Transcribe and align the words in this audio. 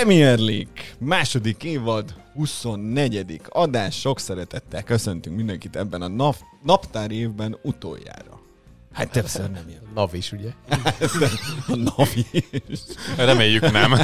Premier 0.00 0.38
League 0.38 0.82
második 0.98 1.64
évad 1.64 2.14
24. 2.34 3.40
adás. 3.48 4.00
Sok 4.00 4.18
szeretettel 4.18 4.82
köszöntünk 4.82 5.36
mindenkit 5.36 5.76
ebben 5.76 6.02
a 6.02 6.08
nap, 6.08 6.36
naptár 6.62 7.10
évben 7.10 7.58
utoljára. 7.62 8.40
Hát 8.92 9.10
többször 9.10 9.50
nem 9.50 9.68
jön. 9.68 9.82
Nav 9.94 10.14
is, 10.14 10.32
ugye? 10.32 10.50
A 11.66 11.74
navi 11.74 12.26
is. 12.68 12.80
Reméljük 13.16 13.70
nem. 13.70 13.92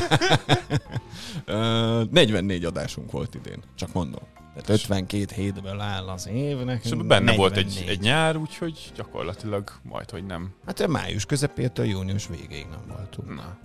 Ö, 1.45 2.03
44 2.11 2.65
adásunk 2.65 3.11
volt 3.11 3.35
idén, 3.35 3.63
csak 3.75 3.93
mondom. 3.93 4.23
Tehát 4.35 4.69
52 4.69 5.27
hétből 5.35 5.81
áll 5.81 6.09
az 6.09 6.29
év 6.29 6.57
nekünk. 6.57 7.01
És 7.01 7.07
benne 7.07 7.37
volt 7.37 7.57
egy, 7.57 7.65
44. 7.65 7.89
egy 7.89 8.01
nyár, 8.01 8.37
úgyhogy 8.37 8.93
gyakorlatilag 8.97 9.73
majd, 9.83 10.11
hogy 10.11 10.25
nem. 10.25 10.55
Hát 10.67 10.81
a 10.81 10.89
május 10.89 11.27
közepétől 11.27 11.87
június 11.87 12.27
végéig 12.27 12.67
nem 12.71 12.97
voltunk. 12.97 13.35
Na. 13.35 13.65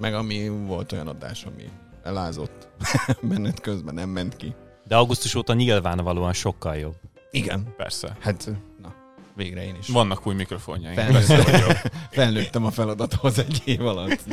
Meg 0.00 0.14
ami 0.14 0.48
volt 0.48 0.92
olyan 0.92 1.08
adás, 1.08 1.44
ami 1.44 1.64
elázott. 2.02 2.68
Menet 3.20 3.60
közben 3.60 3.94
nem 3.94 4.08
ment 4.08 4.36
ki. 4.36 4.54
De 4.88 4.96
augusztus 4.96 5.34
óta 5.34 5.54
nyilvánvalóan 5.54 6.32
sokkal 6.32 6.76
jobb. 6.76 6.96
Igen. 7.30 7.74
Persze. 7.76 8.16
Hát, 8.20 8.50
na, 8.82 8.94
végre 9.34 9.64
én 9.64 9.76
is. 9.80 9.88
Vannak 9.88 10.26
új 10.26 10.34
mikrofonjaink. 10.34 10.98
Felnőtt. 10.98 11.26
Persze, 11.26 11.42
hogy 11.50 11.60
jó. 11.60 11.90
Felnőttem 12.10 12.64
a 12.64 12.70
feladathoz 12.70 13.38
egy 13.38 13.62
év 13.64 13.86
alatt. 13.86 14.24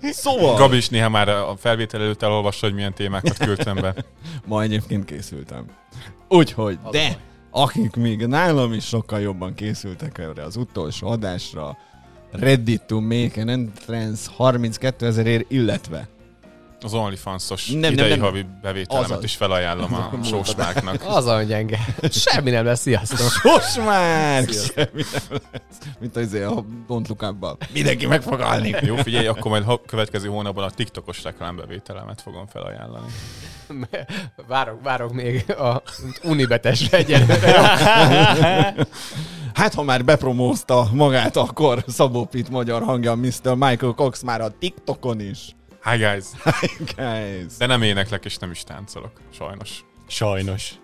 Szóval, 0.00 0.56
Gabi 0.56 0.76
is 0.76 0.88
néha 0.88 1.08
már 1.08 1.28
a 1.28 1.56
felvétel 1.56 2.00
előtt 2.00 2.22
elolvassa, 2.22 2.66
hogy 2.66 2.74
milyen 2.74 2.94
témákat 2.94 3.36
küldtem 3.36 3.76
be. 3.76 3.94
ma 4.46 4.62
egyébként 4.62 5.04
készültem. 5.04 5.64
Úgyhogy, 6.28 6.78
de 6.90 7.18
akik 7.50 7.96
még 7.96 8.26
nálam 8.26 8.72
is 8.72 8.86
sokkal 8.86 9.20
jobban 9.20 9.54
készültek 9.54 10.18
erre 10.18 10.42
az 10.42 10.56
utolsó 10.56 11.08
adásra, 11.08 11.76
Ready 12.32 12.78
to 12.86 13.00
make 13.00 13.40
an 13.40 13.48
entrance 13.48 14.30
32 14.36 15.06
ezerért, 15.06 15.50
illetve 15.50 16.08
Az 16.82 16.94
OnlyFans-os 16.94 17.66
Nem, 17.70 17.78
nem, 17.80 17.92
idei 17.92 18.08
nem. 18.08 18.20
havi 18.20 18.46
bevételemet 18.62 19.10
Azaz. 19.10 19.24
is 19.24 19.36
felajánlom 19.36 19.94
a 19.94 20.10
sósmáknak. 20.30 21.02
Az 21.06 21.26
a 21.26 21.42
gyenge. 21.42 21.78
Semmi 22.10 22.50
nem 22.50 22.64
lesz, 22.64 22.80
sziasztok. 22.80 23.18
Sziasztok. 23.18 23.62
Semmi 23.62 23.86
nem 23.86 24.44
lesz. 24.46 24.72
Mint 26.00 26.16
az 26.16 26.32
a 26.32 26.64
Don't 26.88 27.08
Look 27.08 27.22
Up-ban. 27.22 27.56
Mindenki 27.72 28.06
meg 28.06 28.22
fog 28.22 28.40
halni. 28.40 28.74
Jó, 28.80 28.96
figyelj, 28.96 29.26
akkor 29.26 29.50
majd 29.50 29.64
ha 29.64 29.80
következő 29.86 30.28
hónapban 30.28 30.64
a 30.64 30.70
TikTokos 30.70 31.22
reklámbevételemet 31.22 32.20
fogom 32.22 32.46
felajánlani. 32.46 33.06
Várok, 34.48 34.82
várok 34.82 35.12
még 35.12 35.50
a 35.50 35.82
Unibetesre 36.22 36.96
egyenlőre. 36.96 38.74
Hát, 39.58 39.74
ha 39.74 39.82
már 39.82 40.04
bepromózta 40.04 40.88
magát, 40.92 41.36
akkor 41.36 41.84
Szabó 41.86 42.24
Pitt 42.24 42.48
magyar 42.48 42.82
hangja 42.82 43.14
Mr. 43.14 43.54
Michael 43.54 43.92
Cox 43.92 44.22
már 44.22 44.40
a 44.40 44.50
TikTokon 44.58 45.20
is. 45.20 45.56
Hi 45.84 45.96
guys! 45.96 46.24
Guys. 46.96 47.56
De 47.58 47.66
nem 47.66 47.82
éneklek 47.82 48.24
és 48.24 48.36
nem 48.36 48.50
is 48.50 48.62
táncolok, 48.62 49.12
sajnos. 49.32 49.84
Sajnos. 50.06 50.74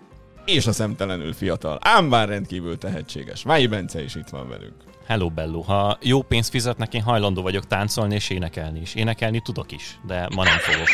És 0.45 0.67
a 0.67 0.71
szemtelenül 0.71 1.33
fiatal, 1.33 1.79
ám 1.81 2.09
bár 2.09 2.27
rendkívül 2.27 2.77
tehetséges. 2.77 3.43
Mályi 3.43 3.67
Bence 3.67 4.03
is 4.03 4.15
itt 4.15 4.29
van 4.29 4.49
velünk. 4.49 4.75
Hello 5.05 5.29
Bello, 5.29 5.61
ha 5.61 5.97
jó 6.01 6.21
pénzt 6.21 6.49
fizetnek, 6.49 6.93
én 6.93 7.01
hajlandó 7.01 7.41
vagyok 7.41 7.67
táncolni 7.67 8.15
és 8.15 8.29
énekelni 8.29 8.79
is. 8.79 8.95
Énekelni 8.95 9.39
tudok 9.39 9.71
is, 9.71 9.99
de 10.07 10.27
ma 10.35 10.43
nem 10.43 10.57
fogok. 10.57 10.87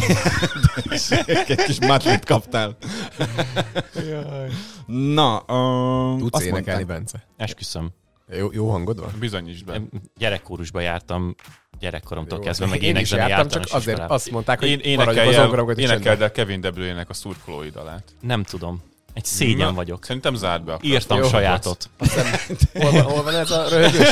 Egy 1.26 1.64
kis 1.64 1.78
matlit 1.80 2.24
kaptál. 2.24 2.76
Na, 4.86 5.44
um, 5.48 6.18
Tudsz 6.18 6.36
azt 6.36 6.44
énekelni, 6.44 6.84
Bence? 6.84 7.26
Esküszöm. 7.36 7.90
Jó, 8.38 8.48
jó 8.52 8.70
hangod 8.70 9.00
van? 9.00 9.12
Bizonyítsd 9.18 9.64
be. 9.64 9.74
Én 9.74 9.88
Gyerekkorusba 10.16 10.80
jártam, 10.80 11.34
gyerekkoromtól 11.80 12.38
Jó, 12.38 12.44
kezdve, 12.44 12.66
meg 12.66 12.82
én 12.82 12.82
is 12.82 13.10
énekzeni 13.10 13.28
jártam, 13.28 13.48
csak 13.48 13.62
azért 13.62 13.86
iskolában. 13.86 14.16
azt 14.16 14.30
mondták, 14.30 14.58
hogy 14.58 14.68
Én 14.68 14.78
az 14.78 14.84
énekelj 14.84 15.32
zongoronkat 15.32 15.76
el, 15.76 15.82
is 15.82 15.90
énekeld 15.90 16.02
csendben. 16.04 16.28
el 16.28 16.32
Kevin 16.32 16.60
De 16.60 16.70
Bruyne-nek 16.70 17.08
a 17.10 17.14
szurkolói 17.14 17.68
dalát. 17.70 18.04
Nem 18.20 18.42
tudom. 18.42 18.82
Egy 19.14 19.24
szégyen 19.24 19.68
Na, 19.68 19.72
vagyok. 19.72 20.04
Szerintem 20.04 20.34
zárd 20.34 20.62
be. 20.62 20.72
akkor. 20.72 20.84
Írtam 20.84 21.18
Jó, 21.18 21.28
sajátot. 21.28 21.90
Hol 22.72 22.90
van, 22.90 23.02
hol 23.02 23.22
van 23.22 23.34
ez 23.34 23.50
a 23.50 23.68
röhögős? 23.68 24.08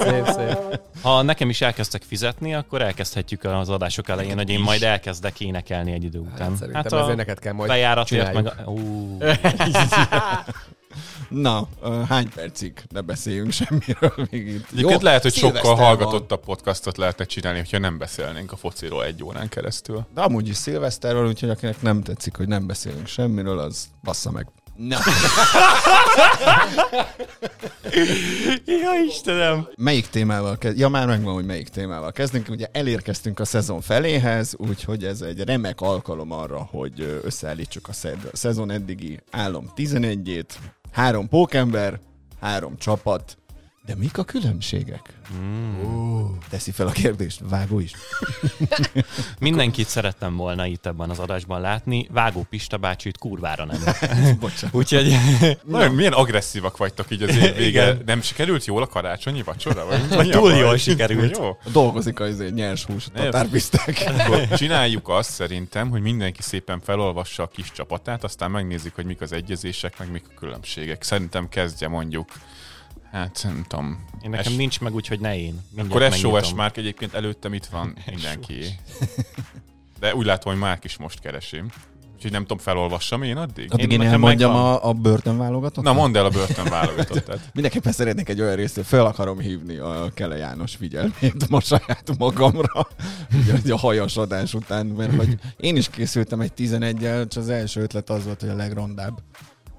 szép, 0.00 0.26
szép. 0.26 0.80
Ha 1.02 1.22
nekem 1.22 1.48
is 1.48 1.60
elkezdtek 1.60 2.02
fizetni, 2.02 2.54
akkor 2.54 2.82
elkezdhetjük 2.82 3.44
az 3.44 3.68
adások 3.68 4.08
elején, 4.08 4.36
hogy 4.36 4.50
én 4.50 4.60
majd 4.60 4.82
elkezdek 4.82 5.40
énekelni 5.40 5.92
egy 5.92 6.04
idő 6.04 6.18
után. 6.18 6.48
Hát, 6.48 6.56
szerintem 6.56 6.98
ezért 6.98 7.16
neked 7.16 7.38
kell 7.38 7.52
majd 7.52 7.68
bejáratért 7.68 8.32
meg... 8.32 8.44
csináljuk. 8.44 8.68
A... 8.68 8.70
Ú, 8.70 9.18
Na, 11.28 11.68
hány 12.08 12.28
percig 12.34 12.72
ne 12.88 13.00
beszéljünk 13.00 13.52
semmiről 13.52 14.12
még 14.30 14.46
itt. 14.46 14.66
Egyébként 14.72 15.02
lehet, 15.02 15.22
hogy 15.22 15.34
sokkal 15.34 15.60
szilveszter 15.60 15.86
hallgatottabb 15.86 16.44
podcastot 16.44 16.96
lehetne 16.96 17.24
csinálni, 17.24 17.58
hogyha 17.58 17.78
nem 17.78 17.98
beszélnénk 17.98 18.52
a 18.52 18.56
fociról 18.56 19.04
egy 19.04 19.24
órán 19.24 19.48
keresztül. 19.48 20.06
De 20.14 20.20
amúgy 20.20 20.48
is 20.48 20.56
szilveszterről, 20.56 21.26
úgyhogy 21.26 21.50
akinek 21.50 21.82
nem 21.82 22.02
tetszik, 22.02 22.36
hogy 22.36 22.48
nem 22.48 22.66
beszélünk 22.66 23.06
semmiről, 23.06 23.58
az 23.58 23.86
bassza 24.02 24.30
meg. 24.30 24.46
Na. 24.76 24.98
ja 28.66 28.90
Istenem! 29.06 29.68
Melyik 29.76 30.08
témával 30.08 30.58
kezd? 30.58 30.78
Ja, 30.78 30.88
már 30.88 31.06
megvan, 31.06 31.34
hogy 31.34 31.44
melyik 31.44 31.68
témával 31.68 32.12
kezdünk. 32.12 32.48
Ugye 32.48 32.66
elérkeztünk 32.72 33.40
a 33.40 33.44
szezon 33.44 33.80
feléhez, 33.80 34.54
úgyhogy 34.56 35.04
ez 35.04 35.20
egy 35.20 35.44
remek 35.44 35.80
alkalom 35.80 36.32
arra, 36.32 36.68
hogy 36.70 37.20
összeállítsuk 37.24 37.88
a 37.88 37.92
szezon 38.32 38.70
eddigi 38.70 39.20
álom 39.30 39.72
11-ét. 39.76 40.48
Három 40.96 41.28
pókember, 41.28 42.00
három 42.40 42.76
csapat. 42.76 43.36
De 43.86 43.94
mik 43.94 44.18
a 44.18 44.24
különbségek? 44.24 45.12
Mm. 45.34 46.26
Teszi 46.50 46.70
fel 46.70 46.86
a 46.86 46.90
kérdést, 46.90 47.40
vágó 47.48 47.80
is. 47.80 47.92
Mindenkit 49.38 49.88
szerettem 49.88 50.36
volna 50.36 50.66
itt 50.66 50.86
ebben 50.86 51.10
az 51.10 51.18
adásban 51.18 51.60
látni, 51.60 52.08
Vágó 52.12 52.46
Pista 52.50 52.76
bácsit 52.76 53.18
kurvára 53.18 53.64
nem. 53.64 53.80
Bocsánat. 54.40 54.74
Úgyhogy 54.74 55.16
Nagyon, 55.64 55.94
milyen 55.94 56.12
agresszívak 56.12 56.76
vagytok 56.76 57.10
így 57.10 57.22
az 57.22 57.36
év 57.36 57.56
vége. 57.56 57.96
Nem 58.06 58.20
sikerült 58.20 58.64
jól 58.64 58.82
a 58.82 58.86
karácsonyi 58.86 59.42
vacsora? 59.42 59.86
Vagy 60.08 60.30
a 60.30 60.38
túl 60.38 60.50
baj? 60.50 60.58
jól 60.58 60.76
sikerült. 60.76 61.36
Jó. 61.36 61.58
Dolgozik 61.72 62.20
az 62.20 62.40
egy 62.40 62.54
nyers 62.54 62.84
hús 62.84 63.08
tatárpiszták. 63.14 64.10
Csináljuk 64.56 65.08
azt 65.08 65.30
szerintem, 65.30 65.90
hogy 65.90 66.00
mindenki 66.00 66.42
szépen 66.42 66.80
felolvassa 66.80 67.42
a 67.42 67.48
kis 67.48 67.72
csapatát, 67.72 68.24
aztán 68.24 68.50
megnézzük, 68.50 68.94
hogy 68.94 69.04
mik 69.04 69.20
az 69.20 69.32
egyezések, 69.32 69.98
meg 69.98 70.10
mik 70.10 70.24
a 70.28 70.38
különbségek. 70.38 71.02
Szerintem 71.02 71.48
kezdje 71.48 71.88
mondjuk, 71.88 72.28
hát 73.10 73.40
nem 73.44 73.64
tudom. 73.68 74.04
én 74.22 74.30
nekem 74.30 74.52
S- 74.52 74.56
nincs 74.56 74.80
meg, 74.80 74.94
úgyhogy 74.94 75.20
ne 75.20 75.38
én. 75.38 75.60
Mindjárt 75.70 76.02
Akkor 76.02 76.42
SOS. 76.42 76.54
Márk 76.54 76.76
egyébként 76.76 77.14
előttem 77.14 77.54
itt 77.54 77.66
van 77.66 77.96
mindenki. 78.06 78.64
De 79.98 80.14
úgy 80.14 80.26
látom, 80.26 80.52
hogy 80.52 80.60
Márk 80.60 80.84
is 80.84 80.96
most 80.96 81.20
keresi. 81.20 81.62
Úgyhogy 82.14 82.30
nem 82.30 82.40
tudom, 82.42 82.58
felolvassam 82.58 83.22
én 83.22 83.36
addig? 83.36 83.72
Addig 83.72 83.92
én 83.92 83.98
nekem 83.98 84.12
elmondjam 84.12 84.54
a, 84.54 84.88
a 84.88 84.92
börtön 84.92 85.38
válogatott. 85.38 85.84
Na 85.84 85.92
mondd 85.92 86.16
el 86.16 86.24
a 86.24 86.28
börtön 86.30 86.64
válogatottat. 86.64 87.40
Mindenképpen 87.54 87.92
szeretnék 87.92 88.28
egy 88.28 88.40
olyan 88.40 88.54
részt, 88.54 88.74
hogy 88.74 88.86
fel 88.86 89.06
akarom 89.06 89.38
hívni 89.38 89.76
a 89.76 90.10
Kele 90.14 90.36
János 90.36 90.76
figyelmét 90.76 91.48
ma 91.48 91.60
saját 91.60 92.10
magamra, 92.18 92.88
ugye, 93.42 93.52
ugye 93.52 93.72
a 93.72 93.76
hajas 93.76 94.16
adás 94.16 94.54
után, 94.54 94.86
mert 94.86 95.16
hogy 95.16 95.38
én 95.56 95.76
is 95.76 95.88
készültem 95.90 96.40
egy 96.40 96.52
11-el, 96.56 97.28
csak 97.28 97.42
az 97.42 97.48
első 97.48 97.80
ötlet 97.80 98.10
az 98.10 98.24
volt, 98.24 98.40
hogy 98.40 98.48
a 98.50 98.56
legrondább. 98.56 99.22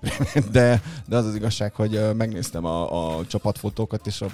De, 0.51 0.81
de 1.07 1.15
az 1.17 1.25
az 1.25 1.35
igazság, 1.35 1.73
hogy 1.73 2.15
megnéztem 2.15 2.65
a, 2.65 3.17
a 3.17 3.25
csapatfotókat, 3.25 4.07
és 4.07 4.21
a, 4.21 4.25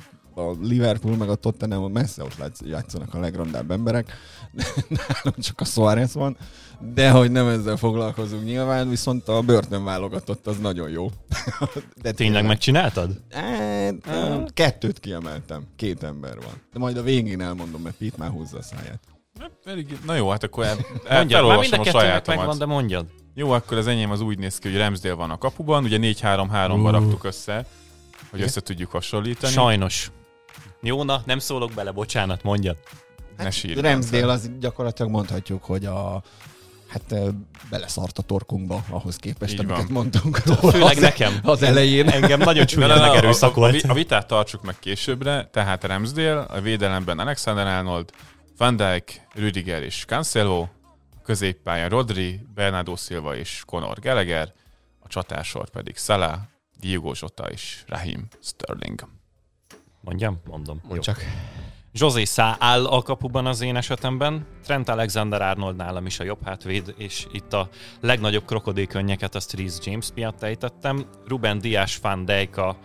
a 0.41 0.56
Liverpool 0.62 1.16
meg 1.16 1.29
a 1.29 1.35
Tottenham 1.35 1.91
messze 1.91 2.24
ott 2.24 2.53
játszanak 2.66 3.13
a 3.13 3.19
legrondább 3.19 3.72
emberek. 3.72 4.12
Nálam 4.90 5.40
csak 5.40 5.62
a 5.62 5.66
Suarez 5.66 6.13
van, 6.13 6.38
de 6.94 7.09
hogy 7.12 7.31
nem 7.31 7.47
ezzel 7.47 7.78
foglalkozunk 7.78 8.44
nyilván, 8.44 8.89
viszont 8.89 9.27
a 9.27 9.42
börtön 9.42 9.83
válogatott 9.83 10.48
az 10.48 10.57
nagyon 10.57 10.89
jó. 10.89 11.10
De 12.01 12.12
Tényleg 12.12 12.45
megcsináltad? 12.45 13.21
Hát, 13.31 14.54
kettőt 14.54 15.00
kiemeltem. 15.00 15.63
Két 15.75 16.04
ember 16.04 16.36
van. 16.36 16.62
De 16.74 16.80
majd 16.80 16.98
a 16.98 17.01
végén 17.01 17.42
elmondom, 17.42 17.81
mert 17.81 17.95
Pete 17.95 18.16
már 18.18 18.30
húzza 18.30 18.57
a 18.57 18.62
száját. 18.62 19.00
Elég- 19.63 19.98
Na 20.06 20.16
jó, 20.16 20.30
hát 20.30 20.44
akkor 20.44 20.66
el, 20.66 20.77
el, 21.07 21.18
Mondjad, 21.18 21.48
már 21.48 21.59
mind 21.59 21.74
a 21.74 21.80
a 21.80 21.83
sajátomat. 21.83 22.39
megvan, 22.39 22.57
de 22.57 22.66
mondjad. 22.66 23.06
Jó, 23.35 23.51
akkor 23.51 23.77
az 23.77 23.88
enyém 23.88 24.12
az 24.12 24.21
úgy 24.21 24.38
néz 24.38 24.57
ki, 24.57 24.69
hogy 24.69 24.77
Ramsdale 24.77 25.13
van 25.15 25.30
a 25.31 25.38
kapuban, 25.38 25.83
ugye 25.83 25.97
4-3-3-ba 26.01 26.88
raktuk 26.91 27.24
össze, 27.24 27.65
hogy 28.31 28.41
össze 28.41 28.62
tudjuk 28.62 28.91
hasonlítani. 28.91 29.53
Sajnos. 29.53 30.12
Jó, 30.81 31.03
na, 31.03 31.21
nem 31.25 31.39
szólok 31.39 31.71
bele, 31.74 31.91
bocsánat, 31.91 32.44
mondjad. 32.44 32.77
ne 33.38 33.51
sírj. 33.51 33.80
Ramsdale 33.80 34.31
az 34.31 34.50
gyakorlatilag 34.59 35.12
mondhatjuk, 35.12 35.63
hogy 35.63 35.85
a 35.85 36.21
hát 36.88 37.15
beleszart 37.69 38.18
a 38.18 38.21
torkunkba 38.21 38.83
ahhoz 38.89 39.15
képest, 39.15 39.53
Így 39.53 39.59
amiket 39.59 39.83
van. 39.83 39.91
mondtunk 39.91 40.45
róla 40.45 40.71
Főleg 40.71 40.95
az, 40.95 41.01
nekem. 41.01 41.39
az 41.44 41.63
elején. 41.63 42.09
Engem 42.09 42.39
nagyon 42.39 42.65
ne, 42.75 42.85
ne, 42.85 42.94
a, 42.94 43.03
a, 43.03 43.07
megerőszakolt. 43.07 43.83
a, 43.83 43.89
a 43.89 43.94
vitát 43.94 44.27
tartsuk 44.27 44.63
meg 44.63 44.80
későbbre, 44.80 45.50
tehát 45.51 45.83
Ramsdale, 45.83 46.39
a 46.39 46.62
védelemben 46.62 47.19
Alexander 47.19 47.68
Arnold, 47.68 48.09
Van 48.57 48.75
Dijk, 48.75 49.21
Rüdiger 49.33 49.83
és 49.83 50.03
Cancelo, 50.07 50.68
középpályán 51.24 51.90
Rodri, 51.90 52.48
Bernardo 52.54 52.96
Silva 52.96 53.36
és 53.36 53.64
Conor 53.66 54.00
Gallagher, 54.00 54.54
a 55.00 55.08
csatársor 55.08 55.70
pedig 55.70 55.98
Salah, 55.98 56.40
Diogo 56.80 57.12
Jota 57.20 57.50
és 57.50 57.84
Raheem 57.88 58.28
Sterling. 58.42 59.08
Mondjam? 60.02 60.42
Mondom. 60.46 60.81
Mondd 60.88 61.02
csak. 61.02 61.24
José 61.96 62.24
Szá 62.24 62.56
áll 62.60 62.86
a 62.86 63.02
kapuban 63.02 63.46
az 63.46 63.62
én 63.62 63.75
esetemben, 63.75 64.46
Trent 64.64 64.90
Alexander-Arnold 64.90 65.75
nálam 65.75 66.06
is 66.06 66.20
a 66.20 66.24
jobb 66.24 66.44
hátvéd, 66.44 66.94
és 66.98 67.28
itt 67.31 67.54
a 67.54 67.69
legnagyobb 68.00 68.46
krokodilkönnyeket 68.46 69.36
azt 69.36 69.54
Reece 69.54 69.80
James 69.84 70.08
miatt 70.16 70.44
ejtettem. 70.44 71.06
Ruben 71.28 71.60
Dias 71.60 71.98
van 71.98 72.26
Dijk 72.26 72.58
a 72.58 72.78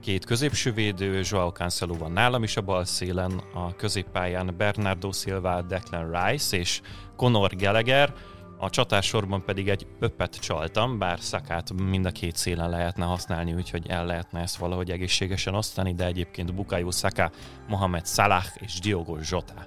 két 0.00 0.24
középső 0.24 0.72
védő, 0.72 1.20
Joao 1.24 1.50
Cancelo 1.50 1.94
van 1.94 2.12
nálam 2.12 2.42
is 2.42 2.56
a 2.56 2.60
bal 2.60 2.84
szélen, 2.84 3.42
a 3.54 3.74
középpályán 3.74 4.54
Bernardo 4.56 5.12
Silva, 5.12 5.62
Declan 5.62 6.10
Rice 6.10 6.56
és 6.56 6.80
Conor 7.16 7.56
Gallagher, 7.56 8.14
a 8.58 8.70
csatársorban 8.70 9.44
pedig 9.44 9.68
egy 9.68 9.86
pöppet 9.98 10.36
csaltam, 10.36 10.98
bár 10.98 11.20
szakát 11.20 11.72
mind 11.72 12.06
a 12.06 12.10
két 12.10 12.36
szélen 12.36 12.70
lehetne 12.70 13.04
használni, 13.04 13.52
úgyhogy 13.52 13.86
el 13.88 14.06
lehetne 14.06 14.40
ezt 14.40 14.56
valahogy 14.56 14.90
egészségesen 14.90 15.54
osztani, 15.54 15.94
de 15.94 16.06
egyébként 16.06 16.54
Bukayo 16.54 16.90
Saka, 16.90 17.30
Mohamed 17.68 18.06
Salah 18.06 18.44
és 18.54 18.80
Diogo 18.80 19.16
Jota. 19.30 19.66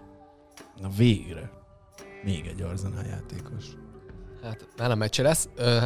Na 0.81 0.89
végre. 0.97 1.51
Még 2.23 2.45
egy 2.45 2.61
Arsenal 2.61 3.03
játékos. 3.03 3.65
Hát 4.44 4.67
nálam 4.77 4.97
meccse 4.97 5.23
lesz. 5.23 5.49
Ö, 5.55 5.85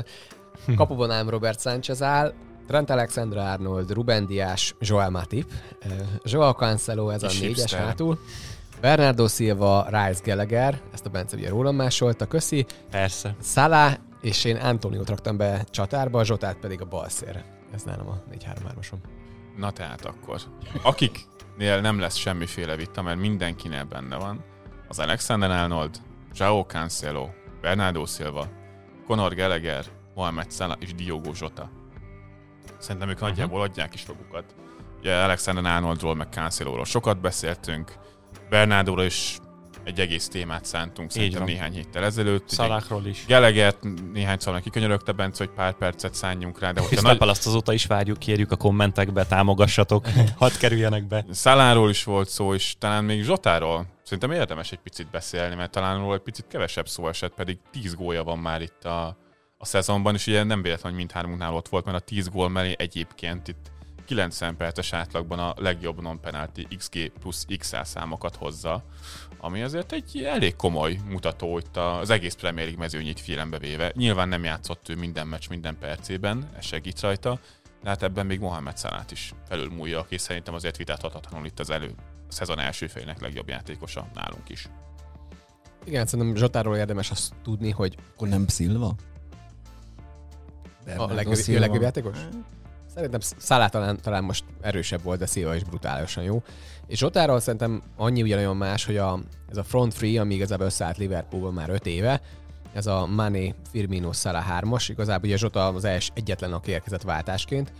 kapuban 0.76 1.12
ám 1.12 1.30
Robert 1.30 1.62
Sánchez 1.62 2.02
áll, 2.02 2.34
Trent 2.68 2.90
Alexander-Arnold, 2.90 3.92
Ruben 3.92 4.26
Dias, 4.26 4.76
Joel 4.80 5.10
Matip, 5.10 5.52
Joao 6.24 6.52
Cancelo, 6.52 7.10
ez 7.10 7.24
a 7.24 7.30
négyes 7.40 7.74
hátul. 7.74 8.20
Bernardo 8.82 9.28
Silva, 9.28 9.86
Rice 9.90 10.22
Gallagher, 10.24 10.82
ezt 10.94 11.06
a 11.06 11.10
Bence 11.10 11.38
ugye 11.38 11.50
rólam 11.50 11.76
másolta, 11.76 12.28
köszi. 12.28 12.66
Persze. 12.90 13.36
Salah, 13.42 13.94
és 14.22 14.44
én 14.44 14.56
Antonio 14.56 15.04
raktam 15.06 15.38
be 15.38 15.64
csatárba, 15.70 16.24
Zsotát 16.24 16.58
pedig 16.58 16.82
a 16.82 16.86
balszér. 16.86 17.44
Ez 17.74 17.84
nálam 17.84 18.08
a 18.08 18.22
4-3-3-asom. 18.32 18.98
Na 19.58 19.72
tehát 19.72 20.06
akkor. 20.06 20.42
Akiknél 20.84 21.82
nem 21.82 22.00
lesz 22.00 22.16
semmiféle 22.16 22.76
vita, 22.76 23.02
mert 23.02 23.20
mindenkinél 23.20 23.84
benne 23.84 24.16
van, 24.16 24.44
az 24.88 25.00
Alexander 25.00 25.52
Arnold, 25.52 25.98
Joao 26.34 26.64
Cancelo, 26.64 27.30
Bernardo 27.62 28.06
Silva, 28.06 28.48
Conor 29.08 29.36
Gallagher, 29.36 29.86
Mohamed 30.16 30.52
Salah 30.52 30.78
és 30.80 30.96
Diogo 30.96 31.32
Jota. 31.40 31.70
Szerintem 32.78 33.10
ők 33.10 33.20
nagyjából 33.20 33.62
adják 33.62 33.94
is 33.94 34.06
magukat. 34.06 34.56
Ugye 35.00 35.16
Alexander 35.16 35.66
Arnoldról, 35.66 36.16
meg 36.16 36.28
Cancelóról 36.32 36.86
sokat 36.86 37.22
beszéltünk, 37.22 38.00
Bernardóra 38.52 39.04
is 39.04 39.40
egy 39.84 40.00
egész 40.00 40.28
témát 40.28 40.66
szántunk 40.66 41.12
szerintem 41.12 41.44
néhány 41.44 41.74
héttel 41.74 42.04
ezelőtt. 42.04 42.44
Ugye 42.44 42.56
Szalakról 42.56 43.06
is. 43.06 43.26
Gallagher 43.28 43.76
néhány 44.14 44.38
szalnak 44.40 44.62
kikönyörögte 44.62 45.12
Bence, 45.12 45.44
hogy 45.46 45.54
pár 45.54 45.74
percet 45.74 46.14
szálljunk 46.14 46.60
rá, 46.60 46.72
de 46.72 46.82
És 46.90 46.96
nagy, 46.96 47.12
Napalaszt 47.12 47.48
azóta 47.48 47.74
is 47.74 47.86
várjuk, 47.86 48.18
kérjük 48.18 48.52
a 48.52 48.56
kommentekbe, 48.56 49.26
támogassatok, 49.26 50.06
hadd 50.38 50.52
kerüljenek 50.60 51.08
be. 51.08 51.26
Szaláról 51.30 51.90
is 51.90 52.04
volt 52.04 52.30
szó, 52.30 52.54
és 52.54 52.76
talán 52.80 53.04
még 53.04 53.24
Zsotáról. 53.24 53.86
Szerintem 54.04 54.32
érdemes 54.32 54.72
egy 54.72 54.80
picit 54.80 55.10
beszélni, 55.10 55.56
mert 55.56 55.72
talán 55.72 56.00
róla 56.00 56.14
egy 56.14 56.22
picit 56.22 56.46
kevesebb 56.48 56.88
szó 56.88 57.08
esett, 57.08 57.34
pedig 57.34 57.58
10 57.72 57.96
gólja 57.96 58.24
van 58.24 58.40
már 58.40 58.62
itt 58.62 58.84
a, 58.84 59.18
a 59.58 59.66
szezonban, 59.66 60.14
és 60.14 60.28
ugye 60.28 60.44
nem 60.44 60.62
véletlen, 60.62 60.92
hogy 60.92 61.00
mindhármunknál 61.00 61.54
ott 61.54 61.68
volt, 61.68 61.86
mert 61.86 61.98
a 61.98 62.06
10 62.06 62.30
gól 62.30 62.50
mellé 62.50 62.76
egyébként 62.78 63.48
itt 63.48 63.71
90 64.12 64.56
perces 64.58 64.94
átlagban 64.94 65.40
a 65.40 65.54
legjobb 65.58 66.02
non-penalty 66.02 66.68
XG 66.78 67.12
plusz 67.20 67.46
XL 67.58 67.82
számokat 67.84 68.36
hozza, 68.36 68.84
ami 69.38 69.62
azért 69.62 69.92
egy 69.92 70.24
elég 70.24 70.56
komoly 70.56 71.00
mutató 71.10 71.58
itt 71.58 71.78
az 71.78 72.10
egész 72.10 72.34
Premier 72.34 72.66
League 72.66 72.84
mezőnyét 72.84 73.20
figyelembe 73.20 73.60
véve. 73.60 73.92
Nyilván 73.96 74.30
nem 74.30 74.44
játszott 74.44 74.90
ő 74.90 74.96
minden 74.96 75.28
meccs 75.28 75.50
minden 75.50 75.78
percében, 75.80 76.50
ez 76.58 76.66
segít 76.66 77.00
rajta, 77.00 77.40
de 77.84 77.90
hát 77.90 78.04
ebben 78.04 78.26
még 78.26 78.40
Mohamed 78.40 78.78
Salát 78.78 79.12
is 79.12 79.34
felülmúlja, 79.48 80.00
aki 80.00 80.18
szerintem 80.18 80.54
azért 80.54 80.78
vitathatatlanul 80.78 81.46
itt 81.46 81.60
az 81.60 81.70
elő 81.70 81.94
a 82.30 82.32
szezon 82.32 82.60
első 82.60 82.88
félének 82.88 83.22
legjobb 83.22 83.48
játékosa 83.48 84.08
nálunk 84.14 84.50
is. 84.50 84.68
Igen, 85.86 86.06
szerintem 86.06 86.36
Zsotáról 86.36 86.76
érdemes 86.78 87.12
azt 87.12 87.34
tudni, 87.44 87.70
hogy 87.70 87.96
Akkor 88.14 88.28
nem 88.28 88.48
Silva? 88.48 88.86
a 88.88 88.96
Bernardo 90.86 91.14
legjobb, 91.14 91.60
legjobb 91.60 91.82
játékos? 91.82 92.18
Szerintem 92.94 93.20
Szalá 93.38 93.68
talán, 93.68 94.00
talán 94.02 94.24
most 94.24 94.44
erősebb 94.62 95.04
volt, 95.04 95.20
de 95.20 95.26
Szilva 95.26 95.56
is 95.56 95.64
brutálisan 95.64 96.24
jó. 96.24 96.44
És 96.88 96.98
Zsotáról 96.98 97.40
szerintem 97.40 97.82
annyi 97.98 98.22
ugyanolyan 98.22 98.58
más, 98.58 98.86
hogy 98.86 98.98
a, 98.98 99.20
ez 99.50 99.58
a 99.58 99.64
front 99.64 99.94
free, 99.94 100.22
ami 100.22 100.34
igazából 100.34 100.66
összeállt 100.66 100.98
Liverpoolban 100.98 101.54
már 101.54 101.70
5 101.70 101.86
éve, 101.86 102.22
ez 102.74 102.88
a 102.88 103.06
Mané, 103.06 103.54
Firmino, 103.72 104.14
Salah 104.14 104.46
3-as, 104.60 104.86
igazából 104.88 105.28
ugye 105.28 105.38
Zsota 105.38 105.68
az 105.68 105.84
els 105.84 106.12
egyetlen, 106.14 106.54
aki 106.54 106.72
érkezett 106.72 107.02
váltásként, 107.02 107.72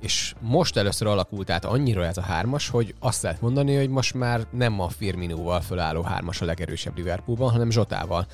és 0.00 0.34
most 0.40 0.76
először 0.76 1.06
alakult 1.06 1.50
át 1.50 1.64
annyira 1.64 2.04
ez 2.04 2.16
a 2.16 2.22
hármas, 2.22 2.68
hogy 2.68 2.94
azt 2.98 3.22
lehet 3.22 3.40
mondani, 3.40 3.76
hogy 3.76 3.88
most 3.88 4.14
már 4.14 4.46
nem 4.50 4.80
a 4.80 4.88
Firminóval 4.88 5.60
fölálló 5.60 6.02
hármas 6.02 6.40
a 6.40 6.44
legerősebb 6.44 6.96
Liverpoolban, 6.96 7.50
hanem 7.50 7.70
Zsotával. 7.70 8.26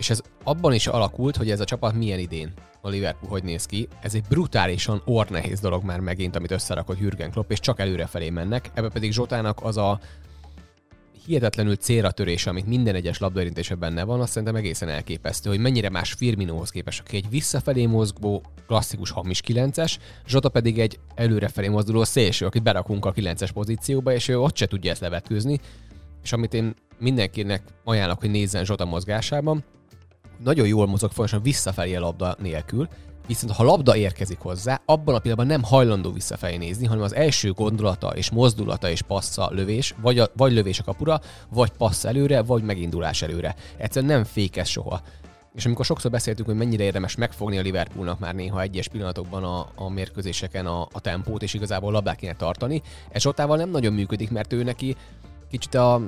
És 0.00 0.10
ez 0.10 0.20
abban 0.44 0.72
is 0.72 0.86
alakult, 0.86 1.36
hogy 1.36 1.50
ez 1.50 1.60
a 1.60 1.64
csapat 1.64 1.94
milyen 1.94 2.18
idén 2.18 2.52
a 2.80 2.88
Liverpool 2.88 3.30
hogy 3.30 3.42
néz 3.42 3.66
ki. 3.66 3.88
Ez 4.00 4.14
egy 4.14 4.24
brutálisan 4.28 5.02
ornehéz 5.04 5.60
dolog 5.60 5.84
már 5.84 6.00
megint, 6.00 6.36
amit 6.36 6.50
összerakott 6.50 6.98
Jürgen 6.98 7.30
Klopp, 7.30 7.50
és 7.50 7.60
csak 7.60 7.80
előrefelé 7.80 8.30
mennek. 8.30 8.70
Ebbe 8.74 8.88
pedig 8.88 9.12
Zsotának 9.12 9.58
az 9.62 9.76
a 9.76 10.00
hihetetlenül 11.26 11.76
célra 11.76 12.10
törése, 12.10 12.50
amit 12.50 12.66
minden 12.66 12.94
egyes 12.94 13.18
labdaérintésben 13.18 13.78
benne 13.78 14.04
van, 14.04 14.20
azt 14.20 14.30
szerintem 14.32 14.56
egészen 14.56 14.88
elképesztő, 14.88 15.50
hogy 15.50 15.58
mennyire 15.58 15.90
más 15.90 16.12
Firminóhoz 16.12 16.70
képest, 16.70 17.00
aki 17.00 17.16
egy 17.16 17.28
visszafelé 17.30 17.86
mozgó, 17.86 18.42
klasszikus 18.66 19.10
hamis 19.10 19.40
9-es, 19.46 19.96
Zsota 20.26 20.48
pedig 20.48 20.78
egy 20.78 20.98
előrefelé 21.14 21.68
mozduló 21.68 22.04
szélső, 22.04 22.46
akit 22.46 22.62
berakunk 22.62 23.04
a 23.04 23.12
9-es 23.12 23.50
pozícióba, 23.54 24.12
és 24.12 24.28
ő 24.28 24.38
ott 24.38 24.56
se 24.56 24.66
tudja 24.66 24.90
ezt 24.90 25.00
levetkőzni. 25.00 25.60
És 26.22 26.32
amit 26.32 26.54
én 26.54 26.74
mindenkinek 26.98 27.62
ajánlok, 27.84 28.20
hogy 28.20 28.30
nézzen 28.30 28.64
Zsota 28.64 28.84
mozgásában, 28.84 29.64
nagyon 30.44 30.66
jól 30.66 30.86
mozog 30.86 31.10
fontosan 31.10 31.42
visszafelé 31.42 31.94
a 31.94 32.00
labda 32.00 32.36
nélkül, 32.38 32.88
viszont 33.26 33.52
ha 33.52 33.62
labda 33.62 33.96
érkezik 33.96 34.38
hozzá, 34.38 34.80
abban 34.84 35.14
a 35.14 35.18
pillanatban 35.18 35.46
nem 35.56 35.62
hajlandó 35.62 36.12
visszafelé 36.12 36.56
nézni, 36.56 36.86
hanem 36.86 37.02
az 37.02 37.14
első 37.14 37.52
gondolata 37.52 38.08
és 38.08 38.30
mozdulata 38.30 38.90
és 38.90 39.02
passza 39.02 39.50
lövés, 39.52 39.94
vagy, 40.00 40.18
a, 40.18 40.28
vagy 40.36 40.52
lövés 40.52 40.78
a 40.78 40.84
kapura, 40.84 41.20
vagy 41.50 41.70
passz 41.70 42.04
előre, 42.04 42.42
vagy 42.42 42.62
megindulás 42.62 43.22
előre. 43.22 43.54
Egyszerűen 43.76 44.12
nem 44.12 44.24
fékez 44.24 44.68
soha. 44.68 45.00
És 45.54 45.66
amikor 45.66 45.84
sokszor 45.84 46.10
beszéltünk, 46.10 46.48
hogy 46.48 46.56
mennyire 46.56 46.84
érdemes 46.84 47.16
megfogni 47.16 47.58
a 47.58 47.62
Liverpoolnak 47.62 48.18
már 48.18 48.34
néha 48.34 48.60
egyes 48.60 48.88
pillanatokban 48.88 49.44
a, 49.44 49.68
a 49.74 49.88
mérkőzéseken 49.88 50.66
a, 50.66 50.88
a 50.92 51.00
tempót, 51.00 51.42
és 51.42 51.54
igazából 51.54 51.92
labdát 51.92 52.16
kéne 52.16 52.34
tartani, 52.34 52.82
ez 53.10 53.22
Zsotával 53.22 53.56
nem 53.56 53.70
nagyon 53.70 53.92
működik, 53.92 54.30
mert 54.30 54.52
ő 54.52 54.62
neki 54.62 54.96
kicsit 55.50 55.74
a 55.74 56.00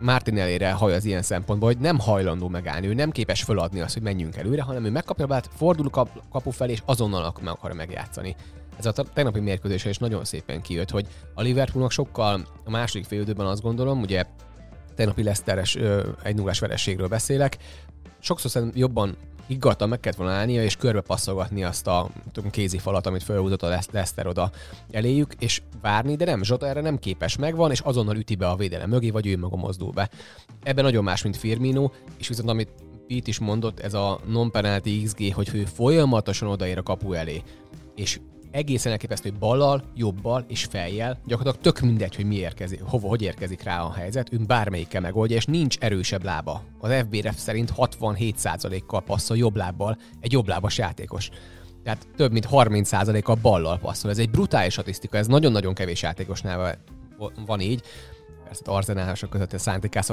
Martinellére 0.00 0.72
haj 0.72 0.94
az 0.94 1.04
ilyen 1.04 1.22
szempontból, 1.22 1.68
hogy 1.68 1.78
nem 1.78 1.98
hajlandó 1.98 2.48
megállni, 2.48 2.86
ő 2.86 2.94
nem 2.94 3.10
képes 3.10 3.42
föladni 3.42 3.80
azt, 3.80 3.94
hogy 3.94 4.02
menjünk 4.02 4.36
előre, 4.36 4.62
hanem 4.62 4.84
ő 4.84 4.90
megkapja 4.90 5.24
a 5.24 5.28
labdát, 5.28 5.50
fordul 5.56 5.86
a 5.86 5.90
kap, 5.90 6.22
kapu 6.30 6.50
felé, 6.50 6.72
és 6.72 6.82
azonnal 6.84 7.34
meg 7.40 7.52
akarja 7.52 7.76
megjátszani. 7.76 8.36
Ez 8.78 8.86
a 8.86 8.92
te- 8.92 9.02
tegnapi 9.14 9.40
mérkőzésen 9.40 9.90
is 9.90 9.98
nagyon 9.98 10.24
szépen 10.24 10.60
kijött, 10.60 10.90
hogy 10.90 11.06
a 11.34 11.42
Liverpoolnak 11.42 11.90
sokkal 11.90 12.46
a 12.64 12.70
második 12.70 13.06
félidőben 13.06 13.46
azt 13.46 13.62
gondolom, 13.62 14.00
ugye 14.00 14.24
tegnapi 14.94 15.22
Leszteres 15.22 15.78
egy 16.22 16.34
nullás 16.34 16.58
verességről 16.58 17.08
beszélek, 17.08 17.56
sokszor 18.18 18.50
szerintem 18.50 18.78
jobban 18.78 19.16
higgadtan 19.48 19.88
meg 19.88 20.00
kellett 20.00 20.18
volna 20.18 20.32
állnia, 20.32 20.62
és 20.62 20.76
körbe 20.76 21.00
passzolgatni 21.00 21.64
azt 21.64 21.86
a 21.86 22.08
tudom, 22.32 22.50
kézi 22.50 22.78
falat, 22.78 23.06
amit 23.06 23.22
felhúzott 23.22 23.62
a 23.62 23.68
Lesz- 23.68 23.92
Leicester 23.92 24.26
oda 24.26 24.50
eléjük, 24.90 25.34
és 25.38 25.62
várni, 25.80 26.16
de 26.16 26.24
nem, 26.24 26.42
Zsota 26.42 26.66
erre 26.66 26.80
nem 26.80 26.98
képes 26.98 27.36
megvan, 27.36 27.70
és 27.70 27.80
azonnal 27.80 28.16
üti 28.16 28.34
be 28.34 28.48
a 28.48 28.56
védelem 28.56 28.88
mögé, 28.88 29.10
vagy 29.10 29.26
ő 29.26 29.38
maga 29.38 29.56
mozdul 29.56 29.90
be. 29.92 30.10
Ebben 30.62 30.84
nagyon 30.84 31.04
más, 31.04 31.22
mint 31.22 31.36
Firmino, 31.36 31.90
és 32.18 32.28
viszont 32.28 32.48
amit 32.48 32.72
Pete 33.06 33.28
is 33.28 33.38
mondott, 33.38 33.80
ez 33.80 33.94
a 33.94 34.20
non-penalty 34.26 35.02
XG, 35.02 35.34
hogy 35.34 35.50
ő 35.52 35.64
folyamatosan 35.64 36.48
odaér 36.48 36.78
a 36.78 36.82
kapu 36.82 37.12
elé, 37.12 37.42
és 37.94 38.20
egészen 38.58 38.92
elképesztő 38.92 39.32
ballal, 39.38 39.82
jobbal 39.94 40.44
és 40.48 40.64
fejjel, 40.64 41.20
gyakorlatilag 41.26 41.74
tök 41.74 41.84
mindegy, 41.84 42.16
hogy 42.16 42.24
mi 42.24 42.34
érkezik, 42.34 42.80
hova, 42.82 43.08
hogy 43.08 43.22
érkezik 43.22 43.62
rá 43.62 43.82
a 43.82 43.92
helyzet, 43.92 44.32
ő 44.32 44.36
bármelyikkel 44.36 45.00
megoldja, 45.00 45.36
és 45.36 45.44
nincs 45.44 45.78
erősebb 45.78 46.24
lába. 46.24 46.62
Az 46.80 46.92
FBRF 46.92 47.36
szerint 47.36 47.72
67%-kal 47.76 49.02
passzol 49.02 49.36
jobb 49.36 49.56
lábbal 49.56 49.98
egy 50.20 50.32
jobb 50.32 50.48
lábas 50.48 50.78
játékos. 50.78 51.30
Tehát 51.82 52.06
több 52.16 52.32
mint 52.32 52.48
30%-a 52.50 53.34
ballal 53.34 53.78
passzol. 53.78 54.10
Ez 54.10 54.18
egy 54.18 54.30
brutális 54.30 54.72
statisztika, 54.72 55.16
ez 55.16 55.26
nagyon-nagyon 55.26 55.74
kevés 55.74 56.02
játékosnál 56.02 56.78
van 57.46 57.60
így. 57.60 57.82
Persze 58.48 58.62
az 58.66 58.74
arzenálások 58.74 59.30
között 59.30 59.52
a 59.52 59.58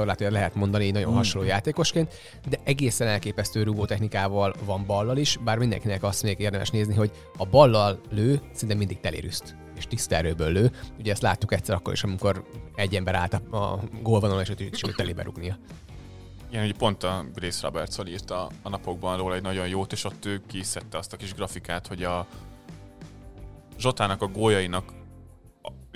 lehet, 0.04 0.18
hogy 0.18 0.30
lehet 0.30 0.54
mondani 0.54 0.84
egy 0.84 0.92
nagyon 0.92 1.14
hasonló 1.14 1.46
játékosként, 1.46 2.14
de 2.48 2.58
egészen 2.64 3.08
elképesztő 3.08 3.62
rúgó 3.62 3.84
technikával 3.84 4.54
van 4.64 4.86
ballal 4.86 5.16
is, 5.16 5.38
bár 5.44 5.58
mindenkinek 5.58 6.02
azt 6.02 6.22
még 6.22 6.38
érdemes 6.38 6.70
nézni, 6.70 6.94
hogy 6.94 7.10
a 7.36 7.46
ballal 7.46 8.00
lő, 8.10 8.40
szinte 8.52 8.74
mindig 8.74 9.00
telérűszt 9.00 9.56
és 9.76 9.86
tiszta 9.86 10.14
erőből 10.14 10.52
lő. 10.52 10.72
Ugye 10.98 11.12
ezt 11.12 11.22
láttuk 11.22 11.52
egyszer 11.52 11.74
akkor 11.74 11.92
is, 11.92 12.02
amikor 12.02 12.44
egy 12.74 12.94
ember 12.94 13.14
állt 13.14 13.34
a, 13.34 13.56
a 13.56 13.80
gólvonalon, 14.02 14.42
és 14.42 14.48
őt 14.48 14.60
is 14.60 14.84
úgy 14.84 14.94
telébe 14.94 15.22
rúgnia. 15.22 15.58
Igen, 16.48 16.62
hogy 16.62 16.76
pont 16.76 17.02
a 17.02 17.24
Grace 17.34 17.66
Roberts 17.66 17.96
írta 18.06 18.48
a 18.62 18.68
napokban 18.68 19.16
róla 19.16 19.34
egy 19.34 19.42
nagyon 19.42 19.68
jót, 19.68 19.92
és 19.92 20.04
ott 20.04 20.24
ő 20.24 20.42
kiszedte 20.46 20.98
azt 20.98 21.12
a 21.12 21.16
kis 21.16 21.34
grafikát, 21.34 21.86
hogy 21.86 22.02
a 22.02 22.26
Zsotának 23.78 24.22
a 24.22 24.26
góljainak 24.26 24.95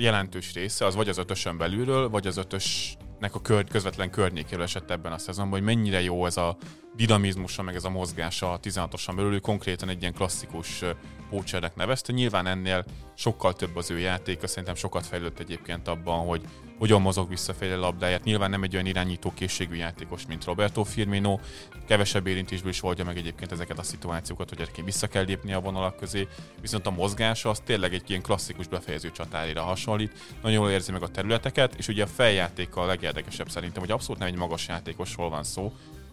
jelentős 0.00 0.52
része 0.52 0.86
az 0.86 0.94
vagy 0.94 1.08
az 1.08 1.18
ötösön 1.18 1.56
belülről, 1.56 2.08
vagy 2.08 2.26
az 2.26 2.36
ötösnek 2.36 3.34
a 3.34 3.40
kör, 3.40 3.64
közvetlen 3.64 4.10
környékéről 4.10 4.64
esett 4.64 4.90
ebben 4.90 5.12
a 5.12 5.18
szezonban, 5.18 5.58
hogy 5.58 5.74
mennyire 5.74 6.00
jó 6.00 6.26
ez 6.26 6.36
a 6.36 6.56
dinamizmusa, 6.96 7.62
meg 7.62 7.74
ez 7.74 7.84
a 7.84 7.90
mozgása 7.90 8.52
a 8.52 8.60
16-osan 8.60 9.12
belül, 9.16 9.40
konkrétan 9.40 9.88
egy 9.88 10.00
ilyen 10.00 10.14
klasszikus 10.14 10.84
pócsernek 11.30 11.74
nevezte. 11.74 12.12
Nyilván 12.12 12.46
ennél 12.46 12.84
sokkal 13.14 13.54
több 13.54 13.76
az 13.76 13.90
ő 13.90 13.98
játéka, 13.98 14.46
szerintem 14.46 14.74
sokat 14.74 15.06
fejlődött 15.06 15.38
egyébként 15.38 15.88
abban, 15.88 16.26
hogy 16.26 16.42
hogyan 16.78 17.00
mozog 17.00 17.28
visszafelé 17.28 17.72
a 17.72 17.78
labdáját. 17.78 18.24
Nyilván 18.24 18.50
nem 18.50 18.62
egy 18.62 18.74
olyan 18.74 18.86
irányító 18.86 19.32
készségű 19.34 19.74
játékos, 19.74 20.26
mint 20.26 20.44
Roberto 20.44 20.84
Firmino, 20.84 21.38
kevesebb 21.86 22.26
érintésből 22.26 22.70
is 22.70 22.82
oldja 22.82 23.04
meg 23.04 23.16
egyébként 23.16 23.52
ezeket 23.52 23.78
a 23.78 23.82
szituációkat, 23.82 24.48
hogy 24.48 24.58
neki 24.58 24.82
vissza 24.82 25.06
kell 25.06 25.24
lépni 25.24 25.52
a 25.52 25.60
vonalak 25.60 25.96
közé, 25.96 26.28
viszont 26.60 26.86
a 26.86 26.90
mozgása 26.90 27.50
az 27.50 27.62
tényleg 27.64 27.94
egy 27.94 28.10
ilyen 28.10 28.22
klasszikus 28.22 28.66
befejező 28.66 29.10
csatárira 29.10 29.62
hasonlít, 29.62 30.12
nagyon 30.42 30.60
jól 30.60 30.70
érzi 30.70 30.92
meg 30.92 31.02
a 31.02 31.08
területeket, 31.08 31.74
és 31.74 31.88
ugye 31.88 32.02
a 32.02 32.06
feljátéka 32.06 32.80
a 32.80 32.86
legérdekesebb 32.86 33.50
szerintem, 33.50 33.80
hogy 33.80 33.90
abszolút 33.90 34.18
nem 34.18 34.28
egy 34.28 34.36
magas 34.36 34.68
játékosról 34.68 35.28
van 35.28 35.44
szó, 35.44 35.72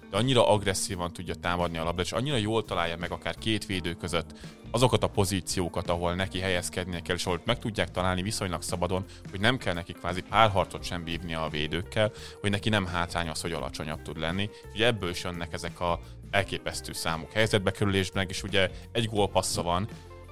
de 0.10 0.18
annyira 0.18 0.50
agresszívan 0.50 1.14
tudja 1.14 1.36
támadni 1.36 1.78
a 1.78 1.84
labdát, 1.84 2.06
és 2.06 2.12
annyira 2.12 2.36
jól 2.36 2.64
találja 2.64 2.98
meg 2.98 3.12
akár 3.12 3.36
két 3.36 3.66
védő 3.66 3.94
között 3.94 4.34
azokat 4.72 5.04
a 5.04 5.08
pozíciókat, 5.08 5.90
ahol 5.90 6.16
neki 6.16 6.40
helyezkednie 6.40 7.00
kell, 7.00 7.16
és 7.16 7.26
ahol 7.26 7.42
meg 7.46 7.60
tudják 7.60 7.92
találni 7.92 8.22
viszonylag 8.22 8.62
szabadon, 8.62 9.06
hogy 9.30 9.40
nem 9.40 9.58
kell 9.58 9.74
neki 9.74 9.94
kvázi 9.94 10.22
párharcot 10.22 10.84
sem 10.84 11.04
bívnia 11.04 11.44
a 11.44 11.50
védőkkel, 11.50 12.12
hogy 12.42 12.50
neki 12.50 12.70
nem 12.70 12.86
hátrány 12.86 13.30
az, 13.30 13.42
hogy 13.42 13.52
alacsonyabb 13.52 14.02
tud 14.02 14.20
lenni. 14.20 14.50
Ugye 14.74 14.86
ebből 14.86 15.10
is 15.10 15.24
jönnek 15.24 15.54
ezek 15.54 15.80
a 15.80 16.00
elképesztő 16.32 16.94
számok 16.94 17.32
helyzetbe 17.32 17.72
kerülésben, 17.72 18.26
és 18.30 18.44
ugye 18.44 18.70
egy 18.92 19.06
gólpassza 19.06 19.62
van, 19.62 19.88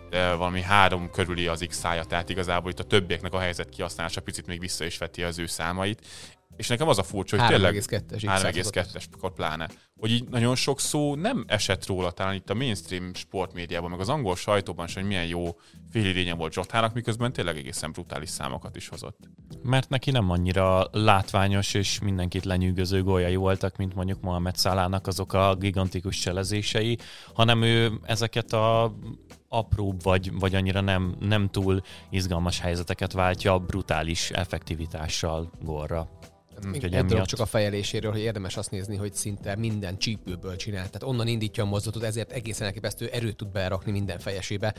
de 0.10 0.34
valami 0.34 0.62
három 0.62 1.12
körüli 1.12 1.48
az 1.48 1.66
x 1.68 1.82
tehát 1.82 2.30
igazából 2.30 2.72
itt 2.72 2.80
a 2.80 2.84
többieknek 2.84 3.34
a 3.34 3.40
helyzet 3.40 3.70
kihasználása 3.70 4.22
picit 4.22 4.48
még 4.48 4.60
vissza 4.60 4.86
is 4.86 4.98
veti 4.98 5.24
az 5.24 5.40
ő 5.40 5.46
számait, 5.46 6.08
és 6.58 6.68
nekem 6.68 6.88
az 6.88 6.98
a 6.98 7.04
furcsa, 7.04 7.40
hogy 7.40 7.48
tényleg 7.48 7.76
3,2-es, 7.76 9.04
akkor 9.14 9.34
pláne, 9.34 9.70
hogy 10.00 10.12
így 10.12 10.28
nagyon 10.30 10.56
sok 10.56 10.80
szó 10.80 11.16
nem 11.16 11.46
esett 11.48 11.86
róla, 11.86 12.12
talán 12.12 12.34
itt 12.34 12.50
a 12.50 12.54
mainstream 12.54 13.14
sportmédiában, 13.14 13.90
meg 13.90 14.00
az 14.00 14.10
angol 14.10 14.36
sajtóban 14.36 14.88
sem, 14.88 15.02
hogy 15.02 15.12
milyen 15.12 15.26
jó 15.26 15.60
félidénye 15.92 16.34
volt 16.34 16.54
Zsotának, 16.54 16.94
miközben 16.94 17.34
tényleg 17.34 17.58
egészen 17.58 17.92
brutális 17.92 18.30
számokat 18.30 18.76
is 18.76 18.88
hozott. 18.88 19.18
Mert 19.64 19.90
neki 19.90 20.12
nem 20.12 20.30
annyira 20.30 20.88
látványos 20.92 21.74
és 21.74 22.00
mindenkit 22.00 22.46
lenyűgöző 22.46 23.04
góljai 23.04 23.36
voltak, 23.36 23.78
mint 23.78 23.96
mondjuk 23.96 24.22
Mohamed 24.22 24.56
Szalának 24.56 25.08
azok 25.08 25.34
a 25.34 25.56
gigantikus 25.56 26.18
cselezései, 26.18 26.98
hanem 27.34 27.62
ő 27.62 28.00
ezeket 28.04 28.54
a 28.54 28.96
apróbb, 29.48 30.04
vagy, 30.04 30.40
vagy 30.40 30.56
annyira 30.56 30.82
nem, 30.82 31.16
nem 31.20 31.50
túl 31.50 31.82
izgalmas 32.10 32.60
helyzeteket 32.60 33.12
váltja 33.12 33.60
brutális 33.60 34.32
effektivitással 34.32 35.52
gólra. 35.62 36.10
Hát 36.56 36.66
még 36.66 36.84
egy 36.84 37.06
dolog 37.06 37.26
csak 37.26 37.40
a 37.40 37.46
fejeléséről, 37.46 38.12
hogy 38.12 38.22
érdemes 38.22 38.58
azt 38.58 38.72
nézni, 38.72 38.96
hogy 38.96 39.14
szinte 39.14 39.56
minden 39.56 39.98
csípőből 39.98 40.56
csinál. 40.56 40.86
Tehát 40.86 41.04
onnan 41.04 41.28
indítja 41.28 41.64
a 41.64 41.68
mozdulatot, 41.68 42.04
ezért 42.04 42.32
egészen 42.32 42.66
elképesztő 42.68 43.08
erőt 43.08 43.36
tud 43.36 43.48
berakni 43.48 43.92
minden 43.92 44.20
fejesébe. 44.20 44.76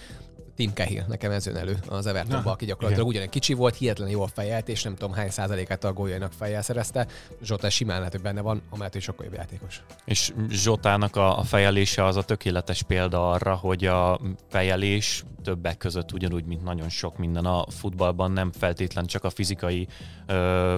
Tim 0.56 0.70
Cahill, 0.74 1.04
nekem 1.08 1.30
ez 1.30 1.46
jön 1.46 1.56
elő 1.56 1.78
az 1.88 2.06
Evertonban, 2.06 2.52
aki 2.52 2.64
gyakorlatilag 2.64 3.08
ugyanen 3.08 3.28
kicsi 3.28 3.52
volt, 3.52 3.76
hihetetlen 3.76 4.10
jól 4.10 4.26
fejelt, 4.26 4.68
és 4.68 4.82
nem 4.82 4.94
tudom 4.94 5.14
hány 5.14 5.30
százalékát 5.30 5.84
a 5.84 5.92
góljainak 5.92 6.32
fejjel 6.32 6.62
szerezte. 6.62 7.06
Zsota 7.42 7.70
simán 7.70 7.96
lehet, 7.98 8.12
hogy 8.12 8.22
benne 8.22 8.40
van, 8.40 8.62
amellett 8.70 8.94
is 8.94 9.02
sokkal 9.02 9.24
jobb 9.24 9.34
játékos. 9.34 9.82
És 10.04 10.32
Zsotának 10.50 11.16
a, 11.16 11.38
a 11.38 11.42
fejelése 11.42 12.04
az 12.04 12.16
a 12.16 12.22
tökéletes 12.22 12.82
példa 12.82 13.30
arra, 13.30 13.54
hogy 13.54 13.84
a 13.84 14.20
fejelés 14.48 15.24
többek 15.42 15.76
között 15.76 16.12
ugyanúgy, 16.12 16.44
mint 16.44 16.64
nagyon 16.64 16.88
sok 16.88 17.18
minden 17.18 17.44
a 17.44 17.64
futballban, 17.68 18.30
nem 18.30 18.52
feltétlen 18.52 19.06
csak 19.06 19.24
a 19.24 19.30
fizikai 19.30 19.86
ö, 20.26 20.76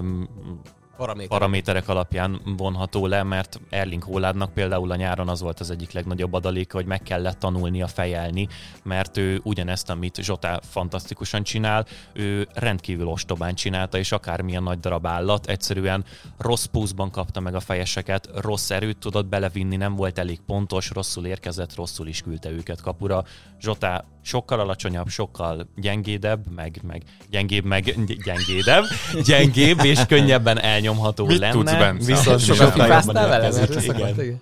paraméterek. 0.99 1.39
paraméterek 1.39 1.89
alapján 1.89 2.41
vonható 2.57 3.07
le, 3.07 3.23
mert 3.23 3.61
Erling 3.71 4.03
Haalandnak 4.03 4.53
például 4.53 4.91
a 4.91 4.97
nyáron 4.97 5.29
az 5.29 5.41
volt 5.41 5.61
az 5.61 5.71
egyik 5.71 5.93
legnagyobb 5.93 6.33
adaléka, 6.33 6.77
hogy 6.77 6.87
meg 6.87 7.03
kellett 7.03 7.39
tanulnia 7.39 7.87
fejelni, 7.87 8.49
mert 8.83 9.17
ő 9.17 9.41
ugyanezt, 9.43 9.91
amit 9.91 10.17
Zsotá 10.17 10.61
fantasztikusan 10.71 11.43
csinál, 11.43 11.87
ő 12.13 12.49
rendkívül 12.55 13.07
ostobán 13.07 13.55
csinálta, 13.55 13.99
és 13.99 14.13
akármilyen 14.13 14.63
nagy 14.63 14.81
darab 14.81 15.07
állat, 15.07 15.47
egyszerűen 15.47 16.05
rossz 16.39 16.65
púzban 16.65 17.11
kapta 17.11 17.41
meg 17.41 17.55
a 17.55 17.61
fejeseket, 17.61 18.29
rossz 18.35 18.71
erőt 18.71 18.99
tudott 18.99 19.27
belevinni, 19.27 19.77
nem 19.77 19.95
volt 19.95 20.19
elég 20.19 20.41
pontos, 20.47 20.91
rosszul 20.91 21.27
érkezett, 21.27 21.75
rosszul 21.75 22.07
is 22.07 22.23
küldte 22.23 22.51
őket 22.51 22.81
kapura. 22.81 23.25
Zsotá 23.61 24.05
sokkal 24.23 24.61
alacsonyabb, 24.61 25.09
sokkal 25.09 25.69
gyengédebb, 25.77 26.55
meg, 26.55 26.81
meg 26.87 27.03
gyengébb, 27.31 27.65
meg 27.65 27.85
gyengédebb, 28.27 28.85
gyengébb 29.25 29.85
és 29.85 30.07
könnyebben 30.07 30.59
elnyomható 30.89 31.27
Mit 31.27 31.39
lenne. 31.39 31.53
Tudsz, 31.53 31.73
Bence? 31.73 32.07
Viszont 32.07 32.41
sokkal 32.41 32.87
jobban 32.87 33.15
vele, 33.15 33.51
mert 33.51 34.37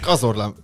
Kazorlán 0.00 0.54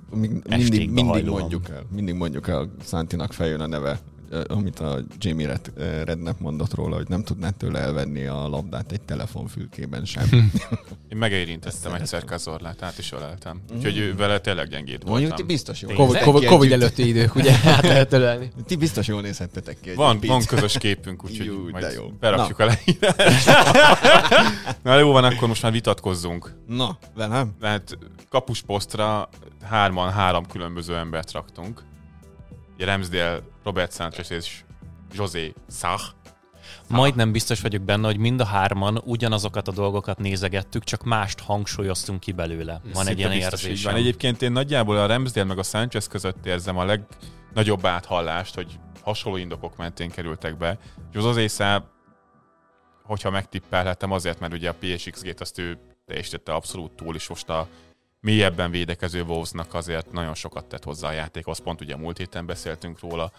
mindig, 0.49 0.91
mindig 0.91 1.25
mondjuk 1.25 1.69
el, 1.69 1.83
mindig 1.95 2.15
mondjuk 2.15 2.49
el, 2.49 2.71
Szántinak 2.85 3.33
feljön 3.33 3.61
a 3.61 3.67
neve 3.67 3.99
amit 4.47 4.81
a 4.81 4.99
Jamie 5.19 5.47
Red, 5.47 5.73
Redknapp 6.05 6.41
mondott 6.41 6.75
róla, 6.75 6.97
hogy 6.97 7.09
nem 7.09 7.23
tudnád 7.23 7.55
tőle 7.55 7.79
elvenni 7.79 8.25
a 8.25 8.49
labdát 8.49 8.93
egy 8.93 9.01
telefonfülkében 9.01 10.05
sem. 10.05 10.29
Én 11.13 11.19
megérintettem 11.19 11.95
egyszer 11.95 12.25
Kazorlát, 12.25 12.83
át 12.83 12.99
is 12.99 13.13
öleltem. 13.13 13.61
Mm. 13.73 13.77
Úgyhogy 13.77 14.17
vele 14.17 14.39
tényleg 14.39 14.69
gyengéd 14.69 15.03
voltam. 15.03 15.11
Mondjuk 15.13 15.35
ti 15.35 15.43
biztos 15.43 15.81
jó. 15.81 15.89
Covid, 15.89 16.23
COVID, 16.23 16.45
COVID 16.45 16.73
előtti 16.73 17.09
idők, 17.09 17.35
ugye? 17.35 17.53
Hát 17.75 17.83
lehet 17.83 18.13
ölelni. 18.13 18.51
Ti 18.67 18.77
biztos 18.77 19.07
jól 19.07 19.21
nézhettetek 19.21 19.81
ki. 19.81 19.95
Van, 19.95 20.19
van 20.27 20.45
közös 20.45 20.79
képünk, 20.79 21.25
úgyhogy 21.25 21.47
jó, 21.47 21.69
majd 21.71 21.93
jó. 21.95 22.09
berakjuk 22.21 22.59
Na. 22.59 22.65
a 22.65 22.69
leírást. 22.69 23.51
Na 24.83 24.99
jó 24.99 25.13
van, 25.13 25.25
akkor 25.25 25.49
most 25.49 25.63
már 25.63 25.73
vitatkozzunk. 25.73 26.55
Na, 26.67 26.99
velem? 27.15 27.55
Mert 27.61 27.99
kapusposztra 28.29 29.29
hárman 29.63 30.11
három 30.11 30.47
különböző 30.47 30.97
embert 30.97 31.33
raktunk. 31.33 31.83
Ugye 32.75 32.85
Ramsdale, 32.85 33.41
Robert 33.65 33.93
Sanchez 33.93 34.31
és 34.31 34.65
José 35.13 35.55
Szach. 35.67 36.05
Majdnem 36.89 37.33
biztos 37.33 37.61
vagyok 37.61 37.83
benne, 37.83 38.07
hogy 38.07 38.17
mind 38.17 38.41
a 38.41 38.45
hárman 38.45 39.01
ugyanazokat 39.05 39.69
a 39.69 39.73
dolgokat 39.73 40.19
nézegettük, 40.19 40.85
csak 40.85 41.03
mást 41.05 41.41
hangsúlyoztunk 41.41 42.21
ki 42.21 42.33
belőle. 42.33 42.81
Van 42.93 43.07
egy 43.07 43.19
ilyen 43.19 43.33
érzés. 43.33 43.85
Van. 43.85 43.95
Egyébként 43.95 44.43
én 44.43 44.53
nagyjából 44.53 44.97
a 44.97 45.07
Ramsdale 45.07 45.47
meg 45.47 45.59
a 45.59 45.63
Sanchez 45.63 46.07
között 46.07 46.47
érzem 46.47 46.79
a 46.79 46.85
legnagyobb 46.85 47.87
áthallást, 47.87 48.55
hogy 48.55 48.79
hasonló 49.03 49.39
indokok 49.39 49.77
mentén 49.77 50.11
kerültek 50.11 50.57
be. 50.57 50.79
És 51.13 51.25
az 51.25 51.37
észre, 51.37 51.85
hogyha 53.03 53.31
megtippelhetem 53.31 54.11
azért, 54.11 54.41
mert 54.41 54.53
ugye 54.53 54.69
a 54.69 54.75
PSX-gét 54.81 55.41
azt 55.41 55.59
ő 55.59 55.79
teljesítette 56.07 56.53
abszolút 56.53 56.93
túl, 56.93 57.15
és 57.15 57.29
most 57.29 57.49
a 57.49 57.69
mélyebben 58.25 58.71
védekező 58.71 59.23
Wolvesnak 59.23 59.75
azért 59.75 60.13
nagyon 60.13 60.35
sokat 60.35 60.65
tett 60.65 60.85
hozzá 60.85 61.09
a 61.09 61.13
játékhoz, 61.13 61.59
pont 61.59 61.81
ugye 61.81 61.95
a 61.95 61.97
múlt 61.99 62.19
héten 62.19 62.47
beszéltünk 62.47 63.01
róla, 63.01 63.33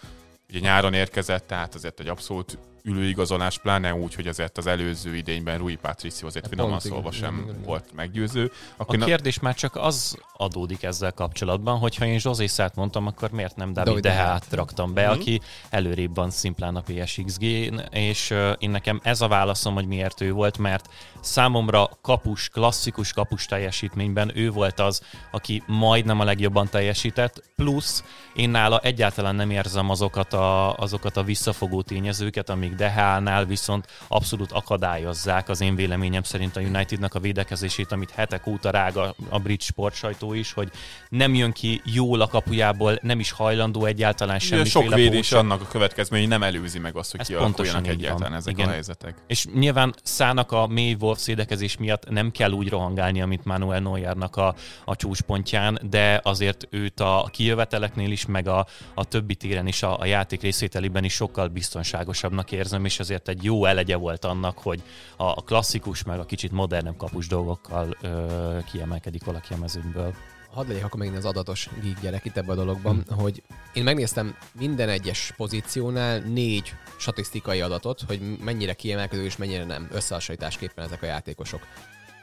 ugye 0.48 0.58
nyáron 0.58 0.94
érkezett, 0.94 1.46
tehát 1.46 1.74
azért 1.74 2.00
egy 2.00 2.08
abszolút 2.08 2.58
ülőigazolás, 2.86 3.58
pláne 3.58 3.94
úgy, 3.94 4.14
hogy 4.14 4.26
azért 4.26 4.58
az 4.58 4.66
előző 4.66 5.16
idényben 5.16 5.58
Rui 5.58 5.76
Patricio 5.76 6.26
azért 6.26 6.48
finoman 6.48 6.80
szólva 6.80 7.10
sem 7.10 7.42
igen, 7.44 7.62
volt 7.64 7.84
meggyőző. 7.94 8.52
Akkor 8.76 9.02
a 9.02 9.04
kérdés 9.04 9.38
már 9.38 9.54
csak 9.54 9.76
az 9.76 10.18
adódik 10.36 10.82
ezzel 10.82 11.12
kapcsolatban, 11.12 11.78
hogyha 11.78 12.04
én 12.04 12.18
Zsozé 12.18 12.46
Szát 12.46 12.74
mondtam, 12.74 13.06
akkor 13.06 13.30
miért 13.30 13.56
nem 13.56 13.72
David 13.72 14.02
de 14.02 14.12
hát 14.12 14.46
raktam 14.50 14.94
be, 14.94 15.02
mm-hmm. 15.02 15.10
aki 15.10 15.40
előrébb 15.70 16.14
van 16.14 16.30
szimplán 16.30 16.76
a 16.76 16.80
PSXG, 16.80 17.42
és 17.90 18.30
uh, 18.30 18.52
én 18.58 18.70
nekem 18.70 19.00
ez 19.02 19.20
a 19.20 19.28
válaszom, 19.28 19.74
hogy 19.74 19.86
miért 19.86 20.20
ő 20.20 20.32
volt, 20.32 20.58
mert 20.58 20.88
számomra 21.20 21.90
kapus, 22.02 22.48
klasszikus 22.48 23.12
kapus 23.12 23.46
teljesítményben 23.46 24.32
ő 24.34 24.50
volt 24.50 24.80
az, 24.80 25.02
aki 25.30 25.62
majdnem 25.66 26.20
a 26.20 26.24
legjobban 26.24 26.68
teljesített, 26.68 27.42
plusz 27.56 28.04
én 28.34 28.50
nála 28.50 28.78
egyáltalán 28.78 29.34
nem 29.34 29.50
érzem 29.50 29.90
azokat 29.90 30.32
a, 30.32 30.74
azokat 30.74 31.16
a 31.16 31.22
visszafogó 31.22 31.82
tényezőket, 31.82 32.50
amik 32.50 32.74
Dehánál 32.76 33.44
viszont 33.44 33.86
abszolút 34.08 34.52
akadályozzák 34.52 35.48
az 35.48 35.60
én 35.60 35.74
véleményem 35.74 36.22
szerint 36.22 36.56
a 36.56 36.60
Unitednak 36.60 37.14
a 37.14 37.20
védekezését, 37.20 37.92
amit 37.92 38.10
hetek 38.10 38.46
óta 38.46 38.70
rága 38.70 39.14
a 39.28 39.38
brit 39.38 39.62
sportsajtó 39.62 40.32
is, 40.32 40.52
hogy 40.52 40.70
nem 41.08 41.34
jön 41.34 41.52
ki 41.52 41.80
jól 41.84 42.20
a 42.20 42.26
kapujából, 42.26 42.98
nem 43.02 43.20
is 43.20 43.30
hajlandó 43.30 43.84
egyáltalán 43.84 44.38
semmi. 44.38 44.68
Sok 44.68 44.94
védés 44.94 45.32
annak 45.32 45.60
a 45.60 45.66
következmény, 45.66 46.28
nem 46.28 46.42
előzi 46.42 46.78
meg 46.78 46.96
azt, 46.96 47.10
hogy 47.10 47.20
Ez 47.20 47.26
kialakuljanak 47.26 47.86
egyáltalán 47.86 48.30
van. 48.30 48.38
ezek 48.38 48.52
Igen. 48.52 48.68
a 48.68 48.70
helyzetek. 48.70 49.14
És 49.26 49.46
nyilván 49.54 49.94
szának 50.02 50.52
a 50.52 50.66
mély 50.66 50.96
Wolf 51.00 51.18
szédekezés 51.18 51.76
miatt 51.76 52.08
nem 52.10 52.30
kell 52.30 52.50
úgy 52.50 52.68
rohangálni, 52.68 53.20
amit 53.22 53.44
Manuel 53.44 53.80
Neuernak 53.80 54.36
a, 54.36 54.54
a 54.84 54.96
csúcspontján, 54.96 55.78
de 55.90 56.20
azért 56.22 56.66
őt 56.70 57.00
a 57.00 57.28
kijöveteleknél 57.32 58.10
is, 58.10 58.26
meg 58.26 58.48
a, 58.48 58.66
a 58.94 59.04
többi 59.04 59.34
téren 59.34 59.66
is, 59.66 59.82
a, 59.82 59.98
a 59.98 60.04
játék 60.04 60.42
részvételében 60.42 61.04
is 61.04 61.12
sokkal 61.12 61.48
biztonságosabbnak 61.48 62.52
ér 62.52 62.65
érzem, 62.66 62.84
és 62.84 63.00
azért 63.00 63.28
egy 63.28 63.44
jó 63.44 63.64
elegye 63.64 63.96
volt 63.96 64.24
annak, 64.24 64.58
hogy 64.58 64.82
a 65.16 65.42
klasszikus, 65.42 66.02
meg 66.02 66.18
a 66.18 66.24
kicsit 66.24 66.52
modernebb 66.52 66.96
kapus 66.96 67.26
dolgokkal 67.26 67.96
ö, 68.00 68.58
kiemelkedik 68.70 69.24
valaki 69.24 69.52
a 69.52 69.56
mezőnyből. 69.56 70.14
hadd 70.52 70.68
legyek 70.68 70.84
akkor 70.84 70.98
megint 70.98 71.16
az 71.16 71.24
adatos 71.24 71.68
geek 71.82 72.00
gyerek 72.00 72.24
itt 72.24 72.36
ebben 72.36 72.50
a 72.50 72.54
dologban, 72.54 73.04
hmm. 73.08 73.18
hogy 73.18 73.42
én 73.74 73.84
megnéztem 73.84 74.36
minden 74.58 74.88
egyes 74.88 75.32
pozíciónál 75.36 76.18
négy 76.18 76.74
statisztikai 76.98 77.60
adatot, 77.60 78.00
hogy 78.06 78.20
mennyire 78.44 78.74
kiemelkedő 78.74 79.24
és 79.24 79.36
mennyire 79.36 79.64
nem 79.64 79.88
összehasonlításképpen 79.92 80.84
ezek 80.84 81.02
a 81.02 81.06
játékosok. 81.06 81.60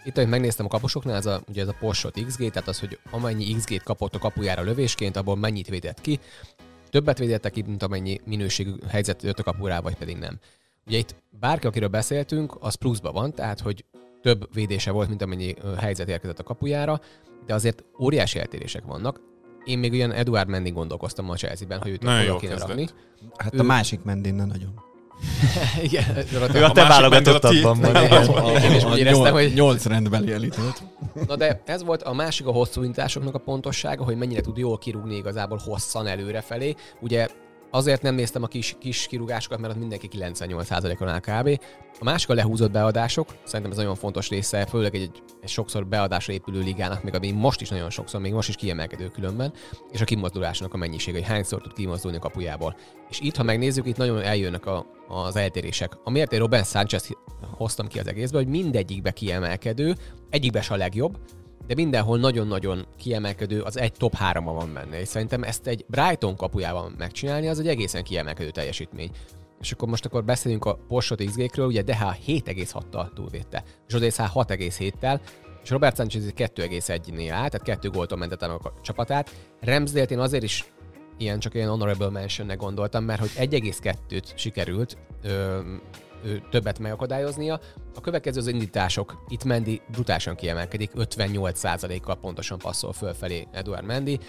Itt, 0.04 0.18
ahogy 0.18 0.30
megnéztem 0.30 0.66
a 0.66 0.70
kapusoknál, 0.70 1.16
ez 1.16 1.26
a, 1.26 1.42
ugye 1.48 1.62
ez 1.62 1.68
a 1.68 1.76
postot 1.80 2.26
XG, 2.26 2.52
tehát 2.52 2.68
az, 2.68 2.80
hogy 2.80 3.00
amennyi 3.12 3.54
XG-t 3.54 3.84
kapott 3.84 4.16
a 4.16 4.20
kapujára 4.20 4.62
lövésként, 4.62 5.16
abból 5.16 5.36
mennyit 5.36 5.68
védett 5.68 6.02
ki. 6.02 6.20
Többet 6.94 7.18
védette 7.18 7.50
ki, 7.50 7.62
mint 7.62 7.84
amennyi 7.84 8.20
minőségű 8.26 8.72
helyzet 8.90 9.24
jött 9.24 9.40
a 9.40 9.44
kapurába, 9.44 9.82
vagy 9.82 9.96
pedig 9.96 10.18
nem. 10.18 10.40
Ugye 10.88 10.98
itt 10.98 11.16
bárki, 11.40 11.68
akiről 11.68 11.88
beszéltünk, 11.88 12.56
az 12.60 12.76
pluszba 12.76 13.12
van, 13.12 13.34
tehát 13.34 13.60
hogy 13.60 13.86
több 14.22 14.54
védése 14.54 14.92
volt, 14.92 15.08
mint 15.08 15.22
amennyi 15.22 15.56
helyzet 15.78 16.10
érkezett 16.10 16.40
a 16.40 16.44
kapujára, 16.44 17.02
de 17.46 17.54
azért 17.54 17.84
óriási 18.00 18.40
eltérések 18.40 18.84
vannak. 18.84 19.22
Én 19.64 19.80
még 19.80 19.92
olyan 19.94 20.12
Eduard 20.12 20.50
Mendy 20.50 20.70
gondolkoztam 20.70 21.30
a 21.30 21.36
Chelsea-ben, 21.36 21.82
hogy 21.82 21.92
őt 21.92 22.00
kéne 22.40 22.58
rakni. 22.58 22.88
Hát 23.38 23.54
ő... 23.54 23.60
a 23.60 23.64
másik 23.64 24.04
Mendy 24.04 24.32
nagyon. 24.32 24.74
Igen, 25.84 26.18
ő 26.56 26.64
a 26.64 26.72
te 26.72 26.88
válogatottadban 26.88 27.80
van. 27.80 27.96
éreztem, 28.98 29.34
hogy... 29.34 29.54
Nyolc 29.54 29.86
rendbeli 29.86 30.32
elítélt. 30.32 30.84
Na 31.28 31.36
de 31.36 31.62
ez 31.66 31.84
volt 31.84 32.04
a 32.04 32.14
másik 32.14 32.48
a 32.48 32.52
hosszú 32.52 32.84
intásoknak 32.84 33.36
a 33.36 33.40
pontossága, 33.40 34.04
hogy 34.04 34.18
mennyire 34.18 34.42
tud 34.42 34.58
jól 34.58 34.78
kirúgni 34.78 35.16
igazából 35.16 35.62
hosszan 35.66 36.08
előrefelé. 36.08 36.76
Ugye 37.00 37.28
Azért 37.76 38.02
nem 38.02 38.16
néztem 38.16 38.44
a 38.44 38.48
kis, 38.48 38.76
kis 38.80 39.08
kirúgásokat, 39.08 39.60
mert 39.60 39.74
az 39.74 39.80
mindenki 39.80 40.10
98%-on 40.12 41.08
áll 41.08 41.20
kb. 41.20 41.60
A 42.00 42.04
másik 42.04 42.30
a 42.30 42.34
lehúzott 42.34 42.72
beadások, 42.72 43.36
szerintem 43.44 43.72
ez 43.72 43.78
nagyon 43.78 43.96
fontos 43.96 44.30
része, 44.30 44.66
főleg 44.66 44.96
egy, 44.96 45.02
egy, 45.02 45.24
egy 45.42 45.50
sokszor 45.50 45.88
beadásra 45.88 46.34
épülő 46.34 46.62
ligának, 46.62 47.04
még 47.04 47.16
ami 47.16 47.32
most 47.32 47.62
is 47.62 47.70
nagyon 47.70 47.90
sokszor, 47.90 48.22
még 48.22 48.34
most 48.34 48.50
is 48.50 48.56
kiemelkedő 48.56 49.08
különben, 49.08 49.54
és 49.92 50.02
a 50.02 50.06
kimozdulásnak 50.06 50.74
a 50.74 50.78
mennyisége, 50.78 51.18
hogy 51.18 51.28
hányszor 51.28 51.62
tud 51.62 51.74
kimozdulni 51.74 52.18
a 52.18 52.20
kapujából. 52.20 52.76
És 53.10 53.20
itt, 53.20 53.36
ha 53.36 53.44
megnézzük, 53.44 53.88
itt 53.88 53.98
nagyon 53.98 54.22
de 61.68 61.74
mindenhol 61.74 62.18
nagyon-nagyon 62.18 62.86
kiemelkedő, 62.98 63.62
az 63.62 63.78
egy 63.78 63.92
top 63.92 64.16
3 64.16 64.46
van 64.46 64.74
benne, 64.74 65.00
és 65.00 65.08
szerintem 65.08 65.44
ezt 65.44 65.68
egy 65.68 65.86
Brighton 65.88 66.36
kapujában 66.36 66.96
megcsinálni, 66.98 67.48
az 67.48 67.60
egy 67.60 67.68
egészen 67.68 68.04
kiemelkedő 68.04 68.50
teljesítmény. 68.50 69.12
És 69.60 69.72
akkor 69.72 69.88
most 69.88 70.06
akkor 70.06 70.24
beszélünk 70.24 70.66
a 70.66 70.80
Porsche 70.88 71.16
XG-kről, 71.16 71.66
ugye 71.66 71.82
DH 71.82 72.02
7,6-tal 72.28 73.14
túlvédte, 73.14 73.64
José 73.88 74.08
6,7-tel, 74.10 75.20
és 75.64 75.70
Robert 75.70 75.96
Sanchez 75.96 76.34
2,1-nél 76.36 77.30
áll, 77.32 77.50
tehát 77.50 77.62
kettő 77.64 77.90
góltól 77.90 78.18
mentette 78.18 78.46
a 78.46 78.74
csapatát. 78.82 79.36
Ramsdale-t 79.62 80.12
én 80.12 80.20
azért 80.20 80.44
is 80.44 80.66
ilyen 81.18 81.40
csak 81.40 81.54
ilyen 81.54 81.70
honorable 81.70 82.10
mentionnek 82.10 82.58
gondoltam, 82.58 83.04
mert 83.04 83.20
hogy 83.20 83.32
1,2-t 83.36 84.36
sikerült 84.36 84.98
ö, 85.24 85.60
többet 86.50 86.80
megakadályoznia. 86.80 87.60
A 87.96 88.02
következő 88.02 88.40
az 88.40 88.48
indítások. 88.48 89.24
Itt 89.28 89.44
Mendi 89.44 89.82
brutálisan 89.92 90.36
kiemelkedik, 90.36 90.92
58%-kal 90.96 92.16
pontosan 92.16 92.58
passzol 92.58 92.94
fölfelé 92.94 93.48
Eduard 93.52 93.86
Mendi, 93.86 94.20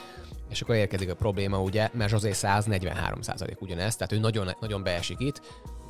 és 0.50 0.60
akkor 0.60 0.74
érkezik 0.74 1.10
a 1.10 1.14
probléma, 1.14 1.60
ugye, 1.60 1.88
mert 1.92 2.10
José 2.10 2.30
143% 2.32 3.58
ugyanez, 3.58 3.96
tehát 3.96 4.12
ő 4.12 4.18
nagyon, 4.18 4.50
nagyon 4.60 4.82
beesik 4.82 5.20
itt, 5.20 5.40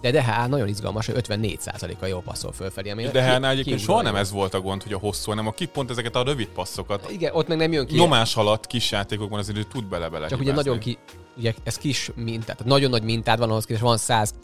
de 0.01 0.11
DH 0.11 0.49
nagyon 0.49 0.69
izgalmas, 0.69 1.07
hogy 1.07 1.25
54%-a 1.29 2.07
jó 2.07 2.21
passzol 2.21 2.53
fölfelé. 2.53 2.91
Ami 2.91 3.03
de 3.03 3.11
DH-nál 3.11 3.51
egyébként 3.51 3.81
soha 3.81 4.03
nem 4.03 4.17
ez 4.17 4.31
volt 4.31 4.55
a 4.55 4.61
gond, 4.61 4.83
hogy 4.83 4.93
a 4.93 4.99
hosszú, 4.99 5.31
hanem 5.31 5.47
a 5.47 5.53
ki 5.53 5.67
pont 5.67 5.91
ezeket 5.91 6.17
a 6.17 6.23
rövid 6.23 6.49
passzokat. 6.49 7.11
Igen, 7.11 7.35
ott 7.35 7.49
meg 7.49 7.57
nem 7.57 7.73
jön 7.73 7.87
ki. 7.87 7.97
Nyomás 7.97 8.37
alatt 8.37 8.67
kis 8.67 8.91
játékokban 8.91 9.39
azért 9.39 9.59
ő 9.59 9.63
tud 9.63 9.85
bele-bele. 9.85 10.29
Csak 10.29 10.41
ugye 10.41 10.53
nagyon 10.53 10.79
ki, 10.79 10.99
ugye 11.37 11.55
ez 11.63 11.77
kis 11.77 12.11
mintát, 12.15 12.57
tehát 12.57 12.65
nagyon 12.65 12.91
nagy 12.91 13.03
mintád 13.03 13.39
van 13.39 13.51
ahhoz 13.51 13.65
képest, 13.65 13.85
van 13.85 13.97
100 13.97 14.35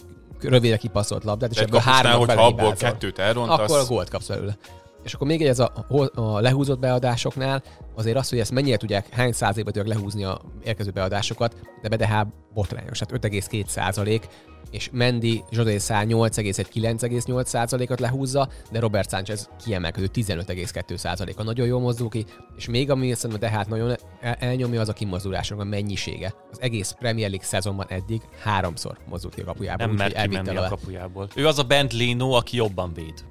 rövidre 0.43 0.77
kipasszolt 0.77 1.25
labdát, 1.25 1.51
és 1.51 1.57
De 1.57 1.63
ebből 1.63 1.81
három 1.81 2.19
hogyha 2.19 2.47
abból 2.47 2.73
kettőt 2.75 3.19
elrontasz... 3.19 3.59
Akkor 3.59 3.79
a 3.79 3.85
gólt 3.85 4.09
kapsz 4.09 4.27
belőle. 4.27 4.57
És 5.05 5.15
akkor 5.15 5.27
még 5.27 5.43
egy 5.43 5.49
ez 5.49 5.59
a, 5.59 5.87
a 6.15 6.41
lehúzott 6.41 6.79
beadásoknál, 6.79 7.63
azért 7.95 8.17
az, 8.17 8.29
hogy 8.29 8.39
ezt 8.39 8.53
mennyire 8.53 8.77
tudják, 8.77 9.09
hány 9.09 9.33
százalékban 9.33 9.73
tudják 9.73 9.97
lehúzni 9.97 10.25
a 10.25 10.41
érkező 10.65 10.91
beadásokat, 10.91 11.57
de 11.83 11.89
BDH 11.89 12.27
botrányos, 12.55 12.99
tehát 12.99 13.25
5,2 13.25 13.67
százalék, 13.67 14.29
és 14.71 14.89
Mendy 14.93 15.45
José 15.51 15.79
Szá 15.79 16.03
8,1-9,8 16.05 17.45
százalékot 17.45 18.01
lehúzza, 18.01 18.49
de 18.71 18.81
Robert 18.81 19.11
Sánchez 19.11 19.49
kiemelkedő 19.65 20.07
15,2 20.15 20.97
százaléka 20.97 21.43
nagyon 21.43 21.67
jól 21.67 21.81
mozdul 21.81 22.09
ki, 22.09 22.25
és 22.57 22.69
még 22.69 22.91
ami 22.91 23.15
szerintem 23.15 23.51
de 23.51 23.57
hát 23.57 23.69
nagyon 23.69 23.97
elnyomja 24.21 24.81
az 24.81 24.89
a 24.89 24.93
kimozdulásnak 24.93 25.61
a 25.61 25.65
mennyisége. 25.65 26.35
Az 26.51 26.61
egész 26.61 26.95
Premier 26.99 27.29
League 27.29 27.47
szezonban 27.47 27.87
eddig 27.89 28.21
háromszor 28.43 28.99
mozdult 29.09 29.35
ki 29.35 29.41
a 29.41 29.45
kapujából. 29.45 29.87
Nem 29.87 29.95
mert 29.95 30.23
kimenni 30.23 30.57
a 30.57 30.69
kapujából. 30.69 31.29
Ő 31.35 31.47
az 31.47 31.59
a 31.59 31.63
Bent 31.63 31.93
Lino, 31.93 32.31
aki 32.31 32.57
jobban 32.57 32.93
véd. 32.93 33.25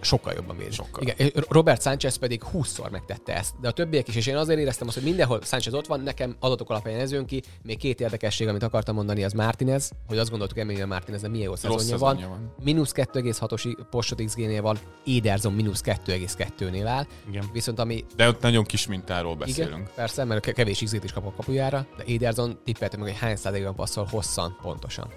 Sokkal 0.00 0.32
jobban 0.32 0.56
véd. 0.56 0.72
Sokkal. 0.72 1.02
Igen, 1.02 1.32
Robert 1.48 1.82
Sánchez 1.82 2.16
pedig 2.16 2.42
20-szor 2.52 2.90
megtette 2.90 3.36
ezt. 3.36 3.54
De 3.60 3.68
a 3.68 3.70
többiek 3.70 4.08
is, 4.08 4.16
és 4.16 4.26
én 4.26 4.36
azért 4.36 4.58
éreztem 4.58 4.86
azt, 4.86 4.96
hogy 4.96 5.06
mindenhol 5.06 5.40
Sánchez 5.42 5.74
ott 5.74 5.86
van, 5.86 6.00
nekem 6.00 6.36
adatok 6.40 6.70
alapján 6.70 7.00
ez 7.00 7.12
jön 7.12 7.26
ki. 7.26 7.42
Még 7.62 7.78
két 7.78 8.00
érdekesség, 8.00 8.48
amit 8.48 8.62
akartam 8.62 8.94
mondani, 8.94 9.24
az 9.24 9.32
Martinez, 9.32 9.90
hogy 10.06 10.18
azt 10.18 10.30
gondoltuk 10.30 10.58
Emilio 10.58 10.86
Martinez, 10.86 11.20
de 11.20 11.28
milyen 11.28 11.46
jó 11.46 11.56
szezonja 11.56 11.98
van. 11.98 12.16
van. 12.16 12.54
Minusz 12.62 12.92
2,6-os 12.94 13.76
postot 13.90 14.24
XG-nél 14.24 14.62
van, 14.62 14.78
Ederson 15.06 15.52
mínusz 15.52 15.82
2,2-nél 15.84 16.86
áll. 16.86 17.06
Igen. 17.28 17.44
Viszont 17.52 17.78
ami... 17.78 18.04
De 18.16 18.28
ott 18.28 18.40
nagyon 18.40 18.64
kis 18.64 18.86
mintáról 18.86 19.34
beszélünk. 19.34 19.74
Igen, 19.74 19.90
persze, 19.94 20.24
mert 20.24 20.52
kevés 20.52 20.82
XG-t 20.82 21.04
is 21.04 21.12
kap 21.12 21.26
a 21.26 21.32
kapujára, 21.36 21.86
de 21.96 22.04
Ederson 22.06 22.58
tippeltem 22.64 23.00
meg, 23.00 23.08
hogy 23.08 23.18
hány 23.18 23.36
százalékban 23.36 23.74
passzol 23.74 24.04
hosszan, 24.10 24.56
pontosan. 24.62 25.08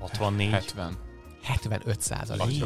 64. 0.00 0.50
70. 0.50 1.05
75 1.46 2.00
százalék. 2.00 2.64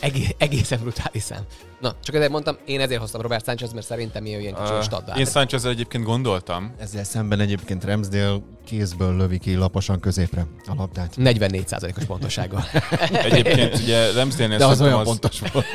Egész, 0.00 0.34
egészen 0.38 0.78
brutális 0.80 1.22
szám. 1.22 1.40
Na, 1.80 1.94
csak 2.02 2.14
ezért 2.14 2.30
mondtam, 2.30 2.56
én 2.64 2.80
ezért 2.80 3.00
hoztam 3.00 3.20
Robert 3.20 3.44
Sanchez, 3.44 3.72
mert 3.72 3.86
szerintem 3.86 4.26
ilyen, 4.26 4.40
ilyen 4.40 4.54
kicsi 4.54 4.72
uh, 4.72 4.82
standard. 4.82 5.18
Én 5.18 5.24
sanchez 5.24 5.64
egyébként 5.64 6.04
gondoltam. 6.04 6.74
Ezzel 6.78 7.04
szemben 7.04 7.40
egyébként 7.40 7.84
Ramsdale 7.84 8.40
kézből 8.64 9.16
lövi 9.16 9.38
ki 9.38 9.54
laposan 9.54 10.00
középre 10.00 10.46
a 10.66 10.74
labdát. 10.74 11.16
44 11.16 11.68
százalékos 11.68 12.04
pontossággal. 12.04 12.64
egyébként 13.30 13.78
ugye 13.78 14.12
Ramsdale-nél 14.12 14.58
De 14.58 14.66
az 14.66 14.80
olyan 14.80 14.98
az... 14.98 15.04
pontos 15.04 15.40
volt. 15.52 15.66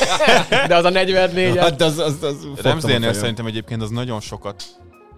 De 0.68 0.76
az 0.76 0.84
a 0.84 0.90
44 0.90 1.56
hát 1.56 1.80
az, 1.80 1.98
az, 1.98 2.22
az 2.22 2.36
Ramsdale-nél 2.62 3.12
szerintem 3.12 3.46
egyébként 3.46 3.82
az 3.82 3.90
nagyon 3.90 4.20
sokat 4.20 4.64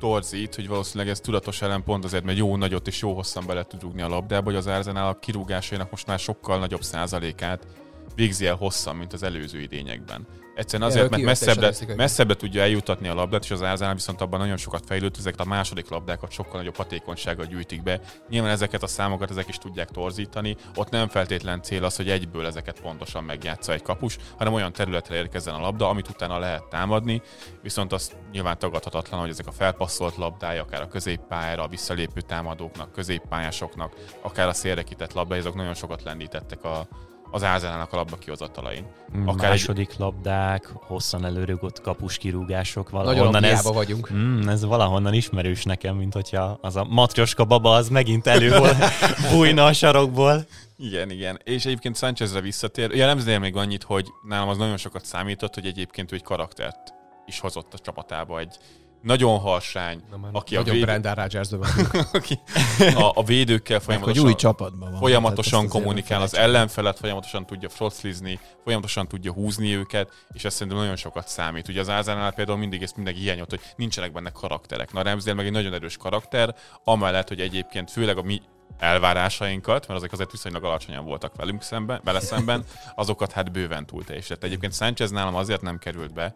torzít, 0.05 0.55
hogy 0.55 0.69
valószínűleg 0.69 1.13
ez 1.13 1.21
tudatos 1.21 1.63
ellen 1.63 1.83
pont 1.83 2.05
azért, 2.05 2.25
mert 2.25 2.39
jó 2.39 2.57
nagyot 2.57 2.87
és 2.87 3.01
jó 3.01 3.15
hosszan 3.15 3.47
bele 3.47 3.63
tud 3.63 3.83
rúgni 3.83 4.03
a 4.03 4.09
labdába, 4.09 4.45
hogy 4.45 4.55
az 4.55 4.67
Arsenal 4.67 5.09
a 5.09 5.19
kirúgásainak 5.19 5.91
most 5.91 6.07
már 6.07 6.19
sokkal 6.19 6.59
nagyobb 6.59 6.83
százalékát 6.83 7.67
végzi 8.15 8.47
el 8.47 8.55
hosszan, 8.55 8.97
mint 8.97 9.13
az 9.13 9.23
előző 9.23 9.61
idényekben. 9.61 10.27
Egyszerűen 10.55 10.89
azért, 10.89 11.11
mert 11.11 11.23
messzebbre, 11.23 11.73
messzebbre 11.97 12.35
tudja 12.35 12.63
eljutatni 12.63 13.09
a 13.09 13.15
labdát, 13.15 13.45
és 13.45 13.51
az 13.51 13.61
Arsenal 13.61 13.95
viszont 13.95 14.21
abban 14.21 14.39
nagyon 14.39 14.57
sokat 14.57 14.85
fejlődött, 14.87 15.19
ezeket 15.19 15.41
a 15.41 15.45
második 15.45 15.89
labdákat 15.89 16.31
sokkal 16.31 16.57
nagyobb 16.57 16.77
hatékonysággal 16.77 17.47
gyűjtik 17.47 17.83
be. 17.83 18.01
Nyilván 18.29 18.51
ezeket 18.51 18.83
a 18.83 18.87
számokat 18.87 19.31
ezek 19.31 19.49
is 19.49 19.57
tudják 19.57 19.91
torzítani. 19.91 20.57
Ott 20.75 20.91
nem 20.91 21.09
feltétlen 21.09 21.63
cél 21.63 21.85
az, 21.85 21.97
hogy 21.97 22.11
egyből 22.11 22.47
ezeket 22.47 22.81
pontosan 22.81 23.25
megjátsza 23.25 23.73
egy 23.73 23.83
kapus, 23.83 24.17
hanem 24.37 24.53
olyan 24.53 24.73
területre 24.73 25.15
érkezzen 25.15 25.55
a 25.55 25.61
labda, 25.61 25.89
amit 25.89 26.09
utána 26.09 26.39
lehet 26.39 26.65
támadni. 26.65 27.23
Viszont 27.63 27.93
az 27.93 28.13
nyilván 28.33 28.59
tagadhatatlan, 28.59 29.21
hogy 29.21 29.31
ezek 29.31 29.47
a 29.47 29.53
felpasszolt 29.53 30.17
labdája, 30.17 30.63
akár 30.63 30.83
a 30.83 30.89
középpályára, 30.89 31.63
a 31.63 31.69
visszalépő 31.69 32.21
támadóknak, 32.21 32.93
középpályásoknak, 32.93 33.95
akár 34.23 34.49
a 34.49 34.53
szélrekített 34.53 35.13
labda, 35.13 35.35
azok 35.35 35.55
nagyon 35.55 35.75
sokat 35.75 36.03
lendítettek 36.03 36.65
a, 36.65 36.89
az 37.35 37.43
Ázenának 37.43 37.93
a 37.93 37.97
labda 37.97 38.17
kihozatalain. 38.17 38.87
Mm, 39.17 39.29
Akár 39.29 39.51
Második 39.51 39.91
egy... 39.91 39.99
labdák, 39.99 40.71
hosszan 40.75 41.25
előrugott 41.25 41.81
kapus 41.81 42.19
kirúgások. 42.19 42.91
Valahonnan 42.91 43.45
ez, 43.45 43.65
vagyunk. 43.65 44.13
Mm, 44.13 44.49
ez 44.49 44.65
valahonnan 44.65 45.15
ismerős 45.15 45.65
nekem, 45.65 45.97
mint 45.97 46.13
hogyha 46.13 46.59
az 46.61 46.77
a 46.77 46.85
matrioska 46.85 47.45
baba 47.45 47.75
az 47.75 47.89
megint 47.89 48.27
előhol 48.27 48.71
bújna 49.31 49.65
a 49.65 49.73
sarokból. 49.73 50.45
Igen, 50.77 51.11
igen. 51.11 51.41
És 51.45 51.65
egyébként 51.65 51.97
Sánchezre 51.97 52.41
visszatér. 52.41 52.91
Jellemzően 52.91 53.41
még 53.41 53.57
annyit, 53.57 53.83
hogy 53.83 54.09
nálam 54.29 54.49
az 54.49 54.57
nagyon 54.57 54.77
sokat 54.77 55.05
számított, 55.05 55.55
hogy 55.55 55.67
egyébként 55.67 56.13
ő 56.13 56.15
egy 56.15 56.23
karaktert 56.23 56.95
is 57.27 57.41
hozott 57.41 57.75
a 57.75 57.79
csapatába. 57.79 58.39
Egy, 58.39 58.57
nagyon 59.05 59.39
harsány, 59.39 60.03
Na, 60.11 60.29
aki 60.33 60.55
nagyon 60.55 60.71
a 60.71 60.73
véd... 60.73 60.85
Brandon 60.85 61.15
rogers 61.15 61.49
aki 62.13 62.39
a, 62.79 63.11
a 63.15 63.25
védőkkel 63.25 63.81
folyamatosan, 63.81 64.25
új 64.25 64.35
csapatban 64.35 64.91
van, 64.91 65.01
folyamatosan 65.01 65.69
kommunikál, 65.69 66.23
az 66.23 66.37
ellenfelet 66.37 66.99
folyamatosan 66.99 67.47
tudja 67.47 67.69
froclizni, 67.69 68.41
folyamatosan 68.63 69.09
tudja 69.09 69.33
húzni 69.33 69.77
őket, 69.77 70.11
és 70.33 70.45
ez 70.45 70.53
szerintem 70.53 70.79
nagyon 70.79 70.97
sokat 70.97 71.29
számít. 71.29 71.69
Ugye 71.69 71.81
az 71.81 71.89
Ázánál 71.89 72.33
például 72.33 72.59
mindig 72.59 72.83
ezt 72.83 72.97
mindenki 72.97 73.21
hiányolt, 73.21 73.51
hogy 73.51 73.61
nincsenek 73.77 74.13
benne 74.13 74.31
karakterek. 74.31 74.93
Na 74.93 75.03
Ramsdale 75.03 75.37
meg 75.37 75.47
egy 75.47 75.53
nagyon 75.53 75.75
erős 75.75 75.97
karakter, 75.97 76.55
amellett, 76.85 77.29
hogy 77.29 77.41
egyébként 77.41 77.91
főleg 77.91 78.19
a 78.19 78.23
mi 78.23 78.43
elvárásainkat, 78.79 79.87
mert 79.87 80.01
azok 80.01 80.13
azért 80.13 80.31
viszonylag 80.31 80.65
alacsonyan 80.65 81.05
voltak 81.05 81.37
velünk 81.37 81.63
szemben, 81.63 82.01
vele 82.05 82.21
szemben, 82.21 82.65
azokat 82.95 83.33
hát 83.33 83.53
bőven 83.53 83.87
túl 83.87 84.05
teljesített. 84.05 84.45
Egyébként 84.45 84.75
Sánchez 84.75 85.11
nálam 85.11 85.35
azért 85.35 85.61
nem 85.61 85.79
került 85.79 86.13
be, 86.13 86.35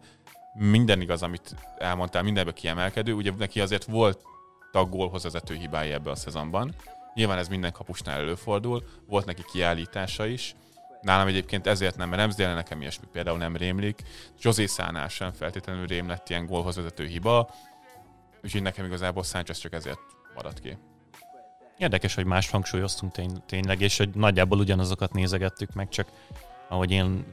minden 0.53 1.01
igaz, 1.01 1.23
amit 1.23 1.55
elmondtál, 1.77 2.23
mindenbe 2.23 2.53
kiemelkedő. 2.53 3.13
Ugye 3.13 3.31
neki 3.37 3.61
azért 3.61 3.83
volt 3.83 4.21
gólhoz 4.71 5.23
vezető 5.23 5.55
hibái 5.55 5.91
ebbe 5.91 6.11
a 6.11 6.15
szezonban. 6.15 6.75
Nyilván 7.13 7.37
ez 7.37 7.47
minden 7.47 7.71
kapusnál 7.71 8.19
előfordul, 8.19 8.83
volt 9.07 9.25
neki 9.25 9.41
kiállítása 9.51 10.25
is. 10.25 10.55
Nálam 11.01 11.27
egyébként 11.27 11.67
ezért 11.67 11.97
nem 11.97 12.13
Ramsdale, 12.13 12.53
nekem 12.53 12.81
ilyesmi 12.81 13.05
például 13.11 13.37
nem 13.37 13.55
rémlik. 13.55 14.01
José 14.41 14.65
Szánál 14.65 15.07
sem 15.07 15.31
feltétlenül 15.31 15.87
rém 15.87 16.07
lett 16.07 16.29
ilyen 16.29 16.45
gólhoz 16.45 16.75
vezető 16.75 17.05
hiba. 17.05 17.49
Úgyhogy 18.43 18.61
nekem 18.61 18.85
igazából 18.85 19.23
Sánchez 19.23 19.57
csak 19.57 19.73
ezért 19.73 19.99
maradt 20.35 20.59
ki. 20.59 20.77
Érdekes, 21.77 22.15
hogy 22.15 22.25
más 22.25 22.49
hangsúlyoztunk 22.49 23.11
tény, 23.11 23.43
tényleg, 23.45 23.81
és 23.81 23.97
hogy 23.97 24.09
nagyjából 24.09 24.59
ugyanazokat 24.59 25.13
nézegettük 25.13 25.73
meg, 25.73 25.89
csak 25.89 26.07
ahogy 26.67 26.91
én, 26.91 27.25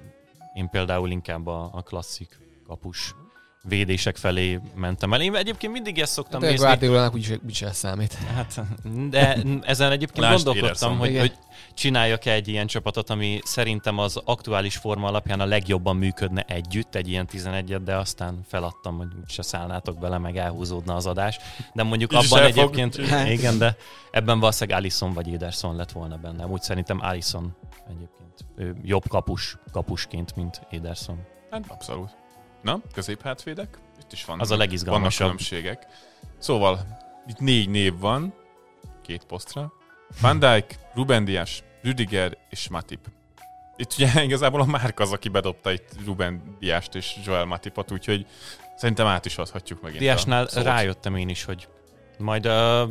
én 0.55 0.69
például 0.69 1.11
inkább 1.11 1.47
a, 1.47 1.71
a 1.73 1.83
klasszik 1.83 2.39
kapus 2.67 3.15
védések 3.69 4.17
felé 4.17 4.61
mentem 4.75 5.13
el. 5.13 5.21
Én 5.21 5.35
egyébként 5.35 5.73
mindig 5.73 5.99
ezt 5.99 6.13
szoktam 6.13 6.41
De 6.41 6.47
nézni. 6.47 6.65
Guardiolának 6.65 7.15
úgyis, 7.15 7.31
úgyis 7.45 7.65
számít. 7.73 8.15
Hát, 8.15 8.61
de 9.11 9.43
ezen 9.63 9.91
egyébként 9.91 10.29
gondolkodtam, 10.29 10.99
hogy, 10.99 11.19
hogy 11.19 11.33
csináljak 11.75 12.25
egy 12.25 12.49
ilyen 12.49 12.67
csapatot, 12.67 13.11
ami 13.11 13.39
szerintem 13.43 13.99
az 13.99 14.21
aktuális 14.25 14.77
forma 14.77 15.07
alapján 15.07 15.41
a 15.41 15.45
legjobban 15.45 15.97
működne 15.97 16.43
együtt, 16.43 16.95
egy 16.95 17.09
ilyen 17.09 17.29
11-et, 17.33 17.81
de 17.85 17.97
aztán 17.97 18.41
feladtam, 18.49 18.97
hogy 18.97 19.09
úgyse 19.21 19.43
szállnátok 19.43 19.99
bele, 19.99 20.19
meg 20.19 20.37
elhúzódna 20.37 20.95
az 20.95 21.07
adás. 21.07 21.39
De 21.75 21.83
mondjuk 21.83 22.13
Így 22.13 22.25
abban 22.25 22.43
el 22.43 22.53
fog. 22.53 22.59
egyébként, 22.59 22.99
igen, 23.39 23.59
de 23.59 23.77
ebben 24.11 24.41
valószínűleg 24.41 24.81
Alisson 24.81 25.13
vagy 25.13 25.33
Ederson 25.33 25.77
lett 25.77 25.93
volna 25.93 26.17
benne. 26.17 26.47
Úgy 26.47 26.63
szerintem 26.63 26.99
Alisson 27.03 27.57
egyébként 27.89 28.45
ő 28.57 28.77
jobb 28.83 29.09
kapus, 29.09 29.57
kapusként, 29.73 30.37
mint 30.37 30.61
Ederson. 30.71 31.19
Hát 31.51 31.65
abszolút. 31.69 32.26
Na, 32.63 32.81
középhátvédek? 32.93 33.79
Itt 34.01 34.13
is 34.13 34.25
van. 34.25 34.41
Az 34.41 34.47
a 34.47 34.51
Vannak 34.51 34.67
legizgalmasabb. 34.69 35.27
különbségek. 35.27 35.87
Szóval, 36.39 36.87
itt 37.27 37.39
négy 37.39 37.69
név 37.69 37.99
van, 37.99 38.35
két 39.03 39.25
posztra. 39.25 39.73
Van 40.21 40.39
Dijk, 40.39 40.79
Ruben 40.95 41.25
Dias, 41.25 41.63
Rüdiger 41.83 42.37
és 42.51 42.69
Matip. 42.69 43.07
Itt 43.77 43.93
ugye 43.93 44.23
igazából 44.25 44.61
a 44.61 44.65
Márk 44.65 45.01
az, 45.01 45.13
aki 45.13 45.29
bedobta 45.29 45.73
itt 45.73 45.89
Ruben 46.05 46.57
Diást 46.59 46.95
és 46.95 47.17
Joel 47.25 47.45
Matipot, 47.45 47.93
úgyhogy 47.93 48.27
szerintem 48.77 49.07
át 49.07 49.25
is 49.25 49.39
adhatjuk 49.39 49.83
megint 49.83 50.01
Diásnál 50.01 50.45
a 50.55 50.61
rájöttem 50.61 51.17
én 51.17 51.29
is, 51.29 51.45
hogy 51.45 51.69
majd 52.19 52.47
uh, 52.47 52.91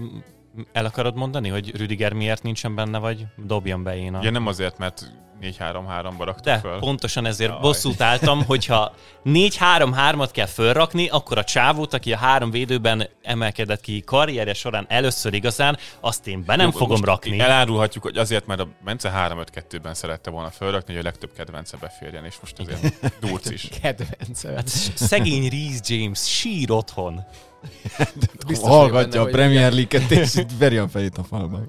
el 0.71 0.85
akarod 0.85 1.15
mondani, 1.15 1.49
hogy 1.49 1.75
Rüdiger 1.77 2.13
miért 2.13 2.43
nincsen 2.43 2.75
benne, 2.75 2.97
vagy 2.97 3.25
dobjam 3.37 3.83
be 3.83 3.97
én 3.97 4.13
a... 4.13 4.19
Ugye 4.19 4.29
nem 4.29 4.47
azért, 4.47 4.77
mert 4.77 5.11
4-3-3-ba 5.41 6.23
raktuk 6.23 6.43
De 6.43 6.59
föl. 6.59 6.79
pontosan 6.79 7.25
ezért 7.25 7.49
Jaj. 7.51 7.59
bosszút 7.61 8.01
álltam, 8.01 8.43
hogyha 8.53 8.93
4-3-3-at 9.25 10.29
kell 10.31 10.45
fölrakni, 10.45 11.07
akkor 11.07 11.37
a 11.37 11.43
csávót, 11.43 11.93
aki 11.93 12.13
a 12.13 12.17
három 12.17 12.51
védőben 12.51 13.07
emelkedett 13.23 13.81
ki 13.81 14.01
karrierje 14.01 14.53
során 14.53 14.85
először 14.89 15.33
igazán, 15.33 15.77
azt 15.99 16.27
én 16.27 16.43
be 16.45 16.55
nem 16.55 16.69
Jó, 16.73 16.77
fogom 16.77 17.03
rakni. 17.03 17.39
Elárulhatjuk, 17.39 18.03
hogy 18.03 18.17
azért, 18.17 18.45
mert 18.45 18.59
a 18.59 18.67
Bence 18.83 19.11
3-5-2-ben 19.15 19.93
szerette 19.93 20.29
volna 20.29 20.49
felrakni, 20.49 20.93
hogy 20.93 21.01
a 21.01 21.05
legtöbb 21.05 21.31
kedvence 21.33 21.77
beférjen, 21.77 22.25
és 22.25 22.35
most 22.41 22.59
azért 22.59 23.19
durc 23.19 23.49
is. 23.49 23.67
Kedvencem. 23.81 24.55
Hát 24.55 24.67
szegény 24.95 25.49
Reese 25.49 25.81
James 25.95 26.19
sír 26.37 26.71
otthon. 26.71 27.25
Biztos 28.47 28.69
Hallgatja 28.69 29.23
benne, 29.23 29.30
a 29.30 29.32
Premier 29.32 29.73
League-et, 29.73 30.12
és 30.12 30.36
itt 30.41 30.58
veri 30.58 30.78
a 30.78 30.88
fejét 30.88 31.17
a 31.17 31.23
falba. 31.23 31.62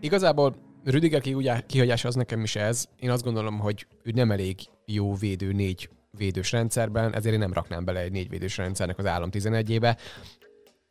Igazából 0.00 0.56
Rüdiger 0.84 1.20
kihagyá- 1.20 1.66
kihagyása 1.66 2.08
az 2.08 2.14
nekem 2.14 2.42
is 2.42 2.56
ez. 2.56 2.84
Én 2.98 3.10
azt 3.10 3.22
gondolom, 3.22 3.58
hogy 3.58 3.86
ő 4.02 4.10
nem 4.14 4.30
elég 4.30 4.58
jó 4.84 5.14
védő 5.14 5.52
négy 5.52 5.88
védős 6.10 6.52
rendszerben, 6.52 7.14
ezért 7.14 7.34
én 7.34 7.40
nem 7.40 7.52
raknám 7.52 7.84
bele 7.84 8.00
egy 8.00 8.12
négy 8.12 8.28
védős 8.28 8.56
rendszernek 8.56 8.98
az 8.98 9.06
állam 9.06 9.28
11-ébe. 9.32 9.96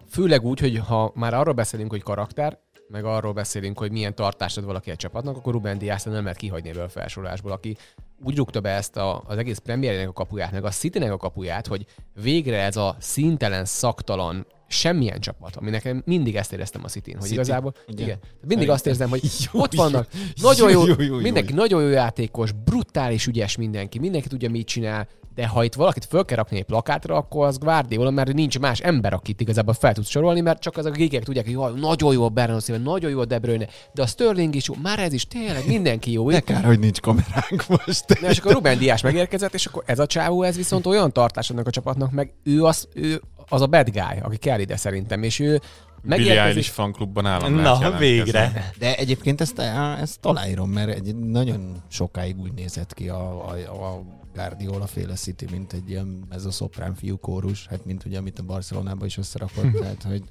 Főleg 0.10 0.44
úgy, 0.44 0.60
hogy 0.60 0.78
ha 0.78 1.12
már 1.16 1.34
arról 1.34 1.54
beszélünk, 1.54 1.92
hogy 1.92 2.04
karakter, 2.04 2.60
meg 2.88 3.06
arról 3.06 3.34
beszélünk, 3.34 3.78
hogy 3.78 3.92
milyen 3.92 4.16
tartást 4.16 4.58
ad 4.58 4.66
valaki 4.66 4.90
egy 4.90 4.98
csapatnak, 4.98 5.38
akkor 5.38 5.54
Ruben 5.54 5.78
Dias 5.78 6.04
nem 6.04 6.24
lehet 6.24 6.38
kihagyni 6.38 6.70
ebből 6.70 6.84
a 6.84 6.90
felsorolásból, 6.90 7.52
aki 7.52 7.78
úgy 8.24 8.38
rúgta 8.38 8.60
be 8.60 8.70
ezt 8.70 8.98
a, 8.98 9.24
az 9.28 9.38
egész 9.38 9.58
Premiernek 9.58 10.08
a 10.08 10.14
kapuját, 10.14 10.52
meg 10.52 10.66
a 10.66 10.70
Citynek 10.70 11.12
a 11.12 11.18
kapuját, 11.18 11.68
hogy 11.68 11.86
végre 12.22 12.62
ez 12.62 12.76
a 12.76 12.96
szintelen, 13.00 13.66
szaktalan, 13.66 14.48
semmilyen 14.68 15.20
csapat, 15.20 15.56
ami 15.56 15.70
nekem 15.70 16.02
mindig 16.06 16.36
ezt 16.36 16.54
éreztem 16.54 16.84
a 16.84 16.88
City-n, 16.88 17.14
hogy 17.14 17.22
City, 17.22 17.34
igazából, 17.34 17.74
ugye? 17.88 18.04
igen, 18.04 18.20
mindig 18.48 18.70
azt 18.70 18.88
érzem, 18.88 19.10
hogy 19.10 19.22
Jó, 19.52 19.62
ott 19.62 19.74
vannak 19.74 20.08
jó, 20.14 20.50
nagyon 20.50 20.72
jó, 20.72 20.86
jó, 20.86 20.94
jó, 20.98 21.04
jó, 21.06 21.16
mindenki 21.16 21.54
jó. 21.54 21.60
nagyon 21.60 21.82
jó 21.82 21.88
játékos, 21.88 22.52
brutális 22.52 23.28
ügyes 23.28 23.58
mindenki, 23.58 24.00
mindenki 24.00 24.28
tudja, 24.28 24.50
mit 24.50 24.68
csinál, 24.68 25.08
de 25.36 25.48
ha 25.48 25.64
itt 25.64 25.74
valakit 25.74 26.06
föl 26.06 26.26
kell 26.26 26.38
rakni 26.38 26.58
egy 26.58 26.64
plakátra, 26.64 27.16
akkor 27.16 27.46
az 27.46 27.58
Guardiola, 27.58 28.10
mert 28.10 28.34
nincs 28.34 28.60
más 28.60 28.80
ember, 28.80 29.14
akit 29.14 29.42
igazából 29.42 29.74
fel 29.74 29.94
tudsz 29.94 30.10
sorolni, 30.10 30.42
mert 30.42 30.62
csak 30.62 30.78
azok 30.78 30.94
a 30.94 30.96
gigek 30.96 31.24
tudják, 31.24 31.46
hogy 31.46 31.54
jaj, 31.54 31.72
nagyon 31.76 32.14
jó 32.14 32.24
a 32.24 32.30
Bernardo 32.30 32.62
Silva, 32.62 32.82
nagyon 32.82 33.12
jó 33.12 33.20
a 33.20 33.26
De 33.26 33.40
Bruyne, 33.40 33.68
de 33.94 34.02
a 34.02 34.08
Sterling 34.08 34.56
is 34.56 34.68
jó, 34.68 34.74
már 34.82 35.00
ez 35.00 35.14
is 35.14 35.28
tényleg 35.28 35.68
mindenki 35.68 36.12
jó. 36.12 36.30
De 36.30 36.40
kár, 36.40 36.64
hogy 36.64 36.80
nincs 36.80 37.02
kameránk 37.02 37.68
most. 37.68 38.22
Na, 38.22 38.30
és 38.30 38.38
akkor 38.38 38.52
Ruben 38.52 38.78
Diás 38.78 39.02
megérkezett, 39.02 39.54
és 39.54 39.66
akkor 39.66 39.84
ez 39.86 40.00
a 40.00 40.06
csávó, 40.06 40.44
ez 40.44 40.56
viszont 40.56 40.86
olyan 40.86 41.12
tartás 41.12 41.50
annak 41.50 41.68
a 41.68 41.72
csapatnak, 41.72 42.12
meg 42.12 42.34
ő 42.44 42.64
az, 42.64 42.88
ő 42.94 43.22
az 43.50 43.62
a 43.62 43.68
bad 43.68 43.90
guy, 43.90 44.20
aki 44.22 44.38
kell 44.38 44.60
ide 44.60 44.78
szerintem, 44.78 45.24
és 45.24 45.40
ő 45.40 45.62
megérkezik. 46.06 46.40
Eilish 46.42 46.72
fanklubban 46.72 47.26
állam 47.26 47.54
Na, 47.54 47.98
végre. 47.98 48.72
De 48.80 48.96
egyébként 48.96 49.42
ezt, 49.42 49.60
ezt 50.02 50.26
aláírom, 50.26 50.70
mert 50.70 50.90
egy 50.90 51.16
nagyon 51.16 51.84
sokáig 51.88 52.40
úgy 52.40 52.54
nézett 52.54 52.94
ki 52.94 53.10
a, 53.10 53.50
a, 53.50 53.54
a 53.88 54.04
Guardiola 54.34 54.88
féle 54.88 55.14
City, 55.14 55.46
mint 55.52 55.74
egy 55.74 55.90
ilyen 55.90 56.26
ez 56.30 56.46
a 56.46 56.52
szoprán 56.52 56.96
fiú 56.96 57.18
kórus, 57.18 57.68
hát 57.68 57.86
mint 57.86 58.06
ugye, 58.06 58.18
amit 58.18 58.40
a 58.40 58.44
Barcelonában 58.44 59.06
is 59.06 59.18
összerakott, 59.18 59.72
tehát 59.82 60.04
hogy 60.04 60.24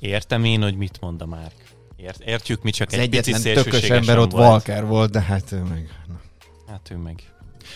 Értem 0.00 0.44
én, 0.44 0.62
hogy 0.62 0.76
mit 0.76 1.00
mond 1.00 1.22
a 1.22 1.26
Márk. 1.26 1.54
Ért, 1.96 2.20
értjük, 2.20 2.62
mi 2.62 2.70
csak 2.70 2.88
az 2.92 2.98
egy 2.98 3.08
pici 3.08 3.32
egyetlen 3.32 3.64
tökös 3.64 3.90
ember 3.90 4.18
ott 4.18 4.30
volt. 4.30 4.48
Walker 4.48 4.86
volt, 4.86 5.10
de 5.10 5.20
hát 5.20 5.52
ő 5.52 5.62
meg... 5.62 5.88
Na. 6.06 6.20
Hát 6.66 6.90
ő 6.90 6.96
meg. 6.96 7.22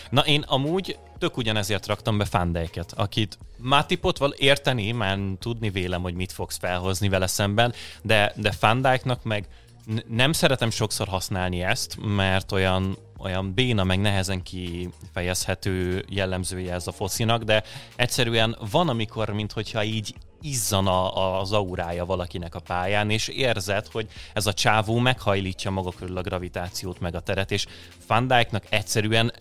Na 0.09 0.21
én 0.21 0.41
amúgy 0.41 0.97
tök 1.17 1.37
ugyanezért 1.37 1.87
raktam 1.87 2.17
be 2.17 2.25
Fandeiket, 2.25 2.93
akit 2.95 3.37
Matipot 3.57 4.17
val 4.17 4.31
érteni, 4.31 4.91
már 4.91 5.19
tudni 5.39 5.69
vélem, 5.69 6.01
hogy 6.01 6.13
mit 6.13 6.31
fogsz 6.31 6.57
felhozni 6.57 7.09
vele 7.09 7.27
szemben, 7.27 7.73
de, 8.01 8.33
de 8.35 8.51
Fandijknak 8.51 9.23
meg 9.23 9.47
n- 9.85 10.05
nem 10.09 10.31
szeretem 10.31 10.69
sokszor 10.69 11.07
használni 11.07 11.61
ezt, 11.61 11.97
mert 12.01 12.51
olyan, 12.51 12.97
olyan 13.17 13.53
béna, 13.53 13.83
meg 13.83 13.99
nehezen 13.99 14.43
kifejezhető 14.43 16.05
jellemzője 16.09 16.73
ez 16.73 16.87
a 16.87 16.91
foszinak, 16.91 17.43
de 17.43 17.63
egyszerűen 17.95 18.57
van, 18.71 18.89
amikor, 18.89 19.29
minthogyha 19.29 19.83
így 19.83 20.15
izzana 20.41 21.13
a- 21.13 21.39
az 21.39 21.51
aurája 21.51 22.05
valakinek 22.05 22.55
a 22.55 22.59
pályán, 22.59 23.09
és 23.09 23.27
érzed, 23.27 23.87
hogy 23.87 24.07
ez 24.33 24.45
a 24.45 24.53
csávó 24.53 24.97
meghajlítja 24.97 25.71
maga 25.71 25.91
körül 25.91 26.17
a 26.17 26.21
gravitációt, 26.21 26.99
meg 26.99 27.15
a 27.15 27.19
teret, 27.19 27.51
és 27.51 27.65
Van 28.07 28.33
egyszerűen 28.69 29.33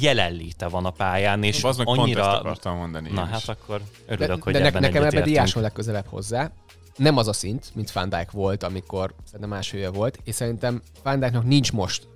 jelenléte 0.00 0.68
van 0.68 0.84
a 0.84 0.90
pályán, 0.90 1.42
és 1.42 1.64
Az 1.64 1.76
meg 1.76 1.86
pont 1.86 1.98
ezt 1.98 2.06
annyira... 2.06 2.38
akartam 2.38 2.76
mondani. 2.76 3.10
Na 3.10 3.24
hát 3.24 3.48
akkor 3.48 3.78
De, 3.78 4.12
örülök, 4.12 4.42
hogy 4.42 4.52
de 4.52 4.58
ebben 4.58 4.72
nekem 4.72 4.86
ebben 4.86 4.96
egyetértünk. 5.06 5.34
Diás 5.34 5.52
van 5.52 5.62
legközelebb 5.62 6.06
hozzá. 6.06 6.50
Nem 6.96 7.16
az 7.16 7.28
a 7.28 7.32
szint, 7.32 7.70
mint 7.74 7.92
Van 7.92 8.08
Dijk 8.08 8.30
volt, 8.30 8.62
amikor 8.62 9.14
szerintem 9.24 9.48
másfél 9.48 9.90
volt, 9.90 10.18
és 10.24 10.34
szerintem 10.34 10.82
Van 11.02 11.20
Dijknak 11.20 11.44
nincs 11.44 11.72
most 11.72 12.08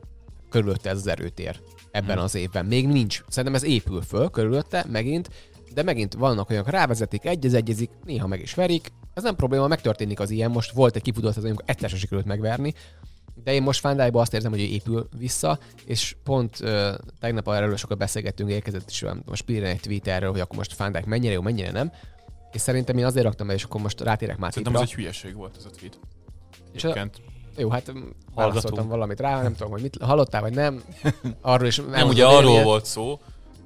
körülötte 0.50 0.90
ez 0.90 0.96
az 0.96 1.06
erőtér 1.06 1.60
ebben 1.90 2.14
Hmm. 2.14 2.24
az 2.24 2.34
évben. 2.34 2.66
Még 2.66 2.86
nincs. 2.88 3.22
Szerintem 3.28 3.54
ez 3.54 3.64
épül 3.64 4.02
föl 4.02 4.30
körülötte 4.30 4.84
megint, 4.88 5.30
de 5.74 5.82
megint 5.82 6.14
vannak 6.14 6.50
olyanok, 6.50 6.68
rávezetik, 6.70 7.24
egyez-egyezik, 7.24 7.90
néha 8.04 8.26
meg 8.26 8.40
is 8.40 8.54
verik. 8.54 8.92
Ez 9.14 9.22
nem 9.22 9.36
probléma, 9.36 9.66
megtörténik 9.66 10.20
az 10.20 10.30
ilyen. 10.30 10.50
Most 10.50 10.70
volt 10.70 10.96
egy 10.96 11.02
kifutott, 11.02 11.36
az 11.36 11.44
amikor 11.44 11.64
egyszer 11.66 11.90
sikerült 11.90 12.26
megverni. 12.26 12.74
De 13.44 13.52
én 13.52 13.62
most 13.62 13.94
Dijkba 13.96 14.20
azt 14.20 14.34
érzem, 14.34 14.50
hogy 14.50 14.60
ő 14.60 14.64
épül 14.64 15.08
vissza, 15.18 15.58
és 15.84 16.16
pont 16.24 16.60
uh, 16.60 16.94
tegnap 17.20 17.48
erről 17.48 17.76
sokat 17.76 17.98
beszélgettünk, 17.98 18.50
érkezett 18.50 18.90
is 18.90 19.02
olyan, 19.02 19.22
most 19.26 19.42
Piren 19.42 19.70
egy 19.70 19.80
tweet 19.80 20.06
erről, 20.06 20.30
hogy 20.30 20.40
akkor 20.40 20.56
most 20.56 20.90
Dijk 20.90 21.04
mennyire 21.04 21.32
jó, 21.32 21.40
mennyire 21.40 21.70
nem. 21.70 21.92
És 22.52 22.60
szerintem 22.60 22.98
én 22.98 23.04
azért 23.04 23.24
raktam 23.24 23.46
be, 23.46 23.52
és 23.52 23.64
akkor 23.64 23.80
most 23.80 24.00
rátérek 24.00 24.38
már 24.38 24.52
Szerintem 24.52 24.82
ez 24.82 24.88
egy 24.88 24.94
hülyeség 24.94 25.34
volt 25.34 25.56
ez 25.56 25.64
a 25.64 25.70
tweet. 25.70 25.98
És 26.72 26.84
a-. 26.84 27.10
Jó, 27.56 27.70
hát 27.70 27.92
válaszoltam 28.34 28.88
valamit 28.88 29.20
rá, 29.20 29.42
nem 29.42 29.54
tudom, 29.54 29.70
hogy 29.70 29.82
mit 29.82 29.96
hallottál, 30.02 30.40
vagy 30.40 30.54
nem. 30.54 30.82
Arról 31.40 31.66
is 31.66 31.76
Nem, 31.76 32.08
ugye 32.08 32.26
arról 32.26 32.62
volt 32.62 32.84
szó, 32.84 33.20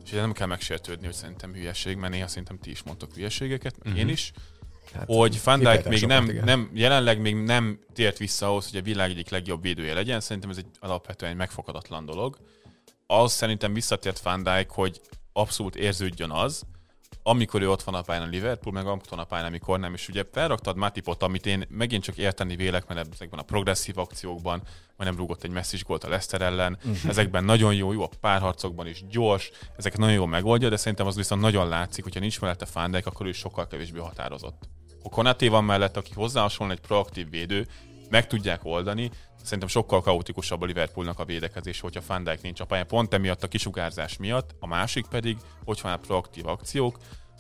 és 0.04 0.12
ugye 0.12 0.20
nem 0.20 0.32
kell 0.32 0.46
megsértődni, 0.46 1.04
hogy 1.04 1.14
szerintem 1.14 1.52
hülyeség, 1.52 1.96
mert 1.96 2.12
néha 2.12 2.28
szerintem 2.28 2.58
ti 2.58 2.70
is 2.70 2.82
mondtok 2.82 3.14
hülyeségeket, 3.14 3.74
meg 3.84 3.96
én 3.96 4.08
is, 4.08 4.32
Hát, 4.94 5.04
hogy 5.07 5.40
Van 5.44 5.59
Dijk 5.59 5.88
még 5.88 5.98
sokat, 5.98 6.16
nem, 6.16 6.28
igen. 6.28 6.44
nem, 6.44 6.70
jelenleg 6.74 7.20
még 7.20 7.37
nem 7.37 7.78
tért 7.92 8.18
vissza 8.18 8.46
ahhoz, 8.46 8.70
hogy 8.70 8.78
a 8.78 8.83
világ 8.83 9.11
egyik 9.11 9.28
legjobb 9.28 9.62
védője 9.62 9.94
legyen. 9.94 10.20
Szerintem 10.20 10.50
ez 10.50 10.57
egy 10.57 10.66
alapvetően 10.80 11.30
egy 11.30 11.38
megfogadatlan 11.38 12.04
dolog. 12.04 12.38
Az 13.07 13.33
szerintem 13.33 13.72
visszatért 13.72 14.20
Van 14.20 14.42
Dijk, 14.42 14.70
hogy 14.70 15.00
abszolút 15.33 15.76
érződjön 15.76 16.30
az, 16.30 16.62
amikor 17.26 17.62
ő 17.62 17.70
ott 17.70 17.83
van 17.83 17.94
a 17.94 18.02
pályán 18.02 18.22
a 18.22 18.26
Liverpool, 18.26 18.74
meg 18.74 18.87
ott 18.87 19.09
van 19.09 19.18
a 19.18 19.24
pályán, 19.24 19.46
amikor 19.46 19.78
nem. 19.78 19.94
És 19.94 20.09
ugye 20.09 20.24
felraktad 20.33 20.76
Matipot, 20.76 21.22
amit 21.22 21.46
én 21.46 21.64
megint 21.68 22.02
csak 22.02 22.16
érteni 22.16 22.57
vélek, 22.57 22.87
mert 22.87 23.09
ezekben 23.12 23.38
a 23.38 23.42
progresszív 23.42 23.98
akciókban, 23.98 24.62
nem 24.96 25.16
rúgott 25.16 25.44
egy 25.44 25.50
messzis 25.50 25.85
gólt 25.85 26.04
a 26.04 26.09
Leicester 26.09 26.42
ellen, 26.42 26.78
uh-huh. 26.85 27.11
ezekben 27.11 27.44
nagyon 27.44 27.74
jó, 27.74 27.92
jó 27.92 28.02
a 28.02 28.09
párharcokban 28.20 28.87
is, 28.87 29.04
gyors, 29.11 29.50
ezeket 29.76 29.98
nagyon 29.98 30.14
jól 30.14 30.28
megoldja, 30.28 30.68
de 30.68 30.76
szerintem 30.76 31.07
az 31.07 31.16
viszont 31.16 31.40
nagyon 31.40 31.68
látszik, 31.68 32.04
hogyha 32.04 32.20
nincs 32.20 32.40
mellette 32.40 32.66
Fandek, 32.66 33.07
akkor 33.07 33.26
ő 33.26 33.33
sokkal 33.33 33.66
kevésbé 33.66 33.98
határozott. 33.98 34.68
Ha 35.04 35.10
Konaté 35.10 35.48
van 35.48 35.64
mellett, 35.64 35.96
aki 35.96 36.12
hozzá 36.14 36.40
hasonló 36.40 36.72
egy 36.72 36.80
proaktív 36.80 37.30
védő, 37.30 37.66
meg 38.10 38.26
tudják 38.26 38.64
oldani, 38.64 39.10
szerintem 39.42 39.68
sokkal 39.68 40.00
kaotikusabb 40.00 40.62
a 40.62 40.64
Liverpoolnak 40.64 41.18
a 41.18 41.24
védekezés, 41.24 41.80
hogyha 41.80 42.00
Van 42.06 42.24
Dijk 42.24 42.42
nincs 42.42 42.60
a 42.60 42.64
pályán, 42.64 42.86
pont 42.86 43.14
emiatt 43.14 43.42
a 43.42 43.48
kisugárzás 43.48 44.16
miatt, 44.16 44.54
a 44.58 44.66
másik 44.66 45.06
pedig, 45.06 45.36
hogy 45.64 45.80
van 45.82 45.92
a 45.92 45.96
proaktív 45.96 46.46
akciók, 46.46 46.98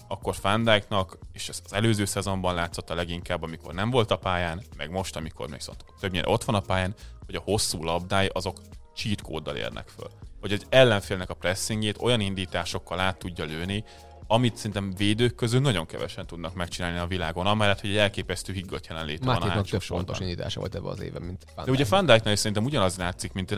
akkor 0.08 0.34
Van 0.42 0.84
és 1.32 1.48
ez 1.48 1.60
az 1.64 1.72
előző 1.72 2.04
szezonban 2.04 2.54
látszott 2.54 2.90
a 2.90 2.94
leginkább, 2.94 3.42
amikor 3.42 3.74
nem 3.74 3.90
volt 3.90 4.10
a 4.10 4.16
pályán, 4.16 4.62
meg 4.76 4.90
most, 4.90 5.16
amikor 5.16 5.48
még 5.48 5.60
szóval 5.60 5.80
többnyire 6.00 6.28
ott 6.28 6.44
van 6.44 6.54
a 6.54 6.60
pályán, 6.60 6.94
hogy 7.26 7.34
a 7.34 7.42
hosszú 7.44 7.82
labdái 7.82 8.30
azok 8.32 8.60
cheat 8.94 9.20
kóddal 9.20 9.56
érnek 9.56 9.88
föl. 9.88 10.10
Hogy 10.40 10.52
egy 10.52 10.66
ellenfélnek 10.68 11.30
a 11.30 11.34
pressingjét 11.34 11.98
olyan 12.00 12.20
indításokkal 12.20 13.00
át 13.00 13.18
tudja 13.18 13.44
lőni, 13.44 13.84
amit 14.26 14.56
szerintem 14.56 14.92
védők 14.96 15.34
közül 15.34 15.60
nagyon 15.60 15.86
kevesen 15.86 16.26
tudnak 16.26 16.54
megcsinálni 16.54 16.98
a 16.98 17.06
világon, 17.06 17.46
amellett, 17.46 17.80
hogy 17.80 17.90
egy 17.90 17.96
elképesztő 17.96 18.52
higgadt 18.52 18.86
jelenléte 18.86 19.24
van 19.24 19.36
a 19.36 19.48
hátsó 19.48 19.78
fontos 19.78 20.20
indítása 20.20 20.60
volt 20.60 20.74
ebben 20.74 20.90
az 20.90 21.00
évben, 21.00 21.22
mint 21.22 21.44
Van 21.54 21.64
De 21.64 21.70
ugye 21.70 21.84
Van 21.88 22.06
Dijknál 22.06 22.36
szerintem 22.36 22.64
ugyanaz 22.64 22.96
látszik, 22.96 23.32
mint 23.32 23.50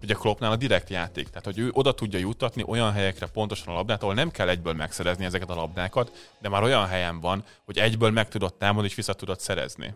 hogy 0.00 0.10
a 0.10 0.14
Kloppnál 0.14 0.50
a 0.50 0.56
direkt 0.56 0.90
játék. 0.90 1.28
Tehát, 1.28 1.44
hogy 1.44 1.58
ő 1.58 1.70
oda 1.72 1.94
tudja 1.94 2.18
juttatni 2.18 2.64
olyan 2.66 2.92
helyekre 2.92 3.26
pontosan 3.26 3.68
a 3.68 3.76
labdát, 3.76 4.02
ahol 4.02 4.14
nem 4.14 4.30
kell 4.30 4.48
egyből 4.48 4.72
megszerezni 4.72 5.24
ezeket 5.24 5.50
a 5.50 5.54
labdákat, 5.54 6.34
de 6.40 6.48
már 6.48 6.62
olyan 6.62 6.86
helyen 6.86 7.20
van, 7.20 7.44
hogy 7.64 7.78
egyből 7.78 8.10
meg 8.10 8.28
tudod 8.28 8.54
támadni 8.54 8.88
és 8.88 8.94
vissza 8.94 9.12
tudod 9.12 9.40
szerezni. 9.40 9.94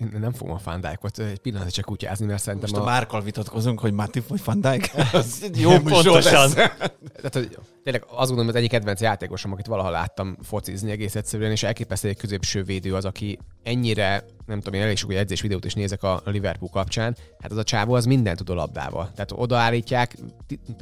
Én 0.00 0.16
nem 0.20 0.32
fogom 0.32 0.54
a 0.54 0.58
Fandijkot 0.58 1.18
egy 1.18 1.38
pillanat 1.38 1.72
csak 1.72 1.84
kutyázni, 1.84 2.26
mert 2.26 2.42
szerintem 2.42 2.70
Most 2.70 2.82
a, 2.82 2.86
a 2.86 2.90
Márkal 2.90 3.22
vitatkozunk, 3.22 3.80
hogy 3.80 3.92
Matip 3.92 4.26
vagy 4.26 4.40
Fandijk. 4.40 4.90
jó 5.54 5.78
pontosan. 5.78 6.50
Tehát, 7.22 7.34
hogy 7.34 7.58
tényleg 7.82 8.02
azt 8.02 8.16
gondolom, 8.16 8.44
hogy 8.44 8.48
az 8.48 8.54
egyik 8.54 8.70
kedvenc 8.70 9.00
játékosom, 9.00 9.52
akit 9.52 9.66
valaha 9.66 9.90
láttam 9.90 10.36
focizni 10.42 10.90
egész 10.90 11.14
egyszerűen, 11.14 11.50
és 11.50 11.62
elképesztő 11.62 12.08
egy 12.08 12.16
középső 12.16 12.62
védő 12.62 12.94
az, 12.94 13.04
aki 13.04 13.38
ennyire, 13.62 14.24
nem 14.46 14.60
tudom, 14.60 14.74
én 14.80 14.84
elég 14.84 14.96
sok 14.96 15.14
edzés 15.14 15.40
videót 15.40 15.64
is 15.64 15.74
nézek 15.74 16.02
a 16.02 16.22
Liverpool 16.24 16.70
kapcsán, 16.70 17.16
hát 17.40 17.50
az 17.50 17.56
a 17.56 17.62
csávó 17.62 17.94
az 17.94 18.04
mindent 18.04 18.38
tud 18.38 18.50
a 18.50 18.54
labdával. 18.54 19.10
Tehát 19.14 19.32
odaállítják, 19.34 20.16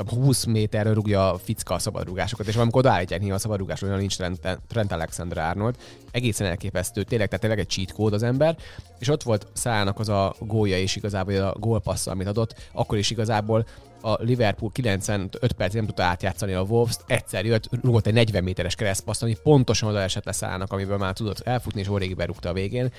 20 0.06 0.44
méterről 0.44 0.94
rúgja 0.94 1.32
a 1.32 1.38
ficka 1.38 1.74
a 1.74 1.78
szabadrugásokat, 1.78 2.46
és 2.46 2.56
amikor 2.56 2.80
odaállítják 2.80 3.20
néha 3.20 3.34
a 3.34 3.38
szabadrugásról, 3.38 3.88
olyan 3.90 4.00
nincs 4.00 4.16
Trent, 4.16 4.58
Trent 4.68 4.92
Alexander 4.92 5.38
Arnold, 5.38 5.76
egészen 6.10 6.46
elképesztő, 6.46 7.02
tényleg, 7.02 7.26
tehát 7.26 7.40
tényleg 7.40 7.58
egy 7.58 7.68
cheat 7.68 7.92
kód 7.92 8.12
az 8.12 8.22
ember, 8.22 8.56
és 8.98 9.08
ott 9.08 9.22
volt 9.22 9.46
Szának 9.52 9.98
az 9.98 10.08
a 10.08 10.34
gólja 10.38 10.78
és 10.78 10.96
igazából 10.96 11.34
a 11.34 11.56
gólpassza, 11.58 12.10
amit 12.10 12.26
adott, 12.26 12.54
akkor 12.72 12.98
is 12.98 13.10
igazából 13.10 13.66
a 14.02 14.22
Liverpool 14.22 14.70
95 14.72 15.52
perc 15.52 15.74
nem 15.74 15.86
tudta 15.86 16.02
átjátszani 16.02 16.52
a 16.52 16.62
wolves 16.62 16.96
egyszer 17.06 17.44
jött, 17.44 17.68
rúgott 17.82 18.06
egy 18.06 18.12
40 18.12 18.44
méteres 18.44 18.74
keresztpaszt, 18.74 19.22
ami 19.22 19.36
pontosan 19.42 19.88
oda 19.88 20.00
esett 20.00 20.24
leszállnak, 20.24 20.72
amiből 20.72 20.98
már 20.98 21.12
tudott 21.12 21.40
elfutni, 21.40 21.80
és 21.80 21.88
Origi 21.88 22.14
berúgta 22.14 22.48
a 22.48 22.52
végén. 22.52 22.92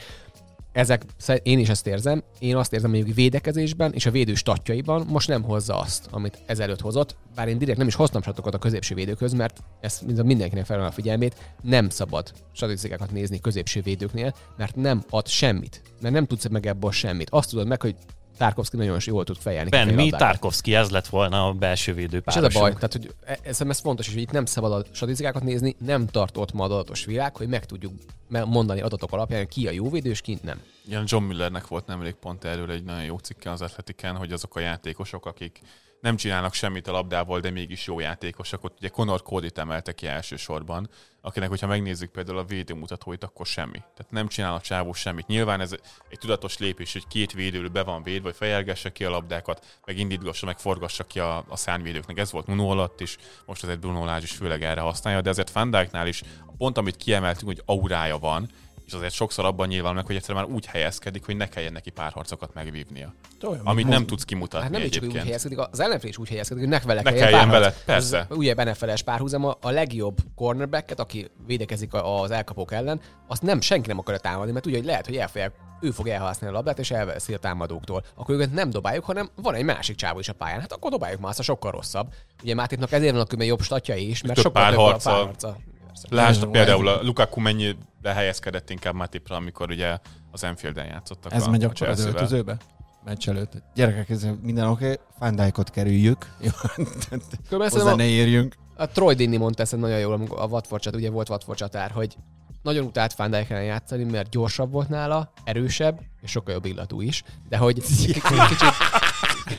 Ezek, 0.71 1.05
én 1.43 1.60
is 1.60 1.69
ezt 1.69 1.88
érzem, 1.88 2.23
én 2.39 2.55
azt 2.55 2.73
érzem, 2.73 2.91
hogy 2.91 3.13
védekezésben 3.13 3.93
és 3.93 4.05
a 4.05 4.12
védő 4.12 4.34
statjaiban 4.34 5.05
most 5.10 5.27
nem 5.27 5.43
hozza 5.43 5.79
azt, 5.79 6.07
amit 6.12 6.41
ezelőtt 6.45 6.81
hozott, 6.81 7.15
bár 7.36 7.47
én 7.47 7.57
direkt 7.57 7.77
nem 7.77 7.88
is 7.88 7.95
hoztam 7.95 8.21
statokat 8.21 8.53
a 8.53 8.57
középső 8.57 8.95
védőkhöz, 8.95 9.34
mert 9.34 9.63
ezt 9.81 10.23
mindenkinek 10.23 10.65
felel 10.65 10.86
a 10.86 10.91
figyelmét, 10.91 11.55
nem 11.62 11.89
szabad 11.89 12.31
statisztikákat 12.51 13.12
nézni 13.12 13.39
középső 13.39 13.81
védőknél, 13.81 14.34
mert 14.57 14.75
nem 14.75 15.03
ad 15.10 15.27
semmit, 15.27 15.81
mert 16.01 16.13
nem 16.13 16.25
tudsz 16.25 16.47
meg 16.47 16.65
ebből 16.65 16.91
semmit. 16.91 17.29
Azt 17.29 17.49
tudod 17.49 17.67
meg, 17.67 17.81
hogy 17.81 17.95
Tarkovsky 18.41 18.77
nagyon 18.77 18.99
jól 19.06 19.23
tud 19.23 19.38
fejelni. 19.38 19.69
Ben, 19.69 19.88
mi 19.88 20.10
Tarkovsky, 20.10 20.75
ez 20.75 20.89
lett 20.89 21.08
volna 21.08 21.47
a 21.47 21.54
belső 21.54 21.93
védő 21.93 22.23
És 22.25 22.36
ez 22.36 22.43
a 22.43 22.60
baj, 22.60 22.73
tehát 22.73 22.91
hogy 22.91 23.13
e- 23.25 23.39
ez, 23.43 23.62
ez 23.62 23.80
fontos, 23.80 24.08
hogy 24.13 24.21
itt 24.21 24.32
nem 24.32 24.45
szabad 24.45 24.71
a 24.71 24.86
statisztikákat 24.91 25.43
nézni, 25.43 25.75
nem 25.86 26.08
tartott 26.08 26.54
ma 26.54 26.63
adatos 26.63 27.06
világ, 27.06 27.36
hogy 27.38 27.47
meg 27.47 27.65
tudjuk 27.65 27.93
mondani 28.27 28.82
adatok 28.82 29.12
alapján, 29.13 29.39
hogy 29.39 29.49
ki 29.49 29.67
a 29.67 29.71
jó 29.71 29.89
védő, 29.89 30.10
és 30.10 30.21
ki 30.21 30.38
nem. 30.43 30.62
Igen, 30.88 31.04
John 31.08 31.23
Millernek 31.23 31.67
volt 31.67 31.86
nemrég 31.86 32.13
pont 32.13 32.43
erről 32.43 32.71
egy 32.71 32.84
nagyon 32.84 33.04
jó 33.04 33.17
cikke 33.17 33.51
az 33.51 33.62
Atletiken, 33.62 34.15
hogy 34.15 34.32
azok 34.32 34.56
a 34.56 34.60
játékosok, 34.60 35.25
akik 35.25 35.62
nem 36.01 36.15
csinálnak 36.15 36.53
semmit 36.53 36.87
a 36.87 36.91
labdával, 36.91 37.39
de 37.39 37.49
mégis 37.49 37.87
jó 37.87 37.99
játékosok. 37.99 38.63
Ott 38.63 38.77
ugye 38.77 38.87
Conor 38.87 39.21
Cody 39.21 39.49
emelte 39.55 39.91
ki 39.93 40.07
elsősorban, 40.07 40.89
akinek, 41.21 41.49
hogyha 41.49 41.67
megnézzük 41.67 42.11
például 42.11 42.37
a 42.37 42.43
védőmutatóit, 42.43 43.23
akkor 43.23 43.45
semmi. 43.45 43.77
Tehát 43.77 44.11
nem 44.11 44.27
csinál 44.27 44.53
a 44.53 44.61
csávó 44.61 44.93
semmit. 44.93 45.27
Nyilván 45.27 45.61
ez 45.61 45.71
egy 46.09 46.19
tudatos 46.19 46.57
lépés, 46.57 46.93
hogy 46.93 47.07
két 47.07 47.31
védő 47.33 47.67
be 47.67 47.83
van 47.83 48.03
védve, 48.03 48.23
vagy 48.23 48.35
fejelgesse 48.35 48.91
ki 48.91 49.05
a 49.05 49.09
labdákat, 49.09 49.79
meg 49.85 49.97
indítgassa, 49.97 50.45
meg 50.45 50.59
forgassa 50.59 51.03
ki 51.03 51.19
a, 51.19 51.45
a 51.47 51.55
szárnyvédőknek. 51.55 52.17
Ez 52.17 52.31
volt 52.31 52.47
Nuno 52.47 52.69
alatt 52.69 52.99
is, 52.99 53.17
most 53.45 53.63
azért 53.63 53.79
Bruno 53.79 54.05
Lázs 54.05 54.23
is 54.23 54.31
főleg 54.31 54.63
erre 54.63 54.81
használja, 54.81 55.21
de 55.21 55.29
azért 55.29 55.49
Fandijknál 55.49 56.07
is 56.07 56.21
pont 56.57 56.77
amit 56.77 56.95
kiemeltünk, 56.95 57.45
hogy 57.45 57.61
aurája 57.65 58.17
van, 58.17 58.49
és 58.91 58.97
azért 58.97 59.13
sokszor 59.13 59.45
abban 59.45 59.67
nyilván 59.67 59.93
meg, 59.93 60.06
hogy 60.06 60.15
egyszerűen 60.15 60.43
már 60.43 60.54
úgy 60.54 60.65
helyezkedik, 60.65 61.25
hogy 61.25 61.36
ne 61.36 61.47
kelljen 61.47 61.71
neki 61.71 61.89
párharcokat 61.89 62.54
megvívnia. 62.54 63.13
Olyan, 63.43 63.62
amit 63.63 63.88
nem 63.88 64.06
tudsz 64.06 64.23
kimutatni 64.23 64.62
hát 64.62 64.71
nem 64.71 64.82
egyébként. 64.82 65.12
csak 65.12 65.21
úgy 65.21 65.25
helyezkedik, 65.25 65.60
az 65.60 65.80
ellenfél 65.80 66.10
is 66.10 66.17
úgy 66.17 66.30
helyezkedik, 66.30 66.63
hogy 66.63 66.71
ne 66.71 66.80
vele 66.80 67.01
ne 67.01 67.12
kelljen 67.12 67.49
vele, 67.49 67.71
persze. 67.86 68.17
Ez 68.17 68.38
ugye 68.38 68.54
benefeles 68.54 69.04
párhuzam, 69.04 69.45
a 69.45 69.69
legjobb 69.69 70.17
cornerbacket, 70.36 70.99
aki 70.99 71.27
védekezik 71.45 71.93
az 71.93 72.32
elkapók 72.32 72.71
ellen, 72.71 73.01
azt 73.27 73.41
nem 73.41 73.62
senki 73.62 73.88
nem 73.88 73.99
akarja 73.99 74.19
támadni, 74.19 74.51
mert 74.51 74.65
ugye, 74.65 74.77
hogy 74.77 74.86
lehet, 74.86 75.06
hogy 75.06 75.17
elfogják, 75.17 75.54
ő 75.82 75.91
fog 75.91 76.08
elhasználni 76.08 76.56
a 76.56 76.60
labdát, 76.60 76.80
és 76.80 76.91
elveszi 76.91 77.34
a 77.34 77.38
támadóktól. 77.38 78.04
Akkor 78.15 78.36
őket 78.36 78.54
nem 78.54 78.69
dobáljuk, 78.69 79.06
hanem 79.06 79.30
van 79.36 79.54
egy 79.54 79.63
másik 79.63 79.95
csávó 79.95 80.19
is 80.19 80.30
a 80.30 80.34
pályán. 80.34 80.60
Hát 80.60 80.71
akkor 80.71 80.91
dobáljuk 80.91 81.19
már, 81.19 81.30
azt 81.30 81.41
sokkal 81.41 81.71
rosszabb. 81.71 82.13
Ugye 82.43 82.56
Mátépnak 82.56 82.91
ezért 82.91 83.13
van 83.13 83.39
a 83.39 83.43
jobb 83.43 83.62
statja 83.62 83.95
is, 83.95 84.21
mert 84.21 84.39
sokkal 84.39 84.69
több 84.69 84.80
a 84.80 84.97
párharca. 84.97 85.58
Lásd 86.10 86.45
például 86.45 86.88
a 86.88 87.01
Lukaku 87.04 87.39
mennyi 87.39 87.75
helyezkedett 88.09 88.69
inkább 88.69 88.93
Matipra, 88.93 89.35
amikor 89.35 89.69
ugye 89.69 89.97
az 90.31 90.43
Enfielden 90.43 90.85
játszottak. 90.85 91.33
Ez 91.33 91.47
a, 91.47 91.49
megy 91.49 91.63
akkor 91.63 91.87
az 91.87 92.05
öltözőbe? 92.05 92.57
Meccs 93.05 93.29
előtt. 93.29 93.63
Gyerekek, 93.75 94.09
ez 94.09 94.27
minden 94.41 94.67
oké, 94.67 94.99
okay. 95.19 95.35
Van 95.35 95.51
kerüljük. 95.63 96.35
Hozzá 97.49 97.95
ne 97.95 98.05
érjünk. 98.05 98.55
A 98.75 98.87
Troy 98.87 99.13
Dini 99.13 99.37
mondta 99.37 99.61
ezt 99.61 99.77
nagyon 99.77 99.99
jól, 99.99 100.21
a 100.29 100.45
Watford 100.45 100.95
ugye 100.95 101.09
volt 101.09 101.29
Watford 101.29 101.57
csatár, 101.57 101.91
hogy 101.91 102.15
nagyon 102.61 102.85
utált 102.85 103.13
Van 103.13 103.31
Dijken 103.31 103.63
játszani, 103.63 104.03
mert 104.03 104.29
gyorsabb 104.29 104.71
volt 104.71 104.89
nála, 104.89 105.31
erősebb, 105.43 105.99
és 106.21 106.31
sokkal 106.31 106.53
jobb 106.53 106.65
illatú 106.65 107.01
is, 107.01 107.23
de 107.49 107.57
hogy 107.57 107.81
kicsit, 107.83 108.23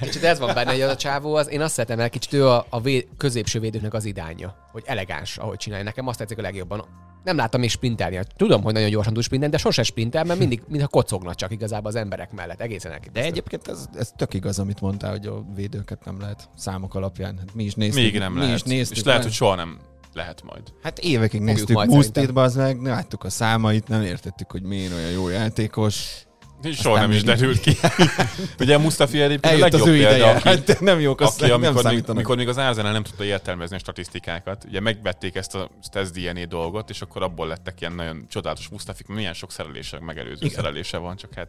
kicsit 0.00 0.22
ez 0.22 0.38
van 0.38 0.54
benne, 0.54 0.70
hogy 0.70 0.80
az 0.80 0.90
a 0.90 0.96
csávó, 0.96 1.34
az, 1.34 1.48
én 1.48 1.60
azt 1.60 1.72
szeretem 1.72 2.00
el, 2.00 2.10
kicsit 2.10 2.32
ő 2.32 2.48
a, 2.48 2.66
a 2.68 2.80
vé, 2.80 3.08
középső 3.16 3.60
védőknek 3.60 3.94
az 3.94 4.04
idánya, 4.04 4.56
hogy 4.72 4.82
elegáns, 4.86 5.38
ahogy 5.38 5.56
csinálja. 5.56 5.84
Nekem 5.84 6.06
azt 6.06 6.18
tetszik 6.18 6.38
a 6.38 6.42
legjobban. 6.42 6.84
Nem 7.24 7.36
láttam 7.36 7.60
még 7.60 7.70
sprintelni. 7.70 8.20
Tudom, 8.36 8.62
hogy 8.62 8.72
nagyon 8.72 8.90
gyorsan 8.90 9.12
tud 9.12 9.22
sprintelni, 9.22 9.54
de 9.54 9.60
sose 9.60 9.82
sprintel, 9.82 10.24
mert 10.24 10.38
mindig, 10.38 10.62
mintha 10.68 10.88
kocogna 10.88 11.34
csak 11.34 11.52
igazából 11.52 11.88
az 11.88 11.94
emberek 11.94 12.32
mellett. 12.32 12.60
Egészen 12.60 12.92
elképesztő. 12.92 13.20
De 13.20 13.26
egyébként 13.26 13.68
ez, 13.68 13.86
ez 13.94 14.12
tök 14.16 14.34
igaz, 14.34 14.58
amit 14.58 14.80
mondtál, 14.80 15.10
hogy 15.10 15.26
a 15.26 15.44
védőket 15.54 16.04
nem 16.04 16.20
lehet 16.20 16.48
számok 16.56 16.94
alapján. 16.94 17.38
Hát 17.38 17.54
mi 17.54 17.64
is 17.64 17.74
néztük. 17.74 18.02
Még 18.02 18.18
nem 18.18 18.32
mi 18.32 18.38
lehet. 18.38 18.54
Is 18.54 18.62
néztük, 18.62 18.96
és 18.96 19.02
lehet, 19.02 19.22
hogy 19.22 19.32
soha 19.32 19.54
nem 19.54 19.78
lehet 20.12 20.42
majd. 20.42 20.62
Hát 20.82 20.98
évekig 20.98 21.40
Fogjuk 21.40 21.56
néztük 21.56 21.84
Musztit, 21.84 22.30
az 22.30 22.54
meg, 22.54 22.82
láttuk 22.82 23.24
a 23.24 23.30
számait, 23.30 23.88
nem 23.88 24.02
értettük, 24.02 24.50
hogy 24.50 24.62
miért 24.62 24.92
olyan 24.92 25.10
jó 25.10 25.28
játékos. 25.28 26.26
Soha 26.70 26.98
nem 26.98 27.10
is 27.10 27.22
derült 27.22 27.60
ki. 27.60 27.76
Ugye 28.60 28.78
Mustafi 28.78 29.20
egyébként 29.20 29.54
a 29.54 29.58
legjobb 29.58 29.80
az 29.80 29.86
ő 29.86 29.92
példa, 29.92 30.16
ideje. 30.16 30.30
Aki, 30.30 30.48
hát 30.48 30.80
nem 30.80 31.00
jók, 31.00 31.20
aki, 31.20 31.46
nem 31.46 31.52
amikor, 31.52 31.84
még, 31.92 32.08
amikor 32.08 32.36
még 32.36 32.48
az 32.48 32.56
Arsenal 32.56 32.92
nem 32.92 33.02
tudta 33.02 33.24
értelmezni 33.24 33.76
a 33.76 33.78
statisztikákat, 33.78 34.64
ugye 34.64 34.80
megvették 34.80 35.34
ezt 35.34 35.54
a 35.54 35.70
test 35.90 36.12
DNA 36.12 36.46
dolgot, 36.46 36.90
és 36.90 37.00
akkor 37.00 37.22
abból 37.22 37.46
lettek 37.46 37.80
ilyen 37.80 37.92
nagyon 37.92 38.26
csodálatos 38.28 38.68
Mustafik, 38.68 39.06
milyen 39.06 39.34
sok 39.34 39.52
szerelése, 39.52 40.00
megelőző 40.00 40.46
Igen. 40.46 40.56
szerelése 40.56 40.96
van, 40.96 41.16
csak 41.16 41.34
hát 41.34 41.48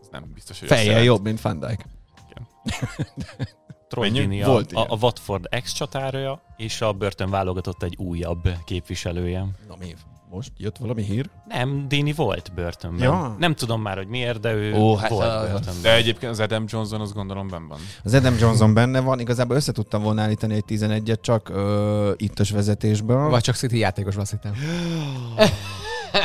ez 0.00 0.08
nem 0.10 0.30
biztos, 0.34 0.58
hogy 0.58 0.68
Fejjel 0.68 1.02
jobb, 1.02 1.22
mint 1.22 1.40
Van 1.40 1.58
Dijk. 1.58 1.84
Igen. 2.30 2.48
Troy 3.88 4.42
a, 4.42 4.56
a, 4.56 4.64
a 4.72 4.96
Watford 5.00 5.46
ex-csatára, 5.48 6.42
és 6.56 6.80
a 6.80 6.92
börtön 6.92 7.30
válogatott 7.30 7.82
egy 7.82 7.96
újabb 7.98 8.48
képviselője. 8.64 9.46
Na 9.68 9.76
mi? 9.78 9.94
Most 10.32 10.52
jött 10.56 10.76
valami 10.76 11.02
hír? 11.02 11.30
Nem, 11.48 11.88
Dini 11.88 12.12
volt 12.12 12.52
börtönben. 12.54 13.02
Ja. 13.02 13.36
Nem 13.38 13.54
tudom 13.54 13.82
már, 13.82 13.96
hogy 13.96 14.06
miért, 14.06 14.40
de 14.40 14.52
ő 14.52 14.74
Ó, 14.74 14.94
hát 14.94 15.10
volt 15.10 15.28
a, 15.28 15.40
börtönben. 15.40 15.82
De 15.82 15.94
egyébként 15.94 16.32
az 16.32 16.40
Adam 16.40 16.64
Johnson, 16.68 17.00
azt 17.00 17.14
gondolom 17.14 17.48
benne 17.48 17.66
van. 17.68 17.78
Az 18.04 18.14
Adam 18.14 18.34
Johnson 18.38 18.74
benne 18.74 19.00
van, 19.00 19.20
igazából 19.20 19.56
össze 19.56 19.72
tudtam 19.72 20.02
volna 20.02 20.22
állítani 20.22 20.54
egy 20.54 20.64
11-et 20.68 21.20
csak 21.20 21.48
ö, 21.48 22.12
ittas 22.16 22.50
vezetésből. 22.50 23.28
Vagy 23.28 23.42
csak 23.42 23.54
City 23.54 23.78
játékos 23.78 24.16
azt 24.16 24.30
hittem. 24.30 24.52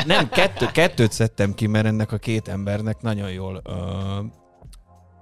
Nem, 0.06 0.30
kettő, 0.30 0.66
kettőt 0.72 1.12
szedtem 1.12 1.54
ki, 1.54 1.68
mert 1.68 1.86
ennek 1.86 2.12
a 2.12 2.18
két 2.18 2.48
embernek 2.48 3.02
nagyon 3.02 3.32
jól 3.32 3.62
ö, 3.64 3.72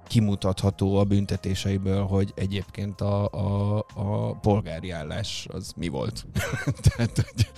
kimutatható 0.08 0.98
a 0.98 1.04
büntetéseiből, 1.04 2.04
hogy 2.04 2.32
egyébként 2.36 3.02
a, 3.02 3.28
a, 3.28 3.78
a 3.96 4.34
polgári 4.42 4.89
állás 4.92 5.48
az 5.52 5.74
mi 5.76 5.88
volt. 5.88 6.26
Tehát, 6.88 7.16
hogy 7.16 7.52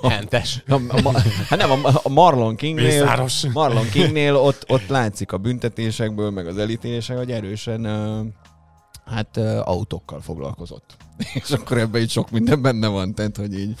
a, 0.00 0.08
Hentes. 0.08 0.62
a, 0.68 0.74
a, 0.74 1.00
a, 1.04 1.20
hát 1.48 1.58
nem, 1.58 1.70
a, 1.70 1.90
a 2.02 2.08
Marlon 2.08 2.56
Kingnél. 2.56 3.26
Marlon 3.52 3.88
Kingnél 3.88 4.36
ott, 4.36 4.64
ott 4.68 4.86
látszik 4.86 5.32
a 5.32 5.38
büntetésekből, 5.38 6.30
meg 6.30 6.46
az 6.46 6.58
elítélések, 6.58 7.16
hogy 7.16 7.30
erősen 7.30 7.84
hát 9.04 9.36
autókkal 9.64 10.20
foglalkozott. 10.20 10.96
És 11.44 11.50
akkor 11.50 11.78
ebben 11.78 12.00
így 12.00 12.10
sok 12.10 12.30
minden 12.30 12.62
benne 12.62 12.88
van, 12.88 13.14
tehát 13.14 13.36
hogy 13.36 13.58
így... 13.58 13.74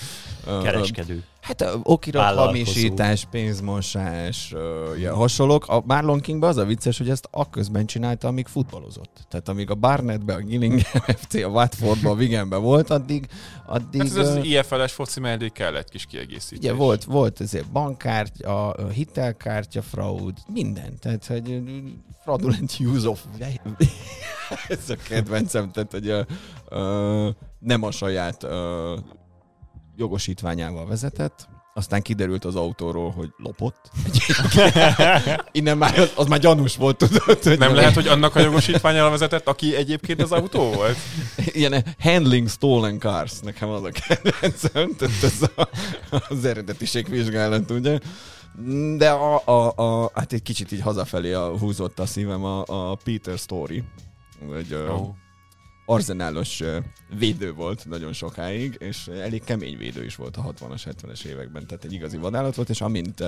Kereskedő. 0.62 1.24
Hát 1.40 1.60
ö, 1.60 1.74
okirat, 1.82 2.36
hamisítás, 2.36 3.26
pénzmosás, 3.30 4.52
ö, 4.52 4.94
ilyen 4.96 5.14
hasonlók. 5.14 5.68
A 5.68 5.82
Marlon 5.86 6.20
Kingben 6.20 6.48
az 6.48 6.56
a 6.56 6.64
vicces, 6.64 6.98
hogy 6.98 7.10
ezt 7.10 7.28
akközben 7.30 7.86
csinálta, 7.86 8.28
amíg 8.28 8.46
futballozott. 8.46 9.26
Tehát 9.28 9.48
amíg 9.48 9.70
a 9.70 9.74
Barnettbe, 9.74 10.34
a 10.34 10.38
Gillingham 10.38 11.02
FC, 11.20 11.34
a 11.34 11.48
Watfordba, 11.48 12.10
a 12.10 12.14
Wiganbe 12.14 12.56
volt, 12.56 12.90
addig... 12.90 13.26
addig 13.66 14.00
Hát 14.00 14.10
ez 14.10 14.16
az 14.16 14.36
ö, 14.36 14.40
IFL-es 14.40 14.92
foci 14.92 15.20
mellé 15.20 15.48
kell 15.48 15.76
egy 15.76 15.88
kis 15.88 16.06
kiegészítés. 16.06 16.58
Ugye 16.58 16.72
volt, 16.72 17.04
volt 17.04 17.40
ezért 17.40 17.70
bankkártya, 17.70 18.70
a 18.70 18.88
hitelkártya 18.88 19.82
fraud, 19.82 20.34
minden. 20.46 20.98
Tehát, 20.98 21.26
hogy 21.26 21.62
fraudulent 22.22 22.76
use 22.80 23.08
of... 23.08 23.24
Ez 24.68 24.90
a 24.90 24.96
kedvencem, 25.08 25.70
tehát, 25.70 25.90
hogy 25.90 26.08
ö, 26.08 26.22
ö, 26.72 27.28
nem 27.58 27.82
a 27.82 27.90
saját 27.90 28.42
ö, 28.42 28.96
jogosítványával 29.96 30.86
vezetett, 30.86 31.48
aztán 31.74 32.02
kiderült 32.02 32.44
az 32.44 32.56
autóról, 32.56 33.10
hogy 33.10 33.30
lopott. 33.36 33.90
Innen 35.52 35.78
már, 35.78 35.98
az, 35.98 36.12
az 36.16 36.26
már 36.26 36.38
gyanús 36.38 36.76
volt, 36.76 36.96
tudod. 36.96 37.42
Hogy 37.42 37.58
Nem 37.58 37.74
lehet, 37.74 37.94
hogy 37.94 38.06
annak 38.06 38.36
a 38.36 38.40
jogosítványára 38.40 39.10
vezetett, 39.10 39.48
aki 39.48 39.74
egyébként 39.76 40.22
az 40.22 40.32
autó 40.32 40.72
volt? 40.72 40.96
Ilyen 41.36 41.84
handling 41.98 42.48
stolen 42.48 42.98
cars, 42.98 43.32
nekem 43.40 43.68
az 43.68 43.82
a 43.84 43.90
kedvencem, 43.90 44.96
tehát 44.96 45.22
ez 45.22 45.42
a, 45.56 45.68
az 46.28 46.44
eredetiség 46.44 47.08
vizsgálat, 47.08 47.70
ugye? 47.70 47.98
De 48.96 49.10
a, 49.10 49.42
a, 49.44 49.72
a, 49.76 50.10
hát 50.14 50.32
egy 50.32 50.42
kicsit 50.42 50.72
így 50.72 50.80
hazafelé 50.80 51.32
a, 51.32 51.58
húzott 51.58 51.98
a 51.98 52.06
szívem 52.06 52.44
a, 52.44 52.90
a 52.90 52.98
Peter 53.04 53.38
Story, 53.38 53.84
egy 54.58 54.74
oh. 54.74 55.08
Arzenálos 55.86 56.62
védő 57.18 57.52
volt 57.52 57.86
nagyon 57.88 58.12
sokáig, 58.12 58.76
és 58.78 59.06
elég 59.06 59.44
kemény 59.44 59.76
védő 59.76 60.04
is 60.04 60.16
volt 60.16 60.36
a 60.36 60.52
60-as, 60.52 60.82
70-es 60.84 61.24
években, 61.24 61.66
tehát 61.66 61.84
egy 61.84 61.92
igazi 61.92 62.16
vadállat 62.16 62.54
volt, 62.54 62.68
és 62.68 62.80
amint 62.80 63.24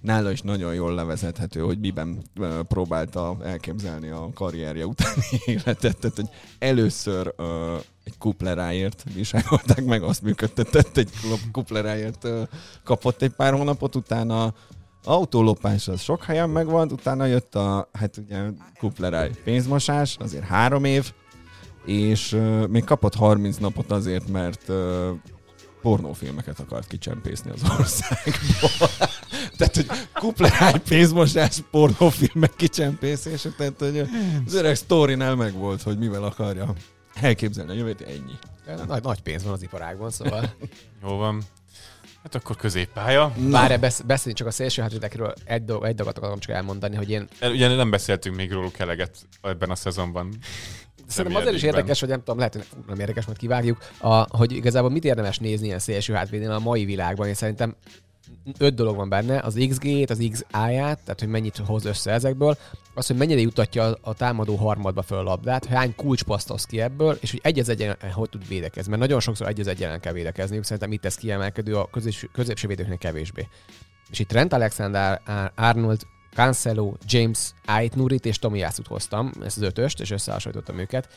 nála 0.00 0.30
is 0.30 0.40
nagyon 0.40 0.74
jól 0.74 0.94
levezethető, 0.94 1.60
hogy 1.60 1.78
miben 1.78 2.22
próbálta 2.68 3.36
elképzelni 3.44 4.08
a 4.08 4.30
karrierje 4.34 4.86
utáni 4.86 5.22
életet, 5.44 5.98
tehát 5.98 6.16
hogy 6.16 6.28
először 6.58 7.34
egy 8.04 8.18
kupleráért 8.18 9.04
viselkodták 9.14 9.84
meg, 9.84 10.02
azt 10.02 10.22
működtetett, 10.22 10.96
egy 10.96 11.10
klub- 11.20 11.50
kupleráért 11.50 12.28
kapott 12.84 13.22
egy 13.22 13.32
pár 13.32 13.52
hónapot, 13.52 13.96
utána 13.96 14.54
autólopás 15.04 15.88
az 15.88 16.00
sok 16.00 16.24
helyen 16.24 16.50
megvan, 16.50 16.92
utána 16.92 17.26
jött 17.26 17.54
a, 17.54 17.88
hát 17.92 18.16
ugye 18.16 18.42
kupleráj 18.78 19.30
pénzmosás, 19.44 20.16
azért 20.20 20.44
három 20.44 20.84
év, 20.84 21.12
és 21.84 22.32
uh, 22.32 22.66
még 22.66 22.84
kapott 22.84 23.14
30 23.14 23.56
napot 23.56 23.90
azért, 23.90 24.28
mert 24.28 24.68
uh, 24.68 25.08
pornófilmeket 25.82 26.60
akart 26.60 26.86
kicsempészni 26.86 27.50
az 27.50 27.62
országból. 27.78 28.88
tehát, 29.56 29.74
hogy 29.74 29.86
kupleráj, 30.14 30.80
pénzmosás, 30.88 31.62
pornófilmek 31.70 32.56
kicsempészése, 32.56 33.50
tehát, 33.56 33.78
hogy 33.78 33.98
az 34.46 34.54
öreg 34.54 34.74
sztorinál 34.74 35.34
megvolt, 35.34 35.82
hogy 35.82 35.98
mivel 35.98 36.24
akarja 36.24 36.74
elképzelni 37.14 37.70
a 37.70 37.74
jövőt, 37.74 38.00
ennyi. 38.00 38.38
Nagy, 38.86 39.02
nagy 39.02 39.20
pénz 39.20 39.42
van 39.42 39.52
az 39.52 39.62
iparágban, 39.62 40.10
szóval 40.10 40.54
Jó 41.02 41.16
van. 41.16 41.42
Hát 42.22 42.34
akkor 42.34 42.56
középpálya. 42.56 43.32
Bár 43.50 43.80
besz, 43.80 44.00
beszélni 44.00 44.38
csak 44.38 44.46
a 44.46 44.50
szélső 44.50 44.82
hátvédekről, 44.82 45.34
egy, 45.44 45.64
dolog, 45.64 45.84
egy 45.84 45.94
dolgot 45.94 46.18
akarom 46.18 46.38
csak 46.38 46.54
elmondani, 46.54 46.96
hogy 46.96 47.10
én 47.10 47.28
El- 47.38 47.50
Ugye 47.50 47.74
nem 47.74 47.90
beszéltünk 47.90 48.36
még 48.36 48.52
róluk 48.52 48.78
eleget 48.78 49.16
ebben 49.42 49.70
a 49.70 49.74
szezonban. 49.74 50.34
Szerintem 51.06 51.40
azért 51.40 51.56
is 51.56 51.62
érdekes, 51.62 52.00
hogy 52.00 52.08
nem 52.08 52.18
tudom, 52.18 52.36
lehet, 52.36 52.54
hogy 52.54 52.66
nem 52.86 53.00
érdekes, 53.00 53.24
majd 53.26 53.38
kivágjuk, 53.38 53.78
a, 53.98 54.36
hogy 54.36 54.52
igazából 54.52 54.90
mit 54.90 55.04
érdemes 55.04 55.38
nézni 55.38 55.66
ilyen 55.66 55.78
szélső 55.78 56.12
hátvédnél 56.12 56.50
a 56.50 56.58
mai 56.58 56.84
világban. 56.84 57.26
Én 57.28 57.34
szerintem 57.34 57.76
öt 58.58 58.74
dolog 58.74 58.96
van 58.96 59.08
benne, 59.08 59.40
az 59.40 59.66
XG-t, 59.68 60.10
az 60.10 60.28
XA-ját, 60.30 61.00
tehát 61.02 61.20
hogy 61.20 61.28
mennyit 61.28 61.56
hoz 61.56 61.84
össze 61.84 62.10
ezekből, 62.10 62.56
az, 62.94 63.06
hogy 63.06 63.16
mennyire 63.16 63.40
jutatja 63.40 63.98
a, 64.00 64.14
támadó 64.14 64.56
harmadba 64.56 65.02
föl 65.02 65.18
a 65.18 65.22
labdát, 65.22 65.64
hány 65.64 65.94
kulcspaszt 65.94 66.48
hoz 66.48 66.64
ki 66.64 66.80
ebből, 66.80 67.18
és 67.20 67.30
hogy 67.30 67.40
egy 67.42 67.58
az 67.58 67.68
egyen 67.68 67.96
hogy 68.14 68.28
tud 68.28 68.48
védekezni. 68.48 68.90
Mert 68.90 69.02
nagyon 69.02 69.20
sokszor 69.20 69.48
egy 69.48 69.60
az 69.60 69.66
egyen 69.66 70.00
kell 70.00 70.12
védekezniük, 70.12 70.64
szerintem 70.64 70.92
itt 70.92 71.04
ez 71.04 71.14
kiemelkedő, 71.14 71.76
a 71.76 71.88
középső, 71.90 72.28
középső 72.32 72.68
védőknél 72.68 72.98
kevésbé. 72.98 73.48
És 74.10 74.18
itt 74.18 74.28
Trent 74.28 74.52
Alexander, 74.52 75.20
Ar- 75.26 75.52
Arnold, 75.56 76.00
Cancelo, 76.34 76.92
James, 77.06 77.52
Ait 77.66 77.94
Nurit 77.94 78.26
és 78.26 78.38
Tomiyasu-t 78.38 78.86
hoztam, 78.86 79.32
ezt 79.44 79.56
az 79.56 79.62
ötöst, 79.62 80.00
és 80.00 80.10
összehasonlítottam 80.10 80.78
őket. 80.78 81.08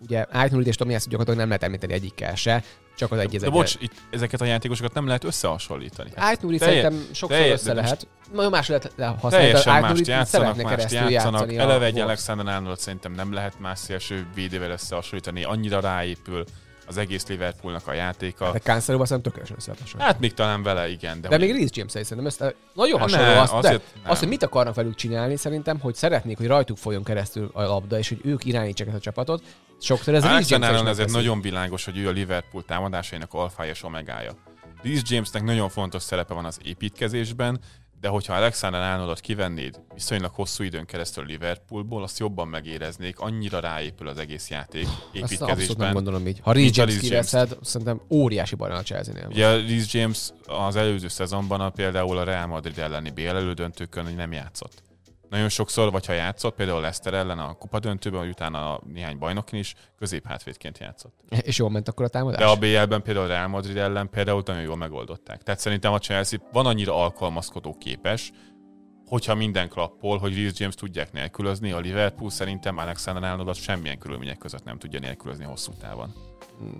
Ugye 0.00 0.26
és 0.64 0.76
Tomiyasu 0.76 1.08
gyakorlatilag 1.08 1.38
nem 1.38 1.46
lehet 1.48 1.62
említeni 1.62 1.92
egyikkel 1.92 2.34
se, 2.34 2.62
csak 2.96 3.12
az 3.12 3.18
egy 3.18 3.34
az 3.34 3.42
De 3.42 3.50
bocs, 3.50 3.74
itt 3.80 3.92
ezeket 4.10 4.40
a 4.40 4.44
játékosokat 4.44 4.94
nem 4.94 5.06
lehet 5.06 5.24
összehasonlítani. 5.24 6.10
Telje- 6.58 6.82
szerintem 6.82 7.14
sokszor 7.14 7.28
telje- 7.38 7.52
össze 7.52 7.72
lehet. 7.72 8.06
Nagyon 8.32 8.50
más 8.50 8.68
lehet 8.68 8.92
használni, 8.96 9.20
de 9.30 9.30
Teljesen 9.30 9.72
Ait 9.72 9.82
mást 9.82 10.06
játszanak, 10.06 10.62
mást 10.62 10.92
játszanak. 10.92 11.52
Eleve 11.52 11.84
egy. 11.84 11.98
Alexander 11.98 12.54
Arnold 12.54 12.78
szerintem 12.78 13.12
nem 13.12 13.32
lehet 13.32 13.58
más 13.60 13.78
szélső 13.78 14.26
védővel 14.34 14.70
összehasonlítani. 14.70 15.44
Annyira 15.44 15.80
ráépül 15.80 16.44
az 16.88 16.96
egész 16.96 17.26
Liverpoolnak 17.26 17.86
a 17.86 17.92
játéka. 17.92 18.52
De 18.52 18.58
Cancelo 18.58 19.04
szerintem 19.04 19.20
tökéletesen 19.22 19.56
össze 19.56 19.66
lehet 19.70 19.80
hasonlítani. 19.82 20.12
Hát 20.12 20.20
még 20.20 20.34
talán 20.34 20.62
vele, 20.62 20.88
igen. 20.88 21.20
De, 21.20 21.28
De 21.28 21.38
még 21.38 21.50
Reece 21.50 21.72
James 21.74 21.92
szerintem 21.92 22.24
össze, 22.24 22.54
nagyon 22.74 23.00
Hát 23.00 23.10
hasonló 23.10 23.32
ne, 23.32 23.40
azt, 23.40 23.52
de 23.52 23.58
azért 23.58 23.82
nem. 24.02 24.10
azt, 24.10 24.20
hogy 24.20 24.28
mit 24.28 24.42
akarnak 24.42 24.74
velük 24.74 24.94
csinálni, 24.94 25.36
szerintem, 25.36 25.80
hogy 25.80 25.94
szeretnék, 25.94 26.36
hogy 26.36 26.46
rajtuk 26.46 26.76
folyjon 26.76 27.04
keresztül 27.04 27.50
a 27.52 27.62
labda, 27.62 27.98
és 27.98 28.08
hogy 28.08 28.20
ők 28.24 28.44
irányítsák 28.44 28.86
ezt 28.86 28.96
a 28.96 29.00
csapatot. 29.00 29.42
Sokszor 29.80 30.14
ez 30.14 30.22
Reece 30.22 30.46
James 30.54 30.68
Arnold 30.68 30.86
ezért 30.86 31.10
nagyon 31.10 31.40
világos, 31.40 31.84
hogy 31.84 31.98
ő 31.98 32.08
a 32.08 32.10
Liverpool 32.10 32.64
támadásainak 32.64 33.34
alfája 33.34 33.70
és 33.70 33.82
omegája. 33.84 34.32
Reece 34.82 35.02
Jamesnek 35.08 35.42
nagyon 35.42 35.68
fontos 35.68 36.02
szerepe 36.02 36.34
van 36.34 36.44
az 36.44 36.58
építkezésben, 36.64 37.60
de 38.00 38.08
hogyha 38.08 38.34
Alexander 38.34 38.80
Arnoldot 38.80 39.20
kivennéd 39.20 39.80
viszonylag 39.94 40.30
hosszú 40.34 40.64
időn 40.64 40.86
keresztül 40.86 41.24
Liverpoolból, 41.24 42.02
azt 42.02 42.18
jobban 42.18 42.48
megéreznék, 42.48 43.18
annyira 43.18 43.60
ráépül 43.60 44.08
az 44.08 44.18
egész 44.18 44.50
játék 44.50 44.86
Azt 44.86 44.96
abszolút 45.14 45.38
nem 45.38 45.48
építkezésben. 45.48 45.92
gondolom 45.92 46.26
így. 46.26 46.40
Ha 46.42 46.52
Reece 46.52 46.80
James 46.80 46.98
kiveszed, 46.98 47.56
szerintem 47.62 48.00
óriási 48.10 48.54
baj 48.54 48.70
a 48.70 48.82
Chelsea-nél. 48.82 49.26
Ugye 49.28 49.50
Reece 49.50 49.98
James 49.98 50.30
az 50.46 50.76
előző 50.76 51.08
szezonban 51.08 51.60
a, 51.60 51.70
például 51.70 52.18
a 52.18 52.24
Real 52.24 52.46
Madrid 52.46 52.78
elleni 52.78 53.10
BL 53.10 53.26
elődöntőkön 53.26 54.14
nem 54.16 54.32
játszott. 54.32 54.82
Nagyon 55.30 55.48
sokszor, 55.48 55.90
vagy 55.90 56.06
ha 56.06 56.12
játszott, 56.12 56.54
például 56.54 56.80
Leicester 56.80 57.14
ellen 57.14 57.38
a 57.38 57.54
kupadöntőben, 57.54 58.20
vagy 58.20 58.28
utána 58.28 58.74
a 58.74 58.80
néhány 58.92 59.18
bajnokin 59.18 59.58
is, 59.58 59.74
középhátvédként 59.98 60.78
játszott. 60.78 61.20
És 61.42 61.58
jól 61.58 61.70
ment 61.70 61.88
akkor 61.88 62.04
a 62.04 62.08
támadás? 62.08 62.38
De 62.38 62.46
a 62.46 62.56
BL-ben 62.56 63.02
például 63.02 63.24
a 63.24 63.28
Real 63.28 63.48
Madrid 63.48 63.76
ellen 63.76 64.10
például 64.10 64.42
nagyon 64.46 64.62
jól 64.62 64.76
megoldották. 64.76 65.42
Tehát 65.42 65.60
szerintem 65.60 65.92
a 65.92 65.98
Chelsea 65.98 66.38
van 66.52 66.66
annyira 66.66 66.94
alkalmazkodó 66.94 67.76
képes, 67.78 68.32
hogyha 69.06 69.34
minden 69.34 69.68
klappol, 69.68 70.18
hogy 70.18 70.34
Reece 70.34 70.56
James 70.56 70.74
tudják 70.74 71.12
nélkülözni, 71.12 71.72
a 71.72 71.78
Liverpool 71.78 72.30
szerintem 72.30 72.78
Alexander 72.78 73.30
Arnoldot 73.30 73.54
semmilyen 73.54 73.98
körülmények 73.98 74.38
között 74.38 74.64
nem 74.64 74.78
tudja 74.78 75.00
nélkülözni 75.00 75.44
hosszú 75.44 75.72
távon. 75.80 76.27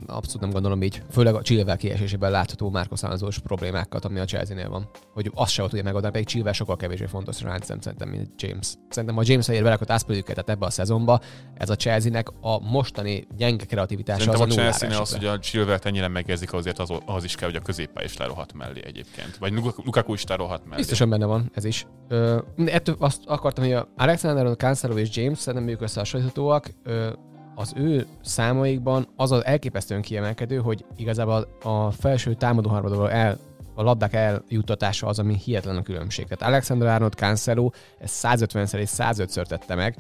Abszolút 0.07 0.41
nem 0.41 0.51
gondolom 0.51 0.83
így. 0.83 1.03
Főleg 1.11 1.35
a 1.35 1.43
Chilwell 1.43 1.77
kiesésében 1.77 2.31
látható 2.31 2.71
Márkos 2.71 3.03
Alonso 3.03 3.41
problémákat, 3.43 4.05
ami 4.05 4.19
a 4.19 4.25
Chelsea-nél 4.25 4.69
van. 4.69 4.91
Hogy 5.13 5.31
azt 5.35 5.53
se 5.53 5.63
tudja 5.63 5.83
megoldani, 5.83 6.13
pedig 6.13 6.29
Chilwell 6.29 6.53
sokkal 6.53 6.77
kevésbé 6.77 7.07
fontos 7.07 7.43
ráncem 7.43 7.81
szerintem, 7.81 8.09
mint 8.09 8.43
James. 8.43 8.75
Szerintem, 8.89 9.19
ha 9.19 9.23
James 9.27 9.49
ér 9.49 9.63
vele, 9.63 9.75
akkor 9.75 9.91
ászpoljuk 9.91 10.29
ebbe 10.29 10.67
a 10.67 10.71
szezonba, 10.71 11.21
ez 11.55 11.71
a 11.71 11.77
Chelsea-nek 11.77 12.29
a 12.41 12.71
mostani 12.71 13.27
gyenge 13.37 13.65
kreativitása 13.65 14.19
Szerintem 14.19 14.49
az 14.49 14.57
a 14.57 14.61
a 14.61 14.63
Chelsea-nél 14.63 14.99
az, 14.99 15.13
hogy 15.13 15.25
a 15.27 15.39
Chilwell-t 15.39 15.85
ennyire 15.85 16.09
megérzik, 16.09 16.53
azért 16.53 16.79
az, 16.79 16.91
az 17.07 17.25
is 17.25 17.35
kell, 17.35 17.49
hogy 17.49 17.59
a 17.59 17.63
középpály 17.63 18.05
is 18.05 18.17
lerohat 18.17 18.53
mellé 18.53 18.81
egyébként. 18.85 19.37
Vagy 19.37 19.53
Lukaku- 19.85 20.17
is 20.17 20.27
lerohat 20.27 20.65
mellé. 20.65 20.77
Biztosan 20.77 21.11
benne 21.11 21.25
van, 21.25 21.51
ez 21.55 21.65
is. 21.65 21.87
Ö, 22.09 22.39
ettől 22.67 22.97
azt 22.99 23.23
akartam, 23.27 23.65
hogy 23.65 23.73
a 23.73 23.89
Alexander, 23.97 24.57
Cancelo 24.57 24.99
és 24.99 25.17
James 25.17 25.39
szerintem 25.39 25.69
ők 25.69 25.81
összehasonlíthatóak. 25.81 26.71
Ö, 26.85 27.11
az 27.59 27.73
ő 27.77 28.07
számaikban 28.23 29.09
az 29.17 29.33
az 29.33 29.45
elképesztően 29.45 30.03
kiemelkedő, 30.03 30.57
hogy 30.57 30.85
igazából 30.97 31.49
a 31.63 31.91
felső 31.91 32.35
támadó 32.35 33.07
el, 33.07 33.39
a 33.75 33.83
labdák 33.83 34.13
eljuttatása 34.13 35.07
az, 35.07 35.19
ami 35.19 35.37
hihetetlen 35.45 35.77
a 35.77 35.83
különbség. 35.83 36.27
Tehát 36.27 36.53
Alexander 36.53 36.89
Arnold 36.89 37.13
Cancelo 37.13 37.71
ezt 37.99 38.27
150-szer 38.27 38.75
és 38.79 38.91
105-ször 38.97 39.47
tette 39.47 39.75
meg, 39.75 39.97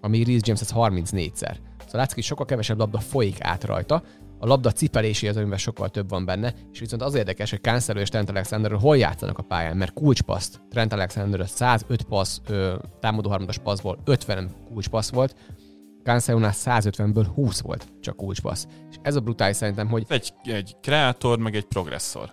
ami 0.00 0.24
Reece 0.24 0.44
James 0.44 0.60
ez 0.60 0.72
34-szer. 0.74 1.56
Szóval 1.78 2.00
látszik, 2.00 2.14
hogy 2.14 2.24
sokkal 2.24 2.46
kevesebb 2.46 2.78
labda 2.78 2.98
folyik 2.98 3.36
át 3.40 3.64
rajta, 3.64 4.02
a 4.38 4.46
labda 4.46 4.72
cipelési 4.72 5.28
az, 5.28 5.36
amiben 5.36 5.58
sokkal 5.58 5.88
több 5.88 6.08
van 6.08 6.24
benne, 6.24 6.54
és 6.72 6.78
viszont 6.78 7.02
az 7.02 7.14
érdekes, 7.14 7.50
hogy 7.50 7.60
Cancelo 7.60 8.00
és 8.00 8.08
Trent 8.08 8.30
Alexander 8.30 8.72
hol 8.72 8.96
játszanak 8.96 9.38
a 9.38 9.42
pályán, 9.42 9.76
mert 9.76 9.92
kulcspaszt 9.92 10.60
Trent 10.70 10.92
Alexander 10.92 11.48
105 11.48 12.02
passz, 12.02 12.38
ö, 12.48 12.74
támadó 13.00 13.28
harmadas 13.28 13.58
passzból 13.58 13.98
50 14.04 14.50
kulcspassz 14.72 15.10
volt, 15.10 15.34
Cancelónál 16.04 16.52
150-ből 16.54 17.26
20 17.34 17.60
volt 17.60 17.86
csak 18.00 18.16
kulcspassz. 18.16 18.66
És 18.90 18.96
ez 19.02 19.14
a 19.14 19.20
brutális 19.20 19.56
szerintem, 19.56 19.88
hogy 19.88 20.04
Egy, 20.08 20.32
egy 20.44 20.76
kreátor, 20.80 21.38
meg 21.38 21.54
egy 21.54 21.64
progresszor. 21.64 22.32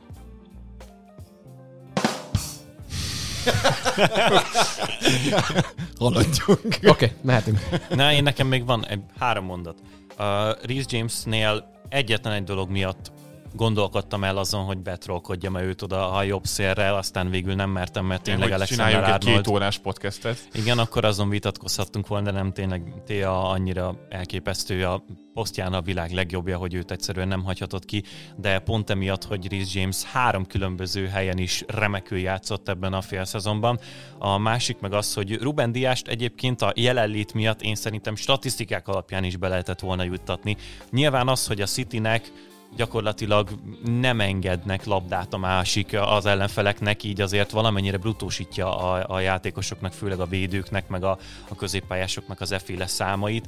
Haladjunk. 5.99 6.65
Oké, 6.65 6.88
okay, 6.88 7.11
mehetünk. 7.22 7.59
Na, 7.89 8.11
én 8.11 8.24
nekem 8.24 8.47
még 8.47 8.65
van 8.65 8.86
egy 8.86 9.01
három 9.18 9.45
mondat. 9.45 9.80
Uh, 10.09 10.15
Reese 10.63 10.86
Jamesnél 10.88 11.72
egyetlen 11.89 12.34
egy 12.34 12.43
dolog 12.43 12.70
miatt 12.70 13.11
gondolkodtam 13.53 14.23
el 14.23 14.37
azon, 14.37 14.63
hogy 14.63 14.77
betrolkodjam 14.77 15.55
-e 15.55 15.61
őt 15.61 15.81
oda 15.81 16.11
a 16.11 16.23
jobb 16.23 16.45
szélre, 16.45 16.95
aztán 16.95 17.29
végül 17.29 17.55
nem 17.55 17.69
mertem, 17.69 18.05
mert 18.05 18.21
tényleg 18.21 18.43
hogy 18.43 18.51
Alexander 18.51 18.87
csináljunk 18.87 19.23
egy 19.23 19.33
két 19.33 19.47
órás 19.47 19.77
podcastet. 19.77 20.47
Igen, 20.53 20.79
akkor 20.79 21.05
azon 21.05 21.29
vitatkozhattunk 21.29 22.07
volna, 22.07 22.25
de 22.25 22.31
nem 22.31 22.53
tényleg 22.53 22.93
Téa 23.05 23.49
annyira 23.49 23.95
elképesztő 24.09 24.85
a 24.85 25.03
posztján 25.33 25.73
a 25.73 25.81
világ 25.81 26.11
legjobbja, 26.11 26.57
hogy 26.57 26.73
őt 26.73 26.91
egyszerűen 26.91 27.27
nem 27.27 27.43
hagyhatott 27.43 27.85
ki, 27.85 28.03
de 28.35 28.59
pont 28.59 28.89
emiatt, 28.89 29.23
hogy 29.23 29.51
Reece 29.51 29.79
James 29.79 30.03
három 30.03 30.45
különböző 30.45 31.07
helyen 31.07 31.37
is 31.37 31.63
remekül 31.67 32.17
játszott 32.17 32.69
ebben 32.69 32.93
a 32.93 33.01
félszezonban. 33.01 33.79
A 34.17 34.37
másik 34.37 34.79
meg 34.79 34.93
az, 34.93 35.13
hogy 35.13 35.41
Ruben 35.41 35.71
Diást 35.71 36.07
egyébként 36.07 36.61
a 36.61 36.73
jelenlét 36.75 37.33
miatt 37.33 37.61
én 37.61 37.75
szerintem 37.75 38.15
statisztikák 38.15 38.87
alapján 38.87 39.23
is 39.23 39.35
be 39.35 39.47
lehetett 39.47 39.79
volna 39.79 40.03
juttatni. 40.03 40.57
Nyilván 40.91 41.27
az, 41.27 41.47
hogy 41.47 41.61
a 41.61 41.65
Citynek 41.65 42.31
gyakorlatilag 42.78 43.49
nem 43.86 44.21
engednek 44.21 44.86
labdát 44.86 45.34
a 45.34 45.38
másik 45.38 45.97
az 45.99 46.25
ellenfeleknek, 46.25 47.03
így 47.03 47.21
azért 47.21 47.51
valamennyire 47.51 47.97
brutósítja 47.97 48.78
a, 48.78 49.15
a 49.15 49.19
játékosoknak, 49.19 49.93
főleg 49.93 50.19
a 50.19 50.25
védőknek, 50.25 50.88
meg 50.88 51.03
a, 51.03 51.17
a 51.49 51.55
középpályásoknak 51.55 52.41
az 52.41 52.51
efféle 52.51 52.88
számait, 52.88 53.45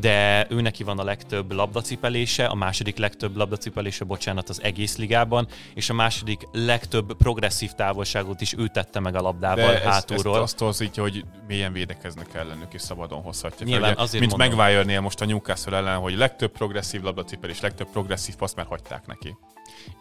de 0.00 0.46
ő 0.50 0.60
neki 0.60 0.84
van 0.84 0.98
a 0.98 1.04
legtöbb 1.04 1.52
labdacipelése, 1.52 2.46
a 2.46 2.54
második 2.54 2.96
legtöbb 2.98 3.36
labdacipelése, 3.36 4.04
bocsánat, 4.04 4.48
az 4.48 4.62
egész 4.62 4.96
ligában, 4.96 5.46
és 5.74 5.90
a 5.90 5.94
második 5.94 6.48
legtöbb 6.52 7.16
progresszív 7.16 7.70
távolságot 7.70 8.40
is 8.40 8.54
ő 8.58 8.68
tette 8.68 9.00
meg 9.00 9.14
a 9.14 9.20
labdával 9.20 9.66
De 9.66 9.82
ez, 9.82 9.92
hátulról. 9.92 10.34
ezt 10.34 10.42
azt 10.42 10.56
torzítja, 10.56 11.02
hogy 11.02 11.24
mélyen 11.46 11.72
védekeznek 11.72 12.34
ellenük, 12.34 12.74
és 12.74 12.80
szabadon 12.80 13.22
hozhatják. 13.22 13.68
Nyilván 13.68 13.92
Ugye, 13.92 14.02
azért 14.02 14.20
mint 14.20 14.36
mondom. 14.36 15.02
Most 15.02 15.20
a 15.20 15.24
Newcastle 15.24 15.76
ellen, 15.76 15.98
hogy 15.98 16.16
legtöbb 16.16 16.50
progresszív 16.50 17.02
labdacipelés, 17.02 17.60
legtöbb 17.60 17.88
progresszív 17.92 18.34
passz 18.34 18.54
már 18.54 18.66
hagyták 18.72 19.06
neki. 19.06 19.36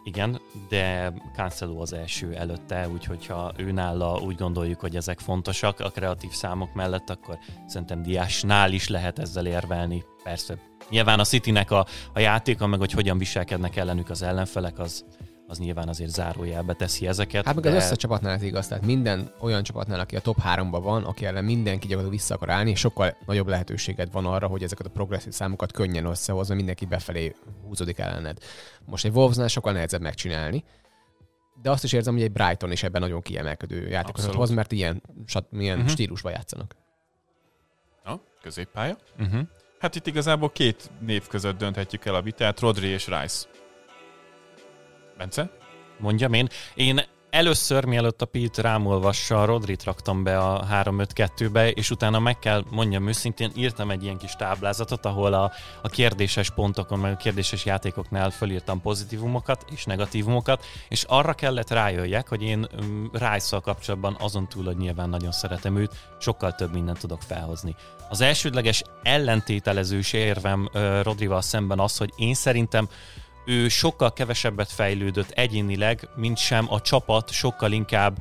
Igen, 0.03 0.41
de 0.69 1.13
Cancelo 1.35 1.81
az 1.81 1.93
első 1.93 2.33
előtte, 2.35 2.89
úgyhogy 2.89 3.25
ha 3.25 3.51
ő 3.57 3.71
nála 3.71 4.19
úgy 4.19 4.35
gondoljuk, 4.35 4.79
hogy 4.79 4.95
ezek 4.95 5.19
fontosak 5.19 5.79
a 5.79 5.89
kreatív 5.89 6.31
számok 6.31 6.73
mellett, 6.73 7.09
akkor 7.09 7.37
szerintem 7.67 8.01
Diásnál 8.01 8.71
is 8.71 8.87
lehet 8.87 9.19
ezzel 9.19 9.45
érvelni. 9.45 10.03
Persze, 10.23 10.57
nyilván 10.89 11.19
a 11.19 11.23
Citynek 11.23 11.71
a, 11.71 11.85
a 12.13 12.19
játéka, 12.19 12.67
meg 12.67 12.79
hogy 12.79 12.91
hogyan 12.91 13.17
viselkednek 13.17 13.75
ellenük 13.75 14.09
az 14.09 14.21
ellenfelek, 14.21 14.79
az, 14.79 15.05
az 15.51 15.59
nyilván 15.59 15.87
azért 15.87 16.09
zárójelbe 16.09 16.73
teszi 16.73 17.07
ezeket. 17.07 17.45
Hát 17.45 17.55
meg 17.55 17.65
az 17.65 17.73
összes 17.73 17.97
csapatnál 17.97 18.33
ez 18.33 18.41
igaz, 18.41 18.67
tehát 18.67 18.85
minden 18.85 19.33
olyan 19.39 19.63
csapatnál, 19.63 19.99
aki 19.99 20.15
a 20.15 20.19
top 20.19 20.37
3-ban 20.43 20.79
van, 20.83 21.03
aki 21.03 21.25
ellen 21.25 21.43
mindenki 21.43 21.87
gyakorlatilag 21.87 22.19
vissza 22.19 22.35
akar 22.35 22.49
állni, 22.49 22.75
sokkal 22.75 23.17
nagyobb 23.25 23.47
lehetőséged 23.47 24.11
van 24.11 24.25
arra, 24.25 24.47
hogy 24.47 24.63
ezeket 24.63 24.85
a 24.85 24.89
progresszív 24.89 25.31
számokat 25.31 25.71
könnyen 25.71 26.05
összehozza, 26.05 26.55
mindenki 26.55 26.85
befelé 26.85 27.35
húzódik 27.67 27.99
ellened. 27.99 28.37
Most 28.85 29.05
egy 29.05 29.11
Wolvesnál 29.13 29.47
sokkal 29.47 29.73
nehezebb 29.73 30.01
megcsinálni, 30.01 30.63
de 31.61 31.71
azt 31.71 31.83
is 31.83 31.93
érzem, 31.93 32.13
hogy 32.13 32.23
egy 32.23 32.31
Brighton 32.31 32.71
is 32.71 32.83
ebben 32.83 33.01
nagyon 33.01 33.21
kiemelkedő 33.21 33.95
Abszolút. 34.03 34.35
hoz, 34.35 34.49
mert 34.49 34.71
ilyen, 34.71 35.03
sat, 35.25 35.45
ilyen 35.51 35.77
uh-huh. 35.77 35.91
stílusban 35.91 36.31
játszanak. 36.31 36.75
Na, 38.03 38.21
középpálya. 38.41 38.97
Uh-huh. 39.19 39.41
Hát 39.79 39.95
itt 39.95 40.07
igazából 40.07 40.49
két 40.49 40.89
név 40.99 41.27
között 41.27 41.57
dönthetjük 41.57 42.05
el 42.05 42.15
a 42.15 42.21
vitát, 42.21 42.59
Rodri 42.59 42.87
és 42.87 43.07
Rice. 43.07 43.47
Bence? 45.17 45.59
mondjam 46.01 46.33
én. 46.33 46.47
Én 46.75 47.01
először, 47.29 47.85
mielőtt 47.85 48.21
a 48.21 48.25
Pete 48.25 48.61
rám 48.61 48.85
olvassa, 48.85 49.45
Rodrit 49.45 49.83
raktam 49.83 50.23
be 50.23 50.37
a 50.37 50.65
3-5-2-be, 50.71 51.69
és 51.69 51.91
utána 51.91 52.19
meg 52.19 52.39
kell 52.39 52.63
mondjam 52.69 53.07
őszintén, 53.07 53.51
írtam 53.55 53.91
egy 53.91 54.03
ilyen 54.03 54.17
kis 54.17 54.31
táblázatot, 54.31 55.05
ahol 55.05 55.33
a, 55.33 55.51
a 55.81 55.89
kérdéses 55.89 56.49
pontokon, 56.49 56.99
meg 56.99 57.13
a 57.13 57.17
kérdéses 57.17 57.65
játékoknál 57.65 58.29
fölírtam 58.29 58.81
pozitívumokat 58.81 59.65
és 59.71 59.85
negatívumokat, 59.85 60.65
és 60.89 61.03
arra 61.03 61.33
kellett 61.33 61.69
rájöjjek, 61.69 62.27
hogy 62.27 62.41
én 62.41 62.67
um, 62.79 63.09
rice 63.13 63.59
kapcsolatban 63.59 64.15
azon 64.19 64.47
túl, 64.47 64.63
hogy 64.63 64.77
nyilván 64.77 65.09
nagyon 65.09 65.31
szeretem 65.31 65.77
őt, 65.77 65.95
sokkal 66.19 66.55
több 66.55 66.73
mindent 66.73 66.99
tudok 66.99 67.21
felhozni. 67.21 67.75
Az 68.09 68.21
elsődleges 68.21 68.83
ellentételezős 69.03 70.13
érvem 70.13 70.69
uh, 70.73 71.03
Rodrival 71.03 71.41
szemben 71.41 71.79
az, 71.79 71.97
hogy 71.97 72.13
én 72.15 72.33
szerintem 72.33 72.89
ő 73.45 73.67
sokkal 73.67 74.13
kevesebbet 74.13 74.71
fejlődött 74.71 75.29
egyénileg, 75.29 76.09
mint 76.15 76.37
sem 76.37 76.65
a 76.69 76.81
csapat 76.81 77.31
sokkal 77.31 77.71
inkább 77.71 78.17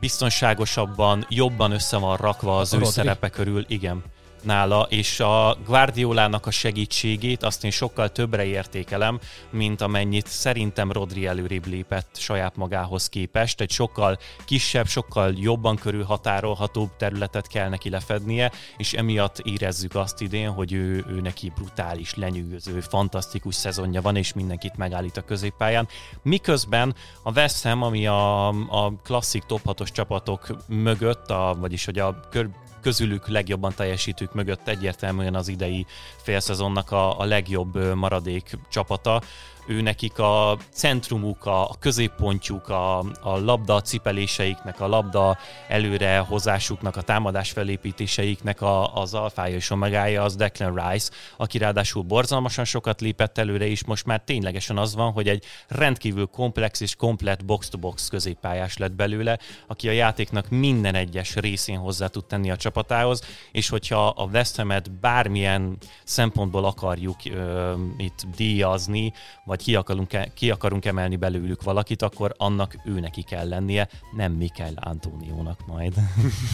biztonságosabban, 0.00 1.26
jobban 1.28 1.70
össze 1.72 1.96
van 1.96 2.16
rakva 2.16 2.58
az 2.58 2.72
A 2.72 2.76
ő 2.76 2.78
Rodri? 2.78 2.94
szerepe 2.94 3.30
körül, 3.30 3.64
igen, 3.68 4.02
nála, 4.44 4.86
és 4.90 5.20
a 5.20 5.56
Guardiolának 5.66 6.46
a 6.46 6.50
segítségét 6.50 7.42
azt 7.42 7.64
én 7.64 7.70
sokkal 7.70 8.12
többre 8.12 8.44
értékelem, 8.44 9.18
mint 9.50 9.80
amennyit 9.80 10.26
szerintem 10.26 10.92
Rodri 10.92 11.26
előrébb 11.26 11.66
lépett 11.66 12.16
saját 12.18 12.56
magához 12.56 13.08
képest. 13.08 13.60
Egy 13.60 13.70
sokkal 13.70 14.18
kisebb, 14.44 14.86
sokkal 14.86 15.32
jobban 15.36 15.76
körülhatárolhatóbb 15.76 16.96
területet 16.96 17.46
kell 17.46 17.68
neki 17.68 17.90
lefednie, 17.90 18.52
és 18.76 18.92
emiatt 18.92 19.38
érezzük 19.38 19.94
azt 19.94 20.20
idén, 20.20 20.50
hogy 20.50 20.72
ő, 20.72 21.04
ő 21.08 21.20
neki 21.20 21.52
brutális, 21.54 22.14
lenyűgöző, 22.14 22.80
fantasztikus 22.80 23.54
szezonja 23.54 24.02
van, 24.02 24.16
és 24.16 24.32
mindenkit 24.32 24.76
megállít 24.76 25.16
a 25.16 25.24
középpályán. 25.24 25.88
Miközben 26.22 26.94
a 27.22 27.32
West 27.32 27.62
Ham, 27.62 27.82
ami 27.82 28.06
a, 28.06 28.48
a 28.48 28.92
klasszik 29.02 29.42
top 29.42 29.60
6-os 29.64 29.92
csapatok 29.92 30.46
mögött, 30.68 31.30
a, 31.30 31.56
vagyis 31.58 31.84
hogy 31.84 31.98
a 31.98 32.20
kör, 32.30 32.48
közülük 32.84 33.28
legjobban 33.28 33.72
teljesítők 33.76 34.32
mögött 34.32 34.68
egyértelműen 34.68 35.34
az 35.34 35.48
idei 35.48 35.86
félszezonnak 36.22 36.90
a, 36.90 37.20
a 37.20 37.24
legjobb 37.24 37.94
maradék 37.94 38.58
csapata. 38.68 39.22
Ő 39.66 39.80
nekik 39.80 40.18
a 40.18 40.58
centrumuk, 40.72 41.46
a, 41.46 41.70
középpontjuk, 41.80 42.68
a, 42.68 42.98
a 42.98 43.38
labda 43.38 43.80
cipeléseiknek, 43.80 44.80
a 44.80 44.86
labda 44.86 45.38
előrehozásuknak, 45.68 46.96
a 46.96 47.02
támadás 47.02 47.50
felépítéseiknek 47.50 48.60
a, 48.60 48.94
az 48.94 49.14
alfája 49.14 49.54
és 49.54 49.70
omegája 49.70 50.22
az 50.22 50.36
Declan 50.36 50.74
Rice, 50.74 51.12
aki 51.36 51.58
ráadásul 51.58 52.02
borzalmasan 52.02 52.64
sokat 52.64 53.00
lépett 53.00 53.38
előre, 53.38 53.66
és 53.66 53.84
most 53.84 54.06
már 54.06 54.22
ténylegesen 54.24 54.78
az 54.78 54.94
van, 54.94 55.12
hogy 55.12 55.28
egy 55.28 55.44
rendkívül 55.68 56.26
komplex 56.26 56.80
és 56.80 56.96
komplet 56.96 57.44
box-to-box 57.44 58.08
középpályás 58.08 58.76
lett 58.76 58.92
belőle, 58.92 59.38
aki 59.66 59.88
a 59.88 59.92
játéknak 59.92 60.48
minden 60.48 60.94
egyes 60.94 61.34
részén 61.34 61.78
hozzá 61.78 62.06
tud 62.06 62.24
tenni 62.24 62.50
a 62.50 62.56
csapatához, 62.56 63.22
és 63.52 63.68
hogyha 63.68 64.06
a 64.06 64.24
West 64.32 64.56
Ham-et 64.56 64.90
bármilyen 64.90 65.78
szempontból 66.04 66.64
akarjuk 66.64 67.16
ö, 67.24 67.74
itt 67.96 68.22
díjazni, 68.36 69.12
vagy 69.44 69.53
ki 69.56 69.74
akarunk, 69.74 70.12
e- 70.12 70.30
ki 70.34 70.50
akarunk 70.50 70.84
emelni 70.84 71.16
belőlük 71.16 71.62
valakit, 71.62 72.02
akkor 72.02 72.34
annak 72.36 72.76
ő 72.84 73.00
neki 73.00 73.22
kell 73.22 73.48
lennie, 73.48 73.88
nem 74.16 74.32
Mikel 74.32 74.72
Antoniónak 74.76 75.66
majd. 75.66 75.94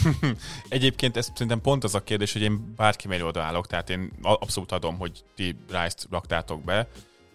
Egyébként 0.68 1.16
ez 1.16 1.30
szerintem 1.32 1.60
pont 1.60 1.84
az 1.84 1.94
a 1.94 2.04
kérdés, 2.04 2.32
hogy 2.32 2.42
én 2.42 2.74
bárki 2.76 3.08
mellé 3.08 3.22
odaállok, 3.22 3.66
tehát 3.66 3.90
én 3.90 4.10
abszolút 4.22 4.72
adom, 4.72 4.98
hogy 4.98 5.24
ti 5.34 5.56
Rice-t 5.68 6.06
raktátok 6.10 6.64
be. 6.64 6.88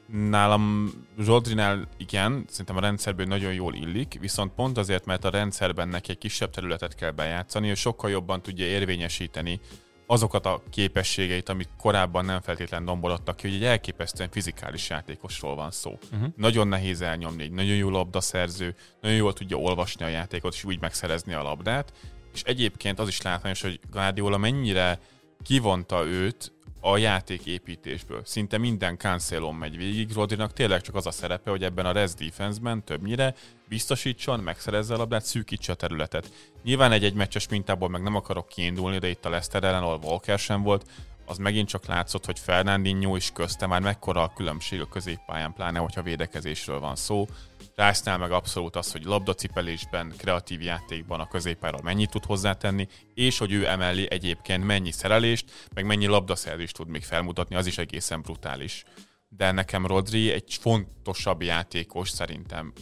Nálam 0.07 0.93
Rodrinál 1.26 1.88
igen, 1.97 2.45
szerintem 2.49 2.78
a 2.78 2.80
rendszerből 2.80 3.26
nagyon 3.26 3.53
jól 3.53 3.74
illik, 3.74 4.18
viszont 4.20 4.51
pont 4.53 4.78
azért, 4.78 5.05
mert 5.05 5.26
a 5.26 5.30
rendszerben 5.30 5.88
neki 5.88 6.11
egy 6.11 6.18
kisebb 6.18 6.49
területet 6.49 6.95
kell 6.95 7.11
bejátszani, 7.11 7.68
és 7.68 7.80
sokkal 7.80 8.09
jobban 8.09 8.41
tudja 8.41 8.66
érvényesíteni 8.66 9.59
azokat 10.06 10.45
a 10.45 10.62
képességeit, 10.70 11.49
amik 11.49 11.68
korábban 11.78 12.26
nem 12.26 12.41
feltétlen 12.41 12.86
domborodtak 12.86 13.36
ki, 13.36 13.47
hogy 13.47 13.56
egy 13.56 13.64
elképesztően 13.64 14.30
fizikális 14.30 14.89
játékosról 14.89 15.56
van 15.56 15.72
szó. 15.72 15.97
Uh-huh. 16.12 16.30
Nagyon 16.36 16.68
nehéz 16.68 17.01
elnyomni, 17.01 17.43
egy 17.43 17.51
nagyon 17.51 17.76
jó 17.76 17.89
labdaszerző, 17.89 18.76
nagyon 19.01 19.18
jól 19.18 19.34
tudja 19.34 19.58
olvasni 19.58 20.06
a 20.06 20.08
játékot, 20.08 20.53
és 20.53 20.64
úgy 20.64 20.80
megszerezni 20.80 21.34
a 21.34 21.43
labdát, 21.43 21.93
és 22.34 22.41
egyébként 22.43 22.99
az 22.99 23.08
is 23.08 23.22
látványos, 23.22 23.62
hogy 23.62 23.80
Guardiola 23.91 24.38
mennyire 24.38 24.99
kivonta 25.43 26.06
őt 26.06 26.55
a 26.88 26.97
játéképítésből. 26.97 28.21
Szinte 28.25 28.57
minden 28.57 28.97
cancelon 28.97 29.55
megy 29.55 29.77
végig, 29.77 30.13
Rodrinak 30.13 30.53
tényleg 30.53 30.81
csak 30.81 30.95
az 30.95 31.05
a 31.05 31.11
szerepe, 31.11 31.49
hogy 31.49 31.63
ebben 31.63 31.86
a 31.86 31.91
res 31.91 32.13
defense-ben 32.13 32.83
többnyire 32.83 33.36
biztosítson, 33.67 34.39
megszerezze 34.39 34.93
a 34.93 34.97
labdát, 34.97 35.25
szűkítse 35.25 35.71
a 35.71 35.75
területet. 35.75 36.31
Nyilván 36.63 36.91
egy-egy 36.91 37.13
meccses 37.13 37.47
mintából 37.47 37.89
meg 37.89 38.01
nem 38.01 38.15
akarok 38.15 38.47
kiindulni, 38.47 38.97
de 38.97 39.07
itt 39.07 39.25
a 39.25 39.29
Leicester 39.29 39.63
ellen, 39.63 39.83
ahol 39.83 39.99
Walker 40.03 40.39
sem 40.39 40.61
volt, 40.61 40.86
az 41.25 41.38
megint 41.38 41.67
csak 41.67 41.86
látszott, 41.86 42.25
hogy 42.25 42.39
Fernandinho 42.39 43.15
is 43.15 43.31
közte 43.33 43.67
már 43.67 43.81
mekkora 43.81 44.23
a 44.23 44.33
különbség 44.36 44.81
a 44.81 44.88
középpályán, 44.88 45.53
pláne 45.53 45.79
hogyha 45.79 46.01
védekezésről 46.01 46.79
van 46.79 46.95
szó. 46.95 47.27
Rice-nál 47.76 48.17
meg 48.17 48.32
abszolút 48.32 48.76
az, 48.76 48.91
hogy 48.91 49.03
labdacipelésben, 49.03 50.13
kreatív 50.17 50.61
játékban 50.61 51.19
a 51.19 51.28
középpályára 51.28 51.84
mennyit 51.84 52.09
tud 52.09 52.26
hozzátenni, 52.26 52.88
és 53.13 53.38
hogy 53.38 53.51
ő 53.51 53.67
emeli 53.67 54.07
egyébként 54.09 54.63
mennyi 54.63 54.91
szerelést, 54.91 55.67
meg 55.73 55.86
mennyi 55.86 56.05
labdaszerzést 56.05 56.76
tud 56.76 56.88
még 56.88 57.03
felmutatni, 57.03 57.55
az 57.55 57.65
is 57.65 57.78
egészen 57.78 58.21
brutális. 58.21 58.84
De 59.30 59.51
nekem 59.51 59.86
Rodri 59.86 60.32
egy 60.32 60.57
fontosabb 60.59 61.41
játékos 61.41 62.09
szerintem 62.09 62.73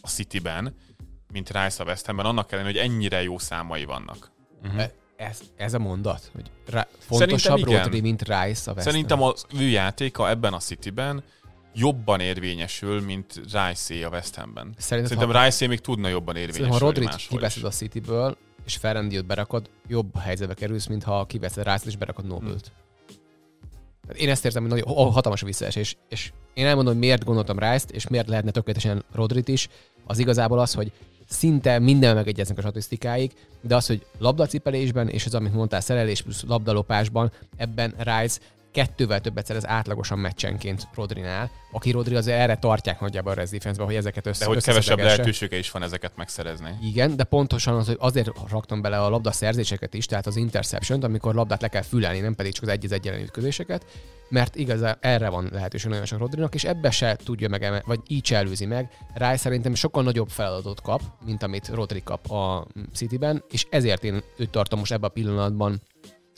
a 0.00 0.08
Cityben, 0.08 0.74
mint 1.32 1.50
Rice 1.50 1.82
a 1.82 1.86
West 1.86 2.06
Hamben, 2.06 2.26
annak 2.26 2.52
ellenére, 2.52 2.80
hogy 2.80 2.90
ennyire 2.90 3.22
jó 3.22 3.38
számai 3.38 3.84
vannak. 3.84 4.32
Uh-huh. 4.62 4.84
Ez, 5.16 5.40
ez 5.56 5.74
a 5.74 5.78
mondat? 5.78 6.30
Hogy 6.34 6.50
ra- 6.66 6.88
fontosabb. 6.98 7.64
Rodri, 7.64 8.00
mint 8.00 8.22
Rice 8.22 8.70
a 8.70 8.74
West 8.74 8.86
Szerintem 8.86 9.22
az 9.22 9.46
ő 9.54 9.62
játéka 9.62 10.28
ebben 10.28 10.52
a 10.52 10.58
Cityben 10.58 11.24
jobban 11.74 12.20
érvényesül, 12.20 13.00
mint 13.00 13.34
rice 13.34 14.06
a 14.06 14.08
West 14.08 14.34
Hamben. 14.34 14.74
Szerinted, 14.76 15.12
Szerintem 15.12 15.40
ha, 15.40 15.44
Rice 15.44 15.66
még 15.66 15.80
tudna 15.80 16.08
jobban 16.08 16.36
érvényesülni 16.36 16.78
ha 16.78 16.84
máshol 16.84 17.38
kiveszed 17.38 17.62
is. 17.62 17.68
a 17.68 17.70
Cityből, 17.70 18.36
és 18.64 18.76
Ferrandiot 18.76 19.26
berakod, 19.26 19.70
jobb 19.86 20.18
helyzetbe 20.18 20.54
kerülsz, 20.54 20.86
mint 20.86 21.02
ha 21.02 21.24
kiveszed 21.24 21.64
Rice-t 21.64 21.86
és 21.86 21.96
berakod 21.96 22.26
Nobelt. 22.26 22.72
Hmm. 22.72 24.16
Én 24.16 24.28
ezt 24.28 24.44
érzem, 24.44 24.62
hogy 24.62 24.70
nagyon 24.70 25.12
hatalmas 25.12 25.42
a 25.42 25.46
visszaesés. 25.46 25.96
És 26.08 26.32
én 26.54 26.66
elmondom, 26.66 26.92
hogy 26.92 27.02
miért 27.02 27.24
gondoltam 27.24 27.58
Rice-t, 27.58 27.90
és 27.90 28.08
miért 28.08 28.28
lehetne 28.28 28.50
tökéletesen 28.50 29.04
Rodrit 29.12 29.48
is. 29.48 29.68
Az 30.06 30.18
igazából 30.18 30.58
az, 30.58 30.74
hogy 30.74 30.92
szinte 31.28 31.78
minden 31.78 32.14
megegyeznek 32.14 32.58
a 32.58 32.60
statisztikáig, 32.60 33.32
de 33.60 33.76
az, 33.76 33.86
hogy 33.86 34.06
labdacipelésben, 34.18 35.08
és 35.08 35.26
az, 35.26 35.34
amit 35.34 35.52
mondtál, 35.52 35.80
szerelés 35.80 36.22
plusz 36.22 36.44
labdalopásban, 36.46 37.32
ebben 37.56 37.94
Rice 37.98 38.40
kettővel 38.78 39.20
többet 39.20 39.46
szerez 39.46 39.66
átlagosan 39.66 40.18
meccsenként 40.18 40.88
Rodrinál, 40.94 41.50
aki 41.72 41.90
Rodri 41.90 42.14
azért 42.14 42.38
erre 42.38 42.56
tartják 42.56 43.00
nagyjából 43.00 43.32
a 43.32 43.34
Rez 43.34 43.50
defense 43.50 43.82
hogy 43.82 43.94
ezeket 43.94 44.26
össze 44.26 44.44
De 44.44 44.50
hogy 44.50 44.62
kevesebb 44.62 44.98
lehetősége 44.98 45.58
is 45.58 45.70
van 45.70 45.82
ezeket 45.82 46.16
megszerezni. 46.16 46.70
Igen, 46.82 47.16
de 47.16 47.24
pontosan 47.24 47.74
az, 47.74 47.86
hogy 47.86 47.96
azért 47.98 48.30
raktam 48.50 48.80
bele 48.82 49.00
a 49.00 49.08
labda 49.08 49.32
szerzéseket 49.32 49.94
is, 49.94 50.06
tehát 50.06 50.26
az 50.26 50.36
interception 50.36 51.02
amikor 51.02 51.34
labdát 51.34 51.62
le 51.62 51.68
kell 51.68 51.82
fülelni, 51.82 52.20
nem 52.20 52.34
pedig 52.34 52.52
csak 52.52 52.62
az 52.62 52.68
egy 52.68 52.84
az 52.84 52.92
egy 52.92 53.06
ütközéseket, 53.22 53.84
mert 54.28 54.56
igazán 54.56 54.96
erre 55.00 55.28
van 55.28 55.48
lehetőség 55.52 55.90
nagyon 55.90 56.04
sok 56.04 56.18
Rodrinak, 56.18 56.54
és 56.54 56.64
ebbe 56.64 56.90
se 56.90 57.16
tudja 57.24 57.48
meg, 57.48 57.82
vagy 57.86 58.00
így 58.06 58.26
se 58.26 58.36
előzi 58.36 58.66
meg. 58.66 58.90
Rá 59.14 59.36
szerintem 59.36 59.74
sokkal 59.74 60.02
nagyobb 60.02 60.28
feladatot 60.28 60.80
kap, 60.80 61.02
mint 61.24 61.42
amit 61.42 61.68
Rodri 61.68 62.02
kap 62.02 62.30
a 62.30 62.66
Cityben, 62.94 63.44
és 63.50 63.66
ezért 63.70 64.04
én 64.04 64.22
őt 64.36 64.50
tartom 64.50 64.78
most 64.78 64.92
ebben 64.92 65.10
a 65.10 65.12
pillanatban 65.12 65.80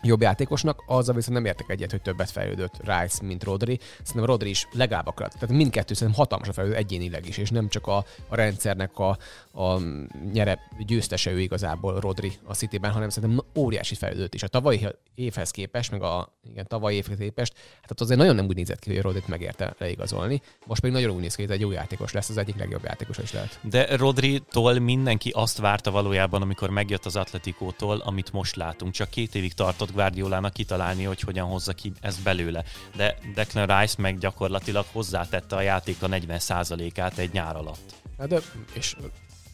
jobb 0.03 0.21
játékosnak, 0.21 0.83
azzal 0.87 1.15
viszont 1.15 1.35
nem 1.35 1.45
értek 1.45 1.71
egyet, 1.71 1.91
hogy 1.91 2.03
többet 2.03 2.31
fejlődött 2.31 2.77
Rice, 2.77 3.25
mint 3.25 3.45
Rodri. 3.45 3.79
Szerintem 4.03 4.25
Rodri 4.25 4.49
is 4.49 4.67
legalább 4.73 5.07
akarat. 5.07 5.33
Tehát 5.33 5.57
mindkettő 5.57 5.95
szerintem 5.95 6.19
hatalmas 6.19 6.49
a 6.49 6.53
fejlődő 6.53 6.77
egyénileg 6.77 7.29
is, 7.29 7.37
és 7.37 7.51
nem 7.51 7.69
csak 7.69 7.87
a, 7.87 8.05
a 8.29 8.35
rendszernek 8.35 8.99
a, 8.99 9.19
a 9.53 9.81
nyere 10.33 10.59
győztese 10.87 11.31
ő 11.31 11.41
igazából 11.41 12.01
Rodri 12.01 12.33
a 12.45 12.55
Cityben, 12.55 12.91
hanem 12.91 13.09
szerintem 13.09 13.45
óriási 13.57 13.95
fejlődött 13.95 14.35
is. 14.35 14.43
A 14.43 14.49
tavalyi 14.49 14.87
évhez 15.15 15.51
képest, 15.51 15.91
meg 15.91 16.03
a 16.03 16.39
igen, 16.51 16.67
tavalyi 16.67 16.97
évhez 16.97 17.19
képest, 17.19 17.53
hát 17.81 17.91
ott 17.91 18.01
azért 18.01 18.19
nagyon 18.19 18.35
nem 18.35 18.47
úgy 18.47 18.57
nézett 18.57 18.79
ki, 18.79 18.91
hogy 18.93 19.03
Rodrit 19.03 19.29
megérte 19.29 19.75
leigazolni. 19.79 20.43
Most 20.67 20.81
pedig 20.81 20.97
nagyon 20.97 21.15
úgy 21.15 21.21
néz 21.21 21.35
ki, 21.35 21.43
hogy 21.43 21.51
egy 21.51 21.61
jó 21.61 21.71
játékos 21.71 22.13
lesz, 22.13 22.29
az 22.29 22.37
egyik 22.37 22.57
legjobb 22.57 22.85
játékos 22.85 23.19
is 23.19 23.33
lehet. 23.33 23.59
De 23.63 23.97
Rodri-tól 23.97 24.79
mindenki 24.79 25.31
azt 25.35 25.59
várta 25.59 25.91
valójában, 25.91 26.43
amikor 26.43 26.71
megjött 26.71 27.07
az 27.07 27.17
Atletikótól, 27.17 27.99
amit 27.99 28.33
most 28.33 28.57
látunk. 28.57 28.93
Csak 28.93 29.11
két 29.11 29.35
évig 29.35 29.53
tartott 29.53 29.90
Guardiolának 29.93 30.53
kitalálni, 30.53 31.05
hogy 31.05 31.21
hogyan 31.21 31.47
hozza 31.47 31.73
ki 31.73 31.93
ezt 32.01 32.23
belőle. 32.23 32.65
De 32.97 33.17
Declan 33.35 33.81
Rice 33.81 33.95
meg 33.99 34.19
gyakorlatilag 34.19 34.85
hozzátette 34.93 35.57
a 35.57 35.61
játéka 35.61 36.07
40%-át 36.11 37.19
egy 37.19 37.33
nyár 37.33 37.57
alatt. 37.57 37.95
Hát 38.19 38.29
de, 38.29 38.41
és 38.73 38.97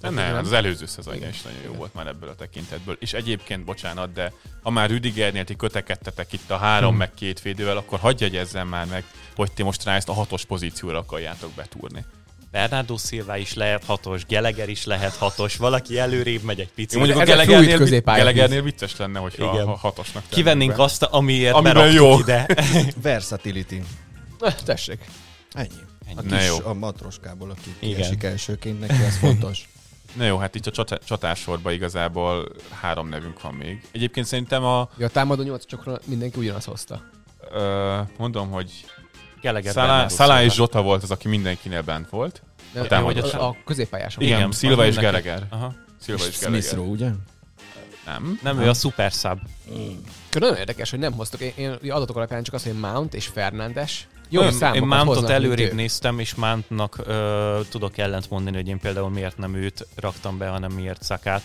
De 0.01 0.11
nem, 0.11 0.37
az 0.37 0.53
előző 0.53 0.87
szezonja 0.87 1.29
is 1.29 1.43
nagyon 1.43 1.63
jó 1.65 1.73
volt 1.73 1.95
már 1.95 2.07
ebből 2.07 2.29
a 2.29 2.35
tekintetből. 2.35 2.97
És 3.01 3.13
egyébként, 3.13 3.65
bocsánat, 3.65 4.13
de 4.13 4.33
ha 4.63 4.71
már 4.71 4.91
Rüdigernél 4.91 5.45
ti 5.45 5.57
kötekedtetek 5.57 6.33
itt 6.33 6.51
a 6.51 6.57
három 6.57 6.89
Hmm. 6.89 6.99
meg 6.99 7.15
két 7.15 7.43
védővel, 7.43 7.77
akkor 7.77 7.99
hagyj 7.99 8.25
jegyezzem 8.25 8.69
már 8.69 8.87
meg, 8.87 9.05
hogy 9.37 9.53
ti 9.53 9.63
most 9.63 9.85
Rice-t 9.85 10.09
a 10.09 10.13
hatos 10.13 10.45
pozícióra 10.45 10.99
akarjátok 10.99 11.53
betúrni. 11.53 12.05
Bernardo 12.57 12.97
Silva 12.97 13.37
is 13.37 13.55
lehet 13.55 13.85
hatos, 13.85 14.25
Geleger 14.27 14.69
is 14.69 14.85
lehet 14.85 15.17
hatos, 15.17 15.57
valaki 15.57 15.99
előrébb 15.99 16.43
megy 16.43 16.61
egy 16.61 16.73
picit. 16.75 16.93
Én 16.93 16.99
mondjuk 16.99 17.19
a 17.19 17.23
Ez 17.23 17.29
fluid 17.29 17.49
Gelegernél. 17.49 18.15
Gelegernél 18.17 18.63
vicces 18.63 18.97
lenne, 18.97 19.19
hogyha 19.19 19.53
Igen. 19.53 19.67
ha 19.67 19.77
hatosnak 19.77 20.23
Kivennénk 20.29 20.77
be. 20.77 20.83
azt, 20.83 21.03
amiért 21.03 21.55
Amiben 21.55 21.75
beraktuk 21.75 22.01
jó. 22.01 22.19
ide. 22.19 22.47
Versatility. 23.03 23.83
Eh, 24.41 24.55
tessék. 24.65 25.05
Ennyi. 25.53 25.69
A 26.17 26.23
Na 26.23 26.37
kis, 26.37 26.47
jó. 26.47 26.57
a 26.65 26.75
matroskából, 26.75 27.51
aki 27.51 27.75
Igen. 27.79 27.95
kiesik 27.95 28.23
elsőként, 28.23 28.81
neki 28.81 29.03
ez 29.03 29.17
fontos. 29.17 29.69
Na 30.19 30.25
jó, 30.25 30.37
hát 30.37 30.55
itt 30.55 30.67
a 30.67 30.71
csata- 30.71 31.05
csatársorban 31.05 31.73
igazából 31.73 32.49
három 32.81 33.09
nevünk 33.09 33.41
van 33.43 33.55
még. 33.55 33.81
Egyébként 33.93 34.27
szerintem 34.27 34.65
a, 34.65 34.89
Ja, 34.99 35.07
a 35.07 35.11
támadó 35.11 35.43
nyolc 35.43 35.67
csokra 35.67 35.99
mindenki 36.05 36.39
ugyanazt 36.39 36.67
hozta. 36.67 37.03
ö, 37.53 37.99
mondom, 38.19 38.51
hogy 38.51 38.71
Geleger 39.41 39.73
Szalá, 39.73 40.09
Szalá 40.09 40.43
és 40.43 40.53
Zsota 40.55 40.83
volt 40.83 41.03
az, 41.03 41.11
aki 41.11 41.29
mindenkinél 41.29 41.83
bent 41.83 42.09
volt. 42.11 42.43
De, 42.73 42.81
A 42.81 42.87
támadó. 42.87 43.21
a, 43.21 43.49
a 43.49 43.57
középpályáson. 43.65 44.23
Igen, 44.23 44.39
Igen, 44.39 44.53
Szilva 44.53 44.87
és. 44.87 44.97
Gallagher. 44.97 45.43
Aha. 45.49 45.75
Szilva 46.01 46.25
és, 46.27 46.39
Gallagher. 46.41 46.63
Smith 46.63 46.89
ugye? 46.89 47.09
Nem. 48.07 48.39
Nem, 48.43 48.61
ő 48.61 48.69
a 48.69 48.75
super 48.75 49.11
sub. 49.11 49.39
Nagyon 50.33 50.57
érdekes, 50.57 50.91
hogy 50.91 50.99
nem 50.99 51.13
hoztok. 51.13 51.41
Én, 51.41 51.53
én 51.83 51.93
adatok 51.93 52.17
alapján 52.17 52.43
csak 52.43 52.55
azt, 52.55 52.65
hogy 52.65 52.79
Mount 52.79 53.15
és 53.15 53.27
Fernandes. 53.27 54.07
Jó 54.29 54.43
én, 54.43 54.53
számokat 54.53 54.83
én 54.83 54.89
Mountot 54.89 55.31
előrébb 55.31 55.73
néztem, 55.73 56.19
és 56.19 56.35
Mountnak 56.35 56.99
ö, 57.05 57.61
tudok 57.71 57.99
ellent 57.99 58.31
mondani, 58.31 58.57
hogy 58.57 58.69
én 58.69 58.79
például 58.79 59.11
miért 59.11 59.39
nem 59.39 59.55
őt 59.55 59.87
raktam 59.97 60.39
be, 60.39 60.49
hanem 60.49 60.73
miért 60.73 61.03
Szakát. 61.03 61.43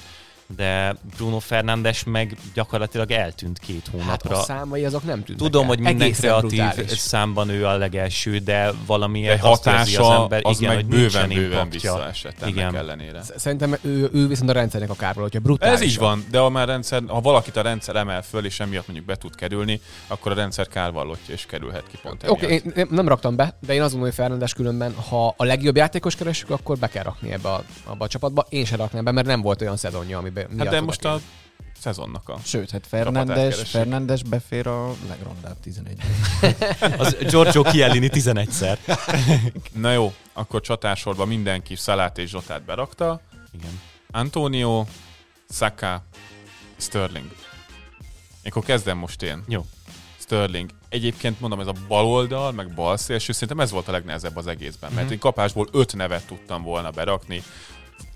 De 0.56 0.96
Bruno 1.18 1.40
Fernandes 1.40 2.04
meg 2.04 2.38
gyakorlatilag 2.54 3.12
eltűnt 3.12 3.60
két 3.60 3.90
Hát 3.92 4.02
hónapra. 4.02 4.38
a 4.38 4.44
számai 4.44 4.86
azok 4.86 5.04
nem 5.04 5.24
tűnnek 5.24 5.42
Tudom, 5.42 5.62
el. 5.62 5.68
hogy 5.68 5.80
minden 5.80 6.02
Egészen 6.02 6.22
kreatív 6.40 6.50
brutális. 6.50 6.98
számban 7.00 7.50
ő 7.50 7.66
a 7.66 7.78
legelső, 7.78 8.38
de 8.38 8.50
De 8.66 8.72
valamiért 8.86 9.44
azt 9.44 9.68
érzi 9.68 9.96
az 9.96 10.06
hatása 10.06 10.22
ember, 10.22 10.40
az 10.44 10.60
igen, 10.60 10.76
meg 10.76 10.84
hogy 10.86 10.96
bőven-bőven 10.96 11.42
impaktja. 11.52 11.94
visszaesett 11.94 12.42
ennek 12.42 12.54
Igen. 12.56 12.76
ellenére. 12.76 13.22
Sz- 13.24 13.40
Szerintem 13.40 13.78
ő, 13.82 14.10
ő 14.14 14.28
viszont 14.28 14.50
a 14.50 14.54
rendszernek 14.54 14.90
a 14.90 14.94
kárval, 14.96 15.24
hogyha 15.24 15.40
brutális. 15.40 15.80
Ez 15.80 15.82
így 15.86 15.98
van, 15.98 16.26
de 16.32 16.40
ha 16.40 16.50
már 16.50 16.68
rendszer, 16.68 17.02
ha 17.08 17.22
valakit 17.22 17.56
a 17.56 17.62
rendszer 17.62 17.96
emel 17.96 18.22
föl, 18.22 18.46
és 18.46 18.60
emiatt 18.60 18.86
mondjuk 18.88 19.08
be 19.08 19.16
tud 19.16 19.36
kerülni, 19.36 19.82
akkor 20.08 20.32
a 20.32 20.36
rendszer 20.36 20.68
kárvallottja, 20.68 21.34
és 21.34 21.46
kerülhet 21.46 21.84
ki 21.92 21.98
pont 22.02 22.24
Oké, 22.28 22.44
okay, 22.44 22.62
én 22.76 22.88
nem 22.90 23.08
raktam 23.08 23.36
be, 23.36 23.58
de 23.60 23.74
én 23.74 23.82
azt 23.82 23.92
gondolom, 23.92 24.02
hogy 24.02 24.14
Fernandes 24.24 24.54
különben, 24.54 24.94
ha 25.10 25.34
a 25.38 25.44
legjobb 25.44 25.76
játékos 25.76 26.16
keresünk, 26.16 26.50
akkor 26.52 26.78
be 26.78 26.88
kell 26.88 27.04
rakni 27.04 27.32
ebbe 27.32 27.50
a, 27.50 27.64
abba 27.84 28.06
a 28.06 28.08
csapatba. 28.08 28.46
Én 28.50 28.66
sem 28.66 28.78
raknám 28.78 29.04
be, 29.04 29.12
mert 29.12 29.28
nem 29.28 29.42
volt 29.42 29.62
olyan 29.62 29.78
szezonja, 29.78 30.18
amiben 30.18 30.41
Hát 30.58 30.70
de 30.70 30.82
most 30.82 31.06
a 31.06 31.20
szezonnak 31.80 32.30
a... 32.30 32.38
Sőt, 32.44 32.70
hát 32.72 32.88
Fernandes. 32.88 33.56
Fernandes 33.70 34.24
befér 34.24 34.68
a 34.68 34.94
legrondább 35.10 35.60
11 35.62 35.98
Az 36.98 37.16
Giorgio 37.30 37.64
Chiellini 37.64 38.10
11-szer. 38.14 38.78
Na 39.74 39.92
jó, 39.92 40.14
akkor 40.34 40.62
csatársorban 40.62 41.28
mindenki 41.28 41.76
Szalát 41.76 42.18
és 42.18 42.30
Zsotát 42.30 42.62
berakta. 42.64 43.22
Igen. 43.52 43.80
Antonio, 44.12 44.86
Saka, 45.50 46.04
Sterling. 46.78 47.36
Akkor 48.44 48.64
kezdem 48.64 48.98
most 48.98 49.22
én. 49.22 49.44
Jó. 49.48 49.66
Sterling. 50.20 50.70
Egyébként 50.90 51.40
mondom, 51.40 51.60
ez 51.60 51.68
a 51.68 51.74
bal 51.88 52.06
oldal, 52.06 52.52
meg 52.52 52.74
bal 52.74 52.98
szélső, 52.98 53.32
szerintem 53.32 53.60
ez 53.60 53.72
volt 53.72 53.88
a 53.88 53.92
legnehezebb 53.92 54.36
az 54.38 54.48
egészben, 54.48 54.92
mert 54.92 55.04
Mhm. 55.04 55.14
én 55.14 55.20
kapásból 55.20 55.68
öt 55.72 55.96
nevet 55.96 56.26
tudtam 56.28 56.64
volna 56.64 56.90
berakni, 56.90 57.44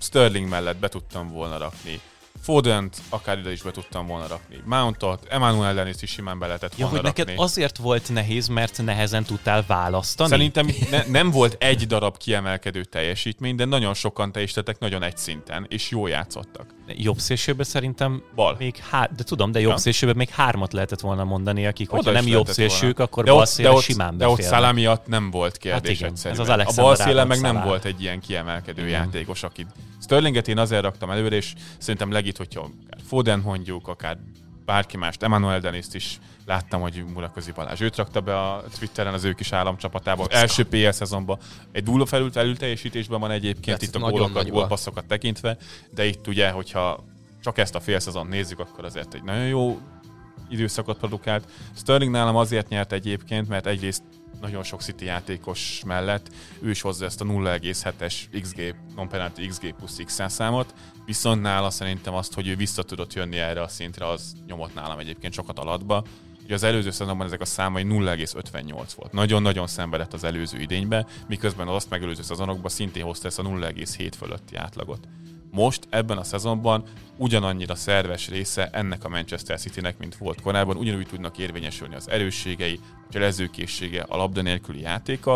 Sterling 0.00 0.48
mellett 0.48 0.76
be 0.76 0.88
tudtam 0.88 1.32
volna 1.32 1.58
rakni, 1.58 2.00
Fodent 2.42 2.96
akár 3.08 3.38
ide 3.38 3.52
is 3.52 3.62
be 3.62 3.70
tudtam 3.70 4.06
volna 4.06 4.26
rakni, 4.26 4.56
Mountot, 4.64 5.26
Emmanuel 5.28 5.74
Dennis 5.74 5.96
is 6.00 6.10
simán 6.10 6.38
be 6.38 6.46
lehetett 6.46 6.70
Ja, 6.70 6.76
volna 6.84 6.94
hogy 6.94 7.04
neked 7.06 7.26
rakni. 7.26 7.42
azért 7.42 7.76
volt 7.76 8.12
nehéz, 8.12 8.48
mert 8.48 8.82
nehezen 8.84 9.24
tudtál 9.24 9.64
választani? 9.66 10.28
Szerintem 10.28 10.68
ne, 10.90 11.02
nem 11.08 11.30
volt 11.30 11.56
egy 11.62 11.86
darab 11.86 12.16
kiemelkedő 12.16 12.84
teljesítmény, 12.84 13.54
de 13.56 13.64
nagyon 13.64 13.94
sokan 13.94 14.32
teljesítettek 14.32 14.78
nagyon 14.78 15.02
egy 15.02 15.16
szinten, 15.16 15.66
és 15.68 15.90
jól 15.90 16.08
játszottak. 16.08 16.74
Jobb 16.86 17.18
szélsőbe 17.18 17.64
szerintem 17.64 18.22
Bal. 18.34 18.56
még 18.58 18.76
hár, 18.76 19.10
de 19.16 19.22
tudom, 19.22 19.52
de 19.52 19.60
jobb 19.60 19.70
Ja. 19.70 19.76
szélsőbe 19.78 20.12
még 20.14 20.28
hármat 20.28 20.72
lehetett 20.72 21.00
volna 21.00 21.24
mondani, 21.24 21.66
akik, 21.66 21.92
Oda 21.92 21.96
hogyha 21.96 22.20
nem 22.20 22.26
jobb 22.26 22.46
szélsők, 22.46 22.98
akkor 22.98 23.24
de 23.24 23.30
bal 23.30 23.40
ott, 23.40 23.56
de 23.56 23.70
ott, 23.70 23.82
simán 23.82 24.16
de 24.18 24.28
ott. 24.28 24.40
Szalá 24.42 24.72
miatt 24.72 25.06
nem 25.06 25.30
volt 25.30 25.56
kérdés 25.56 25.80
Hát 25.80 25.88
igen, 25.98 26.08
egyszerűen. 26.10 26.40
ez 26.40 26.48
az 26.68 26.78
a 26.78 26.82
bal 26.82 26.96
szélen 26.96 27.26
meg 27.26 27.40
nem 27.40 27.62
volt 27.62 27.84
egy 27.84 28.00
ilyen 28.02 28.20
kiemelkedő 28.20 28.86
Igen. 28.86 28.92
játékos, 28.92 29.42
akit 29.42 29.66
Sterlinget 30.06 30.48
én 30.48 30.58
azért 30.58 30.82
raktam 30.82 31.10
előre, 31.10 31.36
és 31.36 31.54
szerintem 31.78 32.10
legit, 32.10 32.36
hogyha 32.36 32.60
akár 32.60 33.00
Foden 33.06 33.38
mondjuk, 33.38 33.88
akár 33.88 34.18
bárki 34.64 34.96
mást, 34.96 35.22
Emmanuel 35.22 35.60
Deniszt 35.60 35.94
is 35.94 36.18
láttam, 36.44 36.80
hogy 36.80 37.04
Muraközi 37.14 37.52
Balázs 37.52 37.80
őt 37.80 37.96
rakta 37.96 38.20
be 38.20 38.40
a 38.40 38.64
Twitteren 38.78 39.14
az 39.14 39.24
ő 39.24 39.32
kis 39.32 39.52
államcsapatába. 39.52 40.26
Első 40.28 40.64
PL 40.64 40.90
szezonban 40.90 41.38
egy 41.72 41.82
dulla 41.82 42.06
felül, 42.06 42.30
felül 42.30 42.56
teljesítésben 42.56 43.20
van 43.20 43.30
egyébként 43.30 43.82
Ez 43.82 43.88
itt 43.88 43.94
a 43.94 43.98
gólokat, 43.98 44.48
gólpasszokat 44.48 45.06
tekintve, 45.06 45.56
de 45.90 46.04
itt 46.04 46.26
ugye, 46.26 46.50
hogyha 46.50 47.04
csak 47.42 47.58
ezt 47.58 47.74
a 47.74 47.80
fél 47.80 47.98
szezont 47.98 48.28
nézzük, 48.28 48.58
akkor 48.58 48.84
azért 48.84 49.14
egy 49.14 49.22
nagyon 49.22 49.46
jó 49.46 49.78
időszakot 50.48 50.98
produkált. 50.98 51.48
Sterling 51.76 52.10
nálam 52.10 52.36
azért 52.36 52.68
nyert 52.68 52.92
egyébként, 52.92 53.48
mert 53.48 53.66
egyrészt 53.66 54.02
nagyon 54.40 54.62
sok 54.62 54.82
City 54.82 55.04
játékos 55.04 55.82
mellett 55.86 56.30
ő 56.60 56.70
is 56.70 56.80
hozza 56.80 57.04
ezt 57.04 57.20
a 57.20 57.24
0,7-es 57.24 58.14
XG, 58.40 58.74
non-penalty 58.96 59.46
XG 59.46 59.74
plusz 59.74 60.00
X 60.04 60.20
számot, 60.26 60.74
viszont 61.04 61.42
nála 61.42 61.70
szerintem 61.70 62.14
azt, 62.14 62.34
hogy 62.34 62.48
ő 62.48 62.56
vissza 62.56 62.82
tudott 62.82 63.12
jönni 63.12 63.36
erre 63.38 63.62
a 63.62 63.68
szintre, 63.68 64.08
az 64.08 64.32
nyomott 64.46 64.74
nálam 64.74 64.98
egyébként 64.98 65.32
sokat 65.32 65.58
alatba. 65.58 66.04
Ugye 66.44 66.54
az 66.54 66.62
előző 66.62 66.90
szezonban 66.90 67.26
ezek 67.26 67.40
a 67.40 67.44
számai 67.44 67.82
0,58 67.82 68.90
volt. 68.96 69.12
Nagyon-nagyon 69.12 69.66
szenvedett 69.66 70.12
az 70.12 70.24
előző 70.24 70.58
idénybe, 70.58 71.06
miközben 71.28 71.68
az 71.68 71.74
azt 71.74 71.90
megelőző 71.90 72.22
szezonokban 72.22 72.70
szintén 72.70 73.04
hozta 73.04 73.26
ezt 73.26 73.38
a 73.38 73.42
0,7 73.42 74.12
fölötti 74.16 74.56
átlagot. 74.56 75.08
Most 75.56 75.86
ebben 75.90 76.18
a 76.18 76.24
szezonban 76.24 76.84
ugyanannyira 77.16 77.74
szerves 77.74 78.28
része 78.28 78.68
ennek 78.72 79.04
a 79.04 79.08
Manchester 79.08 79.58
Citynek, 79.58 79.98
mint 79.98 80.16
volt 80.16 80.40
korábban, 80.40 80.76
ugyanúgy 80.76 81.06
tudnak 81.06 81.38
érvényesülni 81.38 81.94
az 81.94 82.10
erősségei, 82.10 82.80
a 83.08 83.12
cselezőkészsége, 83.12 84.02
a 84.08 84.16
labda 84.16 84.42
nélküli 84.42 84.80
játéka. 84.80 85.34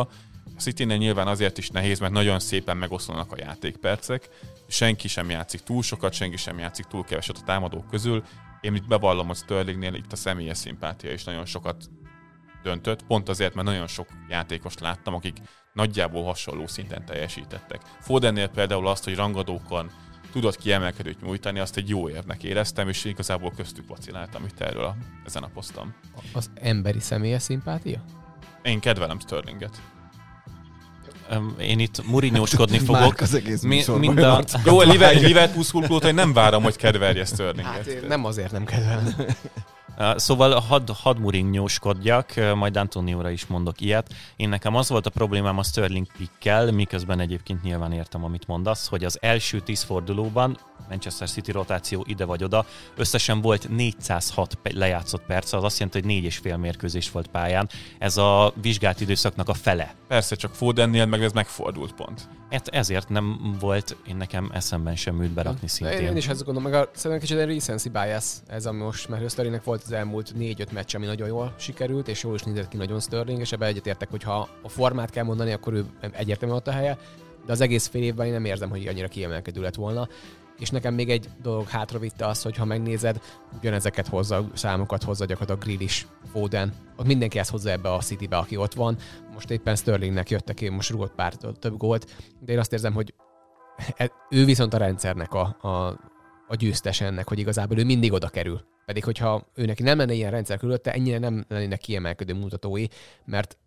A 0.56 0.60
city 0.60 0.84
nyilván 0.84 1.26
azért 1.26 1.58
is 1.58 1.68
nehéz, 1.68 1.98
mert 1.98 2.12
nagyon 2.12 2.38
szépen 2.38 2.76
megoszlanak 2.76 3.32
a 3.32 3.36
játékpercek, 3.38 4.28
senki 4.68 5.08
sem 5.08 5.30
játszik 5.30 5.60
túl 5.60 5.82
sokat, 5.82 6.12
senki 6.12 6.36
sem 6.36 6.58
játszik 6.58 6.84
túl 6.84 7.04
keveset 7.04 7.36
a 7.36 7.44
támadók 7.44 7.88
közül. 7.90 8.24
Én 8.60 8.74
itt 8.74 8.86
bevallom, 8.86 9.26
hogy 9.26 9.36
Sterlingnél 9.36 9.94
itt 9.94 10.12
a 10.12 10.16
személyes 10.16 10.58
szimpátia 10.58 11.12
is 11.12 11.24
nagyon 11.24 11.44
sokat 11.46 11.84
döntött, 12.62 13.02
pont 13.02 13.28
azért, 13.28 13.54
mert 13.54 13.66
nagyon 13.66 13.86
sok 13.86 14.08
játékost 14.28 14.80
láttam, 14.80 15.14
akik 15.14 15.36
nagyjából 15.72 16.24
hasonló 16.24 16.66
szinten 16.66 17.04
teljesítettek. 17.04 17.80
Fodennél 18.00 18.48
például 18.48 18.86
azt, 18.86 19.04
hogy 19.04 19.14
rangadókon 19.14 19.90
tudott 20.32 20.56
kiemelkedőt 20.56 21.22
nyújtani, 21.22 21.58
azt 21.58 21.76
egy 21.76 21.88
jó 21.88 22.08
érnek 22.08 22.42
éreztem, 22.42 22.88
és 22.88 23.04
igazából 23.04 23.52
köztük 23.56 23.88
vaciláltam 23.88 24.44
itt 24.44 24.60
erről 24.60 24.84
a, 24.84 24.96
ezen 25.26 25.42
a 25.42 25.50
poszton. 25.54 25.94
Az 26.32 26.50
emberi 26.54 27.00
személyes 27.00 27.42
szimpátia? 27.42 28.04
Én 28.62 28.80
kedvelem 28.80 29.20
Sterlinget. 29.20 29.82
Én 31.60 31.78
itt 31.78 32.06
murinyóskodni 32.06 32.78
fogok. 32.86 33.00
Márk 33.00 33.20
az 33.20 33.34
egész 33.34 33.62
Mi, 33.62 33.84
mind 33.98 34.18
a, 34.18 34.44
Jó. 34.64 34.80
Liverpool, 34.80 36.00
hogy 36.00 36.14
nem 36.14 36.32
várom, 36.32 36.62
hogy 36.62 36.76
kedvelje 36.76 37.24
Sterlinget. 37.24 37.72
Hát 37.72 37.86
én 37.86 38.04
nem 38.08 38.24
azért 38.24 38.52
nem 38.52 38.64
kedvelem. 38.64 39.14
Szóval 40.16 40.64
had 41.03 41.18
murinyóskodjak, 41.18 42.32
uh, 42.36 42.55
majd 42.55 42.76
Antonióra 42.76 43.30
is 43.30 43.47
mondok 43.47 43.80
ilyet. 43.80 44.14
Én 44.36 44.49
nekem 44.49 44.74
az 44.74 44.88
volt 44.88 45.07
a 45.07 45.11
problémám 45.11 45.59
a 45.59 45.62
Sterling 45.62 46.07
pickkel, 46.16 46.72
miközben 46.72 47.20
egyébként 47.20 47.62
nyilván 47.62 47.93
értem, 47.93 48.24
amit 48.24 48.47
mondasz, 48.47 48.88
hogy 48.88 49.05
az 49.05 49.18
első 49.20 49.61
tíz 49.61 49.82
fordulóban 49.82 50.59
Manchester 50.88 51.28
City 51.28 51.53
rotáció 51.53 52.05
ide 52.09 52.24
vagy 52.24 52.45
oda, 52.45 52.66
összesen 52.97 53.41
volt 53.41 53.68
406 53.68 54.55
pe- 54.55 54.72
lejátszott 54.72 55.22
perc, 55.26 55.53
az 55.53 55.64
azt 55.64 55.78
jelenti, 55.78 55.99
hogy 55.99 56.09
négy 56.09 56.24
és 56.24 56.36
fél 56.36 56.57
mérkőzés 56.57 57.11
volt 57.11 57.26
pályán. 57.26 57.68
Ez 57.99 58.16
a 58.16 58.53
vizsgált 58.62 59.01
időszaknak 59.01 59.49
a 59.49 59.55
fele. 59.55 59.95
Persze, 60.09 60.34
csak 60.34 60.55
Fodennél 60.55 61.07
meg 61.07 61.22
ez 61.22 61.32
megfordult 61.32 61.93
pont. 61.93 62.28
Hát 62.51 62.68
ezért 62.68 63.09
nem 63.09 63.57
volt 63.61 63.97
én 64.09 64.16
nekem 64.16 64.51
eszemben 64.53 64.97
sem 64.97 65.22
őt 65.22 65.30
berakni 65.30 65.61
Én, 65.62 65.68
szintén. 65.68 66.01
én 66.01 66.16
is 66.16 66.28
ezt 66.28 66.45
gondolom, 66.45 66.70
meg 66.70 66.80
a, 66.80 66.91
szerintem 66.95 67.26
kicsit 67.26 67.38
egy 67.38 67.55
recency 67.55 67.88
bias 67.88 68.24
ez, 68.47 68.66
ami 68.66 68.82
most, 68.82 69.09
mert 69.09 69.30
Sterlingnek 69.30 69.64
volt 69.64 69.82
az 69.91 69.97
elmúlt 69.97 70.32
4-5 70.38 70.72
meccs, 70.72 70.95
ami 70.95 71.07
nagyon 71.07 71.28
jól 71.28 71.55
sikerült, 71.59 72.09
és 72.09 72.22
jól 72.22 72.34
is 72.34 72.43
nézett 72.43 72.68
ki 72.68 72.76
nagyon 72.76 73.01
Sterling, 73.01 73.41
és 73.41 73.53
ebben 73.53 73.68
egyetértek, 73.68 74.11
hogy 74.11 74.22
ha 74.22 74.49
a 74.62 74.68
formát 74.68 75.11
kell 75.11 75.24
mondani, 75.24 75.53
akkor 75.53 75.72
ő 75.72 75.86
egyértelműen 76.12 76.61
ott 76.61 76.68
a 76.68 76.72
helye, 76.72 76.99
de 77.47 77.53
az 77.53 77.61
egész 77.61 77.86
fél 77.86 78.03
évben 78.03 78.26
én 78.26 78.32
nem 78.32 78.45
érzem, 78.45 78.70
hogy 78.70 78.86
annyira 78.86 79.09
kiemelkedő 79.09 79.61
lett 79.61 79.74
volna. 79.74 80.09
És 80.59 80.70
nekem 80.70 80.95
még 80.95 81.11
egy 81.11 81.28
dolog 81.43 81.68
hátra 81.68 81.99
vitte 81.99 82.26
az, 82.26 82.43
hogy 82.43 82.57
ha 82.57 82.64
megnézed, 82.64 83.20
ugyanezeket 83.59 84.07
hozza, 84.07 84.49
számokat 84.53 85.03
hozza 85.03 85.24
gyakorlatilag 85.24 85.62
Grealish, 85.62 86.07
Foden, 86.32 86.72
ott 86.97 87.07
mindenki 87.07 87.38
ezt 87.38 87.51
hozza 87.51 87.70
ebbe 87.70 87.93
a 87.93 87.99
Citybe, 87.99 88.36
aki 88.36 88.57
ott 88.57 88.74
van. 88.74 88.97
Most 89.32 89.51
éppen 89.51 89.76
Sterlingnek 89.76 90.30
jöttek 90.30 90.55
ki, 90.55 90.68
most 90.68 90.91
rúgott 90.91 91.14
pár 91.14 91.34
több 91.34 91.76
gólt, 91.76 92.07
de 92.41 92.53
én 92.53 92.59
azt 92.59 92.72
érzem, 92.72 92.93
hogy 92.93 93.14
e- 93.97 94.12
ő 94.30 94.45
viszont 94.45 94.74
a 94.74 94.78
rendszernek 94.78 95.34
a, 95.34 95.57
a, 95.61 95.99
a 96.49 96.55
győztes 96.55 97.01
ennek, 97.01 97.28
hogy 97.28 97.38
igazából 97.38 97.78
ő 97.78 97.84
mindig 97.84 98.12
oda 98.12 98.28
kerül. 98.28 98.61
Pedig, 98.91 99.05
hogyha 99.05 99.47
ő 99.55 99.64
neki 99.64 99.82
nem 99.82 99.99
lenne 99.99 100.12
ilyen 100.12 100.30
rendszer 100.30 100.59
körülötte, 100.59 100.93
ennyire 100.93 101.18
nem 101.18 101.45
lennének 101.49 101.78
kiemelkedő 101.78 102.34
mutatói, 102.34 102.86
mert 103.24 103.59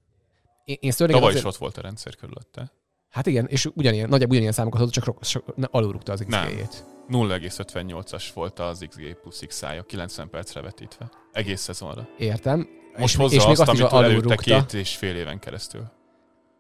én, 0.64 0.78
én 0.80 0.92
Tavaly 0.92 1.34
is 1.34 1.44
ott 1.44 1.56
volt 1.56 1.78
a 1.78 1.82
rendszer 1.82 2.16
körülötte. 2.16 2.72
Hát 3.10 3.28
igen, 3.28 3.46
és 3.46 3.66
ugyanilyen, 3.66 4.04
nagyjából 4.10 4.30
ugyanilyen 4.30 4.54
számokat 4.54 4.80
hozott, 4.80 4.94
csak, 5.04 5.20
csak 5.20 5.56
ne- 5.56 5.68
alulrúgta 5.72 6.12
az. 6.12 6.24
XG-jét. 6.28 6.86
0,58-as 7.10 8.24
volt 8.34 8.60
az 8.60 8.86
XG 8.90 9.14
plusz 9.22 9.40
X-ája, 9.48 9.84
90 9.84 10.30
percre 10.30 10.62
vetítve. 10.62 11.10
Egész 11.32 11.62
szezonra. 11.62 12.08
Értem. 12.18 12.68
Most 12.98 13.14
és, 13.14 13.20
hozza 13.20 13.36
és 13.36 13.44
azt, 13.44 13.60
azt 13.62 13.70
amit 13.70 13.92
előtte 13.92 14.36
két 14.36 14.74
és 14.74 14.96
fél 14.96 15.16
éven 15.16 15.40
keresztül. 15.40 15.92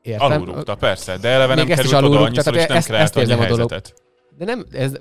Értem. 0.01 0.31
Alulrúgta, 0.31 0.75
persze, 0.75 1.17
de 1.17 1.29
eleve 1.29 1.55
Még 1.55 1.67
nem 1.67 1.75
került 1.77 1.93
oda 2.03 2.19
annyiszor, 2.19 2.55
és 2.55 2.65
nem 2.67 2.77
ezt- 2.77 2.87
kreált 2.87 3.03
ezt 3.03 3.17
érzem 3.17 3.39
a 3.39 3.45
dolog. 3.45 3.69
helyzetet. 3.69 4.02
De 4.37 4.45
nem, 4.45 4.65
ez, 4.71 4.93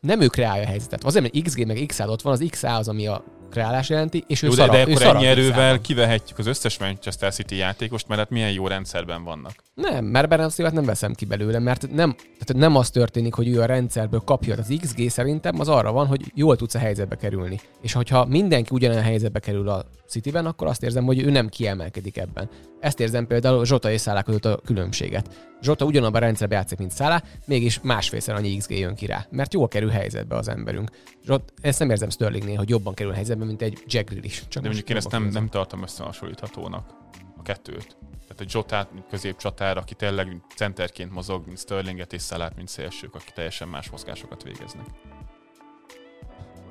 nem 0.00 0.20
ő 0.20 0.26
kreálja 0.26 0.62
a 0.62 0.66
helyzetet. 0.66 1.04
Azért, 1.04 1.32
mert 1.32 1.44
XG 1.44 1.66
meg 1.66 1.84
XA 1.86 2.08
ott 2.08 2.22
van, 2.22 2.32
az 2.32 2.44
XA 2.50 2.76
az, 2.76 2.88
ami 2.88 3.06
a 3.06 3.24
kreálás 3.50 3.88
jelenti, 3.88 4.24
és 4.26 4.42
ő 4.42 4.46
Jó, 4.46 4.54
de, 4.54 4.58
szarag, 4.58 4.74
de 4.74 4.90
ő 4.90 4.94
akkor 4.94 5.16
ennyi 5.16 5.26
erővel 5.26 5.80
kivehetjük 5.80 6.38
az 6.38 6.46
összes 6.46 6.78
Manchester 6.78 7.32
City 7.32 7.56
játékost, 7.56 8.08
mert 8.08 8.20
hát 8.20 8.30
milyen 8.30 8.52
jó 8.52 8.66
rendszerben 8.66 9.24
vannak. 9.24 9.52
Nem, 9.74 10.04
mert 10.04 10.28
Bernard 10.28 10.52
Silva 10.52 10.70
nem 10.70 10.84
veszem 10.84 11.12
ki 11.14 11.24
belőle, 11.24 11.58
mert 11.58 11.90
nem, 11.92 12.14
tehát 12.14 12.54
nem 12.54 12.76
az 12.76 12.90
történik, 12.90 13.34
hogy 13.34 13.48
ő 13.48 13.60
a 13.60 13.66
rendszerből 13.66 14.20
kapja. 14.24 14.56
Az 14.56 14.74
XG 14.80 15.10
szerintem 15.10 15.60
az 15.60 15.68
arra 15.68 15.92
van, 15.92 16.06
hogy 16.06 16.20
jól 16.34 16.56
tudsz 16.56 16.74
a 16.74 16.78
helyzetbe 16.78 17.16
kerülni. 17.16 17.60
És 17.80 17.92
hogyha 17.92 18.24
mindenki 18.24 18.74
ugyanolyan 18.74 19.02
helyzetbe 19.02 19.38
kerül 19.38 19.68
a 19.68 19.84
Cityben, 20.08 20.46
akkor 20.46 20.66
azt 20.66 20.82
érzem, 20.82 21.04
hogy 21.04 21.22
ő 21.22 21.30
nem 21.30 21.48
kiemelkedik 21.48 22.16
ebben. 22.16 22.48
Ezt 22.80 23.00
érzem 23.00 23.26
például 23.26 23.64
Zsota 23.64 23.90
és 23.90 24.00
Szálá 24.00 24.22
között 24.22 24.44
a 24.44 24.60
különbséget. 24.64 25.48
Zsota 25.62 25.84
ugyanabban 25.84 26.22
a 26.22 26.24
rendszerben 26.24 26.58
játszik, 26.58 26.78
mint 26.78 26.90
Szálá, 26.90 27.22
mégis 27.46 27.80
másfélszer 27.82 28.34
annyi 28.34 28.56
XG 28.56 28.78
jön 28.78 28.94
ki 28.94 29.06
rá, 29.06 29.26
mert 29.30 29.52
jól 29.52 29.68
kerül 29.68 29.88
helyzetbe 29.88 30.36
az 30.36 30.48
emberünk. 30.48 30.90
Zsot, 31.24 31.52
ezt 31.60 31.78
nem 31.78 31.90
érzem 31.90 32.10
Sterlingnél, 32.10 32.56
hogy 32.56 32.68
jobban 32.68 32.94
kerül 32.94 33.12
helyzetbe, 33.12 33.39
mint 33.46 33.62
egy 33.62 33.82
Jack 33.86 34.08
Grealish. 34.08 34.48
Csak 34.48 34.62
De 34.62 34.68
mondjuk 34.68 34.90
én 34.90 34.96
ezt 34.96 35.10
nem, 35.10 35.24
nem 35.24 35.48
tartom 35.48 35.82
összehasonlíthatónak 35.82 36.94
a 37.36 37.42
kettőt. 37.42 37.96
Tehát 38.10 38.40
egy 38.40 38.50
Zsotát, 38.50 38.92
mint 38.92 39.06
középcsatár, 39.10 39.76
aki 39.76 39.94
tényleg 39.94 40.42
centerként 40.56 41.12
mozog, 41.12 41.46
mint 41.46 41.58
Sterlinget 41.58 42.12
és 42.12 42.22
Szalát, 42.22 42.56
mint 42.56 42.68
szélsők, 42.68 43.14
akik 43.14 43.30
teljesen 43.30 43.68
más 43.68 43.90
mozgásokat 43.90 44.42
végeznek. 44.42 44.86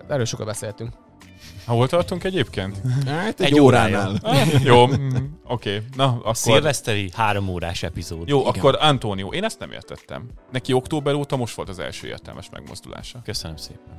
Erről 0.07 0.25
sokat 0.25 0.45
beszéltünk. 0.45 0.93
Hol 1.65 1.87
tartunk 1.87 2.23
egyébként? 2.23 2.81
Hát 3.05 3.39
Egy 3.39 3.51
egy, 3.51 3.59
óránál. 3.59 4.15
Ah, 4.21 4.63
jó, 4.63 4.87
mm, 4.87 5.07
oké. 5.43 5.81
Na, 5.95 6.05
akkor... 6.07 6.35
Szilveszteri 6.35 7.09
három 7.13 7.47
órás 7.47 7.83
epizód. 7.83 8.27
Jó, 8.27 8.39
Igen. 8.39 8.53
akkor 8.53 8.77
Antonio, 8.79 9.33
én 9.33 9.43
ezt 9.43 9.59
nem 9.59 9.71
értettem. 9.71 10.29
Neki 10.51 10.73
október 10.73 11.13
óta 11.13 11.35
most 11.35 11.55
volt 11.55 11.69
az 11.69 11.79
első 11.79 12.07
értelmes 12.07 12.49
megmozdulása. 12.51 13.21
Köszönöm 13.23 13.55
szépen. 13.55 13.97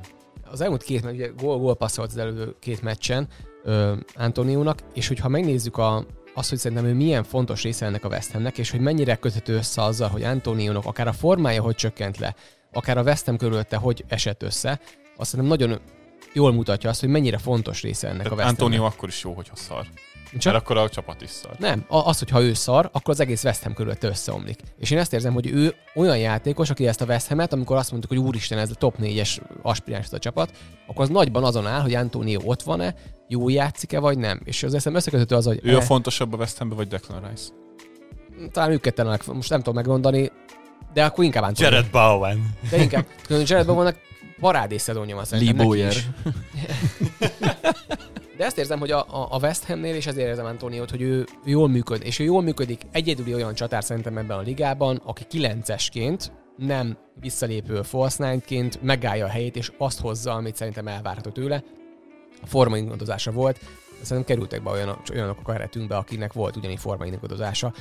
Az 0.51 0.61
elmúlt 0.61 0.83
két 0.83 1.05
ugye 1.05 1.27
gól, 1.27 1.57
gól 1.57 1.75
passzolt 1.75 2.09
az 2.09 2.17
előző 2.17 2.55
két 2.59 2.81
meccsen 2.81 3.27
ö, 3.63 3.93
Antoniónak, 4.15 4.79
és 4.93 5.07
hogyha 5.07 5.29
megnézzük 5.29 5.77
a, 5.77 6.05
azt, 6.33 6.49
hogy 6.49 6.57
szerintem 6.57 6.85
ő 6.85 6.93
milyen 6.93 7.23
fontos 7.23 7.63
része 7.63 7.85
ennek 7.85 8.03
a 8.03 8.07
West 8.07 8.31
Hamnek, 8.31 8.57
és 8.57 8.71
hogy 8.71 8.79
mennyire 8.79 9.15
köthető 9.15 9.55
össze 9.55 9.83
azzal, 9.83 10.09
hogy 10.09 10.23
Antoniónak 10.23 10.85
akár 10.85 11.07
a 11.07 11.13
formája 11.13 11.61
hogy 11.61 11.75
csökkent 11.75 12.17
le, 12.17 12.35
akár 12.73 12.97
a 12.97 13.01
West 13.01 13.25
Ham 13.25 13.37
körülötte 13.37 13.75
hogy 13.75 14.03
esett 14.07 14.43
össze, 14.43 14.79
azt 15.17 15.29
szerintem 15.29 15.57
nagyon 15.57 15.79
jól 16.33 16.53
mutatja 16.53 16.89
azt, 16.89 16.99
hogy 16.99 17.09
mennyire 17.09 17.37
fontos 17.37 17.81
része 17.81 18.07
ennek 18.07 18.25
a 18.25 18.35
Tehát 18.35 18.37
West 18.37 18.49
Antonio 18.49 18.83
akkor 18.83 19.09
is 19.09 19.23
jó, 19.23 19.33
hogyha 19.33 19.55
szar. 19.55 19.85
Csak 20.37 20.53
Mert 20.53 20.63
akkor 20.65 20.77
a 20.77 20.89
csapat 20.89 21.21
is 21.21 21.29
szar. 21.29 21.51
nem, 21.59 21.85
a- 21.87 22.07
az, 22.07 22.19
hogyha 22.19 22.41
ő 22.41 22.53
szar, 22.53 22.89
akkor 22.93 23.13
az 23.13 23.19
egész 23.19 23.43
West 23.43 23.63
Ham 23.63 23.73
körülötte 23.73 24.07
összeomlik. 24.07 24.59
És 24.77 24.91
én 24.91 24.97
ezt 24.97 25.13
érzem, 25.13 25.33
hogy 25.33 25.47
ő 25.47 25.75
olyan 25.95 26.17
játékos, 26.17 26.69
aki 26.69 26.87
ezt 26.87 27.01
a 27.01 27.05
West 27.05 27.27
Ham-et, 27.27 27.53
amikor 27.53 27.77
azt 27.77 27.91
mondtuk, 27.91 28.11
hogy 28.11 28.19
úristen, 28.27 28.57
ez 28.57 28.69
a 28.69 28.73
top 28.75 28.95
4-es 29.01 29.39
aspiráns 29.61 30.07
a 30.11 30.19
csapat, 30.19 30.51
akkor 30.87 31.03
az 31.03 31.09
nagyban 31.09 31.43
azon 31.43 31.67
áll, 31.67 31.81
hogy 31.81 31.93
Antonio 31.93 32.39
ott 32.43 32.61
van-e, 32.61 32.95
jó 33.27 33.49
játszik-e, 33.49 33.99
vagy 33.99 34.17
nem. 34.17 34.39
És 34.43 34.63
az 34.63 34.73
eszem 34.73 34.95
összeköthető 34.95 35.35
az, 35.35 35.45
hogy 35.45 35.59
Ő 35.63 35.75
a 35.75 35.79
eh, 35.79 35.83
fontosabb 35.85 36.33
a 36.33 36.37
West 36.37 36.57
Hambe, 36.57 36.75
vagy 36.75 36.87
Declan 36.87 37.29
Rice? 37.29 37.49
talán 38.51 38.71
ők 38.71 38.81
ketten, 38.81 39.07
a 39.07 39.17
most 39.33 39.49
nem 39.49 39.59
tudom 39.59 39.75
megmondani, 39.75 40.31
de 40.93 41.05
akkor 41.05 41.23
inkább 41.23 41.43
Antonio. 41.43 41.71
Jared 41.71 41.89
Bowen. 41.91 42.49
De 42.69 42.77
inkább. 42.81 43.05
Jared 43.29 43.65
Bowennek 43.65 43.99
parádés 44.39 44.81
szezonja 44.81 45.15
van 45.15 45.25
szerintem 45.25 45.69
Lee. 45.69 45.91
De 48.41 48.47
ezt 48.47 48.57
érzem, 48.57 48.79
hogy 48.79 48.91
a, 48.91 49.05
a 49.29 49.39
West 49.41 49.63
Hamnél, 49.63 49.95
és 49.95 50.07
ezért 50.07 50.27
érzem 50.27 50.45
Antoniót, 50.45 50.89
hogy 50.89 51.01
ő 51.01 51.25
jól 51.45 51.67
működik. 51.67 52.07
És 52.07 52.19
ő 52.19 52.23
jól 52.23 52.41
működik 52.41 52.81
egyedüli 52.91 53.33
olyan 53.33 53.53
csatár 53.53 53.83
szerintem 53.83 54.17
ebben 54.17 54.37
a 54.37 54.41
ligában, 54.41 55.01
aki 55.05 55.23
kilencesként, 55.27 56.31
nem 56.57 56.97
visszalépő 57.19 57.81
false 57.81 58.37
megállja 58.81 59.25
a 59.25 59.29
helyét, 59.29 59.55
és 59.55 59.71
azt 59.77 59.99
hozza, 59.99 60.33
amit 60.33 60.55
szerintem 60.55 60.87
elvárható 60.87 61.29
tőle. 61.29 61.63
A 62.41 62.45
formaingadozása 62.45 63.31
volt, 63.31 63.59
szerintem 64.01 64.35
kerültek 64.35 64.63
be 64.63 64.69
olyanok, 64.69 64.99
olyanok 65.11 65.37
a 65.43 65.51
keretünkbe, 65.51 65.95
akinek 65.95 66.33
volt 66.33 66.55
ugyanígy 66.55 66.79
formaingadozása. 66.79 67.73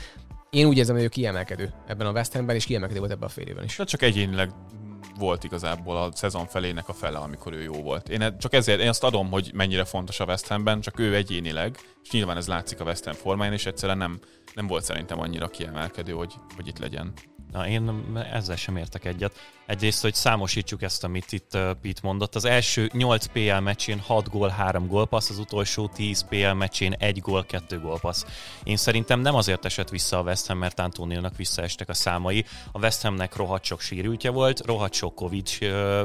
Én 0.50 0.66
úgy 0.66 0.76
érzem, 0.76 0.94
hogy 0.94 1.04
ő 1.04 1.08
kiemelkedő 1.08 1.72
ebben 1.86 2.06
a 2.06 2.12
West 2.12 2.32
Hamben, 2.32 2.56
és 2.56 2.64
kiemelkedő 2.64 3.00
volt 3.00 3.12
ebben 3.12 3.28
a 3.28 3.32
fél 3.32 3.46
évben 3.46 3.64
is. 3.64 3.76
De 3.76 3.84
csak 3.84 4.02
egyénileg 4.02 4.50
volt 5.20 5.44
igazából 5.44 5.96
a 5.96 6.10
szezon 6.12 6.46
felének 6.46 6.88
a 6.88 6.92
fele, 6.92 7.18
amikor 7.18 7.52
ő 7.52 7.62
jó 7.62 7.82
volt. 7.82 8.08
Én 8.08 8.20
e- 8.20 8.36
csak 8.36 8.52
ezért, 8.52 8.80
én 8.80 8.88
azt 8.88 9.04
adom, 9.04 9.30
hogy 9.30 9.50
mennyire 9.54 9.84
fontos 9.84 10.20
a 10.20 10.24
West 10.24 10.46
Hamben, 10.46 10.80
csak 10.80 10.98
ő 10.98 11.14
egyénileg, 11.14 11.78
és 12.02 12.10
nyilván 12.10 12.36
ez 12.36 12.48
látszik 12.48 12.80
a 12.80 12.84
West 12.84 13.04
Ham 13.04 13.14
formáján, 13.14 13.52
és 13.52 13.66
egyszerűen 13.66 13.98
nem, 13.98 14.18
nem 14.54 14.66
volt 14.66 14.84
szerintem 14.84 15.20
annyira 15.20 15.48
kiemelkedő, 15.48 16.12
hogy, 16.12 16.34
hogy 16.56 16.66
itt 16.66 16.78
legyen. 16.78 17.12
Na, 17.52 17.68
én 17.68 18.12
ezzel 18.32 18.56
sem 18.56 18.76
értek 18.76 19.04
egyet. 19.04 19.32
Egyrészt, 19.70 20.02
hogy 20.02 20.14
számosítsuk 20.14 20.82
ezt, 20.82 21.04
amit 21.04 21.32
itt 21.32 21.50
Pete 21.50 22.00
mondott. 22.02 22.34
Az 22.34 22.44
első 22.44 22.90
8 22.92 23.26
PL 23.26 23.58
meccsén 23.60 23.98
6 23.98 24.28
gól, 24.28 24.48
3 24.48 24.86
gólpassz, 24.86 25.30
az 25.30 25.38
utolsó 25.38 25.88
10 25.88 26.24
PL 26.28 26.52
meccsén 26.52 26.92
1 26.92 27.20
gól, 27.20 27.44
2 27.44 27.80
gólpassz. 27.80 28.24
Én 28.62 28.76
szerintem 28.76 29.20
nem 29.20 29.34
azért 29.34 29.64
esett 29.64 29.88
vissza 29.88 30.18
a 30.18 30.22
West 30.22 30.46
Ham, 30.46 30.58
mert 30.58 30.80
Antonionak 30.80 31.36
visszaestek 31.36 31.88
a 31.88 31.94
számai. 31.94 32.44
A 32.72 32.78
West 32.78 33.02
Hamnek 33.02 33.36
rohadt 33.36 33.64
sok 33.64 33.80
sérültje 33.80 34.30
volt, 34.30 34.66
rohadt 34.66 34.92
sok 34.92 35.14
Covid 35.14 35.48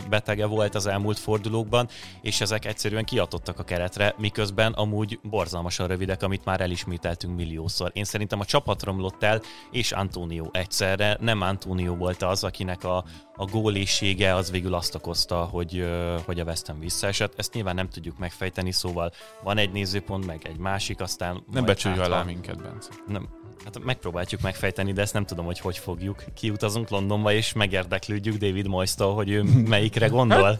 betege 0.10 0.46
volt 0.46 0.76
az 0.76 0.86
elmúlt 0.86 1.20
fordulókban, 1.20 1.90
és 2.22 2.42
ezek 2.42 2.66
egyszerűen 2.66 3.06
kiadottak 3.06 3.60
a 3.60 3.64
keretre, 3.64 4.16
miközben 4.18 4.74
amúgy 4.74 5.20
borzalmasan 5.24 5.88
rövidek, 5.88 6.24
amit 6.24 6.46
már 6.46 6.62
elismételtünk 6.62 7.36
milliószor. 7.36 7.92
Én 7.94 8.04
szerintem 8.04 8.40
a 8.40 8.46
csapat 8.46 8.84
romlott 8.84 9.24
el, 9.24 9.42
és 9.72 9.92
Antonio 9.92 10.50
egyszerre. 10.52 11.18
Nem 11.20 11.42
Antonio 11.42 11.96
volt 11.96 12.24
az, 12.24 12.44
akinek 12.44 12.84
a, 12.84 13.04
a 13.36 13.46
gólésége 13.46 14.36
az 14.36 14.52
végül 14.52 14.74
azt 14.74 14.96
okozta, 14.96 15.44
hogy, 15.44 15.88
hogy 16.26 16.40
a 16.40 16.44
West 16.44 16.68
Ham 16.68 16.80
visszaesett. 16.80 17.34
Ezt 17.38 17.54
nyilván 17.54 17.76
nem 17.76 17.90
tudjuk 17.90 18.18
megfejteni, 18.18 18.72
szóval 18.72 19.12
van 19.44 19.58
egy 19.58 19.72
nézőpont, 19.72 20.26
meg 20.26 20.48
egy 20.48 20.58
másik, 20.58 21.02
aztán... 21.02 21.34
Nem 21.34 21.44
majd 21.48 21.66
becsüljük 21.66 22.00
hátra- 22.00 22.16
alá 22.16 22.26
minket, 22.26 22.62
Bence. 22.62 22.90
nem, 23.08 23.30
hát 23.64 23.84
megpróbáljuk 23.84 24.42
megfejteni, 24.42 24.94
de 24.94 25.02
ezt 25.02 25.14
nem 25.14 25.26
tudom, 25.26 25.46
hogy 25.46 25.60
hogy 25.60 25.78
fogjuk. 25.78 26.24
Kiutazunk 26.34 26.90
Londonba, 26.90 27.34
és 27.34 27.54
megérdeklődjük 27.54 28.36
David 28.36 28.68
Moyes-tól, 28.68 29.14
hogy 29.14 29.30
ő 29.30 29.44
melyikre 29.74 30.08
gondol. 30.08 30.60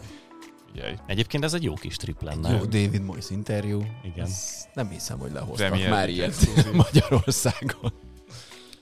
Figyelj. 0.72 0.94
Egyébként 1.06 1.44
ez 1.44 1.54
egy 1.54 1.62
jó 1.62 1.74
kis 1.74 1.96
trip 1.96 2.22
lenne. 2.22 2.50
Jó 2.50 2.58
David 2.58 3.02
Moyes 3.02 3.30
interjú. 3.30 3.82
Igen. 4.02 4.24
Ez 4.24 4.66
Nem 4.74 4.88
hiszem, 4.88 5.18
hogy 5.18 5.32
lehoztak 5.32 5.68
Premier 5.68 5.90
már 5.90 6.08
ilyet. 6.08 6.34
Magyarországon. 6.72 7.92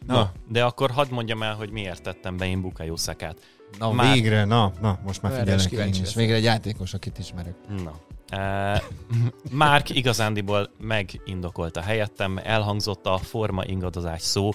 Na, 0.07 0.33
de 0.49 0.65
akkor 0.65 0.91
hadd 0.91 1.11
mondjam 1.11 1.43
el, 1.43 1.55
hogy 1.55 1.71
miért 1.71 2.03
tettem 2.03 2.37
be 2.37 2.47
én 2.47 2.61
Bukayo 2.61 2.97
Sakát. 2.97 3.37
Na 3.79 3.93
Már- 3.93 4.15
végre, 4.15 4.45
na, 4.45 4.73
na, 4.81 4.99
most 5.05 5.23
már 5.23 5.33
Erre 5.33 5.59
figyelek 5.59 5.95
én 5.95 6.03
is. 6.03 6.15
Végre 6.15 6.35
egy 6.35 6.43
játékos, 6.43 6.95
akit 6.95 7.19
ismerek. 7.19 7.55
Na. 7.85 7.93
Uh, 8.33 8.83
Márk 9.51 9.91
igazándiból 9.91 10.71
megindokolta 10.79 11.81
helyettem, 11.81 12.41
elhangzott 12.43 13.07
a 13.07 13.19
forma 13.19 13.65
ingadozás 13.65 14.23
szó. 14.23 14.51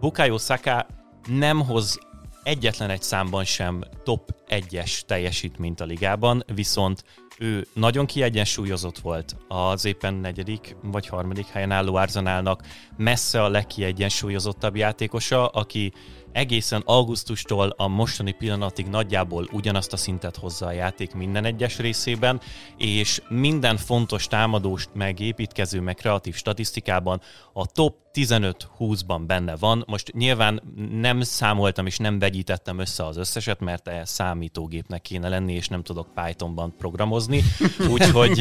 Bukayo 0.00 0.38
Saka 0.38 0.86
nem 1.26 1.60
hoz 1.60 1.98
egyetlen 2.42 2.90
egy 2.90 3.02
számban 3.02 3.44
sem 3.44 3.84
top 4.02 4.34
1-es 4.48 5.00
teljesítményt 5.00 5.80
a 5.80 5.84
ligában, 5.84 6.44
viszont 6.54 7.04
ő 7.38 7.66
nagyon 7.72 8.06
kiegyensúlyozott 8.06 8.98
volt 8.98 9.36
az 9.48 9.84
éppen 9.84 10.14
negyedik 10.14 10.76
vagy 10.82 11.06
harmadik 11.06 11.46
helyen 11.46 11.70
álló 11.70 11.94
Arsenalnak 11.94 12.62
messze 12.96 13.42
a 13.42 13.48
legkiegyensúlyozottabb 13.48 14.76
játékosa, 14.76 15.46
aki 15.46 15.92
egészen 16.32 16.82
augusztustól 16.84 17.74
a 17.76 17.88
mostani 17.88 18.32
pillanatig 18.32 18.86
nagyjából 18.86 19.48
ugyanazt 19.52 19.92
a 19.92 19.96
szintet 19.96 20.36
hozza 20.36 20.66
a 20.66 20.72
játék 20.72 21.14
minden 21.14 21.44
egyes 21.44 21.78
részében, 21.78 22.40
és 22.76 23.22
minden 23.28 23.76
fontos 23.76 24.26
támadóst, 24.26 24.90
meg 24.94 25.20
építkező, 25.20 25.80
meg 25.80 25.94
kreatív 25.94 26.34
statisztikában 26.34 27.20
a 27.52 27.66
top 27.66 28.03
15-20-ban 28.14 29.22
benne 29.26 29.56
van. 29.56 29.84
Most 29.86 30.12
nyilván 30.12 30.62
nem 30.92 31.20
számoltam 31.20 31.86
és 31.86 31.98
nem 31.98 32.18
vegyítettem 32.18 32.78
össze 32.78 33.06
az 33.06 33.16
összeset, 33.16 33.60
mert 33.60 33.88
ehhez 33.88 34.10
számítógépnek 34.10 35.02
kéne 35.02 35.28
lenni, 35.28 35.52
és 35.52 35.68
nem 35.68 35.82
tudok 35.82 36.14
Pythonban 36.14 36.74
programozni, 36.78 37.42
úgyhogy 37.92 38.38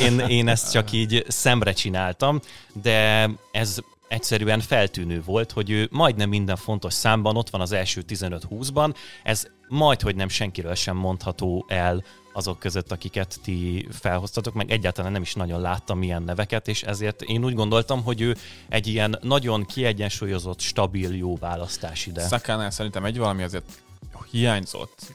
én, 0.00 0.18
én 0.18 0.48
ezt 0.48 0.72
csak 0.72 0.92
így 0.92 1.24
szemre 1.28 1.72
csináltam, 1.72 2.40
de 2.82 3.30
ez 3.50 3.78
egyszerűen 4.08 4.60
feltűnő 4.60 5.22
volt, 5.24 5.52
hogy 5.52 5.70
ő 5.70 5.88
majdnem 5.90 6.28
minden 6.28 6.56
fontos 6.56 6.92
számban 6.92 7.36
ott 7.36 7.50
van 7.50 7.60
az 7.60 7.72
első 7.72 8.02
15-20-ban, 8.08 8.94
ez 9.22 9.46
majd, 9.68 10.00
hogy 10.00 10.16
nem 10.16 10.28
senkiről 10.28 10.74
sem 10.74 10.96
mondható 10.96 11.64
el 11.68 12.04
azok 12.32 12.58
között, 12.58 12.92
akiket 12.92 13.38
ti 13.42 13.88
felhoztatok, 13.90 14.54
meg 14.54 14.70
egyáltalán 14.70 15.12
nem 15.12 15.22
is 15.22 15.34
nagyon 15.34 15.60
láttam 15.60 16.02
ilyen 16.02 16.22
neveket, 16.22 16.68
és 16.68 16.82
ezért 16.82 17.22
én 17.22 17.44
úgy 17.44 17.54
gondoltam, 17.54 18.02
hogy 18.02 18.20
ő 18.20 18.36
egy 18.68 18.86
ilyen 18.86 19.18
nagyon 19.20 19.64
kiegyensúlyozott, 19.64 20.60
stabil, 20.60 21.14
jó 21.14 21.36
választás 21.36 22.06
ide. 22.06 22.22
Szakánál 22.22 22.70
szerintem 22.70 23.04
egy 23.04 23.18
valami 23.18 23.42
azért 23.42 23.82
hiányzott 24.30 25.14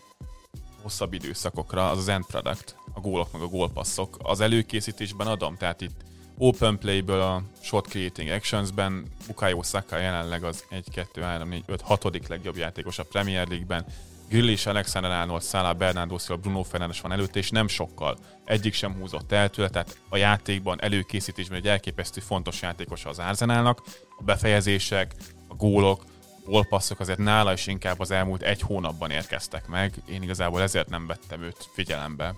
hosszabb 0.81 1.13
időszakokra, 1.13 1.89
az 1.89 1.97
az 1.97 2.07
end 2.07 2.25
product, 2.25 2.75
a 2.93 2.99
gólok 2.99 3.31
meg 3.31 3.41
a 3.41 3.47
gólpasszok. 3.47 4.17
Az 4.23 4.39
előkészítésben 4.39 5.27
adom, 5.27 5.57
tehát 5.57 5.81
itt 5.81 6.05
open 6.37 6.77
playből 6.77 7.21
a 7.21 7.43
shot 7.61 7.87
creating 7.87 8.29
actionsben 8.29 9.05
Bukayo 9.27 9.63
Saka 9.63 9.97
jelenleg 9.97 10.43
az 10.43 10.65
1, 10.69 10.85
2, 10.93 11.21
3, 11.21 11.49
4, 11.49 11.63
5, 11.65 11.81
6. 11.81 12.27
legjobb 12.27 12.57
játékos 12.57 12.99
a 12.99 13.03
Premier 13.03 13.47
League-ben. 13.47 13.85
Grealish, 14.29 14.67
Alexander 14.67 15.11
Arnold, 15.11 15.43
Salah, 15.43 15.75
Bernardo 15.75 16.17
Silva, 16.17 16.41
Bruno 16.41 16.63
Fernandes 16.63 17.01
van 17.01 17.11
előtt, 17.11 17.35
és 17.35 17.49
nem 17.49 17.67
sokkal. 17.67 18.17
Egyik 18.45 18.73
sem 18.73 18.93
húzott 18.93 19.31
el 19.31 19.49
tőle, 19.49 19.69
tehát 19.69 19.99
a 20.09 20.17
játékban, 20.17 20.81
előkészítésben 20.81 21.57
egy 21.57 21.67
elképesztő 21.67 22.21
fontos 22.21 22.61
játékos 22.61 23.05
az 23.05 23.19
Arsenalnak. 23.19 23.81
A 24.17 24.23
befejezések, 24.23 25.15
a 25.47 25.55
gólok, 25.55 26.03
gólpasszok 26.45 26.99
azért 26.99 27.19
nála 27.19 27.53
is 27.53 27.67
inkább 27.67 27.99
az 27.99 28.11
elmúlt 28.11 28.41
egy 28.41 28.61
hónapban 28.61 29.11
érkeztek 29.11 29.67
meg. 29.67 29.93
Én 30.09 30.21
igazából 30.21 30.61
ezért 30.61 30.89
nem 30.89 31.07
vettem 31.07 31.41
őt 31.41 31.69
figyelembe 31.73 32.35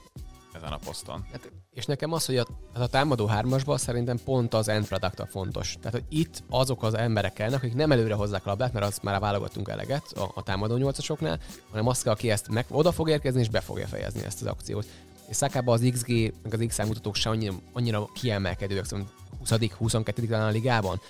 ezen 0.54 0.72
a 0.72 0.78
poszton. 0.78 1.28
Hát, 1.32 1.52
és 1.80 1.86
nekem 1.86 2.14
az, 2.14 2.26
hogy 2.26 2.38
a, 2.38 2.48
a 2.74 2.88
támadó 2.88 3.26
hármasban 3.26 3.78
szerintem 3.78 4.20
pont 4.26 4.54
az 4.54 4.68
end 4.68 4.88
product 4.88 5.20
a 5.20 5.26
fontos. 5.26 5.78
Tehát, 5.82 5.94
hogy 5.94 6.20
itt 6.20 6.44
azok 6.50 6.84
az 6.84 6.94
emberek 6.94 7.34
kellnek, 7.34 7.64
akik 7.64 7.76
nem 7.76 7.92
előre 7.92 8.14
hozzák 8.14 8.46
a 8.46 8.50
labdát, 8.50 8.74
mert 8.74 8.86
azt 8.86 9.04
már 9.04 9.20
válogattunk 9.20 9.70
eleget 9.70 10.12
a, 10.12 10.32
a 10.34 10.44
támadó 10.44 10.78
nyolcasoknál, 10.78 11.40
hanem 11.70 11.88
az 11.88 12.02
kell, 12.02 12.14
aki 12.14 12.32
ezt 12.32 12.50
meg 12.50 12.66
oda 12.70 12.92
fog 12.92 13.10
érkezni, 13.10 13.40
és 13.40 13.50
be 13.50 13.60
fogja 13.60 13.88
fejezni 13.88 14.24
ezt 14.26 14.42
az 14.42 14.48
akciót. 14.48 14.88
És 15.28 15.36
Szakában 15.36 15.74
az 15.74 15.90
XG, 15.92 16.34
meg 16.44 16.54
az 16.54 16.66
X 16.68 16.78
mutatók 16.78 17.16
sem 17.16 17.32
annyira, 17.32 17.54
annyira 17.74 18.10
kiemelkedőek, 18.14 18.86
szóval 18.86 19.06
20 19.40 19.74
22 19.78 20.26
talán 20.28 20.48
a 20.48 20.52
ligában, 20.52 21.02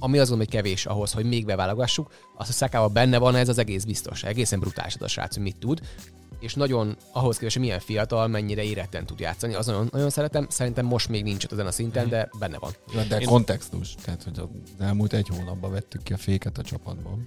ami 0.00 0.18
azt 0.18 0.28
gondolom, 0.28 0.38
hogy 0.38 0.62
kevés 0.62 0.86
ahhoz, 0.86 1.12
hogy 1.12 1.24
még 1.24 1.44
beválogassuk, 1.44 2.10
az, 2.36 2.46
hogy 2.46 2.54
Szakában 2.54 2.92
benne 2.92 3.18
van, 3.18 3.34
ez 3.34 3.48
az 3.48 3.58
egész 3.58 3.84
biztos. 3.84 4.22
Egészen 4.22 4.60
brutális 4.60 4.94
az 4.94 5.02
a 5.02 5.08
srác, 5.08 5.34
hogy 5.34 5.42
mit 5.42 5.56
tud 5.56 5.80
és 6.40 6.54
nagyon 6.54 6.96
ahhoz 7.12 7.36
képest, 7.36 7.56
hogy 7.56 7.64
milyen 7.64 7.80
fiatal, 7.80 8.26
mennyire 8.26 8.62
éretten 8.62 9.06
tud 9.06 9.20
játszani. 9.20 9.54
Az 9.54 9.66
nagyon, 9.66 9.88
nagyon 9.92 10.10
szeretem. 10.10 10.46
Szerintem 10.50 10.86
most 10.86 11.08
még 11.08 11.22
nincs 11.22 11.44
ott 11.44 11.52
ezen 11.52 11.66
a 11.66 11.70
szinten, 11.70 12.08
de 12.08 12.28
benne 12.38 12.58
van. 12.58 12.70
De 13.08 13.18
Én- 13.18 13.26
kontextus. 13.26 13.94
Tehát, 14.04 14.22
hogy 14.22 14.38
az 14.38 14.84
elmúlt 14.84 15.12
egy 15.12 15.28
hónapban 15.28 15.70
vettük 15.70 16.02
ki 16.02 16.12
a 16.12 16.16
féket 16.16 16.58
a 16.58 16.62
csapatból. 16.62 17.18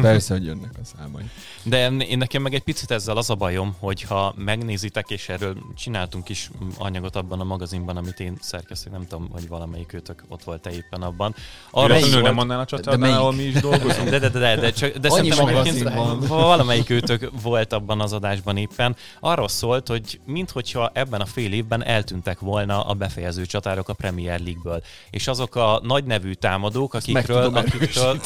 Persze, 0.00 0.34
hogy 0.34 0.44
jönnek 0.44 0.70
a 0.82 0.84
számai. 0.84 1.24
De 1.62 1.90
én 1.90 2.18
nekem 2.18 2.42
meg 2.42 2.54
egy 2.54 2.62
picit 2.62 2.90
ezzel 2.90 3.16
az 3.16 3.30
a 3.30 3.34
bajom, 3.34 3.76
hogy 3.78 4.02
ha 4.02 4.34
megnézitek, 4.36 5.10
és 5.10 5.28
erről 5.28 5.56
csináltunk 5.76 6.28
is 6.28 6.50
anyagot 6.78 7.16
abban 7.16 7.40
a 7.40 7.44
magazinban, 7.44 7.96
amit 7.96 8.20
én 8.20 8.36
szerkesztek, 8.40 8.92
nem 8.92 9.06
tudom, 9.06 9.28
hogy 9.30 9.48
valamelyik 9.48 9.92
őtök 9.92 10.24
ott 10.28 10.42
volt-e 10.42 10.70
éppen 10.70 11.02
abban. 11.02 11.34
Arra 11.70 11.88
melyik 11.88 12.22
nem 12.22 12.38
annál 12.38 12.66
a 12.84 12.96
melyik? 12.96 13.16
ahol 13.16 13.32
mi 13.32 13.42
is 13.42 13.60
dolgozunk. 13.60 14.08
De, 14.08 14.18
de, 14.18 14.28
de, 14.28 14.38
de, 14.38 14.56
de, 14.56 14.72
csak, 14.72 14.96
de 14.96 15.08
szerintem 15.10 16.18
valamelyik 16.28 16.90
őtök 16.90 17.30
volt 17.42 17.72
abban 17.72 18.00
az 18.00 18.12
adásban 18.34 18.56
éppen. 18.56 18.96
Arról 19.20 19.48
szólt, 19.48 19.88
hogy 19.88 20.20
minthogyha 20.26 20.90
ebben 20.94 21.20
a 21.20 21.26
fél 21.26 21.52
évben 21.52 21.84
eltűntek 21.84 22.40
volna 22.40 22.80
a 22.82 22.94
befejező 22.94 23.46
csatárok 23.46 23.88
a 23.88 23.92
Premier 23.92 24.40
League-ből. 24.40 24.82
És 25.10 25.26
azok 25.26 25.56
a 25.56 25.80
nagy 25.82 26.04
nevű 26.04 26.32
támadók, 26.32 26.94
akikről, 26.94 27.42
tudom 27.42 27.54
akikről 27.54 28.20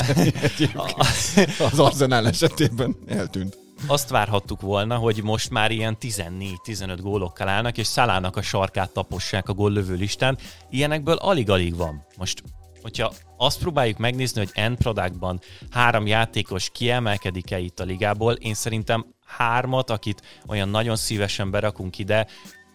Az 1.71 1.79
Arsenal 1.79 2.27
esetében 2.27 2.97
eltűnt. 3.07 3.59
azt 3.87 4.09
várhattuk 4.09 4.61
volna, 4.61 4.97
hogy 4.97 5.23
most 5.23 5.51
már 5.51 5.71
ilyen 5.71 5.97
14-15 6.01 6.99
gólokkal 7.01 7.49
állnak, 7.49 7.79
és 7.79 7.87
Szalának 7.87 8.37
a 8.37 8.43
sarkát 8.43 8.91
tapossák 8.91 9.49
a 9.49 9.53
góllövő 9.53 9.95
listán. 9.95 10.39
Ilyenekből 10.71 11.17
alig-alig 11.17 11.77
van. 11.77 12.07
Most, 12.17 12.43
hogyha 12.83 13.13
azt 13.37 13.59
próbáljuk 13.59 13.99
megnézni, 13.99 14.41
hogy 14.41 14.51
end 14.53 14.77
productban 14.77 15.41
három 15.71 16.07
játékos 16.07 16.71
kiemelkedik-e 16.73 17.59
itt 17.59 17.81
a 17.81 17.85
ligából, 17.85 18.33
én 18.33 18.55
szerintem 18.55 19.07
hármat, 19.29 19.91
akit 19.91 20.23
olyan 20.47 20.69
nagyon 20.69 20.97
szívesen 20.97 21.51
berakunk 21.51 21.99
ide, 21.99 22.27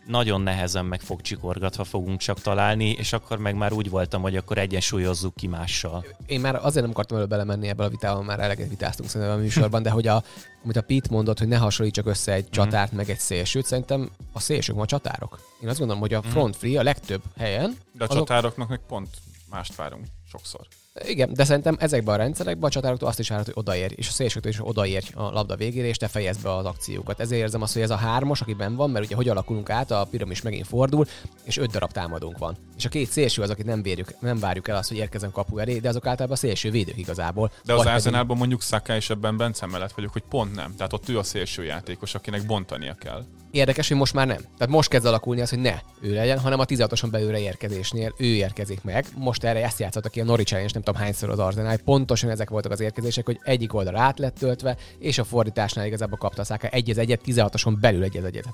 nagyon 0.08 0.42
nehezen 0.42 0.86
meg 0.86 1.02
fog 1.02 1.22
csikorgatva 1.22 1.84
fogunk 1.84 2.20
csak 2.20 2.42
találni, 2.42 2.90
és 2.90 3.14
akkor 3.14 3.38
meg 3.38 3.56
már 3.56 3.72
úgy 3.72 3.90
voltam, 3.90 4.22
hogy 4.22 4.36
akkor 4.36 4.58
egyensúlyozzuk 4.58 5.36
ki 5.36 5.48
mással. 5.48 6.06
Én 6.26 6.40
már 6.40 6.56
azért 6.56 6.82
nem 6.82 6.90
akartam 6.90 7.18
elő 7.18 7.26
belemenni 7.26 7.68
ebbe 7.68 7.84
a 7.84 7.90
vitában, 7.90 8.26
már 8.26 8.40
eleget 8.40 8.70
vitáztunk 8.70 9.10
szerintem 9.10 9.38
a 9.38 9.42
műsorban, 9.42 9.84
de 9.84 9.90
hogy 9.90 10.08
a, 10.08 10.24
amit 10.64 10.76
a 10.76 10.82
Pete 10.82 11.08
mondott, 11.12 11.40
hogy 11.40 11.48
ne 11.48 11.58
hasonlítsak 11.58 12.06
össze 12.06 12.34
egy 12.34 12.50
csatárt 12.50 12.92
meg 12.92 13.10
egy 13.10 13.20
szélsőt, 13.20 13.66
szerintem 13.66 14.10
a 14.32 14.40
szélsők 14.40 14.76
ma 14.76 14.82
a 14.82 14.86
csatárok. 14.86 15.40
Én 15.62 15.70
azt 15.70 15.78
gondolom, 15.78 16.02
hogy 16.02 16.14
a 16.14 16.22
front 16.22 16.56
free 16.56 16.80
a 16.80 16.84
legtöbb 16.84 17.22
helyen 17.38 17.78
De 17.92 18.04
a 18.04 18.08
azok- 18.08 18.28
csatároknak 18.28 18.68
meg 18.70 18.80
pont 18.88 19.10
mást 19.50 19.76
várunk 19.76 20.06
sokszor. 20.32 20.62
Igen, 21.02 21.34
de 21.34 21.44
szerintem 21.44 21.76
ezekben 21.80 22.14
a 22.14 22.18
rendszerekben 22.18 22.64
a 22.70 22.70
csatároktól 22.70 23.08
azt 23.08 23.20
is 23.20 23.30
várható, 23.30 23.52
hogy 23.54 23.64
odaér, 23.64 23.94
és 23.96 24.08
a 24.08 24.12
szélsőtől 24.12 24.52
is 24.52 24.60
odaér 24.68 25.04
a 25.14 25.22
labda 25.24 25.56
végére, 25.56 25.88
és 25.88 25.98
te 25.98 26.08
fejezd 26.08 26.42
be 26.42 26.56
az 26.56 26.66
akciókat. 26.66 27.20
Ezért 27.20 27.42
érzem 27.42 27.62
azt, 27.62 27.74
hogy 27.74 27.82
ez 27.82 27.90
a 27.90 27.96
hármas, 27.96 28.42
aki 28.42 28.54
benn 28.54 28.76
van, 28.76 28.90
mert 28.90 29.06
ugye 29.06 29.16
hogy 29.16 29.30
alakulunk 29.30 29.70
át, 29.70 29.92
a 29.92 30.08
piramis 30.12 30.42
megint 30.42 30.68
fordul, 30.68 31.06
és 31.44 31.58
öt 31.58 31.72
darab 31.72 31.92
támadónk 31.92 32.38
van. 32.38 32.58
És 32.78 32.86
a 32.86 32.90
két 32.90 33.10
szélső 33.10 33.42
az, 33.42 33.50
akit 33.50 33.66
nem, 33.66 33.82
vérjük, 33.82 34.14
nem 34.20 34.40
várjuk 34.40 34.68
el 34.68 34.76
azt, 34.76 34.90
hogy 34.90 34.98
érkezzen 34.98 35.32
kapu 35.32 35.58
elé, 35.58 35.80
de 35.80 35.90
azok 35.90 36.06
általában 36.06 36.36
a 36.36 36.40
szélső 36.40 36.72
védők 36.72 36.98
igazából. 36.98 37.48
De 37.48 37.54
az 37.74 37.78
Vagy 37.78 37.78
pedig- 37.78 37.94
Arsenalban 37.94 38.38
mondjuk 38.38 38.62
Saka 38.62 38.96
és 38.96 39.10
ebben 39.10 39.38
Bence 39.38 39.66
mellett 39.66 39.92
vagyok, 39.92 40.12
hogy 40.12 40.24
pont 40.30 40.56
nem. 40.56 40.76
Tehát 40.76 40.94
ott 40.94 41.10
ő 41.10 41.18
a 41.18 41.24
szélső 41.24 41.64
játékos, 41.64 42.16
akinek 42.16 42.46
bontania 42.46 42.94
kell. 42.94 43.26
Érdekes, 43.54 43.88
hogy 43.88 43.98
most 43.98 44.14
már 44.14 44.28
nem. 44.28 44.38
Tehát 44.38 44.74
most 44.74 44.90
kezd 44.90 45.06
alakulni 45.06 45.42
az, 45.42 45.50
hogy 45.50 45.60
ne 45.60 45.76
ő 46.02 46.14
legyen, 46.14 46.40
hanem 46.40 46.60
a 46.60 46.66
16-oson 46.66 47.08
belőle 47.12 47.40
érkezésnél 47.40 48.14
ő 48.18 48.26
érkezik 48.26 48.84
meg. 48.84 49.06
Most 49.16 49.44
erre 49.44 49.64
ezt 49.64 49.80
játszott 49.80 50.10
ki 50.10 50.20
a 50.20 50.24
Norwich 50.24 50.54
ellen, 50.54 50.66
és 50.66 50.72
nem 50.72 50.82
tudom 50.82 51.02
hányszor 51.02 51.30
az 51.30 51.40
Arsenal. 51.40 51.78
Pontosan 51.78 52.30
ezek 52.30 52.50
voltak 52.50 52.72
az 52.72 52.80
érkezések, 52.80 53.26
hogy 53.26 53.40
egyik 53.44 53.74
oldal 53.74 53.96
át 53.96 54.20
lett 54.20 54.36
töltve, 54.36 54.78
és 55.00 55.18
a 55.18 55.24
fordításnál 55.24 55.86
igazából 55.86 56.18
kapta 56.18 56.42
a 56.42 56.46
Saka 56.46 56.68
egy 56.68 56.90
az 56.90 56.98
egyet, 56.98 57.22
16-oson 57.26 57.78
belül 57.80 58.04
egy 58.04 58.18
az 58.18 58.24
egyet. 58.24 58.48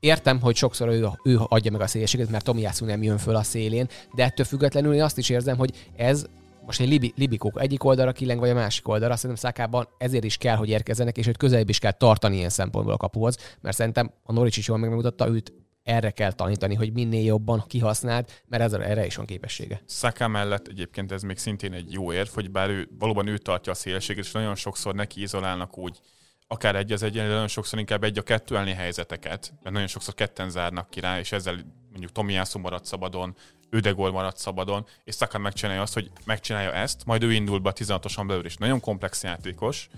Értem, 0.00 0.40
hogy 0.40 0.56
sokszor 0.56 0.88
ő, 0.88 1.08
ő 1.24 1.38
adja 1.48 1.70
meg 1.70 1.80
a 1.80 1.86
szélséget, 1.86 2.30
mert 2.30 2.44
Tomiyasu 2.44 2.84
nem 2.84 3.02
jön 3.02 3.18
föl 3.18 3.36
a 3.36 3.42
szélén, 3.42 3.88
de 4.14 4.24
ettől 4.24 4.46
függetlenül 4.46 4.94
én 4.94 5.02
azt 5.02 5.18
is 5.18 5.28
érzem, 5.28 5.56
hogy 5.56 5.88
ez 5.96 6.24
most 6.64 6.80
egy 6.80 6.88
libi, 6.88 7.12
libikók 7.16 7.60
egyik 7.60 7.84
oldalra 7.84 8.12
kileng, 8.12 8.40
vagy 8.40 8.50
a 8.50 8.54
másik 8.54 8.88
oldalra. 8.88 9.16
Szerintem 9.16 9.38
Szákában 9.50 9.88
ezért 9.98 10.24
is 10.24 10.36
kell, 10.36 10.56
hogy 10.56 10.68
érkezzenek, 10.68 11.16
és 11.16 11.26
őt 11.26 11.36
közelebb 11.36 11.68
is 11.68 11.78
kell 11.78 11.92
tartani 11.92 12.36
ilyen 12.36 12.48
szempontból 12.48 12.94
a 12.94 12.96
kapuhoz, 12.96 13.36
mert 13.60 13.76
szerintem 13.76 14.12
a 14.22 14.32
Norwich 14.32 14.58
is 14.58 14.68
jól 14.68 14.78
megmutatta, 14.78 15.28
őt 15.28 15.52
erre 15.82 16.10
kell 16.10 16.32
tanítani, 16.32 16.74
hogy 16.74 16.92
minél 16.92 17.24
jobban 17.24 17.64
kihasznált, 17.66 18.42
mert 18.46 18.62
ez, 18.62 18.72
erre 18.72 19.06
is 19.06 19.16
van 19.16 19.26
képessége. 19.26 19.82
Saka 19.88 20.28
mellett 20.28 20.66
egyébként 20.68 21.12
ez 21.12 21.22
még 21.22 21.38
szintén 21.38 21.72
egy 21.72 21.92
jó 21.92 22.12
érv, 22.12 22.28
hogy 22.28 22.50
bár 22.50 22.68
ő, 22.68 22.88
valóban 22.98 23.26
ő 23.26 23.38
tartja 23.38 23.72
a 23.72 23.74
szélséget, 23.74 24.24
és 24.24 24.32
nagyon 24.32 24.54
sokszor 24.54 24.94
neki 24.94 25.22
izolálnak 25.22 25.78
úgy, 25.78 25.98
akár 26.46 26.76
egy 26.76 26.92
az 26.92 27.02
egyen, 27.02 27.26
nagyon 27.26 27.48
sokszor 27.48 27.78
inkább 27.78 28.04
egy 28.04 28.18
a 28.18 28.22
kettő 28.22 28.56
elni 28.56 28.72
helyzeteket, 28.72 29.52
mert 29.62 29.74
nagyon 29.74 29.88
sokszor 29.88 30.14
ketten 30.14 30.50
zárnak 30.50 30.90
ki 30.90 31.00
rá, 31.00 31.18
és 31.18 31.32
ezzel 31.32 31.56
mondjuk 31.92 32.12
Tomiyasu 32.12 32.58
marad 32.58 32.84
szabadon, 32.84 33.34
Ödegol 33.70 34.12
marad 34.12 34.36
szabadon, 34.36 34.86
és 35.04 35.14
Saka 35.14 35.38
megcsinálja 35.38 35.82
azt, 35.82 35.94
hogy 35.94 36.10
megcsinálja 36.24 36.72
ezt, 36.72 37.04
majd 37.04 37.22
ő 37.22 37.32
indul 37.32 37.58
be 37.58 37.68
a 37.68 37.72
16-osan 37.72 38.24
belül, 38.26 38.44
és 38.44 38.56
nagyon 38.56 38.80
komplex 38.80 39.22
játékos. 39.22 39.88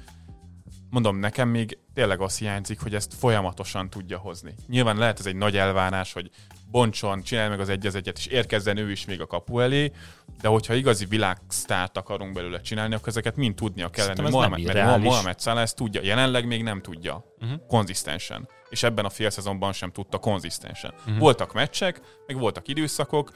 Mondom, 0.90 1.16
nekem 1.16 1.49
még 1.49 1.78
tényleg 1.95 2.20
azt 2.20 2.38
hiányzik, 2.38 2.80
hogy 2.80 2.95
ezt 2.95 3.14
folyamatosan 3.14 3.90
tudja 3.90 4.18
hozni. 4.18 4.55
Nyilván 4.68 4.97
lehet 4.97 5.18
ez 5.18 5.26
egy 5.26 5.36
nagy 5.36 5.57
elvárás, 5.57 6.12
hogy 6.12 6.30
bontson, 6.70 7.22
csinálj 7.22 7.49
meg 7.49 7.61
az 7.61 7.68
egy 7.68 7.86
az 7.86 7.95
egyet, 7.95 8.18
és 8.18 8.26
érkezzen 8.26 8.76
ő 8.76 8.90
is 8.90 9.05
még 9.05 9.20
a 9.20 9.26
kapu 9.26 9.61
elé, 9.61 9.92
de 10.40 10.49
hogyha 10.49 10.74
igazi 10.74 11.05
világsztárt 11.05 11.97
akarunk 11.97 12.32
belőle 12.32 12.61
csinálni, 12.61 12.95
akkor 12.95 13.09
ezeket 13.09 13.36
mind 13.36 13.55
tudnia 13.55 13.88
kellene. 13.88 14.30
Mohamed, 14.30 14.62
mert. 14.62 14.99
Mohamed 15.03 15.40
Salah 15.40 15.62
ezt 15.62 15.76
tudja, 15.76 16.03
jelenleg 16.03 16.47
még 16.47 16.62
nem 16.62 16.82
tudja 16.82 17.32
Uh-huh. 17.45 17.66
konzisztensen. 17.66 18.49
És 18.75 18.83
ebben 18.83 19.05
a 19.05 19.09
fél 19.11 19.31
szezonban 19.31 19.72
sem 19.72 19.91
tudta 19.91 20.18
konzisztensen. 20.18 20.93
Uh-huh. 20.99 21.18
Voltak 21.18 21.53
meccsek, 21.53 22.01
meg 22.27 22.39
voltak 22.39 22.68
időszakok, 22.68 23.31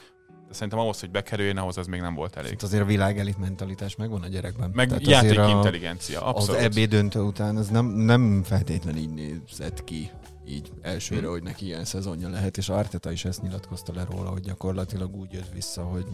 de 0.49 0.55
szerintem 0.55 0.79
ahhoz, 0.79 1.01
hogy 1.01 1.11
bekerüljön, 1.11 1.57
ahhoz 1.57 1.77
az 1.77 1.87
még 1.87 2.01
nem 2.01 2.15
volt 2.15 2.37
elég. 2.37 2.53
Itt 2.53 2.63
azért 2.63 2.83
a 2.83 2.87
világelit 2.87 3.39
mentalitás 3.39 3.97
megvan 3.97 4.23
a 4.23 4.27
gyerekben. 4.29 4.71
Meg 4.75 4.89
Tehát 4.89 5.07
játék 5.07 5.31
azért 5.31 5.47
a- 5.47 5.49
intelligencia, 5.57 6.23
Az 6.25 6.35
abszolút. 6.49 6.61
EB 6.77 6.89
döntő 6.89 7.21
után 7.21 7.59
ez 7.59 7.69
nem, 7.69 7.87
nem 7.87 8.43
feltétlen 8.43 8.97
így 8.97 9.11
nézett 9.15 9.85
ki 9.85 10.11
így 10.47 10.73
elsőre, 10.83 11.21
Hmm. 11.21 11.31
hogy 11.31 11.43
neki 11.43 11.65
ilyen 11.65 11.85
szezonja 11.85 12.29
lehet, 12.29 12.57
és 12.57 12.69
Arteta 12.69 13.11
is 13.11 13.25
ezt 13.25 13.43
nyilatkozta 13.43 13.93
le 13.95 14.05
róla, 14.11 14.31
hogy 14.31 14.43
gyakorlatilag 14.43 15.15
úgy 15.17 15.33
jött 15.33 15.53
vissza, 15.55 15.83
hogy 15.83 16.07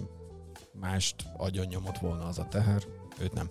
mást 0.81 1.15
agyon 1.37 1.67
nyomott 1.67 1.99
volna 1.99 2.25
az 2.25 2.39
a 2.39 2.47
teher, 2.51 2.83
őt 3.19 3.33
nem. 3.33 3.51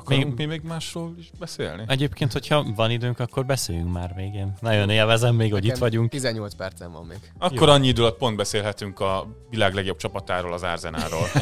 Akarunk 0.00 0.26
Még- 0.26 0.36
mi 0.36 0.44
még 0.44 0.60
másról 0.62 1.14
is 1.18 1.30
beszélni? 1.38 1.82
Egyébként, 1.86 2.32
hogyha 2.32 2.64
van 2.74 2.90
időnk, 2.90 3.18
akkor 3.18 3.46
beszéljünk 3.46 3.92
már 3.92 4.12
még. 4.16 4.34
Én 4.34 4.52
nagyon 4.60 4.90
élvezem 4.90 5.34
még, 5.34 5.52
hogy 5.52 5.64
itt 5.64 5.66
Nekem 5.66 5.80
vagyunk. 5.80 6.10
18 6.10 6.54
percem 6.54 6.92
van 6.92 7.04
még. 7.06 7.18
Akkor 7.38 7.68
annyi 7.68 7.88
idő 7.88 8.02
alatt 8.02 8.18
pont 8.18 8.36
beszélhetünk 8.36 9.00
a 9.00 9.26
világ 9.50 9.74
legjobb 9.74 9.96
csapatáról, 9.96 10.52
az 10.52 10.62
Arzenálról. 10.62 11.26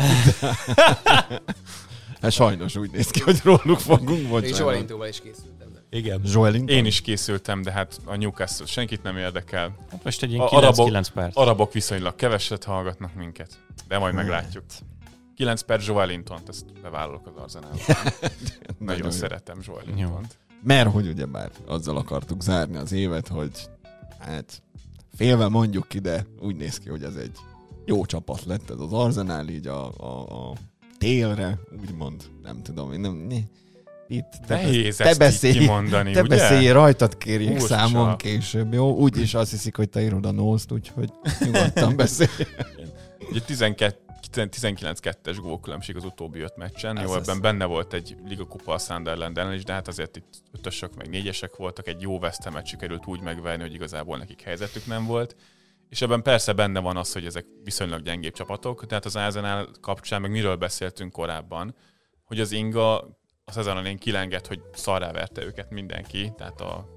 Hát 2.20 2.32
sajnos 2.32 2.76
úgy 2.76 2.90
néz 2.90 3.10
ki, 3.10 3.20
hogy 3.20 3.40
róluk 3.44 3.78
fogunk, 3.78 4.18
És 4.20 4.26
bocsánat. 4.28 4.58
Joelintóval 4.58 5.06
is 5.08 5.20
készültem. 5.20 5.68
De. 5.72 5.96
Igen. 5.98 6.20
Joelinton? 6.24 6.76
Én 6.76 6.84
is 6.84 7.00
készültem, 7.00 7.62
de 7.62 7.72
hát 7.72 8.00
a 8.04 8.16
Newcastle 8.16 8.66
senkit 8.66 9.02
nem 9.02 9.16
érdekel. 9.16 9.74
Hát 9.90 10.04
most 10.04 10.22
egy 10.22 10.30
ilyen 10.30 10.42
A 10.42 10.48
9-9 10.72 11.06
perc. 11.14 11.36
Arabok 11.36 11.72
viszonylag 11.72 12.14
keveset 12.14 12.64
hallgatnak 12.64 13.14
minket, 13.14 13.48
de 13.88 13.98
majd 13.98 14.14
meglátjuk. 14.14 14.64
9 15.38 15.60
perc 15.60 15.86
Joelinton, 15.86 16.40
ezt 16.48 16.80
bevállalok 16.82 17.26
az 17.26 17.42
Arzenálban. 17.42 17.80
Nagyon 18.78 19.04
jó. 19.04 19.10
szeretem 19.10 19.58
Joelintont. 19.66 20.38
Mert 20.62 20.90
hogy 20.90 21.06
ugyebár 21.08 21.50
azzal 21.66 21.96
akartuk 21.96 22.42
zárni 22.42 22.76
az 22.76 22.92
évet, 22.92 23.28
hogy 23.28 23.50
hát 24.18 24.62
félve 25.16 25.48
mondjuk 25.48 25.88
ki, 25.88 25.98
de 25.98 26.26
úgy 26.40 26.56
néz 26.56 26.78
ki, 26.78 26.88
hogy 26.88 27.02
ez 27.02 27.14
egy 27.14 27.36
jó 27.84 28.04
csapat 28.04 28.44
lett 28.44 28.70
ez 28.70 28.78
az 28.78 28.92
Arsenal 28.92 29.48
így 29.48 29.66
a, 29.66 29.92
a, 29.96 30.48
a 30.50 30.52
télre, 30.98 31.58
úgymond, 31.80 32.22
nem 32.42 32.62
tudom, 32.62 32.92
én 32.92 33.00
nem, 33.00 33.12
ne, 33.12 33.36
itt 34.08 34.30
te, 34.46 34.54
Nehéz 34.54 34.96
te 34.96 35.04
ezt 35.04 35.18
beszélj- 35.18 35.58
kimondani, 35.58 36.12
te 36.12 36.20
ugye? 36.20 36.36
beszélj, 36.36 36.68
rajtad 36.68 37.16
kérjék 37.18 37.58
számon 37.58 38.16
később, 38.16 38.72
jó? 38.72 38.96
Úgyis 38.96 39.34
azt 39.34 39.50
hiszik, 39.50 39.76
hogy 39.76 39.88
te 39.88 40.02
írod 40.02 40.26
a 40.26 40.30
nózt, 40.30 40.72
úgyhogy 40.72 41.12
nyugodtan 41.40 41.96
beszélj. 41.96 42.30
Ugye 43.30 43.40
12 43.40 44.07
19-2-es 44.32 45.36
gólkülönbség 45.40 45.96
az 45.96 46.04
utóbbi 46.04 46.40
öt 46.40 46.56
meccsen. 46.56 46.96
Ez 46.98 47.04
jó, 47.04 47.12
az. 47.12 47.28
ebben 47.28 47.40
benne 47.40 47.64
volt 47.64 47.92
egy 47.92 48.16
Liga 48.26 48.44
Kupa 48.44 48.72
a 48.72 48.78
Sunderland 48.78 49.38
ellen 49.38 49.54
is, 49.54 49.64
de 49.64 49.72
hát 49.72 49.88
azért 49.88 50.16
itt 50.16 50.42
ötösök 50.52 50.94
meg 50.94 51.08
négyesek 51.08 51.56
voltak, 51.56 51.88
egy 51.88 52.00
jó 52.00 52.18
West 52.18 52.42
Ham-et 52.42 52.66
sikerült 52.66 53.06
úgy 53.06 53.20
megverni, 53.20 53.62
hogy 53.62 53.74
igazából 53.74 54.18
nekik 54.18 54.42
helyzetük 54.42 54.86
nem 54.86 55.06
volt. 55.06 55.36
És 55.88 56.02
ebben 56.02 56.22
persze 56.22 56.52
benne 56.52 56.80
van 56.80 56.96
az, 56.96 57.12
hogy 57.12 57.24
ezek 57.24 57.46
viszonylag 57.64 58.02
gyengébb 58.02 58.32
csapatok, 58.32 58.86
tehát 58.86 59.04
az 59.04 59.16
Arsenal 59.16 59.68
kapcsán 59.80 60.20
meg 60.20 60.30
miről 60.30 60.56
beszéltünk 60.56 61.12
korábban, 61.12 61.74
hogy 62.24 62.40
az 62.40 62.52
Inga 62.52 62.98
a 63.44 63.52
szezon 63.52 63.76
elején 63.76 63.98
kilengett, 63.98 64.46
hogy 64.46 64.60
szarrá 64.72 65.12
verte 65.12 65.44
őket 65.44 65.70
mindenki, 65.70 66.32
tehát 66.36 66.60
a 66.60 66.88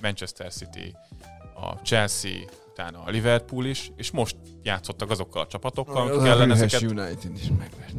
Manchester 0.00 0.52
City, 0.52 0.94
a 1.54 1.72
Chelsea, 1.72 2.38
utána 2.78 3.02
a 3.04 3.10
Liverpool 3.10 3.64
is, 3.66 3.90
és 3.96 4.10
most 4.10 4.36
játszottak 4.62 5.10
azokkal 5.10 5.42
a 5.42 5.46
csapatokkal, 5.46 6.08
akik 6.08 6.28
ellen 6.28 6.50
ezeket 6.50 6.80
United 6.80 7.32
is 7.34 7.48
megvert. 7.58 7.94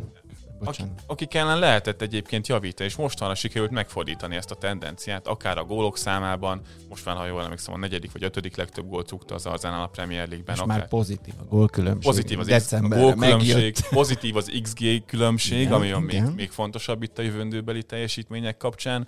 akik, 1.07 1.33
ellen 1.33 1.59
lehetett 1.59 2.01
egyébként 2.01 2.47
javítani, 2.47 2.89
és 2.89 2.95
mostanra 2.95 3.35
sikerült 3.35 3.71
megfordítani 3.71 4.35
ezt 4.35 4.51
a 4.51 4.55
tendenciát, 4.55 5.27
akár 5.27 5.57
a 5.57 5.63
gólok 5.63 5.97
számában, 5.97 6.61
most 6.89 7.05
már, 7.05 7.15
ha 7.15 7.25
jól 7.25 7.43
emlékszem, 7.43 7.73
a 7.73 7.77
negyedik 7.77 8.11
vagy 8.11 8.23
ötödik 8.23 8.55
legtöbb 8.55 8.87
gólt 8.87 9.09
rúgta 9.09 9.35
az 9.35 9.45
Arsenal 9.45 9.83
a 9.83 9.87
Premier 9.87 10.27
League-ben. 10.27 10.55
És 10.55 10.61
akár. 10.61 10.77
már 10.77 10.87
pozitív 10.87 11.33
a 11.39 11.43
gólkülönbség. 11.43 12.11
Pozitív 12.11 12.39
az 12.39 12.47
Decemberre 12.47 13.03
gólkülönbség, 13.03 13.53
megjött. 13.53 13.87
pozitív 13.99 14.35
az 14.35 14.51
XG 14.61 15.05
különbség, 15.05 15.59
Igen, 15.59 15.73
ami 15.73 15.91
a 15.91 15.99
még, 15.99 16.15
igen. 16.15 16.31
még 16.31 16.49
fontosabb 16.49 17.03
itt 17.03 17.17
a 17.17 17.21
jövőbeli 17.21 17.83
teljesítmények 17.83 18.57
kapcsán. 18.57 19.07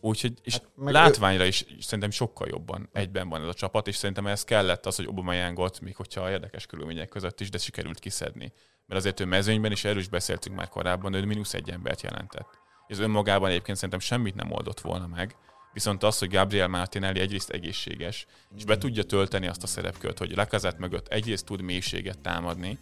Úgyhogy, 0.00 0.32
és 0.42 0.52
Hát 0.52 0.92
látványra 0.92 1.44
is 1.44 1.64
szerintem 1.80 2.10
sokkal 2.10 2.48
jobban 2.48 2.88
egyben 2.92 3.28
van 3.28 3.42
ez 3.42 3.48
a 3.48 3.54
csapat, 3.54 3.88
és 3.88 3.96
szerintem 3.96 4.26
ez 4.26 4.44
kellett 4.44 4.86
az, 4.86 4.96
hogy 4.96 5.06
Aubameyangot, 5.06 5.80
még 5.80 5.96
hogyha 5.96 6.30
érdekes 6.30 6.66
körülmények 6.66 7.08
között 7.08 7.40
is, 7.40 7.50
de 7.50 7.58
sikerült 7.58 7.98
kiszedni. 7.98 8.52
Mert 8.86 9.00
azért 9.00 9.20
ő 9.20 9.24
mezőnyben 9.24 9.72
is 9.72 9.84
erről 9.84 10.00
is 10.00 10.08
beszéltünk 10.08 10.56
már 10.56 10.68
korábban, 10.68 11.14
ő 11.14 11.24
mínusz 11.24 11.54
egy 11.54 11.70
embert 11.70 12.02
jelentett. 12.02 12.48
Ez 12.86 12.98
önmagában 12.98 13.50
egyébként 13.50 13.76
szerintem 13.76 14.00
semmit 14.00 14.34
nem 14.34 14.50
oldott 14.50 14.80
volna 14.80 15.06
meg, 15.06 15.36
viszont 15.72 16.02
az, 16.02 16.18
hogy 16.18 16.30
Gabriel 16.30 16.68
Martinelli 16.68 17.20
egyrészt 17.20 17.50
egészséges, 17.50 18.26
és 18.56 18.64
be 18.64 18.78
tudja 18.78 19.02
tölteni 19.02 19.46
azt 19.46 19.62
a 19.62 19.66
szerepkört, 19.66 20.18
hogy 20.18 20.36
Lacazette 20.36 20.78
mögött 20.78 21.08
egyrészt 21.08 21.44
tud 21.44 21.60
mélységet 21.60 22.18
támadni, 22.18 22.78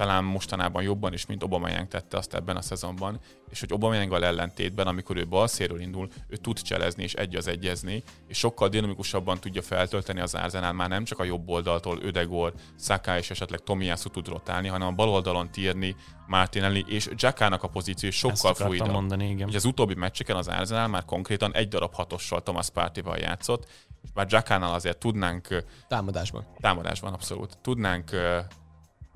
talán 0.00 0.24
mostanában 0.24 0.82
jobban 0.82 1.12
is, 1.12 1.26
mint 1.26 1.42
Aubameyang 1.42 1.88
tette 1.88 2.16
azt 2.16 2.34
ebben 2.34 2.56
a 2.56 2.60
szezonban, 2.62 3.20
és 3.50 3.60
hogy 3.60 3.72
Aubameyanggal 3.72 4.24
ellentétben, 4.24 4.86
amikor 4.86 5.16
ő 5.16 5.26
balszéről 5.26 5.80
indul, 5.80 6.08
ő 6.28 6.36
tud 6.36 6.60
cselezni 6.60 7.02
és 7.02 7.14
egy 7.14 7.36
az 7.36 7.46
egyezni, 7.46 8.02
és 8.28 8.38
sokkal 8.38 8.68
dinamikusabban 8.68 9.38
tudja 9.40 9.62
feltölteni 9.62 10.20
az 10.20 10.34
Arsenal, 10.34 10.72
már 10.72 10.88
nem 10.88 11.04
csak 11.04 11.18
a 11.18 11.24
jobb 11.24 11.48
oldaltól 11.48 11.98
Ödegor, 12.02 12.52
Saka 12.78 13.18
és 13.18 13.30
esetleg 13.30 13.60
Tomiyasu 13.60 14.08
tud 14.08 14.28
rotálni, 14.28 14.68
hanem 14.68 14.88
a 14.88 14.92
bal 14.92 15.08
oldalon 15.08 15.50
Tierney, 15.50 15.94
Martinelli 16.26 16.84
és 16.88 17.08
Jackának 17.16 17.62
a 17.62 17.68
pozíció 17.68 18.10
sokkal 18.10 18.54
fluidabb. 18.54 18.90
mondani, 18.90 19.28
igen. 19.28 19.48
Ugye 19.48 19.56
az 19.56 19.64
utóbbi 19.64 19.94
meccseken 19.94 20.36
az 20.36 20.48
Arsenal 20.48 20.88
már 20.88 21.04
konkrétan 21.04 21.54
egy 21.54 21.68
darab 21.68 21.94
hatossal 21.94 22.42
Thomas 22.42 22.70
Partival 22.70 23.16
játszott, 23.16 23.66
és 24.02 24.10
bár 24.10 24.26
Jackánál 24.28 24.74
azért 24.74 24.98
tudnánk 24.98 25.64
Támadásban. 25.88 26.46
támadásban 26.60 27.12
abszolút. 27.12 27.58
Tudnánk 27.62 28.10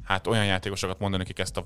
hát 0.04 0.26
olyan 0.26 0.44
játékosokat 0.44 0.98
mondani, 0.98 1.22
akik 1.22 1.38
ezt 1.38 1.56
a 1.56 1.64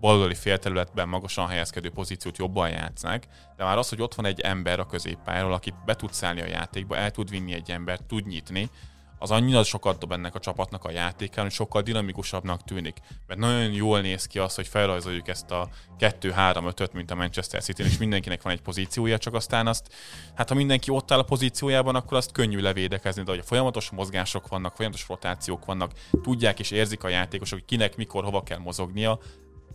baloldali 0.00 0.34
félterületben 0.34 1.08
magasan 1.08 1.48
helyezkedő 1.48 1.90
pozíciót 1.90 2.38
jobban 2.38 2.70
játszák, 2.70 3.26
de 3.56 3.64
már 3.64 3.78
az, 3.78 3.88
hogy 3.88 4.02
ott 4.02 4.14
van 4.14 4.26
egy 4.26 4.40
ember 4.40 4.80
a 4.80 4.86
középpályáról, 4.86 5.52
aki 5.52 5.74
be 5.84 5.94
tud 5.94 6.12
szállni 6.12 6.40
a 6.40 6.46
játékba, 6.46 6.96
el 6.96 7.10
tud 7.10 7.30
vinni 7.30 7.52
egy 7.52 7.70
embert, 7.70 8.04
tud 8.04 8.26
nyitni, 8.26 8.70
az 9.18 9.30
annyira 9.30 9.62
sokat 9.62 9.98
dob 9.98 10.12
ennek 10.12 10.34
a 10.34 10.38
csapatnak 10.38 10.84
a 10.84 10.90
játékán, 10.90 11.44
hogy 11.44 11.52
sokkal 11.52 11.82
dinamikusabbnak 11.82 12.64
tűnik. 12.64 12.96
Mert 13.26 13.40
nagyon 13.40 13.72
jól 13.72 14.00
néz 14.00 14.26
ki 14.26 14.38
az, 14.38 14.54
hogy 14.54 14.66
felrajzoljuk 14.68 15.28
ezt 15.28 15.50
a 15.50 15.68
2-3-5-öt, 15.98 16.92
mint 16.92 17.10
a 17.10 17.14
Manchester 17.14 17.62
city 17.62 17.82
és 17.82 17.98
mindenkinek 17.98 18.42
van 18.42 18.52
egy 18.52 18.60
pozíciója, 18.60 19.18
csak 19.18 19.34
aztán 19.34 19.66
azt, 19.66 19.92
hát 20.34 20.48
ha 20.48 20.54
mindenki 20.54 20.90
ott 20.90 21.10
áll 21.10 21.18
a 21.18 21.22
pozíciójában, 21.22 21.94
akkor 21.94 22.16
azt 22.16 22.32
könnyű 22.32 22.60
levédekezni, 22.60 23.22
de 23.22 23.30
hogy 23.30 23.40
a 23.40 23.46
folyamatos 23.46 23.90
mozgások 23.90 24.48
vannak, 24.48 24.74
folyamatos 24.74 25.08
rotációk 25.08 25.64
vannak, 25.64 25.92
tudják 26.22 26.60
és 26.60 26.70
érzik 26.70 27.04
a 27.04 27.08
játékosok, 27.08 27.58
hogy 27.58 27.68
kinek 27.68 27.96
mikor 27.96 28.24
hova 28.24 28.42
kell 28.42 28.58
mozognia, 28.58 29.18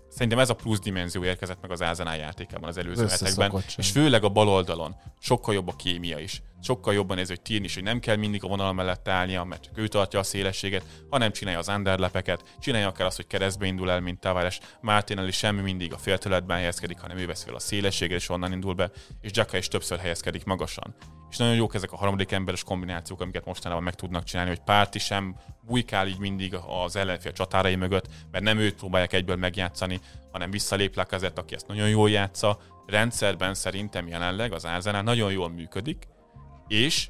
Szerintem 0.10 0.40
ez 0.40 0.50
a 0.50 0.56
plusz 0.56 0.80
dimenzió 0.80 1.24
érkezett 1.24 1.62
meg 1.62 1.72
az 1.72 1.82
Arsenal 1.82 2.16
játékában 2.16 2.70
az 2.70 2.78
előző 2.78 3.08
hetekben, 3.08 3.64
és 3.78 3.92
főleg 3.92 4.24
a 4.24 4.30
bal 4.30 4.48
oldalon 4.48 4.96
sokkal 5.20 5.54
jobb 5.54 5.68
a 5.68 5.76
kémia 5.76 6.20
is. 6.20 6.42
Sokkal 6.62 6.94
jobban 6.94 7.18
ez, 7.18 7.28
hogy 7.28 7.42
Tirn 7.42 7.64
is, 7.64 7.74
hogy 7.74 7.84
nem 7.84 8.00
kell 8.00 8.16
mindig 8.16 8.44
a 8.44 8.48
vonal 8.48 8.74
mellett 8.74 9.08
állnia, 9.08 9.44
mert 9.44 9.64
csak 9.64 9.78
ő 9.78 9.88
tartja 9.88 10.20
a 10.20 10.24
szélességet, 10.24 10.86
hanem 11.10 11.32
csinálja 11.32 11.60
az 11.60 11.68
underlepeket, 11.68 12.56
csinálja 12.60 12.88
akár 12.88 13.08
azt, 13.08 13.16
hogy 13.16 13.28
keresztbe 13.28 13.66
indul 13.66 13.92
el, 13.92 14.00
mint 14.00 14.20
Tavares. 14.20 14.60
Martinelli 14.82 15.32
semmi 15.32 15.62
mindig 15.62 15.94
a 15.94 15.98
félterületben 15.98 16.58
helyezkedik, 16.58 17.00
hanem 17.00 17.18
ő 17.18 17.26
vesz 17.26 17.44
fel 17.44 17.56
a 17.56 17.60
szélességet, 17.60 18.20
és 18.20 18.30
onnan 18.30 18.52
indul 18.52 18.74
be, 18.74 18.92
és 19.22 19.32
Jacka 19.34 19.58
is 19.58 19.68
többször 19.68 20.00
helyezkedik 20.00 20.44
magasan. 20.44 20.96
És 21.30 21.38
nagyon 21.38 21.56
jók 21.56 21.76
ezek 21.76 21.92
a 21.92 21.98
harmadik 21.98 22.32
emberes 22.32 22.64
kombinációk, 22.64 23.22
amiket 23.22 23.46
mostanában 23.46 23.84
meg 23.84 23.96
tudnak 23.96 24.24
csinálni, 24.24 24.50
hogy 24.50 24.62
Párti 24.62 25.00
sem 25.00 25.36
bujkál 25.62 26.08
így 26.08 26.20
mindig 26.20 26.56
az 26.84 26.96
ellenfél 26.96 27.32
csatárai 27.32 27.76
mögött, 27.76 28.08
mert 28.32 28.44
nem 28.44 28.58
őt 28.58 28.76
próbálják 28.76 29.14
egyből 29.14 29.36
megjátszani, 29.36 30.00
hanem 30.32 30.52
visszalép 30.52 30.96
Lacazette, 30.96 31.42
aki 31.42 31.54
ezt 31.56 31.68
nagyon 31.68 31.90
jól 31.90 32.10
játsza. 32.10 32.60
Rendszerben 32.86 33.54
szerintem 33.54 34.08
jelenleg 34.08 34.54
az 34.54 34.66
Arsenal 34.66 35.02
nagyon 35.02 35.32
jól 35.32 35.50
működik, 35.50 36.08
és 36.70 37.10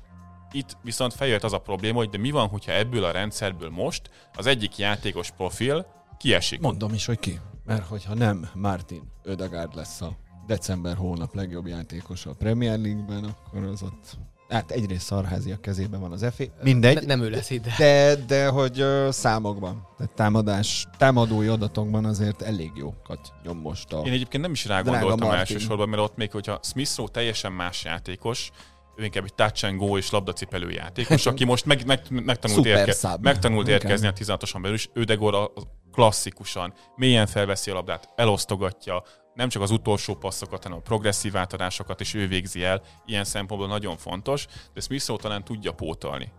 itt 0.51 0.77
viszont 0.81 1.13
feljött 1.13 1.43
az 1.43 1.53
a 1.53 1.57
probléma, 1.57 1.97
hogy 1.97 2.09
de 2.09 2.17
mi 2.17 2.31
van, 2.31 2.47
hogyha 2.47 2.71
ebből 2.71 3.03
a 3.03 3.11
rendszerből 3.11 3.69
most 3.69 4.09
az 4.35 4.45
egyik 4.45 4.77
játékos 4.77 5.31
profil 5.31 5.85
kiesik. 6.17 6.59
Mondom 6.59 6.93
is, 6.93 7.05
hogy 7.05 7.19
ki. 7.19 7.39
Mert 7.65 7.87
hogyha 7.87 8.13
nem 8.13 8.49
Martin 8.53 9.11
Ödegard 9.23 9.75
lesz 9.75 10.01
a 10.01 10.17
december 10.47 10.95
hónap 10.95 11.35
legjobb 11.35 11.67
játékos 11.67 12.25
a 12.25 12.33
Premier 12.33 12.79
League-ben, 12.79 13.23
akkor 13.23 13.63
az 13.63 13.83
ott 13.83 14.17
Hát 14.49 14.71
egyrészt 14.71 15.05
Szarházi 15.05 15.51
a 15.51 15.59
kezében 15.59 15.99
van 15.99 16.11
az 16.11 16.25
FA. 16.35 16.43
Mindegy. 16.63 16.95
Ne, 16.95 17.01
nem 17.01 17.21
ő 17.21 17.29
lesz 17.29 17.49
itt. 17.49 17.65
De, 17.77 18.15
de 18.15 18.47
hogy 18.47 18.81
uh, 18.81 19.09
számokban, 19.09 19.87
tehát 19.97 20.13
támadás, 20.13 20.87
támadói 20.97 21.47
adatokban 21.47 22.05
azért 22.05 22.41
elég 22.41 22.71
jókat 22.75 23.33
nyom 23.43 23.57
most 23.57 23.93
a 23.93 24.01
Én 24.05 24.11
egyébként 24.11 24.43
nem 24.43 24.51
is 24.51 24.65
rá 24.65 24.81
gondoltam 24.81 25.31
elsősorban, 25.31 25.89
mert 25.89 26.01
ott 26.01 26.15
még, 26.15 26.31
hogyha 26.31 26.59
Smith 26.63 27.03
teljesen 27.11 27.51
más 27.51 27.83
játékos, 27.83 28.51
ő 28.99 29.03
inkább 29.03 29.23
egy 29.23 29.33
touch 29.33 29.65
and 29.65 29.77
go 29.77 29.97
és 29.97 30.09
labdacipelő 30.09 30.69
játékos, 30.69 31.25
aki 31.25 31.45
most 31.45 31.65
meg, 31.65 31.85
meg, 31.85 32.01
megtanult, 32.09 32.65
érke, 32.65 33.17
megtanult 33.21 33.67
érkezni 33.67 34.07
a 34.07 34.13
16-osan 34.13 34.59
belül, 34.61 34.75
és 34.75 34.89
Ödegor 34.93 35.35
a 35.35 35.51
klasszikusan 35.91 36.73
mélyen 36.95 37.27
felveszi 37.27 37.71
a 37.71 37.73
labdát, 37.73 38.09
elosztogatja, 38.15 39.03
nem 39.33 39.49
csak 39.49 39.61
az 39.61 39.71
utolsó 39.71 40.15
passzokat, 40.15 40.63
hanem 40.63 40.77
a 40.77 40.81
progresszív 40.81 41.37
átadásokat 41.37 41.99
is 41.99 42.13
ő 42.13 42.27
végzi 42.27 42.63
el, 42.63 42.81
ilyen 43.05 43.23
szempontból 43.23 43.69
nagyon 43.69 43.97
fontos, 43.97 44.45
de 44.73 44.81
Smith 44.81 45.15
talán 45.15 45.43
tudja 45.43 45.71
pótolni. 45.71 46.31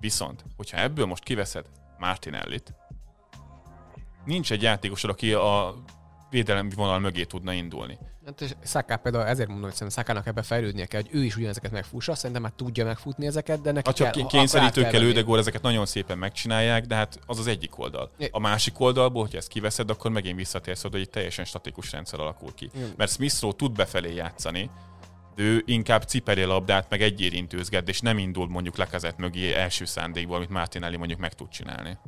Viszont, 0.00 0.44
hogyha 0.56 0.78
ebből 0.78 1.06
most 1.06 1.22
kiveszed 1.22 1.66
Martinellit, 1.98 2.74
nincs 4.24 4.52
egy 4.52 4.62
játékosod, 4.62 5.10
aki 5.10 5.32
a 5.32 5.74
védelem 6.30 6.68
vonal 6.68 6.98
mögé 6.98 7.24
tudna 7.24 7.52
indulni. 7.52 7.98
Hát 8.24 8.40
és 8.40 8.50
Szaká 8.62 8.96
például 8.96 9.24
ezért 9.24 9.48
mondom, 9.48 9.66
hogy 9.66 9.74
szerintem 9.76 10.02
Szakának 10.02 10.26
ebbe 10.26 10.42
fejlődnie 10.42 10.86
kell, 10.86 11.00
hogy 11.00 11.10
ő 11.14 11.24
is 11.24 11.36
ugyanezeket 11.36 11.70
megfussa, 11.70 12.14
szerintem 12.14 12.42
már 12.42 12.52
tudja 12.56 12.84
megfutni 12.84 13.26
ezeket, 13.26 13.60
de 13.60 13.72
neki 13.72 13.88
ha 13.88 13.94
csak 13.94 14.12
kell, 14.12 14.26
kényszerítőkkel 14.26 15.02
Ödegor 15.02 15.38
ezeket 15.38 15.62
nagyon 15.62 15.86
szépen 15.86 16.18
megcsinálják, 16.18 16.86
de 16.86 16.94
hát 16.94 17.18
az 17.26 17.38
az 17.38 17.46
egyik 17.46 17.78
oldal. 17.78 18.10
A 18.30 18.38
másik 18.38 18.80
oldalból, 18.80 19.22
hogyha 19.22 19.38
ezt 19.38 19.48
kiveszed, 19.48 19.90
akkor 19.90 20.10
megint 20.10 20.36
visszatérsz 20.36 20.84
oda, 20.84 20.96
hogy 20.96 21.06
egy 21.06 21.10
teljesen 21.10 21.44
statikus 21.44 21.92
rendszer 21.92 22.20
alakul 22.20 22.54
ki. 22.54 22.70
Igen. 22.74 22.92
Mert 22.96 23.10
Smith 23.10 23.56
tud 23.56 23.72
befelé 23.72 24.14
játszani, 24.14 24.70
ő 25.34 25.62
inkább 25.66 26.02
ciperi 26.02 26.42
a 26.42 26.46
labdát, 26.46 26.90
meg 26.90 27.02
egyérintőzget, 27.02 27.88
és 27.88 28.00
nem 28.00 28.18
indul 28.18 28.48
mondjuk 28.48 28.76
lekezett 28.76 29.16
mögé 29.16 29.52
első 29.54 29.84
szándékból, 29.84 30.36
amit 30.36 30.48
Martinelli 30.48 30.96
mondjuk 30.96 31.20
meg 31.20 31.34
tud 31.34 31.48
csinálni 31.48 31.98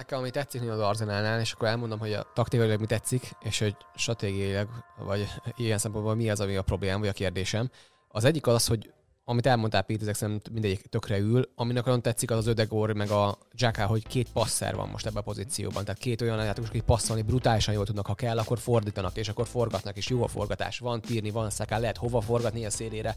nekem 0.00 0.18
ami 0.18 0.30
tetszik 0.30 0.70
az 0.70 0.80
Arzenálnál, 0.80 1.40
és 1.40 1.52
akkor 1.52 1.68
elmondom, 1.68 1.98
hogy 1.98 2.12
a 2.12 2.26
taktikailag 2.34 2.80
mi 2.80 2.86
tetszik, 2.86 3.30
és 3.40 3.58
hogy 3.58 3.76
stratégiailag, 3.94 4.68
vagy 4.98 5.28
ilyen 5.56 5.78
szempontból 5.78 6.14
mi 6.14 6.30
az, 6.30 6.40
ami 6.40 6.56
a 6.56 6.62
problémám, 6.62 7.00
vagy 7.00 7.08
a 7.08 7.12
kérdésem. 7.12 7.70
Az 8.08 8.24
egyik 8.24 8.46
az, 8.46 8.66
hogy 8.66 8.92
amit 9.24 9.46
elmondtál 9.46 9.82
Pete, 9.82 10.00
ezek 10.00 10.14
szerint 10.14 10.50
mindegyik 10.50 10.86
tökre 10.86 11.18
ül. 11.18 11.50
Aminek 11.54 11.84
nagyon 11.84 12.02
tetszik, 12.02 12.30
az 12.30 12.36
az 12.36 12.46
Ödegor, 12.46 12.92
meg 12.92 13.10
a 13.10 13.38
Jacka, 13.52 13.86
hogy 13.86 14.06
két 14.06 14.32
passzer 14.32 14.74
van 14.74 14.88
most 14.88 15.06
ebben 15.06 15.18
a 15.18 15.24
pozícióban. 15.24 15.84
Tehát 15.84 16.00
két 16.00 16.20
olyan 16.20 16.44
játékos, 16.44 16.68
akik 16.68 16.82
passzolni 16.82 17.22
brutálisan 17.22 17.74
jól 17.74 17.84
tudnak, 17.84 18.06
ha 18.06 18.14
kell, 18.14 18.38
akkor 18.38 18.58
fordítanak, 18.58 19.16
és 19.16 19.28
akkor 19.28 19.46
forgatnak, 19.46 19.96
és 19.96 20.08
jó 20.08 20.22
a 20.22 20.28
forgatás. 20.28 20.78
Van 20.78 21.00
tírni, 21.00 21.30
van 21.30 21.50
szaká, 21.50 21.78
lehet 21.78 21.96
hova 21.96 22.20
forgatni 22.20 22.64
a 22.64 22.70
szélére. 22.70 23.16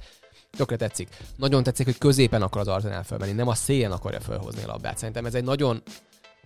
Tökre 0.57 0.75
tetszik. 0.75 1.17
Nagyon 1.35 1.63
tetszik, 1.63 1.85
hogy 1.85 1.97
középen 1.97 2.41
akar 2.41 2.61
az 2.61 2.67
Arzenál 2.67 3.03
fölmenni, 3.03 3.31
nem 3.31 3.47
a 3.47 3.55
szélen 3.55 3.91
akarja 3.91 4.19
felhozni 4.19 4.63
a 4.63 4.67
labdát. 4.67 4.97
Szerintem 4.97 5.25
ez 5.25 5.35
egy 5.35 5.43
nagyon 5.43 5.83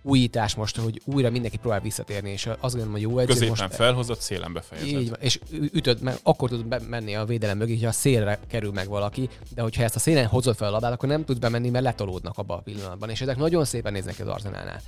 újítás 0.08 0.54
most, 0.54 0.76
hogy 0.76 1.02
újra 1.04 1.30
mindenki 1.30 1.56
próbál 1.56 1.80
visszatérni, 1.80 2.30
és 2.30 2.46
azt 2.46 2.60
gondolom, 2.60 2.92
hogy 2.92 3.00
jó 3.00 3.18
edző 3.18 3.32
Középen 3.32 3.56
most... 3.60 3.74
felhozott, 3.74 4.20
szélen 4.20 4.52
befejezett. 4.52 5.00
Így 5.00 5.08
van, 5.08 5.18
és 5.20 5.40
ütöd, 5.50 6.02
meg 6.02 6.14
akkor 6.22 6.48
tud 6.48 6.88
menni 6.88 7.14
a 7.14 7.24
védelem 7.24 7.58
mögé, 7.58 7.72
hogyha 7.72 7.88
a 7.88 7.92
szélre 7.92 8.38
kerül 8.48 8.72
meg 8.72 8.88
valaki, 8.88 9.28
de 9.54 9.62
hogyha 9.62 9.82
ezt 9.82 9.96
a 9.96 9.98
szélen 9.98 10.26
hozott 10.26 10.56
fel 10.56 10.68
a 10.68 10.70
labdát, 10.70 10.92
akkor 10.92 11.08
nem 11.08 11.24
tud 11.24 11.38
bemenni, 11.38 11.70
mert 11.70 11.84
letolódnak 11.84 12.38
abban 12.38 12.58
a 12.58 12.60
pillanatban, 12.60 13.10
és 13.10 13.20
ezek 13.20 13.36
nagyon 13.36 13.64
szépen 13.64 13.92
néznek 13.92 14.14
ki 14.14 14.22
az 14.22 14.28
arzenálnál. 14.28 14.80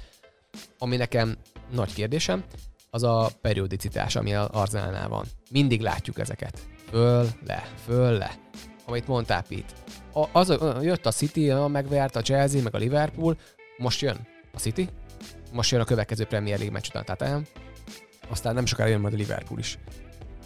Ami 0.78 0.96
nekem 0.96 1.36
nagy 1.70 1.94
kérdésem, 1.94 2.44
az 2.90 3.02
a 3.02 3.30
periodicitás, 3.40 4.16
ami 4.16 4.34
az 4.34 4.48
arzenálnál 4.52 5.08
van. 5.08 5.26
Mindig 5.50 5.80
látjuk 5.80 6.18
ezeket. 6.18 6.58
Föl, 6.90 7.28
le, 7.46 7.68
föl, 7.84 8.18
le. 8.18 8.38
Amit 8.86 9.06
mondtál, 9.06 9.42
Pete. 9.48 9.72
A, 10.12 10.38
az, 10.38 10.48
jött 10.82 11.06
a 11.06 11.10
City, 11.10 11.52
megvert 11.52 12.16
a 12.16 12.22
Chelsea, 12.22 12.62
meg 12.62 12.74
a 12.74 12.78
Liverpool, 12.78 13.36
most 13.78 14.00
jön 14.00 14.26
a 14.52 14.58
City, 14.58 14.88
most 15.52 15.70
jön 15.70 15.80
a 15.80 15.84
következő 15.84 16.24
Premier 16.24 16.56
League 16.56 16.72
meccs 16.72 16.88
után 16.88 17.04
Tottenham, 17.04 17.42
aztán 18.28 18.54
nem 18.54 18.66
sokára 18.66 18.88
jön 18.90 19.00
majd 19.00 19.14
a 19.14 19.16
Liverpool 19.16 19.58
is. 19.58 19.78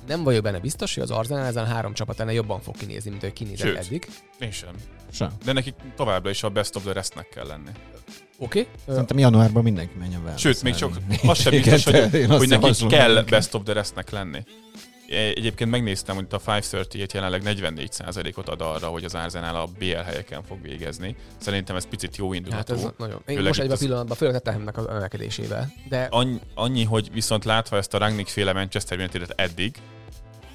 Nem 0.06 0.22
vagyok 0.22 0.42
benne 0.42 0.58
biztos, 0.58 0.94
hogy 0.94 1.02
az 1.02 1.10
Arsenal 1.10 1.44
ezen 1.44 1.66
három 1.66 1.94
csapat 1.94 2.20
ennél 2.20 2.34
jobban 2.34 2.60
fog 2.60 2.76
kinézni, 2.76 3.10
mint 3.10 3.22
hogy 3.22 3.32
kinézett 3.32 3.66
Sőt, 3.66 3.76
eddig. 3.76 4.06
Én 4.38 4.50
sem. 4.50 4.74
sem. 5.12 5.32
De 5.44 5.52
nekik 5.52 5.74
továbbra 5.96 6.30
is 6.30 6.42
a 6.42 6.48
best 6.48 6.76
of 6.76 6.82
the 6.82 6.92
restnek 6.92 7.28
kell 7.28 7.46
lenni. 7.46 7.70
Oké. 8.38 8.60
Okay. 8.60 8.72
Szerintem 8.88 9.18
januárban 9.18 9.62
mindenki 9.62 9.96
menjen 9.98 10.24
vele. 10.24 10.36
Sőt, 10.36 10.62
még 10.62 10.74
csak 10.74 10.96
az 11.26 11.38
sem 11.38 11.50
biztos, 11.50 11.84
hogy, 11.84 12.26
hogy 12.26 12.48
nekik 12.48 12.86
kell 12.86 13.22
best 13.22 13.54
of 13.54 13.62
the 13.64 13.72
restnek 13.72 14.10
lenni. 14.10 14.44
Egyébként 15.14 15.70
megnéztem, 15.70 16.14
hogy 16.14 16.26
a 16.30 16.34
538 16.34 17.12
jelenleg 17.12 17.42
44%-ot 17.44 18.48
ad 18.48 18.60
arra, 18.60 18.86
hogy 18.86 19.04
az 19.04 19.14
Arsenal 19.14 19.56
a 19.56 19.66
BL 19.78 19.94
helyeken 19.94 20.42
fog 20.42 20.62
végezni. 20.62 21.16
Szerintem 21.36 21.76
ez 21.76 21.86
picit 21.86 22.16
jó 22.16 22.32
indulatú. 22.32 22.72
Hát 22.74 22.84
ez 22.84 22.90
nagyon. 22.98 23.22
Én 23.26 23.42
most 23.42 23.60
egyben 23.60 23.78
pillanatban 23.78 24.16
főleg 24.16 24.34
Tottenhamnek 24.34 24.76
az 24.76 24.86
emelkedésével. 24.86 25.72
De... 25.88 26.06
Annyi, 26.10 26.40
annyi, 26.54 26.84
hogy 26.84 27.12
viszont 27.12 27.44
látva 27.44 27.76
ezt 27.76 27.94
a 27.94 27.98
Rangnick 27.98 28.28
féle 28.28 28.52
Manchester 28.52 28.98
united 28.98 29.32
eddig, 29.36 29.76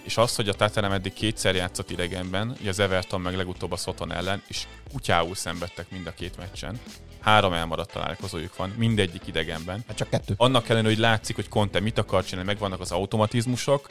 és 0.04 0.18
az, 0.18 0.36
hogy 0.36 0.50
a 0.50 0.54
Tottenham 0.54 0.92
eddig 0.92 1.14
kétszer 1.14 1.56
játszott 1.56 1.92
idegenben, 1.92 2.56
ugye 2.60 2.70
az 2.70 2.80
Everton 2.80 3.22
meg 3.22 3.36
legutóbb 3.36 3.72
a 3.72 3.76
Soton 3.76 4.14
ellen, 4.14 4.42
és 4.48 4.68
kutyául 4.92 5.36
szenvedtek 5.36 5.92
mind 5.92 6.08
a 6.08 6.14
két 6.14 6.38
meccsen. 6.38 6.80
Három 7.20 7.54
elmaradt 7.54 7.92
találkozójuk 7.92 8.56
van, 8.56 8.74
mindegyik 8.78 9.28
idegenben. 9.28 9.84
Hát 9.88 9.98
csak 9.98 10.10
kettő. 10.10 10.34
Annak 10.38 10.70
ellenére, 10.70 10.94
hogy 10.94 11.04
látszik, 11.04 11.36
hogy 11.36 11.50
Conte 11.50 11.80
mit 11.80 11.98
akar 11.98 12.26
csinálni, 12.26 12.50
megvannak 12.50 12.80
az 12.80 12.92
automatizmusok, 12.92 13.90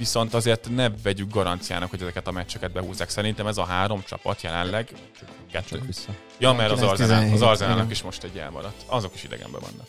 viszont 0.00 0.34
azért 0.34 0.68
ne 0.68 0.88
vegyük 0.88 1.32
garanciának, 1.32 1.90
hogy 1.90 2.02
ezeket 2.02 2.26
a 2.26 2.30
meccseket 2.30 2.72
behúzzák. 2.72 3.08
Szerintem 3.08 3.46
ez 3.46 3.58
a 3.58 3.64
három 3.64 4.02
csapat 4.02 4.42
jelenleg 4.42 4.92
kettő. 5.50 5.80
Vissza. 5.80 6.14
Ja, 6.38 6.52
mert 6.52 6.70
az 6.70 6.82
Arzenál, 6.82 7.32
az 7.32 7.42
Arzenálnak 7.42 7.90
is 7.90 8.02
most 8.02 8.24
egy 8.24 8.38
elmaradt. 8.38 8.84
Azok 8.86 9.14
is 9.14 9.24
idegenben 9.24 9.60
vannak. 9.60 9.86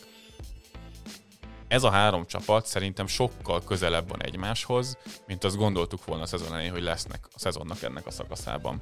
Ez 1.68 1.82
a 1.82 1.90
három 1.90 2.26
csapat 2.26 2.66
szerintem 2.66 3.06
sokkal 3.06 3.62
közelebb 3.64 4.08
van 4.08 4.22
egymáshoz, 4.22 4.96
mint 5.26 5.44
azt 5.44 5.56
gondoltuk 5.56 6.04
volna 6.04 6.22
a 6.22 6.26
szezon 6.26 6.52
elején, 6.52 6.70
hogy 6.72 6.82
lesznek 6.82 7.28
a 7.34 7.38
szezonnak 7.38 7.82
ennek 7.82 8.06
a 8.06 8.10
szakaszában. 8.10 8.80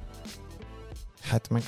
Hát 1.21 1.49
meg 1.49 1.63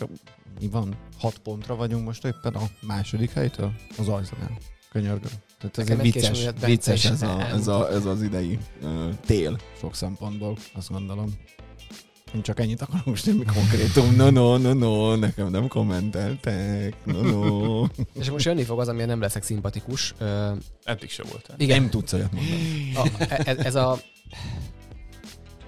mi 0.60 0.68
van? 0.68 0.98
Hat 1.20 1.38
pontra 1.38 1.76
vagyunk 1.76 2.06
most 2.06 2.26
éppen 2.26 2.54
a 2.54 2.64
második 2.82 3.32
helytől? 3.32 3.72
Az 3.98 4.08
Arzenál. 4.08 4.58
Könyörgöm. 4.94 5.32
Tehát 5.58 5.78
ez 5.78 5.90
egy 5.90 6.02
vicces, 6.02 6.50
vicces 6.66 7.06
ez, 7.06 7.22
a, 7.22 7.48
ez, 7.48 7.68
a, 7.68 7.92
ez 7.92 8.06
az 8.06 8.22
idei 8.22 8.60
uh, 8.82 9.10
tél 9.26 9.60
sok 9.80 9.96
szempontból, 9.96 10.58
azt 10.74 10.90
gondolom. 10.92 11.34
Én 12.36 12.42
csak 12.42 12.60
ennyit 12.60 12.82
akarok 12.82 13.06
most 13.06 13.24
semmi 13.24 13.46
konkrétum. 13.46 14.16
No, 14.16 14.30
no, 14.30 14.58
no, 14.58 14.74
no, 14.74 15.16
nekem 15.16 15.50
nem 15.50 15.68
kommenteltek. 15.68 17.06
No, 17.06 17.22
no. 17.22 17.86
És 18.20 18.30
most 18.30 18.46
jönni 18.46 18.64
fog 18.64 18.80
az, 18.80 18.88
amilyen 18.88 19.08
nem 19.08 19.22
leszek 19.22 19.44
szimpatikus. 19.44 20.14
Uh, 20.20 20.58
Eddig 20.84 21.10
se 21.10 21.24
volt. 21.24 21.54
Igen. 21.58 21.82
Nem 21.82 21.90
tudsz 21.90 22.14
olyat 22.14 22.32
mondani. 22.32 22.92
A, 22.96 23.26
ez, 23.46 23.58
ez 23.58 23.76
a... 23.76 24.00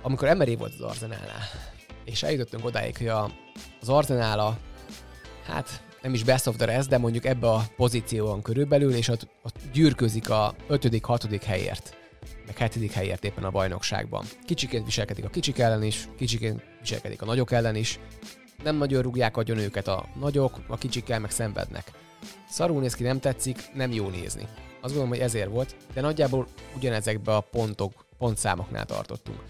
Amikor 0.02 0.28
Emery 0.28 0.56
volt 0.56 0.74
az 0.74 0.82
Arzenálnál, 0.82 1.42
és 2.06 2.24
eljutottunk 2.24 2.66
odáig, 2.66 2.98
hogy 2.98 3.08
a, 3.08 3.32
az 3.82 3.90
Arzenála, 3.90 4.58
hát 5.46 5.84
nem 6.06 6.14
is 6.14 6.24
best 6.24 6.48
of 6.48 6.56
the 6.56 6.66
rest, 6.66 6.90
de 6.90 6.98
mondjuk 6.98 7.26
ebbe 7.26 7.50
a 7.50 7.64
pozícióban 7.76 8.42
körülbelül, 8.42 8.94
és 8.94 9.08
ott, 9.08 9.28
ott 9.44 9.56
gyűrközik 9.74 10.30
a 10.30 10.56
5.-6. 10.70 11.42
helyért, 11.46 11.98
meg 12.46 12.72
7. 12.72 12.92
helyért 12.92 13.24
éppen 13.24 13.44
a 13.44 13.50
bajnokságban. 13.50 14.26
Kicsiként 14.46 14.86
viselkedik 14.86 15.26
a 15.26 15.30
kicsik 15.30 15.60
ellen 15.60 15.84
is, 15.84 16.08
kicsiként 16.18 16.64
viselkedik 16.80 17.22
a 17.22 17.26
nagyok 17.26 17.52
ellen 17.52 17.76
is, 17.76 18.00
nem 18.64 18.76
nagyon 18.76 19.02
rúgják 19.02 19.38
agyon 19.38 19.58
őket 19.58 19.88
a 19.88 20.06
nagyok, 20.20 20.60
a 20.68 20.78
kicsikkel 20.78 21.20
meg 21.20 21.32
szenvednek. 21.32 21.92
Szarul 22.50 22.82
néz 22.82 22.96
ki, 22.96 23.04
nem 23.04 23.20
tetszik, 23.20 23.74
nem 23.74 23.92
jó 23.92 24.10
nézni. 24.10 24.48
Azt 24.82 24.94
gondolom, 24.94 25.10
hogy 25.10 25.20
ezért 25.20 25.50
volt, 25.50 25.76
de 25.94 26.02
nagyjából 26.02 26.48
ugyanezekbe 26.76 27.36
a 27.36 27.40
pontok, 27.40 28.06
pontszámoknál 28.18 28.86
tartottunk. 28.86 29.44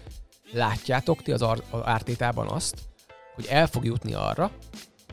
Látjátok 0.52 1.22
ti 1.22 1.32
az 1.32 1.44
ártétában 1.82 2.48
azt, 2.48 2.76
hogy 3.34 3.46
el 3.46 3.66
fog 3.66 3.84
jutni 3.84 4.14
arra, 4.14 4.50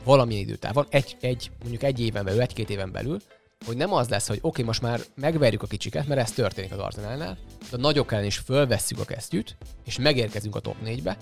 valamilyen 0.04 0.42
időtávon, 0.42 0.86
egy, 0.88 1.16
egy, 1.20 1.50
mondjuk 1.60 1.82
egy 1.82 2.00
éven 2.00 2.24
belül, 2.24 2.40
egy-két 2.40 2.70
éven 2.70 2.92
belül, 2.92 3.18
hogy 3.66 3.76
nem 3.76 3.92
az 3.92 4.08
lesz, 4.08 4.26
hogy 4.26 4.36
oké, 4.36 4.48
okay, 4.48 4.64
most 4.64 4.82
már 4.82 5.00
megverjük 5.14 5.62
a 5.62 5.66
kicsiket, 5.66 6.06
mert 6.06 6.20
ez 6.20 6.32
történik 6.32 6.72
az 6.72 6.78
Arsenalnál, 6.78 7.38
de 7.70 7.76
a 7.76 7.80
nagyok 7.80 8.12
ellen 8.12 8.24
is 8.24 8.36
fölvesszük 8.36 8.98
a 8.98 9.04
kesztyűt, 9.04 9.56
és 9.84 9.98
megérkezünk 9.98 10.56
a 10.56 10.60
top 10.60 10.76
4-be, 10.84 11.16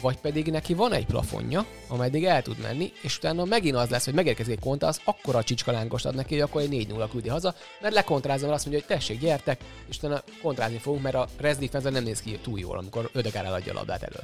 vagy 0.00 0.16
pedig 0.16 0.50
neki 0.50 0.74
van 0.74 0.92
egy 0.92 1.06
plafonja, 1.06 1.66
ameddig 1.88 2.24
el 2.24 2.42
tud 2.42 2.58
menni, 2.58 2.92
és 3.02 3.16
utána 3.16 3.44
megint 3.44 3.76
az 3.76 3.88
lesz, 3.88 4.04
hogy 4.04 4.14
megérkezik 4.14 4.52
egy 4.52 4.60
konta, 4.60 4.86
az 4.86 5.00
akkora 5.04 5.42
csicskalángos 5.42 6.04
ad 6.04 6.14
neki, 6.14 6.34
hogy 6.34 6.42
akkor 6.42 6.60
egy 6.60 6.86
4-0 6.90 7.08
küldi 7.10 7.28
haza, 7.28 7.54
mert 7.80 7.94
lekontrázom, 7.94 8.50
azt 8.50 8.66
mondja, 8.66 8.84
hogy 8.86 8.96
tessék, 8.96 9.20
gyertek, 9.20 9.60
és 9.88 9.96
utána 9.96 10.22
kontrázni 10.42 10.78
fogunk, 10.78 11.02
mert 11.02 11.14
a 11.14 11.28
Rez 11.36 11.58
nem 11.82 12.02
néz 12.02 12.20
ki 12.20 12.38
túl 12.42 12.58
jól, 12.58 12.78
amikor 12.78 13.10
Ödegár 13.12 13.44
eladja 13.44 13.72
a 13.72 13.74
labdát 13.74 14.02
elő. 14.02 14.20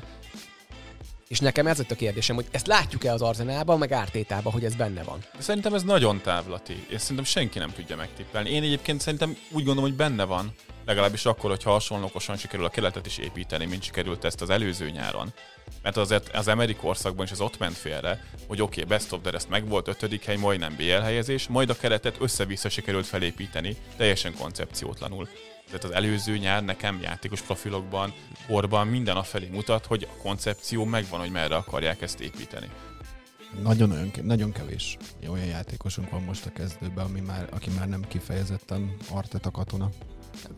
És 1.30 1.38
nekem 1.40 1.66
ez 1.66 1.78
lett 1.78 1.90
a 1.90 1.94
kérdésem, 1.94 2.36
hogy 2.36 2.46
ezt 2.50 2.66
látjuk-e 2.66 3.12
az 3.12 3.22
arzenálban, 3.22 3.78
meg 3.78 3.92
ártétában, 3.92 4.52
hogy 4.52 4.64
ez 4.64 4.74
benne 4.74 5.02
van. 5.02 5.18
Szerintem 5.38 5.74
ez 5.74 5.82
nagyon 5.82 6.20
távlati, 6.20 6.86
és 6.88 7.00
szerintem 7.00 7.24
senki 7.24 7.58
nem 7.58 7.72
tudja 7.72 7.96
megtippelni. 7.96 8.50
Én 8.50 8.62
egyébként 8.62 9.00
szerintem 9.00 9.36
úgy 9.50 9.64
gondolom, 9.64 9.82
hogy 9.82 9.94
benne 9.94 10.24
van, 10.24 10.54
legalábbis 10.86 11.24
akkor, 11.24 11.50
hogyha 11.50 11.70
hasonlókosan 11.70 12.36
sikerül 12.36 12.64
a 12.64 12.68
keletet 12.68 13.06
is 13.06 13.18
építeni, 13.18 13.66
mint 13.66 13.82
sikerült 13.82 14.24
ezt 14.24 14.40
az 14.40 14.50
előző 14.50 14.90
nyáron. 14.90 15.32
Mert 15.82 15.96
azért 15.96 16.36
az 16.36 16.48
Amerik 16.48 16.76
korszakban 16.76 17.24
is 17.24 17.32
az 17.32 17.40
ott 17.40 17.58
ment 17.58 17.76
félre, 17.76 18.24
hogy 18.46 18.62
oké, 18.62 18.82
okay, 18.82 18.96
best 18.96 19.12
of 19.12 19.20
the 19.22 19.30
rest 19.30 19.48
meg 19.48 19.68
volt 19.68 19.88
ötödik 19.88 20.24
hely, 20.24 20.36
majdnem 20.36 20.76
BL 20.76 21.02
helyezés, 21.02 21.48
majd 21.48 21.70
a 21.70 21.76
keretet 21.76 22.16
össze-vissza 22.20 22.68
sikerült 22.68 23.06
felépíteni, 23.06 23.76
teljesen 23.96 24.34
koncepciótlanul. 24.34 25.28
Tehát 25.66 25.84
az 25.84 25.90
előző 25.90 26.38
nyár 26.38 26.64
nekem 26.64 27.00
játékos 27.02 27.40
profilokban, 27.40 28.14
korban 28.46 28.86
minden 28.86 29.16
a 29.16 29.22
felé 29.22 29.48
mutat, 29.48 29.86
hogy 29.86 30.08
a 30.10 30.22
koncepció 30.22 30.84
megvan, 30.84 31.20
hogy 31.20 31.30
merre 31.30 31.56
akarják 31.56 32.02
ezt 32.02 32.20
építeni. 32.20 32.70
Nagyon, 33.62 34.10
nagyon 34.22 34.52
kevés 34.52 34.96
olyan 35.28 35.46
játékosunk 35.46 36.10
van 36.10 36.22
most 36.22 36.46
a 36.46 36.52
kezdőben, 36.52 37.04
ami 37.04 37.20
már, 37.20 37.48
aki 37.52 37.70
már 37.70 37.88
nem 37.88 38.04
kifejezetten 38.08 38.96
Arteta 39.10 39.50
katona. 39.50 39.90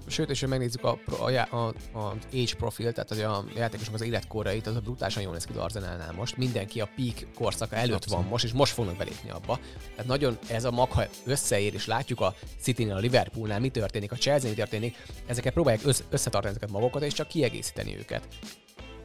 Sőt, 0.06 0.30
és 0.30 0.46
megnézzük 0.46 0.84
a, 0.84 0.98
a, 1.20 1.56
a, 1.56 1.66
a 1.98 2.14
age 2.32 2.54
profil, 2.56 2.92
tehát 2.92 3.10
az 3.10 3.18
a 3.18 3.44
játékosok 3.56 3.94
az 3.94 4.00
életkorait, 4.00 4.66
az 4.66 4.76
a 4.76 4.80
brutálisan 4.80 5.22
jól 5.22 5.32
néz 5.32 5.44
ki 5.44 5.52
az 5.52 5.58
Arzenálnál 5.58 6.12
most. 6.12 6.36
Mindenki 6.36 6.80
a 6.80 6.88
peak 6.96 7.34
korszaka 7.34 7.76
előtt 7.76 7.94
Abszolút. 7.94 8.22
van 8.22 8.30
most, 8.30 8.44
és 8.44 8.52
most 8.52 8.72
fognak 8.72 8.96
belépni 8.96 9.30
abba. 9.30 9.58
Tehát 9.90 10.06
nagyon 10.06 10.38
ez 10.48 10.64
a 10.64 10.70
mag, 10.70 10.90
ha 10.90 11.04
összeér, 11.24 11.74
és 11.74 11.86
látjuk 11.86 12.20
a 12.20 12.34
City-nél, 12.60 12.94
a 12.94 12.98
Liverpoolnál 12.98 13.60
mi 13.60 13.68
történik, 13.68 14.12
a 14.12 14.16
Chelsea 14.16 14.48
mi 14.48 14.54
történik, 14.54 14.96
ezeket 15.26 15.52
próbálják 15.52 15.86
össz, 15.86 16.00
összetartani 16.10 16.54
ezeket 16.54 16.70
magokat, 16.70 17.02
és 17.02 17.12
csak 17.12 17.28
kiegészíteni 17.28 17.98
őket. 17.98 18.28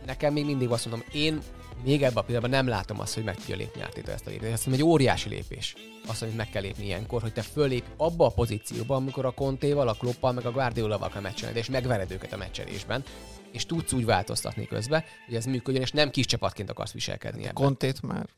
Nekem 0.07 0.33
még 0.33 0.45
mindig 0.45 0.69
azt 0.69 0.85
mondom, 0.85 1.07
én 1.13 1.41
még 1.83 2.03
ebben 2.03 2.17
a 2.17 2.21
pillanatban 2.21 2.59
nem 2.59 2.67
látom 2.67 2.99
azt, 2.99 3.13
hogy 3.13 3.23
meg 3.23 3.35
tudja 3.35 3.55
lépni 3.55 3.81
Arteta 3.81 4.11
ezt 4.11 4.27
a 4.27 4.29
lépést. 4.29 4.51
Ezt 4.51 4.67
egy 4.67 4.83
óriási 4.83 5.29
lépés. 5.29 5.75
Azt, 6.05 6.19
hogy 6.19 6.35
meg 6.35 6.49
kell 6.49 6.61
lépni 6.61 6.85
ilyenkor, 6.85 7.21
hogy 7.21 7.33
te 7.33 7.41
fölép 7.41 7.85
abba 7.97 8.25
a 8.25 8.29
pozícióba, 8.29 8.95
amikor 8.95 9.25
a 9.25 9.31
Kontéval, 9.31 9.87
a 9.87 9.93
Kloppal, 9.93 10.31
meg 10.31 10.45
a 10.45 10.51
Guardiolával 10.51 11.09
kell 11.09 11.21
meccselni, 11.21 11.57
és 11.57 11.69
megvered 11.69 12.11
őket 12.11 12.33
a 12.33 12.37
meccselésben 12.37 13.03
és 13.51 13.65
tudsz 13.65 13.93
úgy 13.93 14.05
változtatni 14.05 14.67
közben, 14.67 15.03
hogy 15.25 15.35
ez 15.35 15.45
működjön, 15.45 15.83
és 15.83 15.91
nem 15.91 16.09
kis 16.09 16.25
csapatként 16.25 16.69
akarsz 16.69 16.91
viselkedni 16.91 17.41
ebben. 17.41 17.53
Kontét 17.53 18.01
már. 18.01 18.29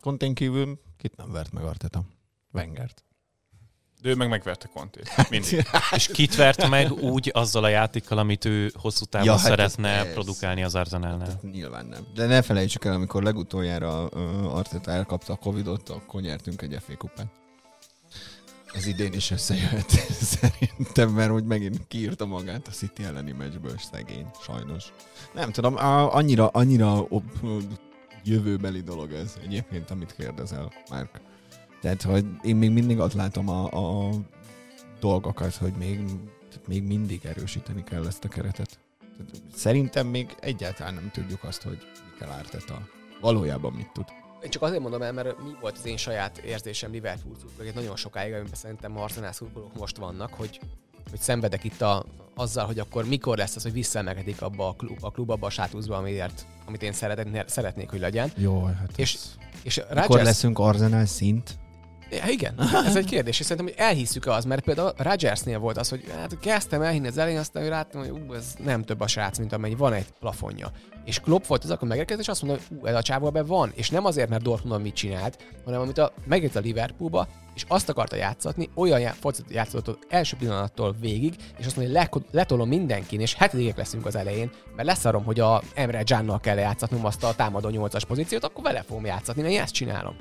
Kontén 0.00 0.34
kívül 0.34 0.80
kit 0.96 1.16
nem 1.16 1.32
vert 1.32 1.52
meg 1.52 1.64
Arteta? 1.64 2.02
Wengert. 2.52 3.04
De 4.04 4.10
ő 4.10 4.14
meg 4.14 4.28
megverte 4.28 4.68
Kontét. 4.74 5.10
Mindig. 5.30 5.66
és 5.94 6.06
kit 6.06 6.36
vert 6.36 6.68
meg 6.68 6.92
úgy 6.92 7.30
azzal 7.34 7.64
a 7.64 7.68
játékkal, 7.68 8.18
amit 8.18 8.44
ő 8.44 8.72
hosszú 8.74 9.04
távon 9.04 9.26
ja, 9.26 9.32
hát 9.32 9.40
szeretne 9.40 9.88
ez, 9.88 10.12
produkálni 10.12 10.62
az 10.62 10.74
Arsenalnál? 10.74 11.28
Hát 11.28 11.42
nyilván 11.42 11.86
nem. 11.86 12.06
De 12.14 12.26
ne 12.26 12.42
felejtsük 12.42 12.84
el, 12.84 12.92
amikor 12.92 13.22
legutoljára 13.22 14.08
uh, 14.12 14.56
Arteta 14.56 14.90
elkapta 14.90 15.32
a 15.32 15.36
Covidot, 15.36 15.88
akkor 15.88 16.20
nyertünk 16.20 16.62
egy 16.62 16.76
FA 16.86 16.96
kupát. 16.96 17.26
Ez 18.74 18.86
idén 18.86 19.12
is 19.12 19.30
összejött 19.30 19.90
szerintem, 20.40 21.08
mert 21.08 21.30
hogy 21.30 21.44
megint 21.44 21.86
kiírta 21.88 22.26
magát 22.26 22.66
a 22.68 22.70
City 22.70 23.04
elleni 23.04 23.32
meccsből, 23.32 23.78
szegény, 23.92 24.26
sajnos. 24.42 24.84
Nem 25.34 25.52
tudom, 25.52 25.76
annyira, 25.76 26.48
annyira 26.48 27.06
jövőbeli 28.24 28.80
dolog 28.80 29.12
ez 29.12 29.34
egyébként, 29.42 29.90
amit 29.90 30.14
kérdezel, 30.16 30.72
Márk. 30.90 31.23
Tehát, 31.84 32.02
hogy 32.02 32.24
én 32.42 32.56
még 32.56 32.70
mindig 32.70 32.98
ott 32.98 33.12
látom 33.12 33.48
a, 33.48 33.64
a 33.70 34.10
dolgokat, 35.00 35.54
hogy 35.54 35.72
még, 35.72 36.00
még 36.66 36.82
mindig 36.82 37.24
erősíteni 37.24 37.84
kell 37.84 38.06
ezt 38.06 38.24
a 38.24 38.28
keretet. 38.28 38.78
Szerintem 39.54 40.06
még 40.06 40.36
egyáltalán 40.40 40.94
nem 40.94 41.10
tudjuk 41.12 41.44
azt, 41.44 41.62
hogy 41.62 41.78
Mikel 42.12 42.36
Arteta 42.38 42.88
valójában 43.20 43.72
mit 43.72 43.90
tud. 43.92 44.04
Én 44.42 44.50
csak 44.50 44.62
azért 44.62 44.80
mondom 44.80 45.02
el, 45.02 45.12
mert 45.12 45.42
mi 45.42 45.50
volt 45.60 45.78
az 45.78 45.86
én 45.86 45.96
saját 45.96 46.38
érzésem 46.38 46.90
Liverpool 46.90 47.34
szurkolók, 47.40 47.74
nagyon 47.74 47.96
sokáig, 47.96 48.32
amiben 48.32 48.54
szerintem 48.54 48.98
Arsenal 48.98 49.32
szurkolók 49.32 49.78
most 49.78 49.96
vannak, 49.96 50.34
hogy, 50.34 50.60
hogy 51.10 51.20
szenvedek 51.20 51.64
itt 51.64 51.80
a, 51.80 52.04
azzal, 52.34 52.66
hogy 52.66 52.78
akkor 52.78 53.04
mikor 53.04 53.36
lesz 53.36 53.56
az, 53.56 53.62
hogy 53.62 53.72
visszaemelkedik 53.72 54.42
abba 54.42 54.68
a 54.68 54.72
klub, 54.72 54.98
a 55.00 55.10
klub 55.10 55.30
abba 55.30 55.46
a 55.46 55.50
sátuszba, 55.50 55.96
amiért, 55.96 56.46
amit 56.64 56.82
én 56.82 56.92
szeretnék, 56.92 57.48
szeretnék, 57.48 57.90
hogy 57.90 58.00
legyen. 58.00 58.32
Jó, 58.36 58.64
hát 58.64 58.90
és, 58.96 59.18
és 59.62 59.76
Rodgers... 59.76 60.08
Mikor 60.08 60.22
leszünk 60.22 60.58
Arsenal 60.58 61.04
szint? 61.04 61.62
Igen, 62.28 62.54
ez 62.86 62.96
egy 62.96 63.04
kérdés, 63.04 63.40
és 63.40 63.46
szerintem, 63.46 63.74
hogy 63.74 63.86
elhisszük 63.86 64.26
az, 64.26 64.44
mert 64.44 64.64
például 64.64 64.92
Rodgersnél 64.96 65.58
volt 65.58 65.76
az, 65.76 65.88
hogy 65.88 66.04
hát 66.16 66.38
kezdtem 66.38 66.82
elhinni 66.82 67.08
az 67.08 67.18
elején, 67.18 67.38
aztán 67.38 67.68
láttam, 67.68 68.00
hogy 68.00 68.10
ú, 68.10 68.32
ez 68.32 68.54
nem 68.64 68.82
több 68.82 69.00
a 69.00 69.06
srác, 69.06 69.38
mint 69.38 69.52
amennyi 69.52 69.74
van 69.74 69.92
egy 69.92 70.06
plafonja. 70.20 70.70
És 71.04 71.20
Klopp 71.20 71.44
volt 71.44 71.64
az, 71.64 71.70
akkor 71.70 71.88
megérkezett, 71.88 72.22
és 72.22 72.28
azt 72.28 72.42
mondta, 72.42 72.62
hogy 72.68 72.78
ú, 72.78 72.86
ez 72.86 72.94
a 72.94 73.02
csávó 73.02 73.30
be 73.30 73.42
van. 73.42 73.72
És 73.74 73.90
nem 73.90 74.04
azért, 74.04 74.28
mert 74.28 74.42
Dortmundon 74.42 74.80
mit 74.80 74.94
csinált, 74.94 75.38
hanem 75.64 75.80
amit 75.80 75.98
a, 75.98 76.12
megérkezett 76.24 76.62
a 76.62 76.66
Liverpoolba, 76.66 77.28
és 77.54 77.64
azt 77.68 77.88
akarta 77.88 78.16
játszatni, 78.16 78.68
olyan 78.74 79.00
já, 79.00 79.10
focit 79.10 79.44
játszott 79.48 79.98
első 80.08 80.36
pillanattól 80.36 80.96
végig, 81.00 81.34
és 81.58 81.66
azt 81.66 81.76
mondja, 81.76 81.98
hogy 81.98 82.10
le, 82.12 82.22
letolom 82.30 82.68
mindenkin, 82.68 83.20
és 83.20 83.34
hetedikek 83.34 83.76
leszünk 83.76 84.06
az 84.06 84.16
elején, 84.16 84.50
mert 84.76 84.88
leszarom, 84.88 85.24
hogy 85.24 85.40
a 85.40 85.62
Emre 85.74 86.02
Giannal 86.02 86.40
kell 86.40 86.56
játszatnom 86.56 87.04
azt 87.04 87.24
a 87.24 87.34
támadó 87.34 87.68
8-as 87.72 88.02
pozíciót, 88.08 88.44
akkor 88.44 88.64
vele 88.64 88.82
fogom 88.82 89.04
játszatni, 89.04 89.42
mert 89.42 89.54
én 89.54 89.60
ezt 89.60 89.74
csinálom 89.74 90.16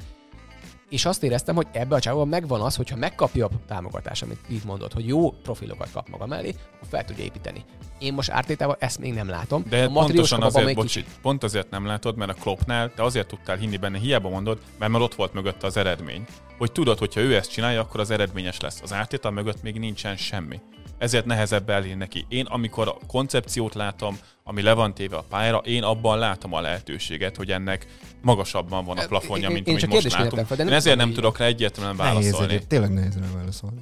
és 0.93 1.05
azt 1.05 1.23
éreztem, 1.23 1.55
hogy 1.55 1.67
ebbe 1.71 1.95
a 1.95 1.99
csávóban 1.99 2.27
megvan 2.27 2.61
az, 2.61 2.75
hogyha 2.75 2.95
megkapja 2.95 3.45
a 3.45 3.49
támogatást, 3.67 4.21
amit 4.21 4.39
itt 4.47 4.63
mondott, 4.63 4.93
hogy 4.93 5.07
jó 5.07 5.31
profilokat 5.31 5.91
kap 5.91 6.09
maga 6.09 6.25
mellé, 6.25 6.55
akkor 6.75 6.87
fel 6.89 7.05
tudja 7.05 7.23
építeni. 7.23 7.63
Én 7.99 8.13
most 8.13 8.29
ártétával 8.29 8.75
ezt 8.79 8.99
még 8.99 9.13
nem 9.13 9.29
látom. 9.29 9.63
De 9.69 9.83
a 9.83 9.89
pontosan 9.89 10.41
azért, 10.41 10.65
még 10.65 10.75
bocsi, 10.75 11.05
pont 11.21 11.43
azért 11.43 11.69
nem 11.69 11.85
látod, 11.85 12.15
mert 12.15 12.31
a 12.31 12.41
Kloppnál 12.41 12.93
te 12.93 13.03
azért 13.03 13.27
tudtál 13.27 13.55
hinni 13.55 13.77
benne, 13.77 13.97
hiába 13.97 14.29
mondod, 14.29 14.59
mert 14.79 14.91
már 14.91 15.01
ott 15.01 15.15
volt 15.15 15.33
mögött 15.33 15.63
az 15.63 15.77
eredmény. 15.77 16.25
Hogy 16.57 16.71
tudod, 16.71 16.97
hogyha 16.97 17.19
ő 17.19 17.35
ezt 17.35 17.51
csinálja, 17.51 17.81
akkor 17.81 17.99
az 17.99 18.11
eredményes 18.11 18.59
lesz. 18.59 18.81
Az 18.81 18.93
ártétal 18.93 19.31
mögött 19.31 19.61
még 19.61 19.79
nincsen 19.79 20.17
semmi 20.17 20.59
ezért 21.03 21.25
nehezebb 21.25 21.69
elérni 21.69 21.97
neki. 21.97 22.25
Én, 22.29 22.45
amikor 22.45 22.87
a 22.87 22.97
koncepciót 23.07 23.73
látom, 23.73 24.17
ami 24.43 24.61
le 24.61 24.73
van 24.73 24.93
téve 24.93 25.15
a 25.15 25.25
pályára, 25.29 25.57
én 25.57 25.83
abban 25.83 26.19
látom 26.19 26.53
a 26.53 26.61
lehetőséget, 26.61 27.35
hogy 27.35 27.51
ennek 27.51 27.87
magasabban 28.21 28.85
van 28.85 28.97
a 28.97 29.05
plafonja, 29.05 29.49
mint 29.49 29.67
én, 29.67 29.77
én 29.77 29.83
amit 29.83 30.03
most 30.03 30.17
látunk. 30.17 30.47
Fel, 30.47 30.57
de 30.57 30.63
nem 30.63 30.71
én 30.71 30.77
ezért 30.77 30.97
nem 30.97 31.07
így. 31.07 31.13
tudok 31.13 31.37
rá 31.37 31.45
egyértelműen 31.45 31.95
válaszolni. 31.95 32.45
Nehéz, 32.45 32.67
tényleg 32.67 32.93
nehéz 32.93 33.17
rá 33.19 33.25
válaszolni. 33.35 33.81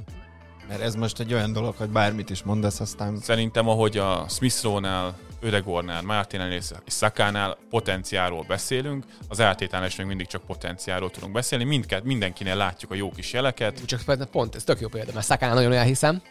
Mert 0.68 0.82
ez 0.82 0.96
most 0.96 1.20
egy 1.20 1.34
olyan 1.34 1.54
dolog, 1.54 1.76
hogy 1.78 1.90
bármit 1.90 2.30
is 2.30 2.44
mondasz, 2.44 2.80
aztán... 2.80 3.18
Szerintem, 3.20 3.68
ahogy 3.68 3.98
a 3.98 4.26
Smith 4.30 4.64
Rowe-nál, 4.64 5.18
Ödegornál, 5.40 6.02
Martinál 6.02 6.52
és 6.52 6.66
Szakánál 6.86 7.58
potenciáról 7.70 8.44
beszélünk, 8.48 9.06
az 9.28 9.40
eltétánál 9.40 9.88
is 9.88 9.96
még 9.96 10.08
mindig 10.08 10.28
csak 10.28 10.42
potenciáról 10.42 11.10
tudunk 11.10 11.34
beszélni. 11.34 11.64
Mindket, 11.64 12.04
mindenkinél 12.04 12.56
látjuk 12.56 12.92
a 12.92 12.96
jó 12.96 13.12
kis 13.12 13.34
jeleket. 13.34 13.86
Csak 13.86 14.30
pont, 14.32 14.56
ez 14.56 14.64
tök 14.64 14.80
jó 14.80 14.88
példa, 14.88 15.12
mert 15.14 15.26
Szakánál 15.26 15.56
nagyon 15.56 15.74
elhiszem, 15.74 16.22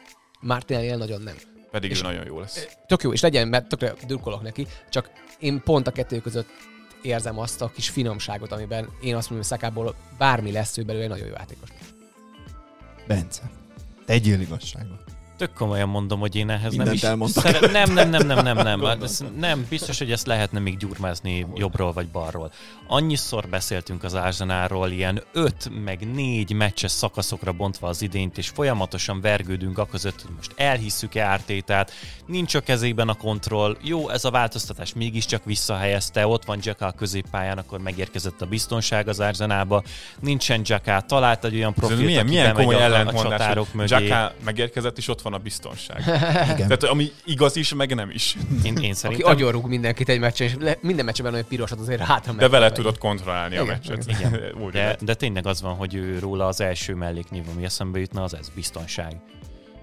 Martinelli 0.41 0.91
nagyon 0.91 1.23
nem. 1.23 1.35
Pedig 1.71 1.91
és 1.91 1.99
ő 1.99 2.03
nagyon 2.03 2.27
jó 2.27 2.41
lesz. 2.41 2.67
Tök 2.87 3.03
jó, 3.03 3.13
és 3.13 3.21
legyen, 3.21 3.49
mert 3.49 3.69
tökre 3.69 3.95
drukkolok 4.07 4.43
neki, 4.43 4.67
csak 4.91 5.11
én 5.39 5.63
pont 5.63 5.87
a 5.87 5.91
kettő 5.93 6.21
között 6.21 6.49
érzem 7.03 7.39
azt 7.39 7.63
a 7.63 7.71
kis 7.75 7.89
finomságot, 7.89 8.53
amiben 8.53 8.85
én 8.85 9.17
azt 9.17 9.31
mondom, 9.31 9.37
hogy 9.37 9.59
Szakából 9.59 9.95
bármi 10.19 10.53
lesz 10.53 10.79
ő 10.79 10.83
belőle, 10.83 11.07
nagyon 11.07 11.27
jó 11.27 11.33
játékos. 11.33 11.69
Bence, 13.07 13.51
tegyél 14.07 14.41
igazságot. 14.41 15.00
Tök 15.41 15.53
komolyan 15.53 15.89
mondom, 15.89 16.21
hogy 16.21 16.37
én 16.37 16.51
ehhez 16.51 16.63
nem 16.63 16.71
Mindent 16.71 16.97
is... 16.97 17.03
elmondtak. 17.03 17.45
Szere- 17.45 17.73
nem, 17.73 17.93
nem, 17.93 18.11
nem, 18.11 18.27
nem, 18.27 18.45
nem, 18.45 18.57
nem. 18.57 18.81
Hát 18.91 19.03
ez 19.03 19.25
nem, 19.39 19.67
biztos, 19.69 19.99
hogy 19.99 20.13
ezt 20.13 20.27
lehetne 20.27 20.59
még 20.59 20.77
gyurmázni 20.77 21.47
jobbról 21.55 21.93
vagy 21.93 22.09
balról. 22.09 22.53
Annyiszor 22.87 23.49
beszéltünk 23.49 24.05
az 24.05 24.15
Arsenalról, 24.15 24.91
ilyen 24.91 25.23
öt 25.33 25.71
meg 25.85 26.13
négy 26.13 26.53
meccses 26.53 26.91
szakaszokra 26.91 27.53
bontva 27.53 27.89
az 27.89 28.03
idényt, 28.03 28.39
és 28.39 28.49
folyamatosan 28.49 29.21
vergődünk 29.21 29.79
a 29.79 29.87
között, 29.87 30.23
hogy 30.23 30.35
most 30.37 30.53
elhisszük-e 30.57 31.25
ártétát, 31.25 31.93
nincs 32.27 32.55
a 32.55 32.61
kezében 32.61 33.09
a 33.09 33.15
kontroll, 33.15 33.77
jó, 33.83 34.09
ez 34.09 34.25
a 34.25 34.31
változtatás 34.31 34.93
mégiscsak 34.95 35.45
visszahelyezte, 35.45 36.27
ott 36.27 36.45
van 36.45 36.59
Jacka 36.63 36.87
a 36.87 36.93
középpályán, 36.93 37.59
akkor 37.59 37.79
megérkezett 37.79 38.43
a 38.43 38.47
biztonság 38.47 39.09
az 39.09 39.21
Arsenalba, 39.21 39.83
nincsen 40.21 40.61
Jacka, 40.65 41.01
talált 41.01 41.45
egy 41.45 41.55
olyan 41.55 41.75
profilt, 41.75 42.01
milyen, 42.01 42.21
aki 42.21 42.29
milyen 42.29 42.55
komoly 42.55 42.75
a, 42.75 43.07
a 43.07 43.13
csatárok 43.13 43.73
mögé. 43.73 44.07
Jacka 44.07 44.33
megérkezett, 44.45 44.99
és 44.99 45.09
ott 45.09 45.23
van 45.23 45.30
a 45.33 45.39
biztonság. 45.39 46.01
Igen. 46.55 46.57
Tehát 46.57 46.83
ami 46.83 47.11
igaz 47.25 47.57
is, 47.57 47.75
meg 47.75 47.95
nem 47.95 48.11
is. 48.11 48.37
Én, 48.65 48.77
én 48.77 48.85
Aki 48.85 48.93
szerintem... 48.93 49.31
agyonrúg 49.31 49.67
mindenkit 49.69 50.09
egy 50.09 50.19
meccsen, 50.21 50.47
és 50.47 50.55
le, 50.61 50.77
minden 50.81 51.05
meccsen 51.05 51.27
olyan 51.27 51.45
pirosat 51.49 51.81
azért 51.81 52.01
hátra 52.01 52.33
De 52.33 52.49
vele 52.49 52.65
megy. 52.65 52.73
tudod 52.75 52.99
kontrollálni 52.99 53.57
a 53.57 53.63
Igen, 53.63 53.81
meccset. 53.87 54.07
igen. 54.07 54.41
Úgy 54.65 54.73
De, 54.73 54.97
de 55.01 55.15
tényleg 55.15 55.47
az 55.47 55.63
van, 55.63 55.75
hogy 55.75 55.95
ő 55.95 56.19
róla 56.19 56.47
az 56.47 56.61
első 56.61 56.95
melléknév, 56.95 57.43
ami 57.55 57.65
eszembe 57.65 57.99
jutna, 57.99 58.23
az 58.23 58.35
ez 58.35 58.49
biztonság. 58.55 59.17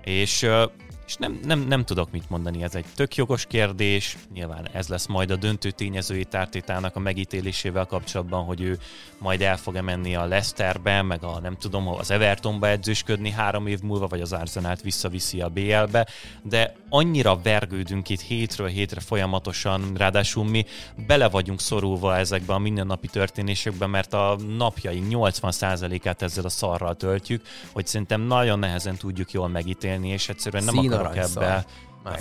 És, 0.04 0.42
ö, 0.42 0.66
és 1.08 1.16
nem, 1.16 1.40
nem, 1.44 1.60
nem 1.60 1.86
tudok 1.86 2.12
mit 2.12 2.30
mondani, 2.30 2.64
ez 2.64 2.76
egy 2.76 2.86
tök 2.96 3.16
jogos 3.16 3.46
kérdés, 3.46 4.18
nyilván 4.34 4.68
ez 4.72 4.88
lesz 4.88 5.06
majd 5.06 5.32
a 5.32 5.36
döntő 5.36 5.72
tényezői 5.72 6.26
tártétának 6.26 6.96
a 6.96 7.00
megítélésével 7.00 7.86
kapcsolatban, 7.86 8.44
hogy 8.44 8.62
ő 8.62 8.78
majd 9.18 9.42
el 9.42 9.58
fog-e 9.58 9.82
menni 9.82 10.16
a 10.16 10.26
Leicesterbe, 10.26 11.02
meg 11.02 11.24
a 11.24 11.40
nem 11.40 11.58
tudom, 11.58 11.88
az 11.88 12.12
Evertonba 12.12 12.68
edzősködni 12.68 13.32
három 13.32 13.68
év 13.68 13.82
múlva, 13.82 14.08
vagy 14.08 14.22
az 14.22 14.34
Arsenalt 14.34 14.82
visszaviszi 14.82 15.42
a 15.42 15.50
BL-be, 15.50 16.08
de 16.42 16.76
annyira 16.90 17.40
vergődünk 17.44 18.10
itt 18.10 18.22
hétről 18.22 18.68
hétre 18.68 19.00
folyamatosan, 19.00 19.94
ráadásul 19.96 20.46
mi 20.46 20.66
bele 21.08 21.30
vagyunk 21.30 21.60
szorulva 21.60 22.18
ezekbe 22.18 22.54
a 22.54 22.60
mindennapi 22.60 23.08
történésekbe, 23.08 23.86
mert 23.86 24.14
a 24.14 24.38
napjaink 24.58 25.06
80%-át 25.10 26.22
ezzel 26.22 26.46
a 26.46 26.50
szarral 26.50 26.96
töltjük, 26.96 27.42
hogy 27.72 27.88
szerintem 27.88 28.22
nagyon 28.22 28.60
nehezen 28.60 28.96
tudjuk 28.98 29.32
jól 29.32 29.48
megítélni, 29.48 30.10
és 30.10 30.30
egyszerűen 30.30 30.64
nem 30.64 30.78
akarok 30.78 30.97
Ebbe, 31.06 31.66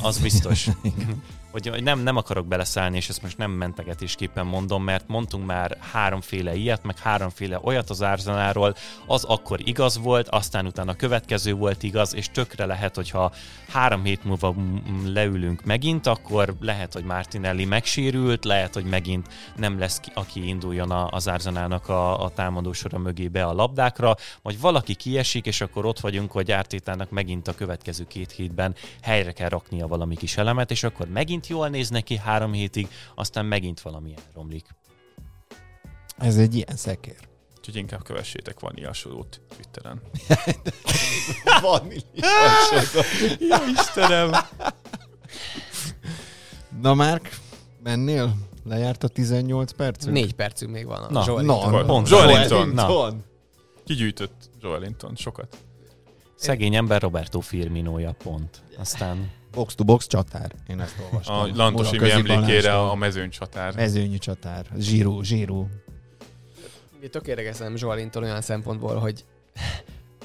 az 0.03 0.19
biztos. 0.19 0.69
hogy, 1.63 1.69
hogy 1.69 1.83
nem, 1.83 2.01
nem 2.01 2.17
akarok 2.17 2.47
beleszállni, 2.47 2.97
és 2.97 3.09
ezt 3.09 3.23
most 3.23 3.39
nem 3.39 3.51
mentegetésképpen 3.51 4.47
mondom, 4.47 4.85
mert 4.85 5.09
mondtunk 5.09 5.47
már 5.47 5.77
háromféle 5.93 6.55
ilyet, 6.55 6.85
meg 6.85 6.99
háromféle 6.99 7.61
olyat 7.63 7.91
az 7.91 8.01
Arsenalról, 8.01 8.75
az 9.07 9.25
akkor 9.25 9.61
igaz 9.65 9.99
volt, 9.99 10.29
aztán 10.29 10.67
utána 10.67 10.91
a 10.91 10.95
következő 10.95 11.53
volt 11.53 11.83
igaz, 11.83 12.15
és 12.15 12.31
tökre 12.31 12.67
lehet, 12.67 12.95
hogyha 12.95 13.33
három 13.69 14.05
hét 14.05 14.25
múlva 14.25 14.55
leülünk 15.05 15.65
megint, 15.65 16.07
akkor 16.07 16.55
lehet, 16.61 16.93
hogy 16.93 17.05
Martinelli 17.05 17.65
megsérült, 17.65 18.45
lehet, 18.45 18.75
hogy 18.75 18.85
megint 18.85 19.29
nem 19.57 19.79
lesz 19.79 20.01
ki, 20.01 20.11
aki 20.15 20.49
induljon 20.49 20.91
az 20.91 21.27
Arsenalnak 21.27 21.89
a, 21.89 22.25
a 22.25 22.31
támadósora 22.31 22.99
mögé 22.99 23.29
be 23.29 23.45
a 23.45 23.53
labdákra, 23.53 24.15
vagy 24.43 24.61
valaki 24.61 24.95
kiesik, 24.95 25.47
és 25.47 25.61
akkor 25.61 25.87
ott 25.87 26.01
vagyunk, 26.01 26.31
hogy 26.31 26.53
Ártétának 26.53 27.11
megint 27.11 27.49
a 27.49 27.55
következő 27.55 28.07
két 28.07 28.31
hétben 28.31 28.75
helyre 29.03 29.33
kell 29.33 29.49
raknia 29.49 29.87
valami 29.87 30.17
kis 30.17 30.37
elemet, 30.37 30.71
és 30.71 30.83
akkor 30.83 31.09
megint 31.09 31.46
jól 31.49 31.69
néz 31.69 31.89
neki 31.89 32.17
három 32.17 32.53
hétig, 32.53 32.89
aztán 33.15 33.47
megint 33.47 33.81
valami 33.81 34.15
elromlik. 34.29 34.67
Ez 36.19 36.37
egy 36.37 36.55
ilyen 36.55 36.77
szekér. 36.77 37.29
Úgyhogy 37.59 37.77
inkább 37.77 38.03
kövessétek 38.03 38.61
Vaniasodót 38.61 39.41
Twitteren. 39.57 40.01
Jó 43.51 43.57
Istenem! 43.73 44.31
Na 46.81 46.95
Márk, 46.95 47.37
mennél? 47.83 48.35
Lejárt 48.65 49.05
a 49.05 49.09
18 49.09 49.73
perc? 49.73 50.05
Négy 50.05 50.35
percünk 50.35 50.73
még 50.73 50.87
van. 50.87 51.03
A 51.03 51.11
Na, 51.11 51.25
Joelinton. 51.27 51.71
Pont. 51.71 51.87
pont. 51.87 52.09
Joelinton. 52.09 52.69
Na. 52.69 53.13
Kigyűjtött 53.85 54.51
Joelinton 54.61 55.15
sokat. 55.17 55.57
Szegény 56.35 56.75
ember 56.75 57.03
Roberto 57.03 57.41
Firminója 57.41 58.15
pont. 58.23 58.63
Aztán 58.77 59.31
Box 59.57 59.75
to 59.75 59.85
box 59.85 60.07
csatár. 60.07 60.53
Én 60.69 60.81
ezt 60.81 60.95
olvastam. 61.05 61.37
A 61.37 61.49
Lantosi 61.55 62.11
emlékére 62.11 62.79
a 62.79 62.95
mezőnycsatár. 62.95 63.75
Mezőnyi 63.75 64.19
csatár. 64.19 64.67
Zsíró, 64.79 65.23
zsíró. 65.23 65.69
Tök 67.11 67.27
érdekes 67.27 67.57
nem 67.57 67.75
Joelinton 67.77 68.23
olyan 68.23 68.41
szempontból, 68.41 68.95
hogy 68.95 69.25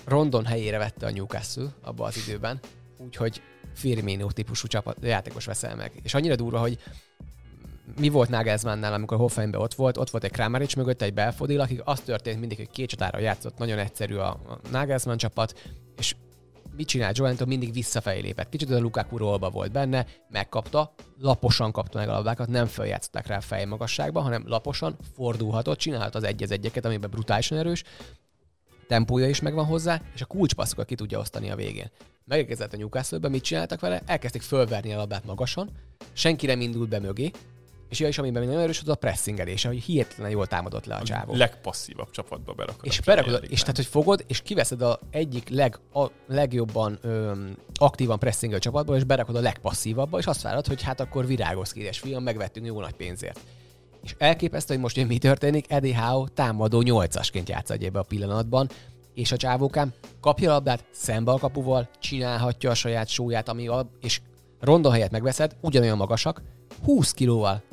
Rondon 0.05 0.45
helyére 0.45 0.77
vette 0.77 1.05
a 1.05 1.11
Newcastle 1.11 1.67
abban 1.81 2.07
az 2.07 2.17
időben, 2.27 2.59
úgyhogy 2.97 3.41
Firmino 3.75 4.31
típusú 4.31 4.67
csapat, 4.67 4.97
játékos 5.01 5.45
veszel 5.45 5.75
meg. 5.75 5.91
És 6.03 6.13
annyira 6.13 6.35
durva, 6.35 6.59
hogy 6.59 6.77
mi 7.99 8.09
volt 8.09 8.29
Nagelsmannnál, 8.29 8.93
amikor 8.93 9.17
Hoffenbe 9.17 9.57
ott 9.57 9.73
volt, 9.73 9.97
ott 9.97 10.09
volt 10.09 10.23
egy 10.23 10.31
Kramaric 10.31 10.75
mögött, 10.75 11.01
egy 11.01 11.13
Belfodil, 11.13 11.59
akik 11.59 11.81
az 11.83 11.99
történt 11.99 12.39
mindig, 12.39 12.57
hogy 12.57 12.69
két 12.69 12.89
csatára 12.89 13.19
játszott, 13.19 13.57
nagyon 13.57 13.79
egyszerű 13.79 14.15
a, 14.15 14.29
a 14.29 14.59
Nagelsmann 14.71 15.17
csapat, 15.17 15.71
és 15.97 16.15
mit 16.75 16.87
csinált 16.87 17.17
Joelinton? 17.17 17.47
Mindig 17.47 17.73
visszafelé 17.73 18.19
lépett. 18.19 18.49
Kicsit 18.49 18.71
a 18.71 18.79
Lukaku 18.79 19.17
rolba 19.17 19.49
volt 19.49 19.71
benne, 19.71 20.05
megkapta, 20.29 20.93
laposan 21.19 21.71
kapta 21.71 21.97
meg 21.97 22.09
a 22.09 22.11
labdákat, 22.11 22.47
nem 22.47 22.65
feljátszották 22.65 23.27
rá 23.27 23.39
fej 23.39 23.65
magasságba, 23.65 24.19
hanem 24.19 24.47
laposan 24.47 24.97
fordulhatott, 25.15 25.77
csinálhat 25.77 26.15
az 26.15 26.23
egy 26.23 26.51
egyeket, 26.51 26.85
amiben 26.85 27.09
brutálisan 27.09 27.57
erős, 27.57 27.83
tempója 28.87 29.29
is 29.29 29.41
megvan 29.41 29.65
hozzá, 29.65 30.01
és 30.13 30.21
a 30.21 30.25
kulcspasszokat 30.25 30.85
ki 30.85 30.95
tudja 30.95 31.19
osztani 31.19 31.49
a 31.49 31.55
végén. 31.55 31.91
Megérkezett 32.25 32.73
a 32.73 32.77
newcastle 32.77 33.29
mit 33.29 33.43
csináltak 33.43 33.79
vele? 33.79 34.01
Elkezdték 34.05 34.41
fölverni 34.41 34.93
a 34.93 34.97
labdát 34.97 35.25
magasan, 35.25 35.69
senki 36.13 36.45
nem 36.45 36.61
indult 36.61 36.89
be 36.89 36.99
mögé, 36.99 37.31
és 37.91 37.99
ja, 37.99 38.07
és 38.07 38.17
amiben 38.17 38.39
még 38.39 38.49
nagyon 38.49 38.63
erős, 38.63 38.81
az 38.81 38.89
a 38.89 38.95
pressingelése, 38.95 39.67
hogy 39.67 39.83
hihetetlenül 39.83 40.31
jól 40.31 40.47
támadott 40.47 40.85
le 40.85 40.95
a 40.95 41.03
csávó. 41.03 41.35
legpasszívabb 41.35 42.09
csapatba 42.09 42.53
berakod. 42.53 42.85
És 42.85 42.99
a 42.99 43.01
berakod, 43.05 43.45
és 43.49 43.59
tehát, 43.59 43.75
hogy 43.75 43.85
fogod, 43.85 44.23
és 44.27 44.41
kiveszed 44.41 44.81
a 44.81 44.99
egyik 45.09 45.49
leg, 45.49 45.79
a 45.93 46.07
legjobban 46.27 46.97
öm, 47.01 47.57
aktívan 47.73 48.19
pressingel 48.19 48.59
csapatból, 48.59 48.95
és 48.95 49.03
berakod 49.03 49.35
a 49.35 49.39
legpasszívabbba, 49.39 50.17
és 50.17 50.25
azt 50.25 50.41
várod, 50.41 50.67
hogy 50.67 50.81
hát 50.81 50.99
akkor 50.99 51.25
virágos 51.25 51.73
kédes 51.73 51.99
fiam, 51.99 52.23
megvettünk 52.23 52.65
jó 52.65 52.79
nagy 52.79 52.93
pénzért. 52.93 53.39
És 54.03 54.15
elképesztő, 54.17 54.73
hogy 54.73 54.83
most 54.83 54.97
jön 54.97 55.07
mi 55.07 55.17
történik, 55.17 55.71
Eddie 55.71 55.97
Howe 55.97 56.27
támadó 56.33 56.81
nyolcasként 56.81 57.49
játsza 57.49 57.73
ebbe 57.73 57.99
a 57.99 58.03
pillanatban, 58.03 58.69
és 59.13 59.31
a 59.31 59.37
csávókám 59.37 59.93
kapja 60.21 60.49
a 60.49 60.53
labdát 60.53 60.85
szembe 60.91 61.31
a 61.31 61.37
kapuval, 61.37 61.89
csinálhatja 61.99 62.69
a 62.69 62.73
saját 62.73 63.07
sóját, 63.07 63.49
ami 63.49 63.67
a, 63.67 63.89
és 64.01 64.21
rondon 64.59 64.91
helyett 64.91 65.11
megveszed, 65.11 65.55
ugyanolyan 65.61 65.97
magasak, 65.97 66.41
20 66.83 67.11
kilóval 67.11 67.63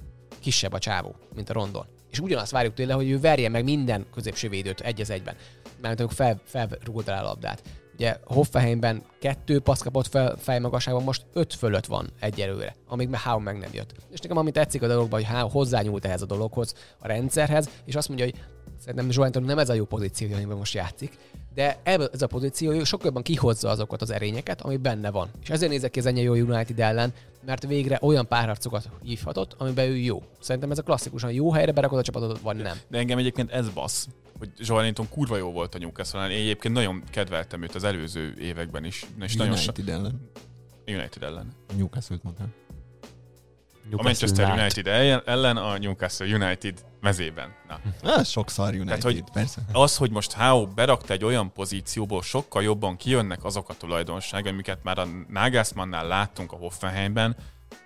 kisebb 0.40 0.72
a 0.72 0.78
csávó, 0.78 1.14
mint 1.34 1.50
a 1.50 1.52
rondon. 1.52 1.86
És 2.10 2.20
ugyanazt 2.20 2.50
várjuk 2.50 2.74
tőle, 2.74 2.92
hogy 2.92 3.10
ő 3.10 3.20
verje 3.20 3.48
meg 3.48 3.64
minden 3.64 4.06
középső 4.14 4.48
védőt 4.48 4.80
egy 4.80 5.00
az 5.00 5.10
egyben. 5.10 5.34
Mármint 5.80 6.00
amikor 6.00 6.16
fel, 6.16 6.40
felrúgod 6.44 7.06
rá 7.06 7.20
a 7.20 7.24
labdát. 7.24 7.62
Ugye 7.94 8.16
Hoffenheimben 8.24 9.02
kettő 9.20 9.60
passz 9.60 9.80
kapott 9.80 10.06
fel, 10.06 10.36
fejmagasságban, 10.36 11.02
most 11.04 11.26
öt 11.32 11.54
fölött 11.54 11.86
van 11.86 12.10
egyelőre, 12.20 12.76
amíg 12.86 13.08
már 13.08 13.20
Howe 13.20 13.42
meg 13.42 13.58
nem 13.58 13.70
jött. 13.72 13.94
És 14.10 14.20
nekem 14.20 14.36
ami 14.36 14.50
tetszik 14.50 14.82
a 14.82 14.86
dologban, 14.86 15.20
hogy 15.20 15.28
Howe 15.28 15.50
hozzányúlt 15.50 16.04
ehhez 16.04 16.22
a 16.22 16.26
dologhoz, 16.26 16.74
a 16.98 17.06
rendszerhez, 17.06 17.68
és 17.84 17.94
azt 17.94 18.08
mondja, 18.08 18.26
hogy 18.26 18.34
szerintem 18.80 19.08
Joelinton 19.10 19.42
nem 19.42 19.58
ez 19.58 19.68
a 19.68 19.74
jó 19.74 19.84
pozíció, 19.84 20.34
amiben 20.34 20.56
most 20.56 20.74
játszik, 20.74 21.18
de 21.58 21.80
ez 21.82 22.22
a 22.22 22.26
pozíció 22.26 22.84
sokkal 22.84 23.06
jobban 23.06 23.22
kihozza 23.22 23.68
azokat 23.68 24.02
az 24.02 24.10
erényeket, 24.10 24.60
ami 24.60 24.76
benne 24.76 25.10
van. 25.10 25.28
És 25.42 25.50
ezért 25.50 25.70
nézek 25.70 25.90
ki 25.90 25.98
az 25.98 26.06
ennyi 26.06 26.20
jó 26.20 26.32
United 26.32 26.80
ellen, 26.80 27.12
mert 27.46 27.66
végre 27.66 27.98
olyan 28.02 28.26
párharcokat 28.26 28.88
hívhatott, 29.02 29.54
amiben 29.58 29.88
ő 29.88 29.96
jó. 29.96 30.22
Szerintem 30.40 30.70
ez 30.70 30.78
a 30.78 30.82
klasszikusan 30.82 31.32
jó 31.32 31.52
helyre 31.52 31.72
berakod 31.72 31.98
a 31.98 32.02
csapatot, 32.02 32.40
vagy 32.40 32.56
nem. 32.56 32.76
De 32.88 32.98
engem 32.98 33.18
egyébként 33.18 33.50
ez 33.50 33.68
bassz, 33.68 34.06
hogy 34.38 34.50
Joelinton 34.56 35.08
kurva 35.08 35.36
jó 35.36 35.52
volt 35.52 35.74
a 35.74 35.78
newcastle 35.78 36.28
Én 36.28 36.40
egyébként 36.40 36.74
nagyon 36.74 37.02
kedveltem 37.10 37.62
őt 37.62 37.74
az 37.74 37.84
előző 37.84 38.34
években 38.40 38.84
is. 38.84 39.06
És 39.20 39.36
nagyon 39.36 39.56
so- 39.56 39.78
United 39.78 39.94
ellen. 39.94 40.30
United 40.86 41.22
ellen. 41.22 41.52
Newcastle-t 41.76 42.22
mondtam. 42.22 42.52
A 43.96 44.02
Manchester 44.02 44.50
United 44.58 44.86
ellen- 44.86 45.22
ellen, 45.26 45.56
a 45.56 45.78
Newcastle 45.78 46.26
United 46.26 46.84
mezében. 47.00 47.54
Na. 47.68 47.80
Ah, 48.02 48.24
sok 48.24 48.50
szar 48.50 48.68
United, 48.68 48.86
Tehát, 48.86 49.02
hogy- 49.02 49.24
persze. 49.32 49.60
Az, 49.72 49.96
hogy 49.96 50.10
most 50.10 50.32
Howe 50.32 50.66
berakta 50.74 51.12
egy 51.12 51.24
olyan 51.24 51.52
pozícióból, 51.52 52.22
sokkal 52.22 52.62
jobban 52.62 52.96
kijönnek 52.96 53.44
azok 53.44 53.68
a 53.68 53.74
tulajdonságok, 53.74 54.52
amiket 54.52 54.78
már 54.82 54.98
a 54.98 55.06
Nagelsmannnál 55.28 56.06
láttunk 56.06 56.52
a 56.52 56.56
Hoffenheimben, 56.56 57.36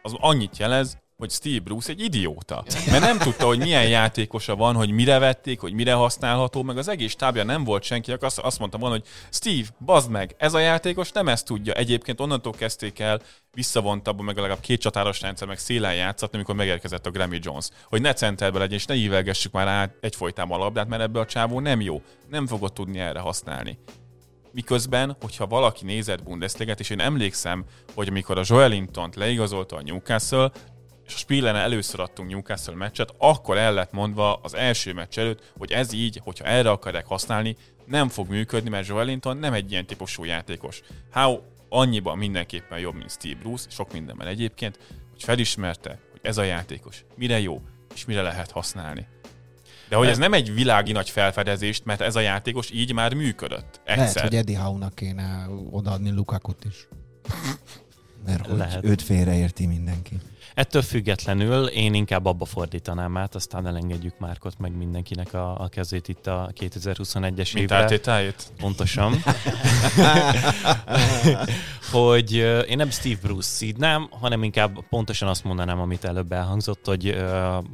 az 0.02 0.14
annyit 0.18 0.56
jelez, 0.58 0.98
hogy 1.22 1.30
Steve 1.30 1.58
Bruce 1.58 1.92
egy 1.92 2.00
idióta. 2.00 2.64
Mert 2.90 3.04
nem 3.04 3.18
tudta, 3.18 3.46
hogy 3.46 3.58
milyen 3.58 3.88
játékosa 3.88 4.56
van, 4.56 4.74
hogy 4.74 4.90
mire 4.90 5.18
vették, 5.18 5.60
hogy 5.60 5.72
mire 5.72 5.92
használható, 5.92 6.62
meg 6.62 6.78
az 6.78 6.88
egész 6.88 7.14
tábja 7.14 7.44
nem 7.44 7.64
volt 7.64 7.82
senki, 7.82 8.12
azt, 8.12 8.38
azt 8.38 8.58
mondta 8.58 8.78
volna, 8.78 8.94
hogy 8.94 9.06
Steve, 9.30 9.68
bazd 9.84 10.10
meg, 10.10 10.34
ez 10.38 10.54
a 10.54 10.58
játékos 10.58 11.12
nem 11.12 11.28
ezt 11.28 11.46
tudja. 11.46 11.72
Egyébként 11.72 12.20
onnantól 12.20 12.52
kezdték 12.52 12.98
el 12.98 13.20
visszavont 13.52 14.08
abban 14.08 14.24
meg 14.24 14.36
legalább 14.36 14.60
két 14.60 14.80
csatáros 14.80 15.20
rendszer, 15.20 15.48
meg 15.48 15.58
szélen 15.58 15.94
játszatni, 15.94 16.36
amikor 16.36 16.54
megérkezett 16.54 17.06
a 17.06 17.10
Grammy 17.10 17.38
Jones. 17.40 17.68
Hogy 17.84 18.00
ne 18.00 18.12
centerbe 18.12 18.58
legyen, 18.58 18.78
és 18.78 18.86
ne 18.86 18.94
ívelgessük 18.94 19.52
már 19.52 19.68
át 19.68 19.94
egyfolytában 20.00 20.60
a 20.60 20.62
labdát, 20.62 20.88
mert 20.88 21.02
ebből 21.02 21.22
a 21.22 21.26
csávó 21.26 21.60
nem 21.60 21.80
jó. 21.80 22.02
Nem 22.28 22.46
fogod 22.46 22.72
tudni 22.72 22.98
erre 22.98 23.20
használni. 23.20 23.78
Miközben, 24.52 25.16
hogyha 25.20 25.46
valaki 25.46 25.84
nézett 25.84 26.22
Bundesligát, 26.22 26.80
és 26.80 26.90
én 26.90 27.00
emlékszem, 27.00 27.64
hogy 27.94 28.08
amikor 28.08 28.38
a 28.38 28.42
Joelintont 28.44 29.16
leigazolta 29.16 29.76
a 29.76 29.82
Newcastle, 29.82 30.52
és 31.06 31.14
a 31.14 31.16
Spillene 31.16 31.58
először 31.58 32.00
adtunk 32.00 32.30
Newcastle 32.30 32.74
meccset, 32.74 33.14
akkor 33.18 33.58
el 33.58 33.72
lett 33.72 33.92
mondva 33.92 34.34
az 34.34 34.54
első 34.54 34.92
meccs 34.92 35.18
előtt, 35.18 35.52
hogy 35.58 35.72
ez 35.72 35.92
így, 35.92 36.20
hogyha 36.24 36.44
erre 36.44 36.70
akarják 36.70 37.06
használni, 37.06 37.56
nem 37.86 38.08
fog 38.08 38.28
működni, 38.28 38.70
mert 38.70 38.86
Joelinton 38.86 39.36
nem 39.36 39.52
egy 39.52 39.70
ilyen 39.70 39.86
típusú 39.86 40.24
játékos. 40.24 40.80
How 41.10 41.40
annyiban 41.68 42.18
mindenképpen 42.18 42.78
jobb, 42.78 42.94
mint 42.94 43.10
Steve 43.10 43.38
Bruce, 43.40 43.70
sok 43.70 43.92
mindenben 43.92 44.26
egyébként, 44.26 44.78
hogy 45.10 45.22
felismerte, 45.22 45.98
hogy 46.10 46.20
ez 46.22 46.38
a 46.38 46.42
játékos 46.42 47.04
mire 47.16 47.40
jó, 47.40 47.62
és 47.94 48.04
mire 48.04 48.22
lehet 48.22 48.50
használni. 48.50 49.06
De 49.88 49.96
hogy 49.96 50.08
ez 50.08 50.18
nem 50.18 50.32
egy 50.32 50.54
világi 50.54 50.92
nagy 50.92 51.10
felfedezést, 51.10 51.84
mert 51.84 52.00
ez 52.00 52.16
a 52.16 52.20
játékos 52.20 52.70
így 52.70 52.92
már 52.92 53.14
működött. 53.14 53.80
Egyszer. 53.84 53.96
Lehet, 53.96 54.20
hogy 54.20 54.34
Eddie 54.34 54.58
Howe-nak 54.58 54.94
kéne 54.94 55.46
odaadni 55.70 56.10
Lukakut 56.10 56.64
is. 56.64 56.88
Mert 58.24 58.46
hogy 58.46 58.56
Lehet. 58.56 58.84
őt 58.84 59.02
félreérti 59.02 59.66
mindenki. 59.66 60.20
Ettől 60.54 60.82
függetlenül 60.82 61.66
én 61.66 61.94
inkább 61.94 62.26
abba 62.26 62.44
fordítanám 62.44 63.16
át, 63.16 63.34
aztán 63.34 63.66
elengedjük 63.66 64.18
Márkot 64.18 64.58
meg 64.58 64.76
mindenkinek 64.76 65.34
a, 65.34 65.60
a 65.60 65.68
kezét 65.68 66.08
itt 66.08 66.26
a 66.26 66.50
2021-es 66.60 67.36
Mint 67.36 67.56
évre. 67.56 67.76
ártétájét? 67.76 68.52
Pontosan. 68.58 69.12
hogy 71.92 72.32
én 72.68 72.76
nem 72.76 72.90
Steve 72.90 73.18
Bruce 73.22 73.48
szídnám, 73.48 74.08
hanem 74.20 74.42
inkább 74.42 74.78
pontosan 74.88 75.28
azt 75.28 75.44
mondanám, 75.44 75.80
amit 75.80 76.04
előbb 76.04 76.32
elhangzott, 76.32 76.86
hogy 76.86 77.24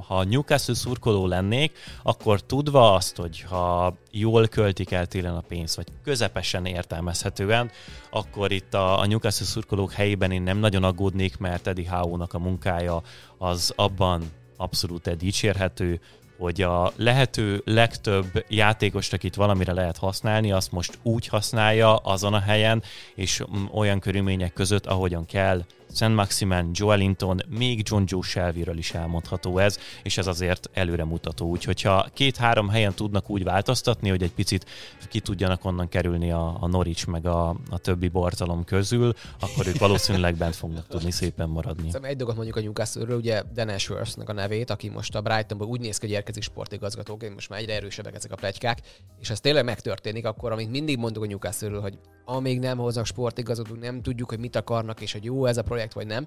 ha 0.06 0.24
Newcastle 0.24 0.74
szurkoló 0.74 1.26
lennék, 1.26 1.78
akkor 2.02 2.40
tudva 2.40 2.94
azt, 2.94 3.16
hogy 3.16 3.40
ha 3.48 3.96
jól 4.10 4.46
költik 4.46 4.90
el 4.90 5.06
télen 5.06 5.36
a 5.36 5.40
pénzt, 5.40 5.76
vagy 5.76 5.86
közepesen 6.04 6.66
értelmezhetően, 6.66 7.70
akkor 8.10 8.52
itt 8.52 8.74
a, 8.74 8.98
a 8.98 9.06
Newcastle 9.06 9.46
szurkolók 9.46 9.92
helyében 9.92 10.30
én 10.30 10.42
nem 10.42 10.58
nagyon 10.58 10.84
aggódnék, 10.84 11.38
mert 11.38 11.66
Eddie 11.66 11.90
Howe-nak 11.90 12.34
a 12.34 12.38
munkája 12.38 13.02
az 13.38 13.72
abban 13.76 14.22
abszolút 14.56 15.16
dicsérhető, 15.16 16.00
hogy 16.38 16.62
a 16.62 16.92
lehető 16.96 17.62
legtöbb 17.64 18.44
játékost, 18.48 19.12
akit 19.12 19.34
valamire 19.34 19.72
lehet 19.72 19.96
használni, 19.96 20.52
azt 20.52 20.72
most 20.72 20.98
úgy 21.02 21.26
használja 21.26 21.96
azon 21.96 22.34
a 22.34 22.40
helyen, 22.40 22.82
és 23.14 23.42
olyan 23.72 24.00
körülmények 24.00 24.52
között, 24.52 24.86
ahogyan 24.86 25.26
kell. 25.26 25.64
Szent 25.92 26.14
Maximen, 26.14 26.70
Joelinton, 26.72 27.40
még 27.48 27.82
John 27.84 28.02
Joe 28.06 28.22
Shelby-ről 28.22 28.78
is 28.78 28.94
elmondható 28.94 29.58
ez, 29.58 29.78
és 30.02 30.18
ez 30.18 30.26
azért 30.26 30.70
előremutató. 30.72 31.46
Úgyhogy 31.46 31.82
ha 31.82 32.06
két-három 32.12 32.68
helyen 32.68 32.94
tudnak 32.94 33.30
úgy 33.30 33.44
változtatni, 33.44 34.08
hogy 34.08 34.22
egy 34.22 34.32
picit 34.32 34.66
ki 35.08 35.20
tudjanak 35.20 35.64
onnan 35.64 35.88
kerülni 35.88 36.30
a, 36.30 36.56
a 36.60 36.66
Norwich 36.66 37.06
meg 37.06 37.26
a, 37.26 37.48
a 37.70 37.78
többi 37.78 38.08
borzalom 38.08 38.64
közül, 38.64 39.12
akkor 39.40 39.66
ők 39.66 39.78
valószínűleg 39.78 40.34
bent 40.34 40.56
fognak 40.56 40.86
tudni 40.86 41.10
szépen 41.10 41.48
maradni. 41.48 41.82
Szerintem 41.82 42.10
egy 42.10 42.16
dolgot 42.16 42.36
mondjuk 42.36 42.56
a 42.56 42.60
Newcastle-ről, 42.60 43.16
ugye 43.16 43.42
Dan 43.54 43.68
Ashworth-nak 43.68 44.28
a 44.28 44.32
nevét, 44.32 44.70
aki 44.70 44.88
most 44.88 45.14
a 45.14 45.20
Brightonból 45.20 45.66
úgy 45.66 45.80
néz 45.80 45.98
ki, 45.98 46.06
hogy 46.06 46.14
érkezik 46.14 46.42
sportigazgatóként, 46.42 47.34
most 47.34 47.48
már 47.48 47.58
egyre 47.58 47.74
erősebbek 47.74 48.14
ezek 48.14 48.32
a 48.32 48.36
plegykák, 48.36 48.78
és 49.20 49.30
ez 49.30 49.40
tényleg 49.40 49.64
megtörténik, 49.64 50.26
akkor 50.26 50.52
amit 50.52 50.70
mindig 50.70 50.98
mondtuk 50.98 51.22
a 51.22 51.26
Newcastle-ről, 51.26 51.80
hogy 51.80 51.98
amíg 52.24 52.58
nem 52.58 52.78
hoznak 52.78 53.06
sportigazgatók, 53.06 53.80
nem 53.80 54.02
tudjuk, 54.02 54.28
hogy 54.28 54.38
mit 54.38 54.56
akarnak, 54.56 55.00
és 55.00 55.12
hogy 55.12 55.24
jó 55.24 55.46
ez 55.46 55.56
a 55.56 55.62
projekt, 55.62 55.77
vagy 55.92 56.06
nem. 56.06 56.26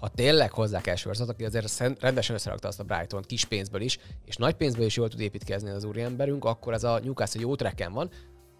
Ha 0.00 0.08
tényleg 0.08 0.52
hozzák 0.52 0.86
Ashworth-ot, 0.86 1.28
aki 1.28 1.44
azért 1.44 2.00
rendesen 2.00 2.34
összerakta 2.34 2.68
azt 2.68 2.80
a 2.80 2.84
Brighton 2.84 3.22
kis 3.22 3.44
pénzből 3.44 3.80
is, 3.80 3.98
és 4.24 4.36
nagy 4.36 4.54
pénzből 4.54 4.86
is 4.86 4.96
jól 4.96 5.08
tud 5.08 5.20
építkezni 5.20 5.70
az 5.70 5.84
úriemberünk, 5.84 6.44
akkor 6.44 6.72
ez 6.72 6.84
a 6.84 7.00
Newcastle 7.02 7.40
jó 7.40 7.54
trekken 7.54 7.92
van. 7.92 8.10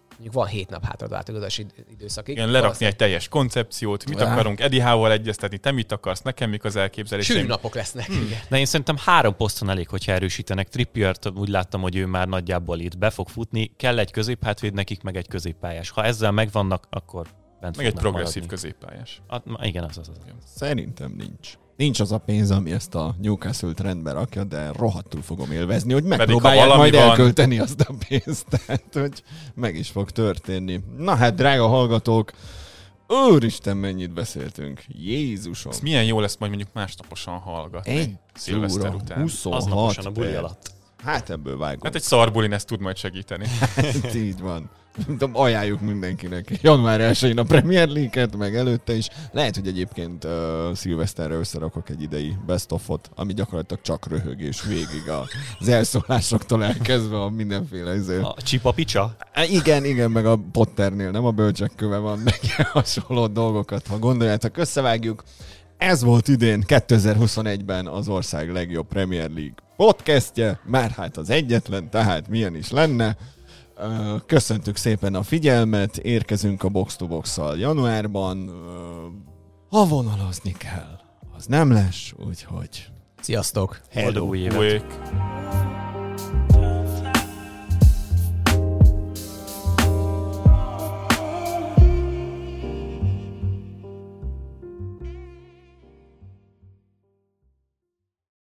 Mondjuk 0.09 0.33
van 0.33 0.47
hét 0.47 0.69
nap 0.69 0.85
hátra 0.85 1.05
a 1.05 1.09
változási 1.09 1.65
időszakig. 1.91 2.35
Igen, 2.35 2.51
lerakni 2.51 2.85
egy 2.85 2.95
teljes 2.95 3.27
koncepciót, 3.27 4.09
mit 4.09 4.21
Á. 4.21 4.31
akarunk 4.33 4.59
Eddie 4.59 4.83
Howe-val 4.83 5.11
egyeztetni, 5.11 5.57
te 5.57 5.71
mit 5.71 5.91
akarsz, 5.91 6.21
nekem 6.21 6.49
mik 6.49 6.63
az 6.63 6.71
Sűrű 6.71 6.83
elképzeléseim. 6.83 7.45
napok 7.45 7.75
lesznek. 7.75 8.07
Igen. 8.07 8.39
De 8.49 8.57
én 8.57 8.65
szerintem 8.65 8.95
három 9.05 9.35
poszton 9.35 9.69
elég, 9.69 9.89
hogyha 9.89 10.11
erősítenek. 10.11 10.69
Trippiert 10.69 11.29
úgy 11.29 11.49
láttam, 11.49 11.81
hogy 11.81 11.95
ő 11.95 12.05
már 12.05 12.27
nagyjából 12.27 12.79
itt 12.79 12.97
be 12.97 13.09
fog 13.09 13.29
futni. 13.29 13.71
Kell 13.77 13.99
egy 13.99 14.11
középhátvéd 14.11 14.73
nekik, 14.73 15.01
meg 15.01 15.15
egy 15.15 15.27
középpályás. 15.27 15.89
Ha 15.89 16.03
ezzel 16.03 16.31
megvannak, 16.31 16.87
akkor 16.89 17.27
bent 17.61 17.77
Meg 17.77 17.85
egy 17.85 17.93
progresszív 17.93 18.43
maradni. 18.43 18.55
középpályás. 18.55 19.21
Hát, 19.29 19.45
ma 19.45 19.57
igen, 19.65 19.83
az 19.83 19.97
az. 19.97 20.07
az. 20.09 20.15
Szerintem 20.55 21.13
nincs. 21.17 21.53
Nincs 21.77 21.99
az 21.99 22.11
a 22.11 22.17
pénz, 22.17 22.51
ami 22.51 22.71
ezt 22.71 22.95
a 22.95 23.15
Newcastle-t 23.21 23.79
rendbe 23.79 24.11
rakja, 24.11 24.43
de 24.43 24.71
rohadtul 24.71 25.21
fogom 25.21 25.51
élvezni, 25.51 25.93
hogy 25.93 26.03
megpróbálják 26.03 26.63
valami 26.65 26.81
majd 26.81 26.93
van- 26.93 27.03
elkölteni 27.09 27.59
azt 27.59 27.81
a 27.81 27.93
pénzt, 28.07 28.45
tehát 28.65 28.83
hogy 28.91 29.23
meg 29.55 29.75
is 29.75 29.89
fog 29.89 30.11
történni. 30.11 30.79
Na 30.97 31.15
hát, 31.15 31.35
drága 31.35 31.67
hallgatók, 31.67 32.31
Úristen, 33.29 33.77
mennyit 33.77 34.13
beszéltünk. 34.13 34.83
Jézusom. 34.87 35.71
Ez 35.71 35.79
milyen 35.79 36.03
jó 36.03 36.19
lesz 36.19 36.37
majd 36.37 36.51
mondjuk 36.51 36.73
másnaposan 36.73 37.37
hallgatni. 37.37 37.91
Egy 37.97 38.13
Szilveszter 38.33 38.93
után. 38.95 39.21
26 39.21 39.61
Aznaposan 39.61 40.05
a 40.05 40.09
buli 40.11 40.33
alatt. 40.33 40.71
Hát 41.03 41.29
ebből 41.29 41.57
vágunk. 41.57 41.83
Hát 41.83 41.95
egy 41.95 42.01
szarbulin 42.01 42.53
ezt 42.53 42.67
tud 42.67 42.79
majd 42.79 42.97
segíteni. 42.97 43.45
Hát 43.75 44.15
így 44.15 44.39
van. 44.39 44.69
Tudom, 45.05 45.31
ajánljuk 45.35 45.81
mindenkinek. 45.81 46.59
Január 46.61 46.99
1-én 47.13 47.37
a 47.37 47.43
Premier 47.43 47.87
League-et, 47.87 48.35
meg 48.37 48.55
előtte 48.55 48.93
is. 48.95 49.07
Lehet, 49.31 49.55
hogy 49.55 49.67
egyébként 49.67 50.23
uh, 50.23 50.31
szilveszterre 50.73 51.33
összerakok 51.35 51.89
egy 51.89 52.01
idei 52.01 52.35
best 52.45 52.71
of-ot, 52.71 53.09
ami 53.15 53.33
gyakorlatilag 53.33 53.81
csak 53.83 54.07
röhögés 54.07 54.63
végig 54.63 55.09
a- 55.09 55.27
az 55.59 55.67
elszólásoktól 55.67 56.63
elkezdve 56.63 57.21
a 57.21 57.29
mindenféle 57.29 57.95
izé. 57.95 58.19
A 58.19 58.35
csipa 58.37 58.71
picsa? 58.71 59.15
Igen, 59.49 59.85
igen, 59.85 60.11
meg 60.11 60.25
a 60.25 60.39
Potternél 60.51 61.11
nem 61.11 61.25
a 61.25 61.31
bölcsek 61.31 61.71
köve 61.75 61.97
van, 61.97 62.19
meg 62.19 62.39
hasonló 62.73 63.27
dolgokat, 63.27 63.87
ha 63.87 63.97
gondoljátok, 63.99 64.57
összevágjuk. 64.57 65.23
Ez 65.77 66.03
volt 66.03 66.27
idén 66.27 66.63
2021-ben 66.67 67.87
az 67.87 68.07
ország 68.07 68.51
legjobb 68.51 68.87
Premier 68.87 69.29
League 69.29 69.53
podcastje, 69.75 70.59
már 70.65 70.91
hát 70.91 71.17
az 71.17 71.29
egyetlen, 71.29 71.89
tehát 71.89 72.27
milyen 72.29 72.55
is 72.55 72.71
lenne. 72.71 73.17
Köszöntük 74.25 74.75
szépen 74.75 75.15
a 75.15 75.23
figyelmet, 75.23 75.97
érkezünk 75.97 76.63
a 76.63 76.69
box 76.69 76.95
to 76.95 77.07
box 77.07 77.39
januárban. 77.55 78.51
Ha 79.69 79.85
vonalazni 79.85 80.51
kell, 80.51 80.99
az 81.37 81.45
nem 81.45 81.71
lesz, 81.71 82.13
úgyhogy... 82.27 82.85
Sziasztok! 83.21 83.81
Hello, 83.89 84.25
új! 84.25 84.49